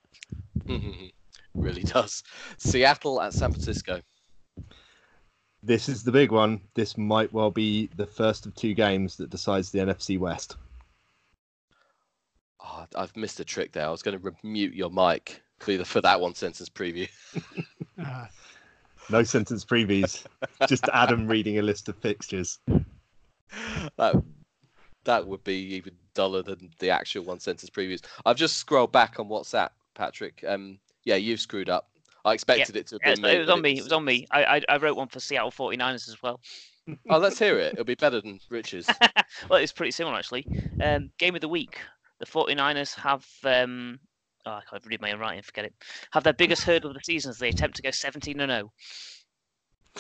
really 1.53 1.83
does. 1.83 2.23
Seattle 2.57 3.21
at 3.21 3.33
San 3.33 3.51
Francisco. 3.51 4.01
This 5.63 5.89
is 5.89 6.03
the 6.03 6.11
big 6.11 6.31
one. 6.31 6.61
This 6.75 6.97
might 6.97 7.31
well 7.33 7.49
be 7.49 7.89
the 7.95 8.05
first 8.05 8.45
of 8.45 8.53
two 8.55 8.73
games 8.73 9.15
that 9.17 9.29
decides 9.29 9.71
the 9.71 9.79
NFC 9.79 10.19
West. 10.19 10.57
Oh, 12.65 12.85
I've 12.95 13.15
missed 13.15 13.39
a 13.39 13.45
trick 13.45 13.71
there. 13.73 13.85
I 13.85 13.91
was 13.91 14.01
going 14.01 14.19
to 14.19 14.31
mute 14.43 14.73
your 14.73 14.89
mic 14.89 15.43
for, 15.59 15.83
for 15.85 16.01
that 16.01 16.19
one 16.19 16.33
sentence 16.33 16.69
preview. 16.69 17.07
Uh, 18.03 18.25
No 19.11 19.21
sentence 19.21 19.63
previews, 19.63 20.25
just 20.67 20.89
Adam 20.91 21.27
reading 21.27 21.59
a 21.59 21.61
list 21.61 21.87
of 21.89 21.95
fixtures. 21.97 22.57
that 23.97 24.15
that 25.03 25.27
would 25.27 25.43
be 25.43 25.53
even 25.75 25.93
duller 26.15 26.41
than 26.41 26.71
the 26.79 26.89
actual 26.89 27.23
one 27.23 27.39
sentence 27.39 27.69
previews. 27.69 28.01
I've 28.25 28.35
just 28.37 28.57
scrolled 28.57 28.91
back 28.91 29.19
on 29.19 29.27
WhatsApp, 29.29 29.69
Patrick. 29.93 30.43
Um, 30.47 30.79
yeah, 31.03 31.17
you've 31.17 31.39
screwed 31.39 31.69
up. 31.69 31.87
I 32.25 32.33
expected 32.33 32.75
it 32.75 32.87
to 32.87 32.95
have 32.95 33.01
Yeah, 33.03 33.13
been 33.13 33.25
it's- 33.25 33.33
me. 33.33 33.37
it 33.37 33.41
was 33.41 33.49
on 33.51 33.61
me. 33.61 33.77
It 33.77 33.83
was 33.83 33.91
on 33.91 34.03
me. 34.05 34.25
I, 34.31 34.43
I, 34.43 34.61
I 34.69 34.77
wrote 34.77 34.97
one 34.97 35.07
for 35.07 35.19
Seattle 35.19 35.51
49ers 35.51 36.09
as 36.09 36.17
well. 36.23 36.39
Oh, 37.07 37.19
let's 37.19 37.37
hear 37.37 37.59
it. 37.59 37.73
It'll 37.73 37.85
be 37.85 37.93
better 37.93 38.21
than 38.21 38.39
Rich's. 38.49 38.87
well, 39.49 39.59
it's 39.59 39.71
pretty 39.71 39.91
similar 39.91 40.15
actually. 40.17 40.47
Um, 40.81 41.11
game 41.19 41.35
of 41.35 41.41
the 41.41 41.47
week. 41.49 41.77
The 42.19 42.25
49ers 42.25 42.95
have 42.95 43.25
um, 43.43 43.99
oh, 44.45 44.51
I 44.51 44.61
can't 44.69 44.85
read 44.85 45.01
my 45.01 45.11
own 45.11 45.19
writing. 45.19 45.41
Forget 45.43 45.65
it. 45.65 45.73
Have 46.11 46.23
their 46.23 46.33
biggest 46.33 46.63
hurdle 46.63 46.91
of 46.91 46.95
the 46.95 47.01
season 47.03 47.29
as 47.29 47.39
they 47.39 47.49
attempt 47.49 47.77
to 47.77 47.81
go 47.81 47.91
17 47.91 48.39
and 48.39 48.51
oh. 48.51 48.55
0. 48.55 48.71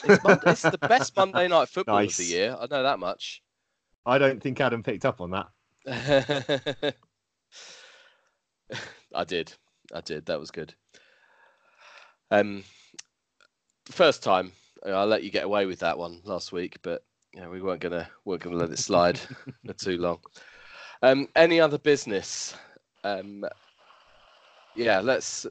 It's, 0.03 0.23
Mon- 0.23 0.39
it's 0.45 0.61
the 0.61 0.77
best 0.77 1.15
Monday 1.15 1.47
night 1.47 1.69
football 1.69 2.03
of 2.03 2.17
the 2.17 2.23
year. 2.23 2.55
I 2.59 2.67
know 2.69 2.83
that 2.83 2.99
much. 2.99 3.41
I 4.05 4.17
don't 4.17 4.41
think 4.41 4.59
Adam 4.59 4.83
picked 4.83 5.05
up 5.05 5.21
on 5.21 5.31
that. 5.31 5.47
I 9.13 9.23
did. 9.23 9.53
I 9.93 10.01
did. 10.01 10.25
That 10.25 10.39
was 10.39 10.51
good. 10.51 10.73
Um, 12.31 12.63
first 13.85 14.23
time 14.23 14.51
uh, 14.85 14.89
I 14.89 15.03
let 15.03 15.23
you 15.23 15.31
get 15.31 15.45
away 15.45 15.65
with 15.65 15.79
that 15.79 15.97
one 15.97 16.21
last 16.23 16.51
week, 16.51 16.77
but 16.81 17.03
yeah, 17.33 17.47
we 17.47 17.61
weren't 17.61 17.81
gonna 17.81 18.09
weren't 18.25 18.41
gonna 18.41 18.57
let 18.57 18.71
it 18.71 18.79
slide 18.79 19.19
for 19.65 19.73
too 19.73 19.97
long. 19.97 20.19
Um, 21.01 21.27
any 21.35 21.59
other 21.59 21.77
business? 21.77 22.55
Um, 23.03 23.45
yeah, 24.75 24.99
let's 24.99 25.45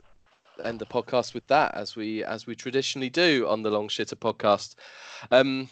end 0.65 0.79
the 0.79 0.87
podcast 0.87 1.35
with 1.35 1.47
that 1.49 1.75
as 1.75 1.97
we 1.97 2.23
as 2.25 2.47
we 2.47 2.55
traditionally 2.55 3.11
do 3.11 3.47
on 3.49 3.63
the 3.63 3.71
Long 3.71 3.89
Shitter 3.89 4.15
podcast. 4.15 4.75
Um, 5.31 5.69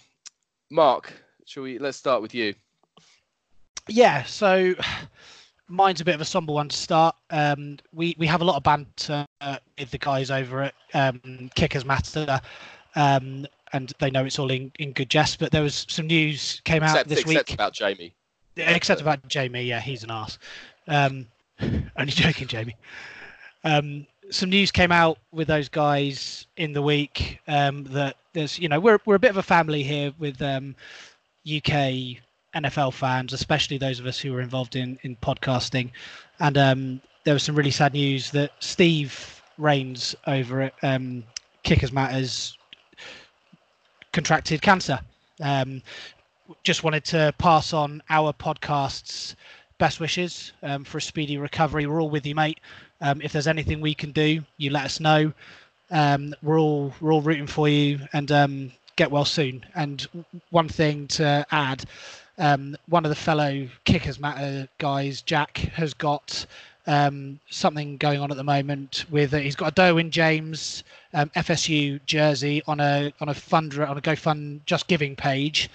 Mark, 0.71 1.13
shall 1.47 1.63
we? 1.65 1.79
Let's 1.79 1.97
start 1.99 2.23
with 2.23 2.35
you. 2.35 2.55
yeah, 3.89 4.23
so 4.25 4.75
mine's 5.69 6.01
a 6.01 6.05
bit 6.05 6.15
of 6.15 6.21
a 6.21 6.25
somber 6.25 6.53
one 6.53 6.69
to 6.69 6.77
start. 6.77 7.17
Um, 7.31 7.79
we 7.93 8.15
we 8.19 8.27
have 8.27 8.43
a 8.43 8.45
lot 8.45 8.57
of 8.57 8.63
banter 8.63 9.27
uh, 9.41 9.59
with 9.79 9.91
the 9.91 9.99
guys 9.99 10.31
over 10.31 10.63
at 10.63 10.75
um, 10.95 11.51
Kickers 11.55 11.85
Matter, 11.85 12.41
um, 12.95 13.47
and 13.73 13.93
they 13.99 14.11
know 14.11 14.25
it's 14.25 14.39
all 14.39 14.51
in, 14.51 14.71
in 14.79 14.93
good 14.93 15.11
jest. 15.11 15.39
But 15.39 15.51
there 15.53 15.63
was 15.63 15.87
some 15.89 16.07
news 16.07 16.61
came 16.65 16.83
out 16.83 16.91
Except, 16.91 17.09
this 17.09 17.21
except 17.21 17.51
week, 17.51 17.55
about 17.55 17.73
Jamie. 17.73 18.15
Except 18.57 19.01
about 19.01 19.27
Jamie. 19.29 19.65
Yeah, 19.65 19.81
he's 19.81 20.05
an 20.05 20.11
ass. 20.11 20.39
Um, 20.89 21.27
only 21.61 22.13
joking, 22.13 22.49
Jamie. 22.49 22.77
Um, 23.65 24.07
some 24.31 24.51
news 24.51 24.71
came 24.71 24.93
out 24.93 25.19
with 25.31 25.49
those 25.49 25.69
guys 25.69 26.47
in 26.57 26.73
the 26.73 26.83
week 26.83 27.41
um, 27.49 27.85
that 27.85 28.17
there's, 28.33 28.59
you 28.59 28.69
know, 28.69 28.81
we're 28.81 28.99
we're 29.05 29.15
a 29.15 29.21
bit 29.21 29.31
of 29.31 29.37
a 29.37 29.43
family 29.43 29.83
here 29.83 30.13
with 30.19 30.41
um, 30.41 30.75
UK 31.47 32.19
NFL 32.55 32.93
fans, 32.95 33.33
especially 33.33 33.79
those 33.79 34.01
of 34.01 34.07
us 34.07 34.19
who 34.19 34.33
were 34.33 34.41
involved 34.41 34.77
in 34.77 34.99
in 35.03 35.17
podcasting, 35.17 35.91
and 36.41 36.59
um, 36.59 37.01
there 37.25 37.35
was 37.35 37.43
some 37.43 37.55
really 37.55 37.71
sad 37.71 37.93
news 37.93 38.31
that 38.31 38.53
Steve 38.61 39.43
Rains 39.59 40.15
over 40.27 40.63
at 40.63 40.75
um, 40.83 41.25
Kickers 41.63 41.93
Matters 41.93 42.57
contracted 44.13 44.63
cancer. 44.63 45.01
Um, 45.41 45.83
just 46.63 46.85
wanted 46.85 47.05
to 47.07 47.35
pass 47.39 47.73
on 47.73 48.03
our 48.11 48.33
podcast's 48.33 49.37
best 49.79 49.99
wishes 49.99 50.53
um, 50.63 50.85
for 50.85 50.99
a 50.99 51.03
speedy 51.03 51.39
recovery. 51.39 51.87
We're 51.87 52.01
all 52.01 52.11
with 52.11 52.25
you, 52.25 52.35
mate. 52.35 52.61
Um, 53.01 53.21
if 53.21 53.33
there's 53.33 53.49
anything 53.49 53.81
we 53.81 53.95
can 53.95 54.13
do, 54.13 54.43
you 54.57 54.71
let 54.71 54.85
us 54.85 55.01
know. 55.01 55.33
Um, 55.91 56.35
we're 56.43 56.61
all 56.61 56.95
we're 57.01 57.13
all 57.13 57.21
rooting 57.21 57.47
for 57.47 57.69
you, 57.69 58.01
and 58.13 58.31
um, 58.31 58.73
get 58.97 59.11
well 59.11 59.25
soon. 59.25 59.67
And 59.75 60.07
one 60.51 60.69
thing 60.69 61.09
to 61.09 61.45
add, 61.51 61.85
um, 62.39 62.77
one 62.89 63.05
of 63.05 63.09
the 63.09 63.17
fellow 63.17 63.69
Kickers 63.85 64.21
Matter 64.21 64.69
guys, 64.79 65.21
Jack, 65.21 65.59
has 65.59 65.95
got 65.95 66.47
um, 66.87 67.41
something 67.51 67.97
going 67.97 68.21
on 68.21 68.31
at 68.31 68.37
the 68.37 68.45
moment 68.45 69.05
with 69.11 69.35
uh, 69.35 69.39
he's 69.39 69.57
got 69.57 69.77
a 69.77 69.81
Derwin 69.81 70.11
James 70.11 70.85
FSU 71.15 72.01
jersey 72.07 72.63
on 72.67 72.81
a 72.81 73.13
on 73.21 73.29
a 73.29 73.35
fund 73.35 73.79
on 73.79 73.99
a 73.99 74.01
GoFund 74.01 74.61
Just 74.65 74.87
Giving 74.87 75.15
page, 75.17 75.69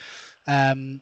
um, 0.47 1.01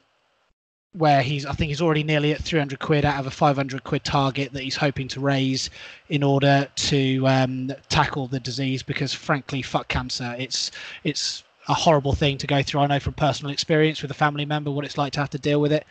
where 0.93 1.22
he's 1.22 1.46
I 1.46 1.54
think 1.54 1.70
he's 1.70 1.82
already 1.82 2.04
nearly 2.04 2.32
at 2.32 2.41
300 2.41 2.80
quid 2.80 3.06
out 3.06 3.20
of 3.20 3.28
a 3.28 3.32
500 3.32 3.84
quid 3.84 4.04
target 4.04 4.54
that 4.54 4.64
he's 4.64 4.78
hoping 4.78 5.08
to 5.10 5.20
raise 5.20 5.70
in 6.10 6.24
order 6.24 6.68
to 6.76 7.28
um, 7.28 7.72
tackle 7.89 8.28
the 8.28 8.39
disease 8.39 8.82
because 8.82 9.14
frankly 9.14 9.62
fuck 9.62 9.89
cancer 9.89 10.36
it's 10.38 10.72
it's 11.04 11.43
a 11.68 11.74
horrible 11.74 12.14
thing 12.14 12.38
to 12.38 12.48
go 12.48 12.62
through. 12.62 12.82
I 12.82 12.88
know 12.88 13.00
from 13.00 13.14
personal 13.14 13.52
experience 13.52 14.02
with 14.02 14.12
a 14.12 14.16
family 14.16 14.46
member 14.46 14.72
what 14.72 14.86
it's 14.86 14.98
like 14.98 15.14
to 15.14 15.20
have 15.20 15.30
to 15.32 15.39
deal 15.39 15.60
with 15.62 15.72
it. 15.72 15.86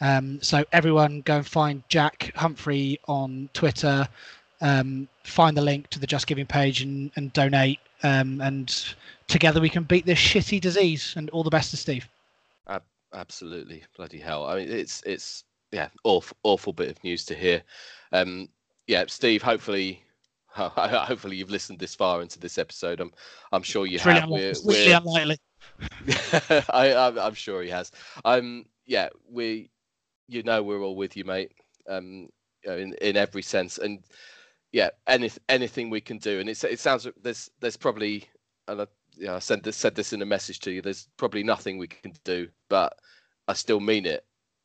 Um, 0.00 0.40
so 0.42 0.64
everyone 0.72 1.22
go 1.22 1.36
and 1.36 1.46
find 1.46 1.82
Jack 1.88 2.32
Humphrey 2.36 3.00
on 3.08 3.48
Twitter. 3.52 4.08
Um, 4.60 5.08
find 5.24 5.56
the 5.56 5.62
link 5.62 5.88
to 5.90 5.98
the 5.98 6.06
Just 6.06 6.26
Giving 6.26 6.46
page 6.46 6.82
and, 6.82 7.10
and 7.16 7.32
donate. 7.32 7.80
Um, 8.02 8.40
and 8.40 8.94
together 9.26 9.60
we 9.60 9.68
can 9.68 9.84
beat 9.84 10.06
this 10.06 10.18
shitty 10.18 10.60
disease. 10.60 11.14
And 11.16 11.30
all 11.30 11.42
the 11.42 11.50
best 11.50 11.70
to 11.70 11.76
Steve. 11.76 12.08
Absolutely, 13.14 13.84
bloody 13.96 14.18
hell! 14.18 14.46
I 14.46 14.56
mean, 14.56 14.68
it's 14.70 15.02
it's 15.06 15.44
yeah, 15.72 15.88
awful 16.04 16.36
awful 16.42 16.72
bit 16.72 16.90
of 16.90 17.02
news 17.04 17.24
to 17.26 17.34
hear. 17.34 17.62
Um, 18.12 18.48
yeah, 18.86 19.04
Steve. 19.08 19.42
Hopefully, 19.42 20.02
hopefully 20.50 21.36
you've 21.36 21.50
listened 21.50 21.78
this 21.78 21.94
far 21.94 22.22
into 22.22 22.38
this 22.38 22.58
episode. 22.58 23.00
I'm 23.00 23.12
I'm 23.52 23.62
sure 23.62 23.86
you 23.86 23.96
It's 23.96 24.04
have. 24.04 24.24
unli- 24.24 24.30
We're- 24.32 24.44
it's 24.50 24.64
really 24.66 24.86
we're- 24.86 24.92
unlikely. 24.94 25.38
I, 26.72 26.94
I'm, 26.94 27.18
I'm 27.18 27.34
sure 27.34 27.62
he 27.62 27.70
has. 27.70 27.90
Um, 28.24 28.66
yeah, 28.86 29.08
we, 29.28 29.70
you 30.28 30.42
know, 30.42 30.62
we're 30.62 30.80
all 30.80 30.96
with 30.96 31.16
you, 31.16 31.24
mate. 31.24 31.52
Um, 31.88 32.28
you 32.64 32.70
know, 32.70 32.76
in 32.76 32.94
in 33.00 33.16
every 33.16 33.42
sense, 33.42 33.78
and 33.78 34.00
yeah, 34.72 34.90
any 35.06 35.30
anything 35.48 35.90
we 35.90 36.00
can 36.00 36.18
do, 36.18 36.40
and 36.40 36.48
it's 36.48 36.62
it 36.64 36.78
sounds 36.80 37.06
there's 37.22 37.50
there's 37.60 37.76
probably, 37.76 38.24
and 38.68 38.82
I, 38.82 38.86
yeah, 39.16 39.34
I 39.34 39.38
said 39.38 39.62
this 39.62 39.76
said 39.76 39.94
this 39.94 40.12
in 40.12 40.22
a 40.22 40.26
message 40.26 40.60
to 40.60 40.70
you. 40.70 40.82
There's 40.82 41.08
probably 41.16 41.42
nothing 41.42 41.78
we 41.78 41.88
can 41.88 42.12
do, 42.24 42.48
but 42.68 42.96
I 43.48 43.54
still 43.54 43.80
mean 43.80 44.06
it. 44.06 44.24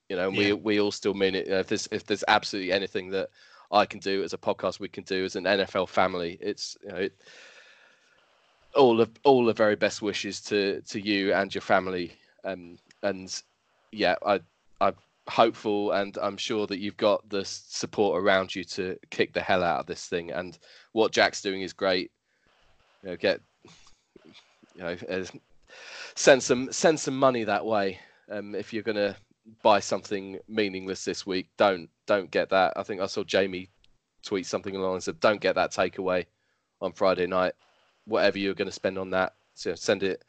You 0.09 0.17
know, 0.17 0.27
and 0.27 0.35
Yeah. 0.37 0.47
we 0.47 0.53
we 0.53 0.79
all 0.81 0.91
still 0.91 1.13
mean 1.13 1.35
it. 1.35 1.45
You 1.45 1.53
know, 1.53 1.59
if 1.59 1.67
there's 1.67 1.87
if 1.91 2.05
there's 2.05 2.23
absolutely 2.27 2.71
anything 2.71 3.09
that 3.11 3.29
I 3.71 3.85
can 3.85 3.99
do 3.99 4.23
as 4.23 4.33
a 4.33 4.37
podcast, 4.37 4.79
we 4.79 4.89
can 4.89 5.03
do 5.05 5.23
as 5.23 5.35
an 5.35 5.45
NFL 5.45 5.87
family. 5.89 6.37
It's 6.41 6.77
you 6.83 6.89
know. 6.89 6.97
It, 6.97 7.15
all 8.75 9.01
of 9.01 9.09
all 9.23 9.43
the 9.45 9.53
very 9.53 9.75
best 9.75 10.01
wishes 10.01 10.39
to 10.41 10.81
to 10.81 10.99
you 10.99 11.33
and 11.33 11.53
your 11.53 11.61
family 11.61 12.13
um 12.45 12.77
and 13.03 13.43
yeah 13.91 14.15
i 14.25 14.39
i'm 14.79 14.95
hopeful 15.27 15.91
and 15.91 16.17
i'm 16.21 16.37
sure 16.37 16.65
that 16.67 16.79
you've 16.79 16.95
got 16.97 17.27
the 17.29 17.43
support 17.43 18.21
around 18.23 18.55
you 18.55 18.63
to 18.63 18.97
kick 19.09 19.33
the 19.33 19.41
hell 19.41 19.61
out 19.63 19.81
of 19.81 19.85
this 19.87 20.05
thing 20.05 20.31
and 20.31 20.57
what 20.93 21.11
jack's 21.11 21.41
doing 21.41 21.61
is 21.61 21.73
great 21.73 22.11
you 23.03 23.09
know 23.09 23.15
get 23.17 23.41
you 24.75 24.83
know 24.83 24.95
as 25.07 25.31
send 26.15 26.41
some 26.43 26.71
send 26.71 26.99
some 26.99 27.17
money 27.17 27.43
that 27.43 27.65
way. 27.65 27.99
Um, 28.29 28.55
if 28.55 28.73
you're 28.73 28.83
gonna 28.83 29.15
buy 29.63 29.79
something 29.79 30.39
meaningless 30.47 31.03
this 31.05 31.25
week, 31.25 31.49
don't 31.57 31.89
don't 32.05 32.31
get 32.31 32.49
that. 32.49 32.73
I 32.75 32.83
think 32.83 33.01
I 33.01 33.07
saw 33.07 33.23
Jamie 33.23 33.69
tweet 34.23 34.45
something 34.45 34.75
along 34.75 34.95
and 34.95 35.03
said, 35.03 35.19
"Don't 35.19 35.41
get 35.41 35.55
that 35.55 35.71
takeaway 35.71 36.25
on 36.81 36.93
Friday 36.93 37.27
night. 37.27 37.53
Whatever 38.05 38.39
you're 38.39 38.53
going 38.53 38.67
to 38.67 38.71
spend 38.73 38.97
on 38.97 39.11
that, 39.11 39.33
so 39.53 39.75
send 39.75 40.03
it. 40.03 40.23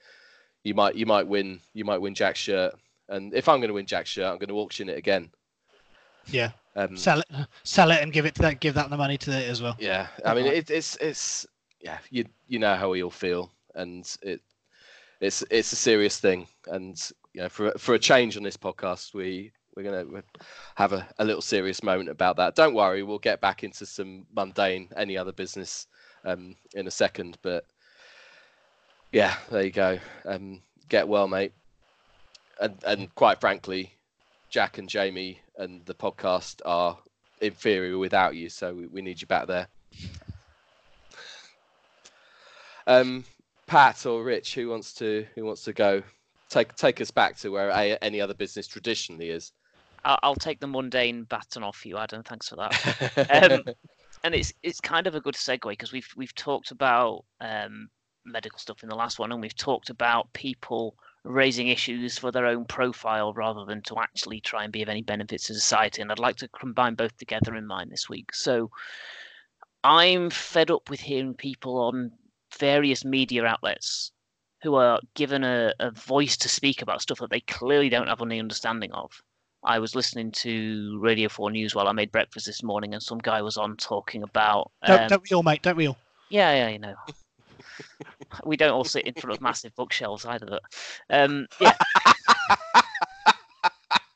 You 0.65 0.75
might 0.75 0.95
you 0.95 1.07
might 1.07 1.27
win 1.27 1.61
you 1.75 1.85
might 1.85 2.01
win 2.01 2.15
Jack's 2.15 2.39
shirt, 2.41 2.75
and 3.09 3.35
if 3.35 3.49
I'm 3.49 3.59
going 3.61 3.69
to 3.69 3.75
win 3.75 3.87
Jack's 3.87 4.11
shirt, 4.11 4.27
I'm 4.27 4.39
going 4.39 4.49
to 4.49 4.59
auction 4.59 4.89
it 4.89 4.99
again. 4.99 5.31
Yeah. 6.27 6.53
Um, 6.75 6.97
Sell 6.97 7.21
it, 7.21 7.27
sell 7.65 7.91
it, 7.91 8.01
and 8.01 8.13
give 8.13 8.25
it 8.25 8.35
to 8.37 8.43
that. 8.43 8.61
Give 8.61 8.73
that 8.75 8.89
the 8.89 8.97
money 8.97 9.19
to 9.19 9.31
it 9.31 9.49
as 9.49 9.61
well. 9.61 9.77
yeah, 9.79 10.07
I 10.25 10.33
mean 10.35 10.47
it, 10.47 10.71
it's 10.71 10.97
it's 10.97 11.47
yeah 11.81 11.99
you 12.11 12.25
you 12.49 12.59
know 12.59 12.75
how 12.77 12.91
we 12.91 13.03
all 13.03 13.11
feel, 13.11 13.51
and 13.75 14.17
it 14.23 14.41
it's 15.21 15.45
it's 15.51 15.73
a 15.73 15.77
serious 15.77 16.19
thing, 16.19 16.47
and 16.67 16.99
you 17.33 17.43
know 17.43 17.49
for 17.49 17.73
for 17.79 17.95
a 17.95 17.99
change 17.99 18.37
on 18.37 18.43
this 18.43 18.57
podcast, 18.57 19.15
we 19.15 19.53
we're 19.77 19.85
gonna 19.85 20.23
have 20.75 20.93
a, 20.93 21.07
a 21.19 21.25
little 21.25 21.43
serious 21.43 21.83
moment 21.83 22.09
about 22.09 22.37
that. 22.37 22.55
Don't 22.55 22.75
worry, 22.75 23.03
we'll 23.03 23.19
get 23.19 23.41
back 23.41 23.65
into 23.65 23.87
some 23.87 24.27
mundane 24.35 24.89
any 24.97 25.17
other 25.17 25.33
business 25.33 25.87
um, 26.25 26.57
in 26.75 26.87
a 26.87 26.91
second, 26.91 27.39
but 27.43 27.65
yeah, 29.13 29.35
there 29.51 29.63
you 29.63 29.71
go. 29.71 29.99
Um, 30.27 30.63
get 30.89 31.09
well, 31.09 31.29
mate, 31.29 31.53
and 32.61 32.77
and 32.87 33.15
quite 33.15 33.41
frankly, 33.41 33.93
Jack 34.51 34.79
and 34.79 34.89
Jamie 34.89 35.41
and 35.57 35.85
the 35.87 35.95
podcast 35.95 36.61
are 36.65 36.99
inferior 37.41 37.99
without 37.99 38.35
you, 38.35 38.49
so 38.49 38.75
we, 38.75 38.87
we 38.87 39.03
need 39.03 39.21
you 39.21 39.27
back 39.27 39.47
there. 39.47 39.69
Um, 42.87 43.25
Pat 43.73 44.05
or 44.05 44.23
Rich, 44.23 44.55
who 44.55 44.69
wants 44.69 44.93
to 44.95 45.27
who 45.35 45.47
wants 45.47 45.65
to 45.65 45.73
go? 45.73 46.03
Take 46.51 46.77
take 46.77 47.01
us 47.01 47.11
back 47.11 47.39
to 47.39 47.49
where 47.49 47.71
a, 47.71 47.97
any 48.03 48.21
other 48.21 48.35
business 48.35 48.67
traditionally 48.67 49.31
is. 49.31 49.53
I'll, 50.05 50.19
I'll 50.23 50.35
take 50.35 50.61
the 50.61 50.67
mundane 50.67 51.25
baton 51.25 51.63
off 51.63 51.87
you, 51.87 51.97
Adam. 51.97 52.23
Thanks 52.23 52.51
for 52.51 52.57
that. 52.57 53.63
Um, 53.65 53.75
and 54.25 54.35
it's 54.35 54.53
it's 54.63 54.79
kind 54.79 55.07
of 55.07 55.15
a 55.15 55.23
good 55.23 55.37
segue 55.37 55.71
because 55.71 55.91
we've 55.91 56.09
we've 56.19 56.35
talked 56.35 56.71
about 56.71 57.25
um, 57.41 57.89
medical 58.27 58.59
stuff 58.59 58.83
in 58.83 58.91
the 58.91 58.95
last 58.95 59.19
one, 59.19 59.33
and 59.33 59.41
we've 59.41 59.57
talked 59.57 59.89
about 59.89 60.31
people 60.35 60.95
raising 61.25 61.69
issues 61.69 62.19
for 62.19 62.31
their 62.31 62.45
own 62.45 62.67
profile 62.67 63.33
rather 63.33 63.65
than 63.65 63.81
to 63.85 63.99
actually 63.99 64.43
try 64.43 64.65
and 64.65 64.73
be 64.73 64.83
of 64.83 64.91
any 64.91 65.03
benefit 65.03 65.41
to 65.45 65.55
society. 65.55 66.03
And 66.03 66.13
I'd 66.13 66.19
like 66.19 66.37
to 66.37 66.49
combine 66.49 66.95
both 66.95 67.17
together 67.17 67.57
in 67.57 67.67
mind 67.67 67.91
this 67.91 68.11
week. 68.11 68.35
So 68.35 68.71
I'm 69.83 70.29
fed 70.29 70.71
up 70.71 70.91
with 70.91 71.01
hearing 71.01 71.33
people 71.33 71.79
on 71.79 72.13
various 72.59 73.05
media 73.05 73.45
outlets 73.45 74.13
who 74.63 74.75
are 74.75 75.01
given 75.15 75.43
a, 75.45 75.73
a 75.81 75.91
voice 75.91 76.37
to 76.37 76.49
speak 76.49 76.83
about 76.83 77.03
stuff 77.03 77.19
that 77.19 77.31
they 77.31 77.41
clearly 77.41 77.89
don't 77.89 78.07
have 78.07 78.23
any 78.23 78.39
understanding 78.39 78.93
of. 78.93 79.11
I 79.65 79.79
was 79.79 79.95
listening 79.95 80.33
to 80.33 80.99
Radio 81.01 81.29
4 81.29 81.51
News 81.51 81.75
while 81.75 81.89
I 81.89 81.93
made 81.93 82.11
breakfast 82.11 82.47
this 82.47 82.63
morning, 82.63 82.95
and 82.95 83.03
some 83.03 83.19
guy 83.19 83.43
was 83.43 83.57
on 83.57 83.77
talking 83.77 84.23
about. 84.23 84.71
Don't, 84.85 85.03
um, 85.03 85.09
don't 85.09 85.23
we 85.31 85.35
all, 85.35 85.43
mate? 85.43 85.63
Don't 85.63 85.77
we 85.77 85.89
all? 85.89 85.99
yeah, 86.31 86.53
yeah, 86.53 86.69
you 86.69 86.79
know. 86.79 86.95
we 88.45 88.57
don't 88.57 88.73
all 88.73 88.85
sit 88.85 89.07
in 89.07 89.15
front 89.15 89.37
of 89.37 89.41
massive 89.41 89.75
bookshelves 89.77 90.25
either. 90.25 90.47
But 90.47 90.63
um, 91.11 91.47
yeah, 91.61 91.77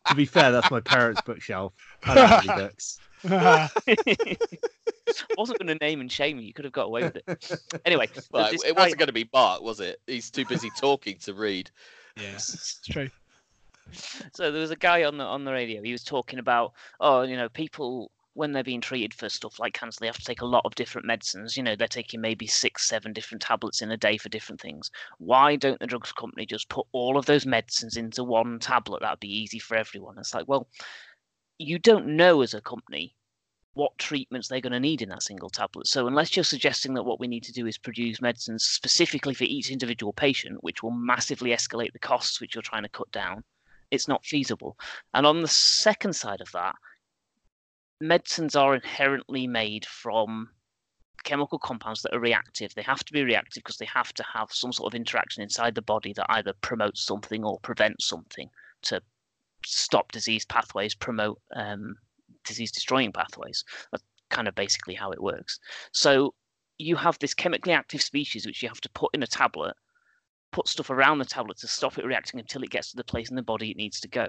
To 0.09 0.15
be 0.15 0.25
fair, 0.25 0.53
that's 0.53 0.71
my 0.71 0.81
parents' 0.81 1.21
bookshelf. 1.23 1.73
I 2.05 2.15
don't 2.15 2.29
have 2.29 2.49
any 2.49 2.63
books. 2.63 2.99
wasn't 5.37 5.59
going 5.59 5.67
to 5.69 5.75
name 5.85 6.01
and 6.01 6.11
shame 6.11 6.39
you. 6.39 6.47
You 6.47 6.53
could 6.53 6.65
have 6.65 6.73
got 6.73 6.87
away 6.87 7.03
with 7.05 7.17
it. 7.17 7.61
Anyway, 7.85 8.09
there's 8.13 8.29
Well, 8.33 8.47
it 8.53 8.61
guy- 8.63 8.73
wasn't 8.83 8.99
going 8.99 9.07
to 9.09 9.13
be 9.13 9.29
Mark, 9.33 9.63
was 9.63 9.81
it? 9.81 10.01
He's 10.07 10.31
too 10.31 10.45
busy 10.47 10.71
talking 10.77 11.17
to 11.21 11.35
read. 11.35 11.71
yes, 12.17 12.49
it's 12.55 12.81
true. 12.91 13.09
so 14.35 14.51
there 14.51 14.61
was 14.61 14.71
a 14.73 14.77
guy 14.77 15.05
on 15.05 15.17
the 15.19 15.25
on 15.25 15.45
the 15.45 15.53
radio. 15.53 15.83
He 15.83 15.93
was 15.93 16.03
talking 16.03 16.39
about, 16.39 16.73
oh, 17.01 17.23
you 17.23 17.37
know, 17.37 17.49
people 17.49 18.11
when 18.35 18.53
they're 18.53 18.63
being 18.65 18.83
treated 18.83 19.15
for 19.15 19.31
stuff 19.31 19.59
like 19.59 19.73
cancer, 19.73 19.97
they 20.01 20.07
have 20.07 20.19
to 20.19 20.25
take 20.25 20.43
a 20.43 20.47
lot 20.47 20.61
of 20.67 20.75
different 20.75 21.07
medicines. 21.07 21.57
You 21.57 21.63
know, 21.63 21.75
they're 21.75 21.89
taking 21.89 22.21
maybe 22.21 22.47
six, 22.47 22.87
seven 22.87 23.15
different 23.15 23.41
tablets 23.41 23.81
in 23.81 23.91
a 23.91 23.97
day 23.97 24.19
for 24.19 24.29
different 24.29 24.61
things. 24.61 24.91
Why 25.17 25.57
don't 25.57 25.81
the 25.81 25.87
drugs 25.87 26.13
company 26.13 26.45
just 26.45 26.69
put 26.69 26.87
all 26.93 27.17
of 27.17 27.25
those 27.25 27.47
medicines 27.47 27.97
into 27.97 28.25
one 28.25 28.59
tablet? 28.59 29.01
That'd 29.01 29.21
be 29.21 29.35
easy 29.35 29.59
for 29.59 29.75
everyone. 29.75 30.19
It's 30.19 30.35
like, 30.35 30.47
well, 30.49 30.69
you 31.59 31.79
don't 31.79 32.07
know 32.07 32.43
as 32.43 32.55
a 32.55 32.61
company 32.61 33.15
what 33.75 33.97
treatments 33.99 34.49
they're 34.49 34.61
going 34.61 34.73
to 34.73 34.81
need 34.81 35.03
in 35.03 35.11
that 35.11 35.23
single 35.23 35.51
tablet. 35.51 35.87
So 35.87 36.07
unless 36.07 36.35
you're 36.35 36.45
suggesting 36.45 36.95
that 36.95 37.03
what 37.03 37.21
we 37.21 37.29
need 37.29 37.45
to 37.45 37.53
do 37.53 37.67
is 37.67 37.77
produce 37.77 38.23
medicines 38.23 38.65
specifically 38.65 39.35
for 39.35 39.45
each 39.45 39.71
individual 39.71 40.15
patient, 40.15 40.65
which 40.65 40.83
will 40.83 40.93
massively 40.93 41.51
escalate 41.51 41.93
the 41.93 41.99
costs 41.99 42.41
which 42.41 42.55
you're 42.55 42.63
trying 42.63 42.85
to 42.85 42.89
cut 42.89 43.11
down, 43.13 43.45
it's 43.91 44.09
not 44.09 44.25
feasible. 44.25 44.79
And 45.13 45.27
on 45.27 45.43
the 45.43 45.49
second 45.49 46.15
side 46.15 46.41
of 46.41 46.51
that, 46.53 46.75
medicines 48.01 48.57
are 48.57 48.75
inherently 48.75 49.47
made 49.47 49.85
from 49.85 50.49
chemical 51.25 51.59
compounds 51.59 52.01
that 52.03 52.15
are 52.15 52.21
reactive. 52.21 52.75
They 52.75 52.83
have 52.83 53.05
to 53.05 53.13
be 53.13 53.25
reactive 53.25 53.63
because 53.63 53.77
they 53.77 53.89
have 53.93 54.13
to 54.15 54.23
have 54.23 54.49
some 54.53 54.73
sort 54.73 54.93
of 54.93 54.97
interaction 54.97 55.43
inside 55.43 55.75
the 55.75 55.83
body 55.83 56.15
that 56.15 56.27
either 56.31 56.55
promotes 56.63 57.05
something 57.05 57.45
or 57.45 57.59
prevents 57.61 58.07
something 58.07 58.49
to 58.83 59.03
stop 59.65 60.13
disease 60.13 60.45
pathways, 60.45 60.95
promote 60.95 61.41
um, 61.55 61.95
disease 62.45 62.73
destroying 62.73 63.13
pathways. 63.13 63.65
That's 63.91 64.05
kind 64.31 64.49
of 64.49 64.55
basically 64.55 64.95
how 64.95 65.11
it 65.13 65.23
works. 65.23 65.59
So 65.93 66.35
you 66.79 66.97
have 66.97 67.19
this 67.19 67.35
chemically 67.35 67.73
active 67.73 68.03
species 68.03 68.47
which 68.47 68.63
you 68.63 68.69
have 68.69 68.81
to 68.83 68.91
put 68.91 69.15
in 69.15 69.23
a 69.23 69.27
tablet, 69.27 69.75
put 70.53 70.69
stuff 70.69 70.91
around 70.91 71.19
the 71.19 71.25
tablet 71.25 71.59
to 71.59 71.69
stop 71.69 71.99
it 71.99 72.05
reacting 72.05 72.41
until 72.41 72.63
it 72.63 72.71
gets 72.71 72.91
to 72.91 72.97
the 72.97 73.05
place 73.05 73.31
in 73.31 73.37
the 73.37 73.43
body 73.43 73.71
it 73.71 73.77
needs 73.77 74.01
to 74.01 74.09
go. 74.09 74.29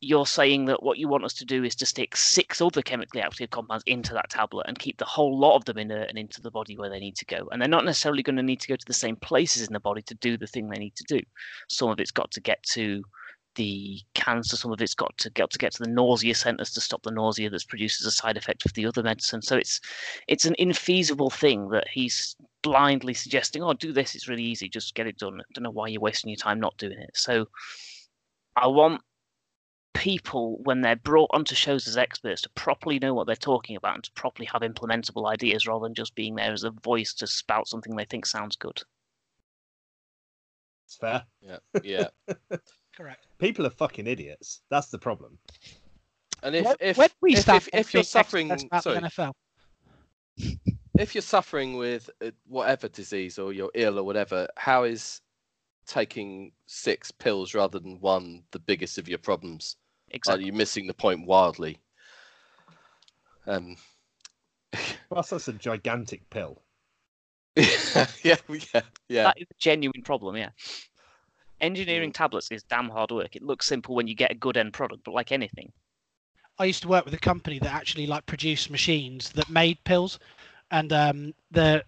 You're 0.00 0.26
saying 0.26 0.66
that 0.66 0.82
what 0.84 0.98
you 0.98 1.08
want 1.08 1.24
us 1.24 1.34
to 1.34 1.44
do 1.44 1.64
is 1.64 1.74
to 1.76 1.86
stick 1.86 2.14
six 2.14 2.60
other 2.60 2.82
chemically 2.82 3.20
active 3.20 3.50
compounds 3.50 3.82
into 3.84 4.14
that 4.14 4.30
tablet 4.30 4.66
and 4.68 4.78
keep 4.78 4.96
the 4.96 5.04
whole 5.04 5.36
lot 5.36 5.56
of 5.56 5.64
them 5.64 5.76
inert 5.76 6.08
and 6.08 6.16
into 6.16 6.40
the 6.40 6.52
body 6.52 6.76
where 6.76 6.88
they 6.88 7.00
need 7.00 7.16
to 7.16 7.24
go. 7.24 7.48
And 7.50 7.60
they're 7.60 7.68
not 7.68 7.84
necessarily 7.84 8.22
going 8.22 8.36
to 8.36 8.42
need 8.44 8.60
to 8.60 8.68
go 8.68 8.76
to 8.76 8.86
the 8.86 8.92
same 8.92 9.16
places 9.16 9.66
in 9.66 9.72
the 9.72 9.80
body 9.80 10.02
to 10.02 10.14
do 10.14 10.38
the 10.38 10.46
thing 10.46 10.68
they 10.68 10.78
need 10.78 10.94
to 10.94 11.04
do. 11.08 11.20
Some 11.68 11.90
of 11.90 11.98
it's 11.98 12.12
got 12.12 12.30
to 12.30 12.40
get 12.40 12.62
to 12.74 13.02
the 13.58 14.00
cancer, 14.14 14.56
some 14.56 14.72
of 14.72 14.80
it's 14.80 14.94
got 14.94 15.18
to 15.18 15.30
get 15.30 15.50
to 15.50 15.58
get 15.58 15.72
to 15.72 15.82
the 15.82 15.90
nausea 15.90 16.34
centers 16.34 16.70
to 16.70 16.80
stop 16.80 17.02
the 17.02 17.10
nausea 17.10 17.50
that's 17.50 17.64
produced 17.64 18.00
as 18.00 18.06
a 18.06 18.12
side 18.12 18.36
effect 18.36 18.64
of 18.64 18.72
the 18.74 18.86
other 18.86 19.02
medicine. 19.02 19.42
So 19.42 19.56
it's 19.56 19.80
it's 20.28 20.44
an 20.44 20.54
infeasible 20.60 21.32
thing 21.32 21.68
that 21.70 21.88
he's 21.92 22.36
blindly 22.62 23.14
suggesting, 23.14 23.62
oh, 23.62 23.72
do 23.74 23.92
this, 23.92 24.14
it's 24.14 24.28
really 24.28 24.44
easy, 24.44 24.68
just 24.68 24.94
get 24.94 25.08
it 25.08 25.18
done. 25.18 25.40
I 25.40 25.44
don't 25.52 25.64
know 25.64 25.70
why 25.70 25.88
you're 25.88 26.00
wasting 26.00 26.30
your 26.30 26.36
time 26.36 26.60
not 26.60 26.76
doing 26.78 26.98
it. 26.98 27.10
So 27.14 27.46
I 28.54 28.68
want 28.68 29.02
people, 29.92 30.60
when 30.62 30.80
they're 30.80 30.94
brought 30.94 31.30
onto 31.32 31.56
shows 31.56 31.88
as 31.88 31.96
experts, 31.96 32.42
to 32.42 32.50
properly 32.50 33.00
know 33.00 33.12
what 33.12 33.26
they're 33.26 33.34
talking 33.34 33.74
about 33.74 33.96
and 33.96 34.04
to 34.04 34.12
properly 34.12 34.48
have 34.52 34.62
implementable 34.62 35.28
ideas 35.28 35.66
rather 35.66 35.84
than 35.84 35.94
just 35.94 36.14
being 36.14 36.36
there 36.36 36.52
as 36.52 36.62
a 36.62 36.70
voice 36.70 37.12
to 37.14 37.26
spout 37.26 37.66
something 37.66 37.96
they 37.96 38.04
think 38.04 38.24
sounds 38.24 38.54
good. 38.54 38.80
It's 40.86 40.96
fair. 40.96 41.24
Yeah, 41.40 41.58
yeah. 41.82 42.08
Correct. 42.98 43.28
People 43.38 43.64
are 43.64 43.70
fucking 43.70 44.08
idiots. 44.08 44.62
That's 44.70 44.88
the 44.88 44.98
problem. 44.98 45.38
And 46.42 46.56
if 46.56 46.64
When- 46.64 46.76
if 46.80 46.96
when 46.96 47.08
we 47.20 47.36
if, 47.36 47.48
if, 47.48 47.68
if 47.72 47.94
you're 47.94 48.02
suffering, 48.02 48.50
experts 48.50 48.82
sorry, 48.82 48.98
NFL, 48.98 49.32
if 50.98 51.14
you're 51.14 51.22
suffering 51.22 51.76
with 51.76 52.10
uh, 52.20 52.32
whatever 52.48 52.88
disease 52.88 53.38
or 53.38 53.52
you're 53.52 53.70
ill 53.74 54.00
or 54.00 54.02
whatever, 54.02 54.48
how 54.56 54.82
is 54.82 55.20
taking 55.86 56.50
six 56.66 57.12
pills 57.12 57.54
rather 57.54 57.78
than 57.78 58.00
one 58.00 58.42
the 58.50 58.58
biggest 58.58 58.98
of 58.98 59.08
your 59.08 59.18
problems? 59.18 59.76
Exactly. 60.10 60.42
Are 60.42 60.46
you 60.46 60.52
missing 60.52 60.88
the 60.88 60.94
point 60.94 61.24
wildly? 61.24 61.78
Um, 63.46 63.76
Plus, 65.08 65.30
that's 65.30 65.46
a 65.46 65.52
gigantic 65.52 66.28
pill. 66.30 66.62
yeah, 67.56 68.06
yeah, 68.22 68.36
yeah. 69.08 69.22
That 69.22 69.38
is 69.38 69.46
a 69.50 69.54
genuine 69.58 70.02
problem, 70.02 70.36
yeah. 70.36 70.50
Engineering 71.60 72.10
Mm. 72.10 72.14
tablets 72.14 72.50
is 72.50 72.62
damn 72.64 72.88
hard 72.88 73.10
work. 73.10 73.36
It 73.36 73.42
looks 73.42 73.66
simple 73.66 73.94
when 73.94 74.06
you 74.06 74.14
get 74.14 74.30
a 74.30 74.34
good 74.34 74.56
end 74.56 74.72
product, 74.72 75.04
but 75.04 75.14
like 75.14 75.32
anything, 75.32 75.72
I 76.58 76.64
used 76.66 76.82
to 76.82 76.88
work 76.88 77.04
with 77.04 77.14
a 77.14 77.18
company 77.18 77.58
that 77.60 77.72
actually 77.72 78.06
like 78.06 78.26
produced 78.26 78.70
machines 78.70 79.30
that 79.32 79.48
made 79.48 79.82
pills, 79.84 80.18
and 80.70 80.92
um, 80.92 81.34
the 81.50 81.84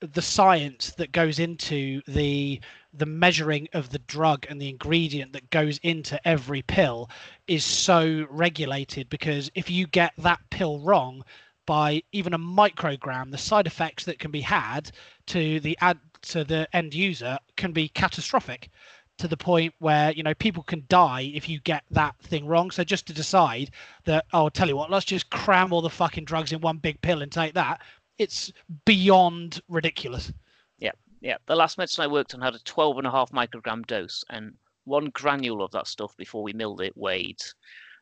the 0.00 0.22
science 0.22 0.90
that 0.92 1.12
goes 1.12 1.38
into 1.38 2.02
the 2.06 2.60
the 2.92 3.06
measuring 3.06 3.68
of 3.72 3.90
the 3.90 3.98
drug 4.00 4.46
and 4.48 4.60
the 4.60 4.68
ingredient 4.68 5.32
that 5.32 5.50
goes 5.50 5.78
into 5.82 6.20
every 6.26 6.62
pill 6.62 7.10
is 7.46 7.64
so 7.64 8.26
regulated 8.30 9.08
because 9.08 9.50
if 9.54 9.70
you 9.70 9.86
get 9.86 10.12
that 10.18 10.40
pill 10.50 10.80
wrong 10.80 11.24
by 11.66 12.02
even 12.12 12.32
a 12.32 12.38
microgram 12.38 13.30
the 13.30 13.38
side 13.38 13.66
effects 13.66 14.04
that 14.04 14.18
can 14.18 14.30
be 14.30 14.40
had 14.40 14.90
to 15.26 15.60
the 15.60 15.76
ad 15.80 15.98
to 16.22 16.44
the 16.44 16.66
end 16.74 16.94
user 16.94 17.38
can 17.56 17.72
be 17.72 17.88
catastrophic 17.88 18.70
to 19.18 19.28
the 19.28 19.36
point 19.36 19.74
where 19.78 20.12
you 20.12 20.22
know 20.22 20.34
people 20.34 20.62
can 20.62 20.84
die 20.88 21.30
if 21.34 21.48
you 21.48 21.60
get 21.60 21.82
that 21.90 22.14
thing 22.22 22.46
wrong 22.46 22.70
so 22.70 22.84
just 22.84 23.06
to 23.06 23.12
decide 23.12 23.70
that 24.04 24.24
oh, 24.32 24.44
I'll 24.44 24.50
tell 24.50 24.68
you 24.68 24.76
what 24.76 24.90
let's 24.90 25.04
just 25.04 25.30
cram 25.30 25.72
all 25.72 25.82
the 25.82 25.90
fucking 25.90 26.24
drugs 26.24 26.52
in 26.52 26.60
one 26.60 26.78
big 26.78 27.00
pill 27.02 27.22
and 27.22 27.32
take 27.32 27.54
that 27.54 27.80
it's 28.18 28.52
beyond 28.84 29.60
ridiculous 29.68 30.32
Yeah, 30.78 30.92
yeah. 31.20 31.36
the 31.46 31.56
last 31.56 31.78
medicine 31.78 32.04
I 32.04 32.08
worked 32.08 32.34
on 32.34 32.40
had 32.40 32.54
a 32.54 32.58
12 32.60 32.98
and 32.98 33.06
a 33.06 33.10
half 33.10 33.30
microgram 33.30 33.86
dose, 33.86 34.24
and 34.30 34.54
one 34.84 35.06
granule 35.06 35.62
of 35.62 35.70
that 35.72 35.86
stuff 35.86 36.16
before 36.16 36.42
we 36.42 36.52
milled 36.52 36.80
it 36.80 36.96
weighed 36.96 37.42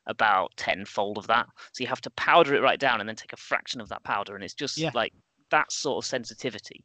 about 0.07 0.57
tenfold 0.57 1.19
of 1.19 1.27
that. 1.29 1.47
So 1.73 1.83
you 1.83 1.89
have 1.89 2.01
to 2.03 2.11
powder 2.11 2.55
it 2.55 2.63
right 2.63 2.79
down 2.79 3.01
and 3.01 3.09
then 3.09 3.17
take 3.17 3.33
a 3.33 3.37
fraction 3.37 3.81
of 3.81 3.89
that 3.89 4.05
powder, 4.05 4.35
and 4.35 4.45
it's 4.45 4.55
just 4.55 4.79
Yeah. 4.79 4.91
like 4.95 5.13
that 5.51 5.73
sort 5.73 6.05
of 6.05 6.09
sensitivity. 6.09 6.85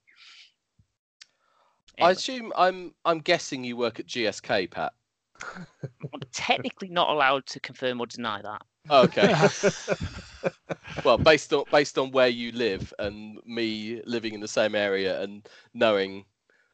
I 2.02 2.12
assume 2.12 2.54
I'm 2.56 2.96
I'm 3.04 3.20
guessing 3.20 3.64
you 3.64 3.76
work 3.76 4.00
at 4.00 4.08
GSK, 4.08 4.68
Pat. 4.72 4.94
I'm 6.14 6.22
technically 6.32 6.90
not 6.90 7.10
allowed 7.10 7.46
to 7.48 7.60
confirm 7.60 8.00
or 8.00 8.08
deny 8.08 8.41
that. 8.41 8.62
Oh, 8.90 9.04
okay. 9.04 9.36
well, 11.04 11.18
based 11.18 11.54
on 11.54 11.66
based 11.72 11.98
on 11.98 12.12
where 12.12 12.28
you 12.28 12.52
live 12.52 12.94
and 13.00 13.40
me 13.46 14.02
living 14.06 14.34
in 14.34 14.40
the 14.40 14.48
same 14.48 14.76
area 14.76 15.22
and 15.22 15.48
knowing 15.74 16.26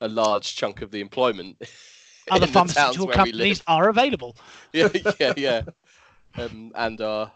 a 0.01 0.07
large 0.07 0.55
chunk 0.55 0.81
of 0.81 0.91
the 0.91 1.01
employment 1.01 1.57
Other 2.29 2.45
in 2.45 2.53
the 2.53 2.63
towns 2.73 2.97
pharmaceutical 2.97 3.07
companies 3.07 3.63
are 3.67 3.89
available. 3.89 4.35
Yeah, 4.73 4.89
yeah, 5.19 5.33
yeah. 5.37 5.61
Um, 6.37 6.71
and 6.75 6.99
are 7.01 7.31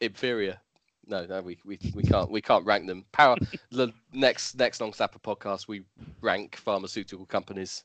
inferior. 0.00 0.58
No, 1.06 1.24
no, 1.24 1.40
we, 1.40 1.58
we, 1.64 1.78
we 1.94 2.02
can't 2.02 2.30
we 2.30 2.42
can't 2.42 2.66
rank 2.66 2.86
them. 2.86 3.04
Power 3.12 3.36
the 3.70 3.92
next 4.12 4.56
next 4.58 4.80
long 4.80 4.92
snapper 4.92 5.18
podcast 5.18 5.66
we 5.66 5.82
rank 6.20 6.56
pharmaceutical 6.56 7.24
companies 7.24 7.84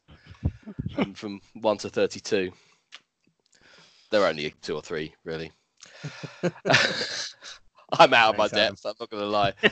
um, 0.98 1.14
from 1.14 1.40
one 1.54 1.78
to 1.78 1.90
thirty 1.90 2.20
two. 2.20 2.52
They're 4.12 4.28
only 4.28 4.54
two 4.62 4.76
or 4.76 4.82
three, 4.82 5.16
really. 5.24 5.52
I'm 8.00 8.14
out 8.14 8.32
of 8.32 8.38
my 8.38 8.48
depth. 8.48 8.86
I'm 8.86 8.94
not 9.00 9.10
going 9.10 9.24
to 9.24 9.30
lie. 9.30 9.54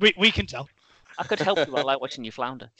We 0.00 0.14
we 0.16 0.30
can 0.32 0.46
tell. 0.46 0.66
I 1.18 1.24
could 1.24 1.40
help 1.40 1.58
you. 1.58 1.76
I 1.76 1.82
like 1.82 2.00
watching 2.00 2.24
you 2.24 2.32
flounder. 2.32 2.70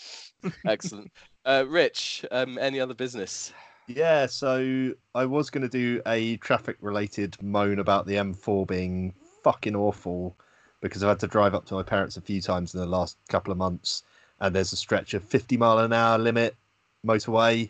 Excellent. 0.67 1.13
Uh, 1.45 1.65
Rich, 1.69 2.25
um, 2.31 2.57
any 2.57 2.81
other 2.81 2.95
business? 2.95 3.53
Yeah, 3.97 4.27
so 4.27 4.95
I 5.17 5.27
was 5.27 5.51
going 5.51 5.63
to 5.63 5.69
do 5.69 6.01
a 6.07 6.37
traffic 6.37 6.77
related 6.81 7.37
moan 7.43 7.81
about 7.81 8.07
the 8.07 8.15
M4 8.15 8.65
being 8.69 9.13
fucking 9.43 9.75
awful 9.75 10.37
because 10.81 11.03
I've 11.03 11.09
had 11.09 11.19
to 11.21 11.27
drive 11.27 11.55
up 11.55 11.67
to 11.67 11.75
my 11.75 11.83
parents 11.83 12.17
a 12.17 12.21
few 12.21 12.41
times 12.41 12.73
in 12.73 12.79
the 12.79 12.87
last 12.87 13.19
couple 13.29 13.51
of 13.51 13.59
months 13.59 14.05
and 14.39 14.55
there's 14.55 14.73
a 14.73 14.77
stretch 14.77 15.15
of 15.15 15.25
50 15.25 15.57
mile 15.57 15.81
an 15.81 15.93
hour 15.93 16.19
limit 16.19 16.55
motorway 17.05 17.69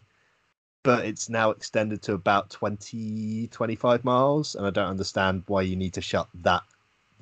but 0.83 1.07
it's 1.07 1.31
now 1.31 1.51
extended 1.51 2.03
to 2.03 2.13
about 2.13 2.51
20 2.51 3.49
25 3.49 4.05
miles 4.05 4.57
and 4.57 4.67
I 4.67 4.71
don't 4.71 4.91
understand 4.91 5.45
why 5.47 5.63
you 5.63 5.75
need 5.75 5.95
to 5.95 6.03
shut 6.03 6.29
that 6.43 6.65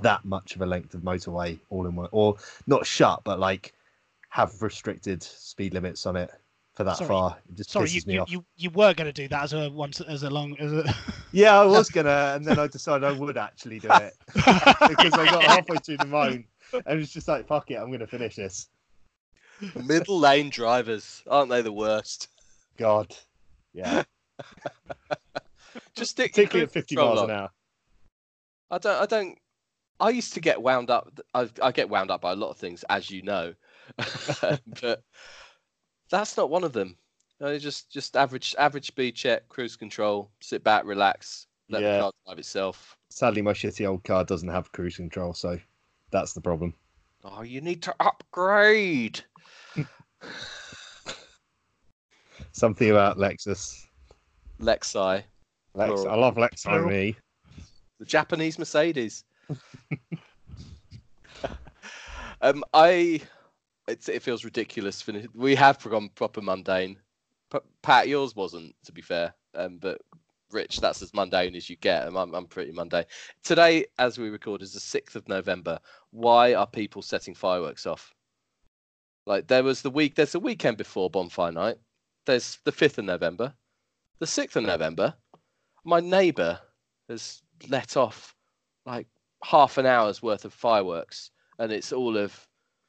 that 0.00 0.24
much 0.24 0.56
of 0.56 0.62
a 0.62 0.66
length 0.66 0.94
of 0.94 1.02
motorway 1.02 1.56
all 1.70 1.86
in 1.86 1.94
one 1.94 2.08
or 2.10 2.36
not 2.66 2.84
shut 2.84 3.22
but 3.22 3.38
like 3.38 3.74
have 4.30 4.60
restricted 4.60 5.22
speed 5.22 5.72
limits 5.72 6.04
on 6.04 6.16
it 6.16 6.32
for 6.78 6.84
that 6.84 6.96
Sorry. 6.98 7.08
far 7.08 7.36
it 7.48 7.56
just 7.56 7.70
Sorry, 7.70 7.90
you, 7.90 8.00
me 8.06 8.14
you, 8.14 8.20
off 8.20 8.30
you 8.30 8.44
you 8.56 8.70
were 8.70 8.94
going 8.94 9.08
to 9.08 9.12
do 9.12 9.26
that 9.26 9.42
as 9.42 9.52
a 9.52 9.68
once 9.68 10.00
as 10.00 10.22
a 10.22 10.30
long 10.30 10.56
as 10.60 10.72
a. 10.72 10.84
Yeah, 11.32 11.60
I 11.60 11.64
was 11.64 11.90
gonna, 11.90 12.32
and 12.36 12.46
then 12.46 12.56
I 12.56 12.68
decided 12.68 13.02
I 13.04 13.10
would 13.10 13.36
actually 13.36 13.80
do 13.80 13.88
it 13.88 14.14
because 14.34 15.12
I 15.12 15.26
got 15.26 15.42
halfway 15.42 15.76
through 15.78 15.98
the 15.98 16.06
moan 16.06 16.44
and 16.72 17.00
it's 17.00 17.12
just 17.12 17.26
like, 17.26 17.48
fuck 17.48 17.68
it, 17.72 17.74
I'm 17.74 17.90
gonna 17.90 18.06
finish 18.06 18.36
this. 18.36 18.68
Middle 19.74 20.20
lane 20.20 20.50
drivers, 20.50 21.24
aren't 21.28 21.50
they 21.50 21.62
the 21.62 21.72
worst? 21.72 22.28
God, 22.78 23.14
yeah, 23.74 24.04
Just 25.96 26.12
stick 26.12 26.36
your 26.36 26.46
particularly 26.46 26.66
at 26.66 26.72
50 26.72 26.94
miles 26.94 27.18
on. 27.18 27.30
an 27.30 27.36
hour. 27.36 27.50
I 28.70 28.78
don't. 28.78 29.02
I 29.02 29.06
don't. 29.06 29.38
I 29.98 30.10
used 30.10 30.32
to 30.34 30.40
get 30.40 30.62
wound 30.62 30.90
up. 30.90 31.10
I, 31.34 31.48
I 31.60 31.72
get 31.72 31.90
wound 31.90 32.12
up 32.12 32.20
by 32.20 32.32
a 32.32 32.36
lot 32.36 32.50
of 32.50 32.56
things, 32.56 32.84
as 32.88 33.10
you 33.10 33.22
know, 33.22 33.54
but 34.80 35.02
that's 36.10 36.36
not 36.36 36.50
one 36.50 36.64
of 36.64 36.72
them. 36.72 36.96
No, 37.40 37.56
just 37.58 37.90
just 37.90 38.16
average 38.16 38.54
average 38.58 38.86
speed 38.88 39.14
check, 39.14 39.48
cruise 39.48 39.76
control, 39.76 40.30
sit 40.40 40.64
back, 40.64 40.84
relax, 40.84 41.46
let 41.68 41.82
Yeah. 41.82 41.92
the 41.92 42.00
car 42.00 42.12
drive 42.26 42.38
itself. 42.38 42.96
Sadly, 43.10 43.42
my 43.42 43.52
shitty 43.52 43.86
old 43.88 44.02
car 44.04 44.24
doesn't 44.24 44.48
have 44.48 44.72
cruise 44.72 44.96
control, 44.96 45.32
so 45.34 45.58
that's 46.10 46.32
the 46.32 46.40
problem. 46.40 46.74
Oh, 47.24 47.42
you 47.42 47.60
need 47.60 47.82
to 47.82 47.94
upgrade. 48.00 49.20
Something 52.52 52.90
about 52.90 53.18
Lexus. 53.18 53.86
Lexi, 54.60 55.22
Lex, 55.74 56.04
I 56.04 56.14
love 56.16 56.34
Lexus. 56.36 56.64
Plural. 56.64 56.88
Me, 56.88 57.16
the 58.00 58.04
Japanese 58.04 58.58
Mercedes. 58.58 59.24
um, 62.42 62.64
I. 62.74 63.20
It's, 63.88 64.08
it 64.08 64.22
feels 64.22 64.44
ridiculous. 64.44 65.04
We 65.34 65.54
have 65.54 65.82
gone 65.82 66.10
proper 66.14 66.42
mundane. 66.42 66.98
Pat, 67.82 68.06
yours 68.06 68.36
wasn't, 68.36 68.74
to 68.84 68.92
be 68.92 69.00
fair. 69.00 69.34
Um, 69.54 69.78
but 69.78 70.02
Rich, 70.50 70.80
that's 70.80 71.02
as 71.02 71.14
mundane 71.14 71.56
as 71.56 71.68
you 71.68 71.76
get. 71.76 72.06
I'm, 72.06 72.16
I'm 72.34 72.46
pretty 72.46 72.72
mundane. 72.72 73.04
Today, 73.42 73.86
as 73.98 74.18
we 74.18 74.30
record, 74.30 74.62
is 74.62 74.72
the 74.74 75.00
6th 75.00 75.14
of 75.14 75.28
November. 75.28 75.78
Why 76.10 76.54
are 76.54 76.66
people 76.66 77.02
setting 77.02 77.34
fireworks 77.34 77.86
off? 77.86 78.14
Like, 79.26 79.46
there 79.46 79.62
was 79.62 79.82
the 79.82 79.90
week, 79.90 80.14
there's 80.14 80.32
the 80.32 80.40
weekend 80.40 80.76
before 80.78 81.10
Bonfire 81.10 81.52
Night. 81.52 81.76
There's 82.26 82.58
the 82.64 82.72
5th 82.72 82.98
of 82.98 83.04
November. 83.04 83.54
The 84.20 84.26
6th 84.26 84.56
of 84.56 84.64
November, 84.64 85.14
my 85.84 86.00
neighbour 86.00 86.60
has 87.08 87.42
let 87.68 87.96
off 87.96 88.34
like 88.84 89.06
half 89.44 89.78
an 89.78 89.86
hour's 89.86 90.22
worth 90.22 90.44
of 90.44 90.52
fireworks, 90.52 91.30
and 91.58 91.70
it's 91.70 91.92
all 91.92 92.16
of 92.16 92.47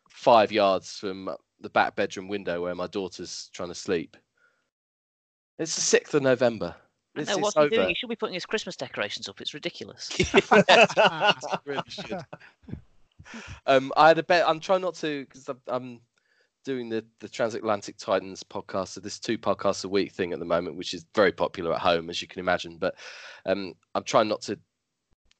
five 0.10 0.52
yards 0.52 0.98
from 0.98 1.30
the 1.62 1.70
back 1.70 1.96
bedroom 1.96 2.28
window 2.28 2.62
where 2.62 2.76
my 2.76 2.88
daughter's 2.88 3.50
trying 3.54 3.70
to 3.70 3.76
sleep. 3.76 4.18
It's 5.58 5.76
the 5.76 6.00
6th 6.00 6.14
of 6.14 6.24
November. 6.24 6.76
I 7.16 7.24
know 7.24 7.38
what's 7.38 7.58
he 7.58 7.70
doing. 7.70 7.90
He 7.90 7.96
should 7.96 8.10
be 8.10 8.16
putting 8.16 8.34
his 8.34 8.46
Christmas 8.46 8.76
decorations 8.76 9.28
up. 9.28 9.42
It's 9.42 9.54
ridiculous. 9.54 10.10
really. 11.66 11.82
Um, 13.66 13.92
I 13.98 14.08
had 14.08 14.18
a 14.18 14.24
bet. 14.24 14.48
I'm 14.48 14.60
trying 14.60 14.82
not 14.82 14.96
to 14.96 15.26
because 15.26 15.50
I'm, 15.50 15.62
I'm 15.68 16.00
doing 16.64 16.90
the 16.90 17.04
the 17.20 17.28
Transatlantic 17.28 17.98
Titans 17.98 18.44
podcast. 18.44 18.90
So 18.90 19.02
this 19.02 19.20
two 19.20 19.38
podcasts 19.38 19.86
a 19.86 19.90
week 19.90 20.14
thing 20.14 20.34
at 20.34 20.40
the 20.40 20.46
moment, 20.46 20.78
which 20.78 20.94
is 20.94 21.06
very 21.14 21.32
popular 21.32 21.74
at 21.74 21.82
home, 21.82 22.10
as 22.10 22.22
you 22.22 22.28
can 22.28 22.40
imagine. 22.40 22.78
But 22.78 22.96
um, 23.46 23.74
I'm 23.96 24.04
trying 24.04 24.30
not 24.30 24.42
to 24.44 24.58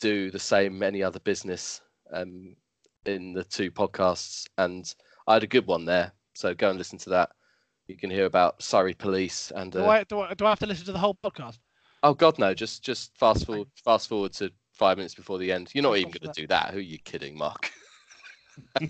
do 0.02 0.32
the 0.32 0.40
same 0.40 0.84
any 0.84 1.02
other 1.04 1.20
business 1.20 1.82
um, 2.12 2.56
in 3.06 3.34
the 3.34 3.44
two 3.44 3.72
podcasts. 3.72 4.48
And 4.58 4.94
I 5.28 5.34
had 5.34 5.44
a 5.44 5.48
good 5.48 5.68
one 5.68 5.86
there, 5.86 6.12
so 6.34 6.54
go 6.54 6.70
and 6.70 6.78
listen 6.78 7.00
to 7.00 7.10
that. 7.12 7.30
You 7.88 7.98
can 7.98 8.10
hear 8.10 8.26
about 8.26 8.62
Surrey 8.62 8.94
Police 8.94 9.52
and 9.56 9.72
do, 9.72 9.84
uh, 9.84 9.88
I, 9.88 10.04
do, 10.04 10.20
I, 10.20 10.34
do 10.36 10.46
I 10.46 10.50
have 10.50 10.60
to 10.60 10.68
listen 10.68 10.86
to 10.86 10.92
the 10.92 11.00
whole 11.00 11.18
podcast? 11.24 11.58
oh 12.04 12.14
god 12.14 12.38
no, 12.40 12.54
just 12.54 12.84
just 12.84 13.18
fast 13.18 13.46
forward 13.46 13.68
fast 13.84 14.08
forward 14.08 14.34
to 14.34 14.52
five 14.74 14.98
minutes 14.98 15.16
before 15.16 15.38
the 15.38 15.52
end. 15.52 15.70
You're 15.74 15.84
not 15.84 15.94
Thank 15.94 16.08
even 16.08 16.20
going 16.22 16.34
to 16.34 16.42
do 16.42 16.48
that. 16.48 16.72
Who 16.72 16.78
are 16.78 16.82
you 16.82 16.98
kidding, 17.00 17.38
Mark? 17.38 17.72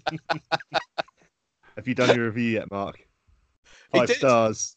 have 1.76 1.88
you 1.88 1.95
done 1.95 2.15
your 2.15 2.26
review 2.26 2.52
yet, 2.52 2.69
Mark? 2.69 2.99
Five 3.91 4.10
stars. 4.10 4.76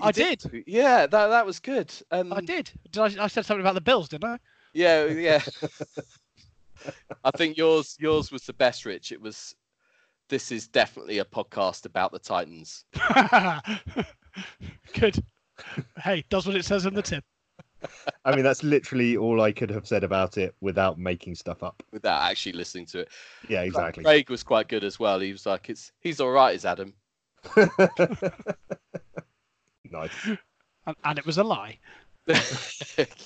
You 0.00 0.06
I 0.06 0.12
did. 0.12 0.64
Yeah, 0.66 1.06
that 1.06 1.26
that 1.28 1.46
was 1.46 1.60
good. 1.60 1.92
Um, 2.10 2.32
I 2.32 2.40
did. 2.40 2.70
Did 2.90 3.18
I, 3.18 3.24
I 3.24 3.26
said 3.26 3.44
something 3.44 3.60
about 3.60 3.74
the 3.74 3.80
Bills, 3.80 4.08
didn't 4.08 4.30
I? 4.30 4.38
Yeah, 4.72 5.06
yeah. 5.06 5.42
I 7.24 7.30
think 7.32 7.56
yours 7.56 7.96
yours 7.98 8.32
was 8.32 8.44
the 8.44 8.52
best, 8.52 8.84
Rich. 8.84 9.12
It 9.12 9.20
was. 9.20 9.54
This 10.28 10.52
is 10.52 10.68
definitely 10.68 11.18
a 11.18 11.24
podcast 11.24 11.86
about 11.86 12.12
the 12.12 12.20
Titans. 12.20 12.84
Good. 14.94 15.18
Hey, 16.00 16.24
does 16.30 16.46
what 16.46 16.54
it 16.54 16.64
says 16.64 16.86
in 16.86 16.94
the 16.94 17.02
tip. 17.02 17.24
I 18.24 18.34
mean, 18.34 18.42
that's 18.44 18.62
literally 18.62 19.16
all 19.16 19.40
I 19.40 19.50
could 19.52 19.70
have 19.70 19.86
said 19.86 20.04
about 20.04 20.36
it 20.38 20.54
without 20.60 20.98
making 20.98 21.34
stuff 21.34 21.62
up. 21.62 21.82
Without 21.92 22.30
actually 22.30 22.52
listening 22.52 22.86
to 22.86 23.00
it, 23.00 23.08
Yeah, 23.48 23.62
exactly. 23.62 24.04
Craig 24.04 24.30
was 24.30 24.42
quite 24.42 24.68
good 24.68 24.84
as 24.84 25.00
well. 25.00 25.20
He 25.20 25.32
was 25.32 25.46
like, 25.46 25.70
"It's 25.70 25.92
he's 26.00 26.20
all 26.20 26.30
right, 26.30 26.54
is 26.54 26.64
Adam." 26.64 26.94
nice. 29.90 30.12
And, 30.86 30.96
and 31.04 31.18
it 31.18 31.26
was 31.26 31.36
a 31.38 31.44
lie. 31.44 31.78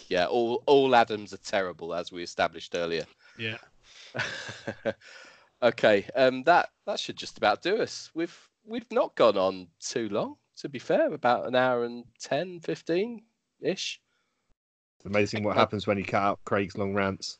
yeah, 0.09 0.27
all 0.27 0.63
all 0.67 0.95
Adams 0.95 1.35
are 1.35 1.39
terrible, 1.39 1.95
as 1.95 2.13
we 2.13 2.23
established 2.23 2.75
earlier. 2.75 3.05
Yeah. 3.39 3.59
okay, 5.63 6.07
um, 6.15 6.43
that 6.45 6.69
that 6.87 7.01
should 7.01 7.17
just 7.17 7.39
about 7.39 7.63
do 7.63 7.77
us. 7.79 8.11
We've 8.15 8.37
we've 8.65 8.91
not 8.91 9.15
gone 9.15 9.37
on 9.37 9.69
too 9.81 10.09
long, 10.09 10.37
to 10.59 10.69
be 10.69 10.79
fair. 10.79 11.13
About 11.13 11.47
an 11.47 11.55
hour 11.55 11.85
and 11.85 12.05
10, 12.21 12.61
15 12.61 13.23
ish. 13.61 14.01
It's 14.99 15.07
amazing 15.07 15.43
what 15.43 15.57
happens 15.57 15.87
when 15.87 15.99
you 15.99 16.05
cut 16.05 16.23
out 16.23 16.41
Craig's 16.45 16.77
long 16.79 16.95
rants. 16.95 17.39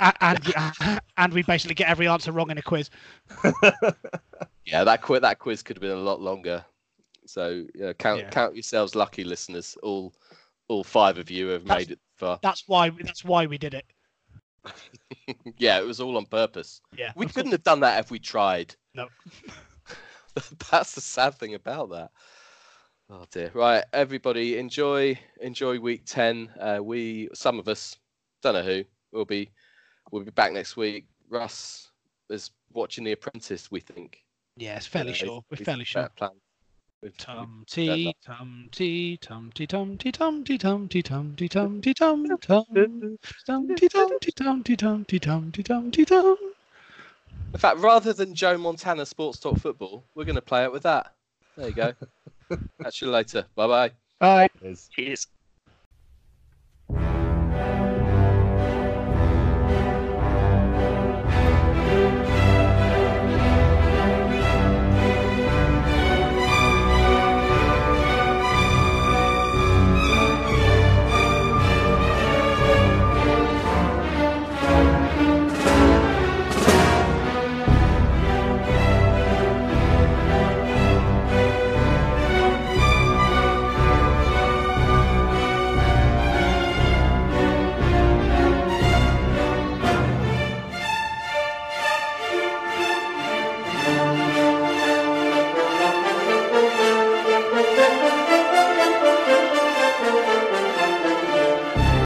A- 0.00 0.12
And 0.20 0.44
we, 0.46 0.52
and 1.16 1.32
we 1.32 1.42
basically 1.42 1.74
get 1.74 1.88
every 1.88 2.08
answer 2.08 2.32
wrong 2.32 2.50
in 2.50 2.58
a 2.58 2.62
quiz. 2.62 2.90
Yeah, 4.68 4.82
that 4.82 5.00
quiz 5.00 5.20
that 5.20 5.38
quiz 5.38 5.62
could 5.62 5.76
have 5.76 5.80
been 5.80 5.92
a 5.92 5.94
lot 5.94 6.20
longer. 6.20 6.64
So 7.24 7.64
yeah, 7.76 7.92
count 7.92 8.20
Yeah. 8.22 8.30
count 8.30 8.56
yourselves 8.56 8.96
lucky, 8.96 9.22
listeners. 9.22 9.78
All 9.82 10.12
all 10.66 10.82
five 10.82 11.18
of 11.18 11.30
you 11.30 11.46
have 11.48 11.64
That's- 11.64 11.86
made 11.86 11.92
it 11.92 12.00
far. 12.16 12.40
That's 12.42 12.64
why. 12.66 12.90
That's 12.90 13.24
why 13.24 13.46
we 13.46 13.58
did 13.58 13.74
it. 13.74 13.84
yeah, 15.58 15.78
it 15.78 15.84
was 15.86 16.00
all 16.00 16.16
on 16.16 16.26
purpose. 16.26 16.80
Yeah. 16.96 17.12
We 17.16 17.26
couldn't 17.26 17.52
have 17.52 17.62
done 17.64 17.80
that 17.80 18.00
if 18.00 18.10
we 18.10 18.18
tried. 18.18 18.74
No. 18.94 19.08
That's 20.70 20.94
the 20.94 21.00
sad 21.00 21.34
thing 21.34 21.54
about 21.54 21.90
that. 21.90 22.10
Oh 23.08 23.24
dear. 23.30 23.50
Right, 23.54 23.84
everybody, 23.92 24.58
enjoy 24.58 25.18
enjoy 25.40 25.78
week 25.78 26.02
ten. 26.06 26.50
Uh, 26.60 26.80
we 26.82 27.28
some 27.34 27.58
of 27.58 27.68
us, 27.68 27.96
don't 28.42 28.54
know 28.54 28.62
who, 28.62 28.84
will 29.12 29.24
be 29.24 29.50
we'll 30.10 30.24
be 30.24 30.30
back 30.32 30.52
next 30.52 30.76
week. 30.76 31.06
Russ 31.28 31.90
is 32.30 32.50
watching 32.72 33.04
The 33.04 33.12
Apprentice. 33.12 33.70
We 33.70 33.80
think. 33.80 34.22
Yeah, 34.56 34.76
it's 34.76 34.86
fairly 34.86 35.12
Uh, 35.12 35.14
sure. 35.14 35.44
We're 35.50 35.56
fairly 35.64 35.84
sure. 35.84 36.02
got 36.02 36.16
plans. 36.16 36.32
We've- 36.34 36.40
Tum 37.18 37.64
we've- 37.76 38.14
tum 38.24 38.68
tee, 38.72 39.18
tum 39.20 39.50
tee, 39.54 39.66
tum 39.68 39.96
tee, 39.98 40.10
tum 40.12 40.44
tee, 40.48 40.58
tum 40.58 40.88
tee, 40.88 41.02
tum 41.02 41.36
tee, 41.36 41.48
tum 41.48 41.80
tee, 41.80 41.94
tum 41.94 42.26
tum 42.28 42.36
tum 42.40 42.64
tee, 43.76 43.88
tum 43.88 44.18
tee, 44.20 44.32
tum 44.34 44.64
tee, 44.64 44.76
tum 44.76 45.04
tee, 45.04 45.18
tum 45.18 45.52
tee, 45.52 45.62
tum 45.62 45.90
tee, 45.90 46.04
tum. 46.04 46.36
In 47.52 47.58
fact, 47.60 47.78
rather 47.78 48.12
than 48.12 48.34
Joe 48.34 48.58
Montana 48.58 49.06
Sports 49.06 49.38
Talk 49.38 49.58
Football, 49.58 50.04
we're 50.14 50.24
going 50.24 50.34
to 50.36 50.42
play 50.42 50.64
it 50.64 50.72
with 50.72 50.82
that. 50.82 51.12
There 51.56 51.68
you 51.68 51.74
go. 51.74 51.92
Catch 52.82 53.02
you 53.02 53.10
later. 53.10 53.46
Bye 53.54 53.66
bye. 53.66 53.90
Bye. 54.18 54.48
Cheers. 54.90 55.28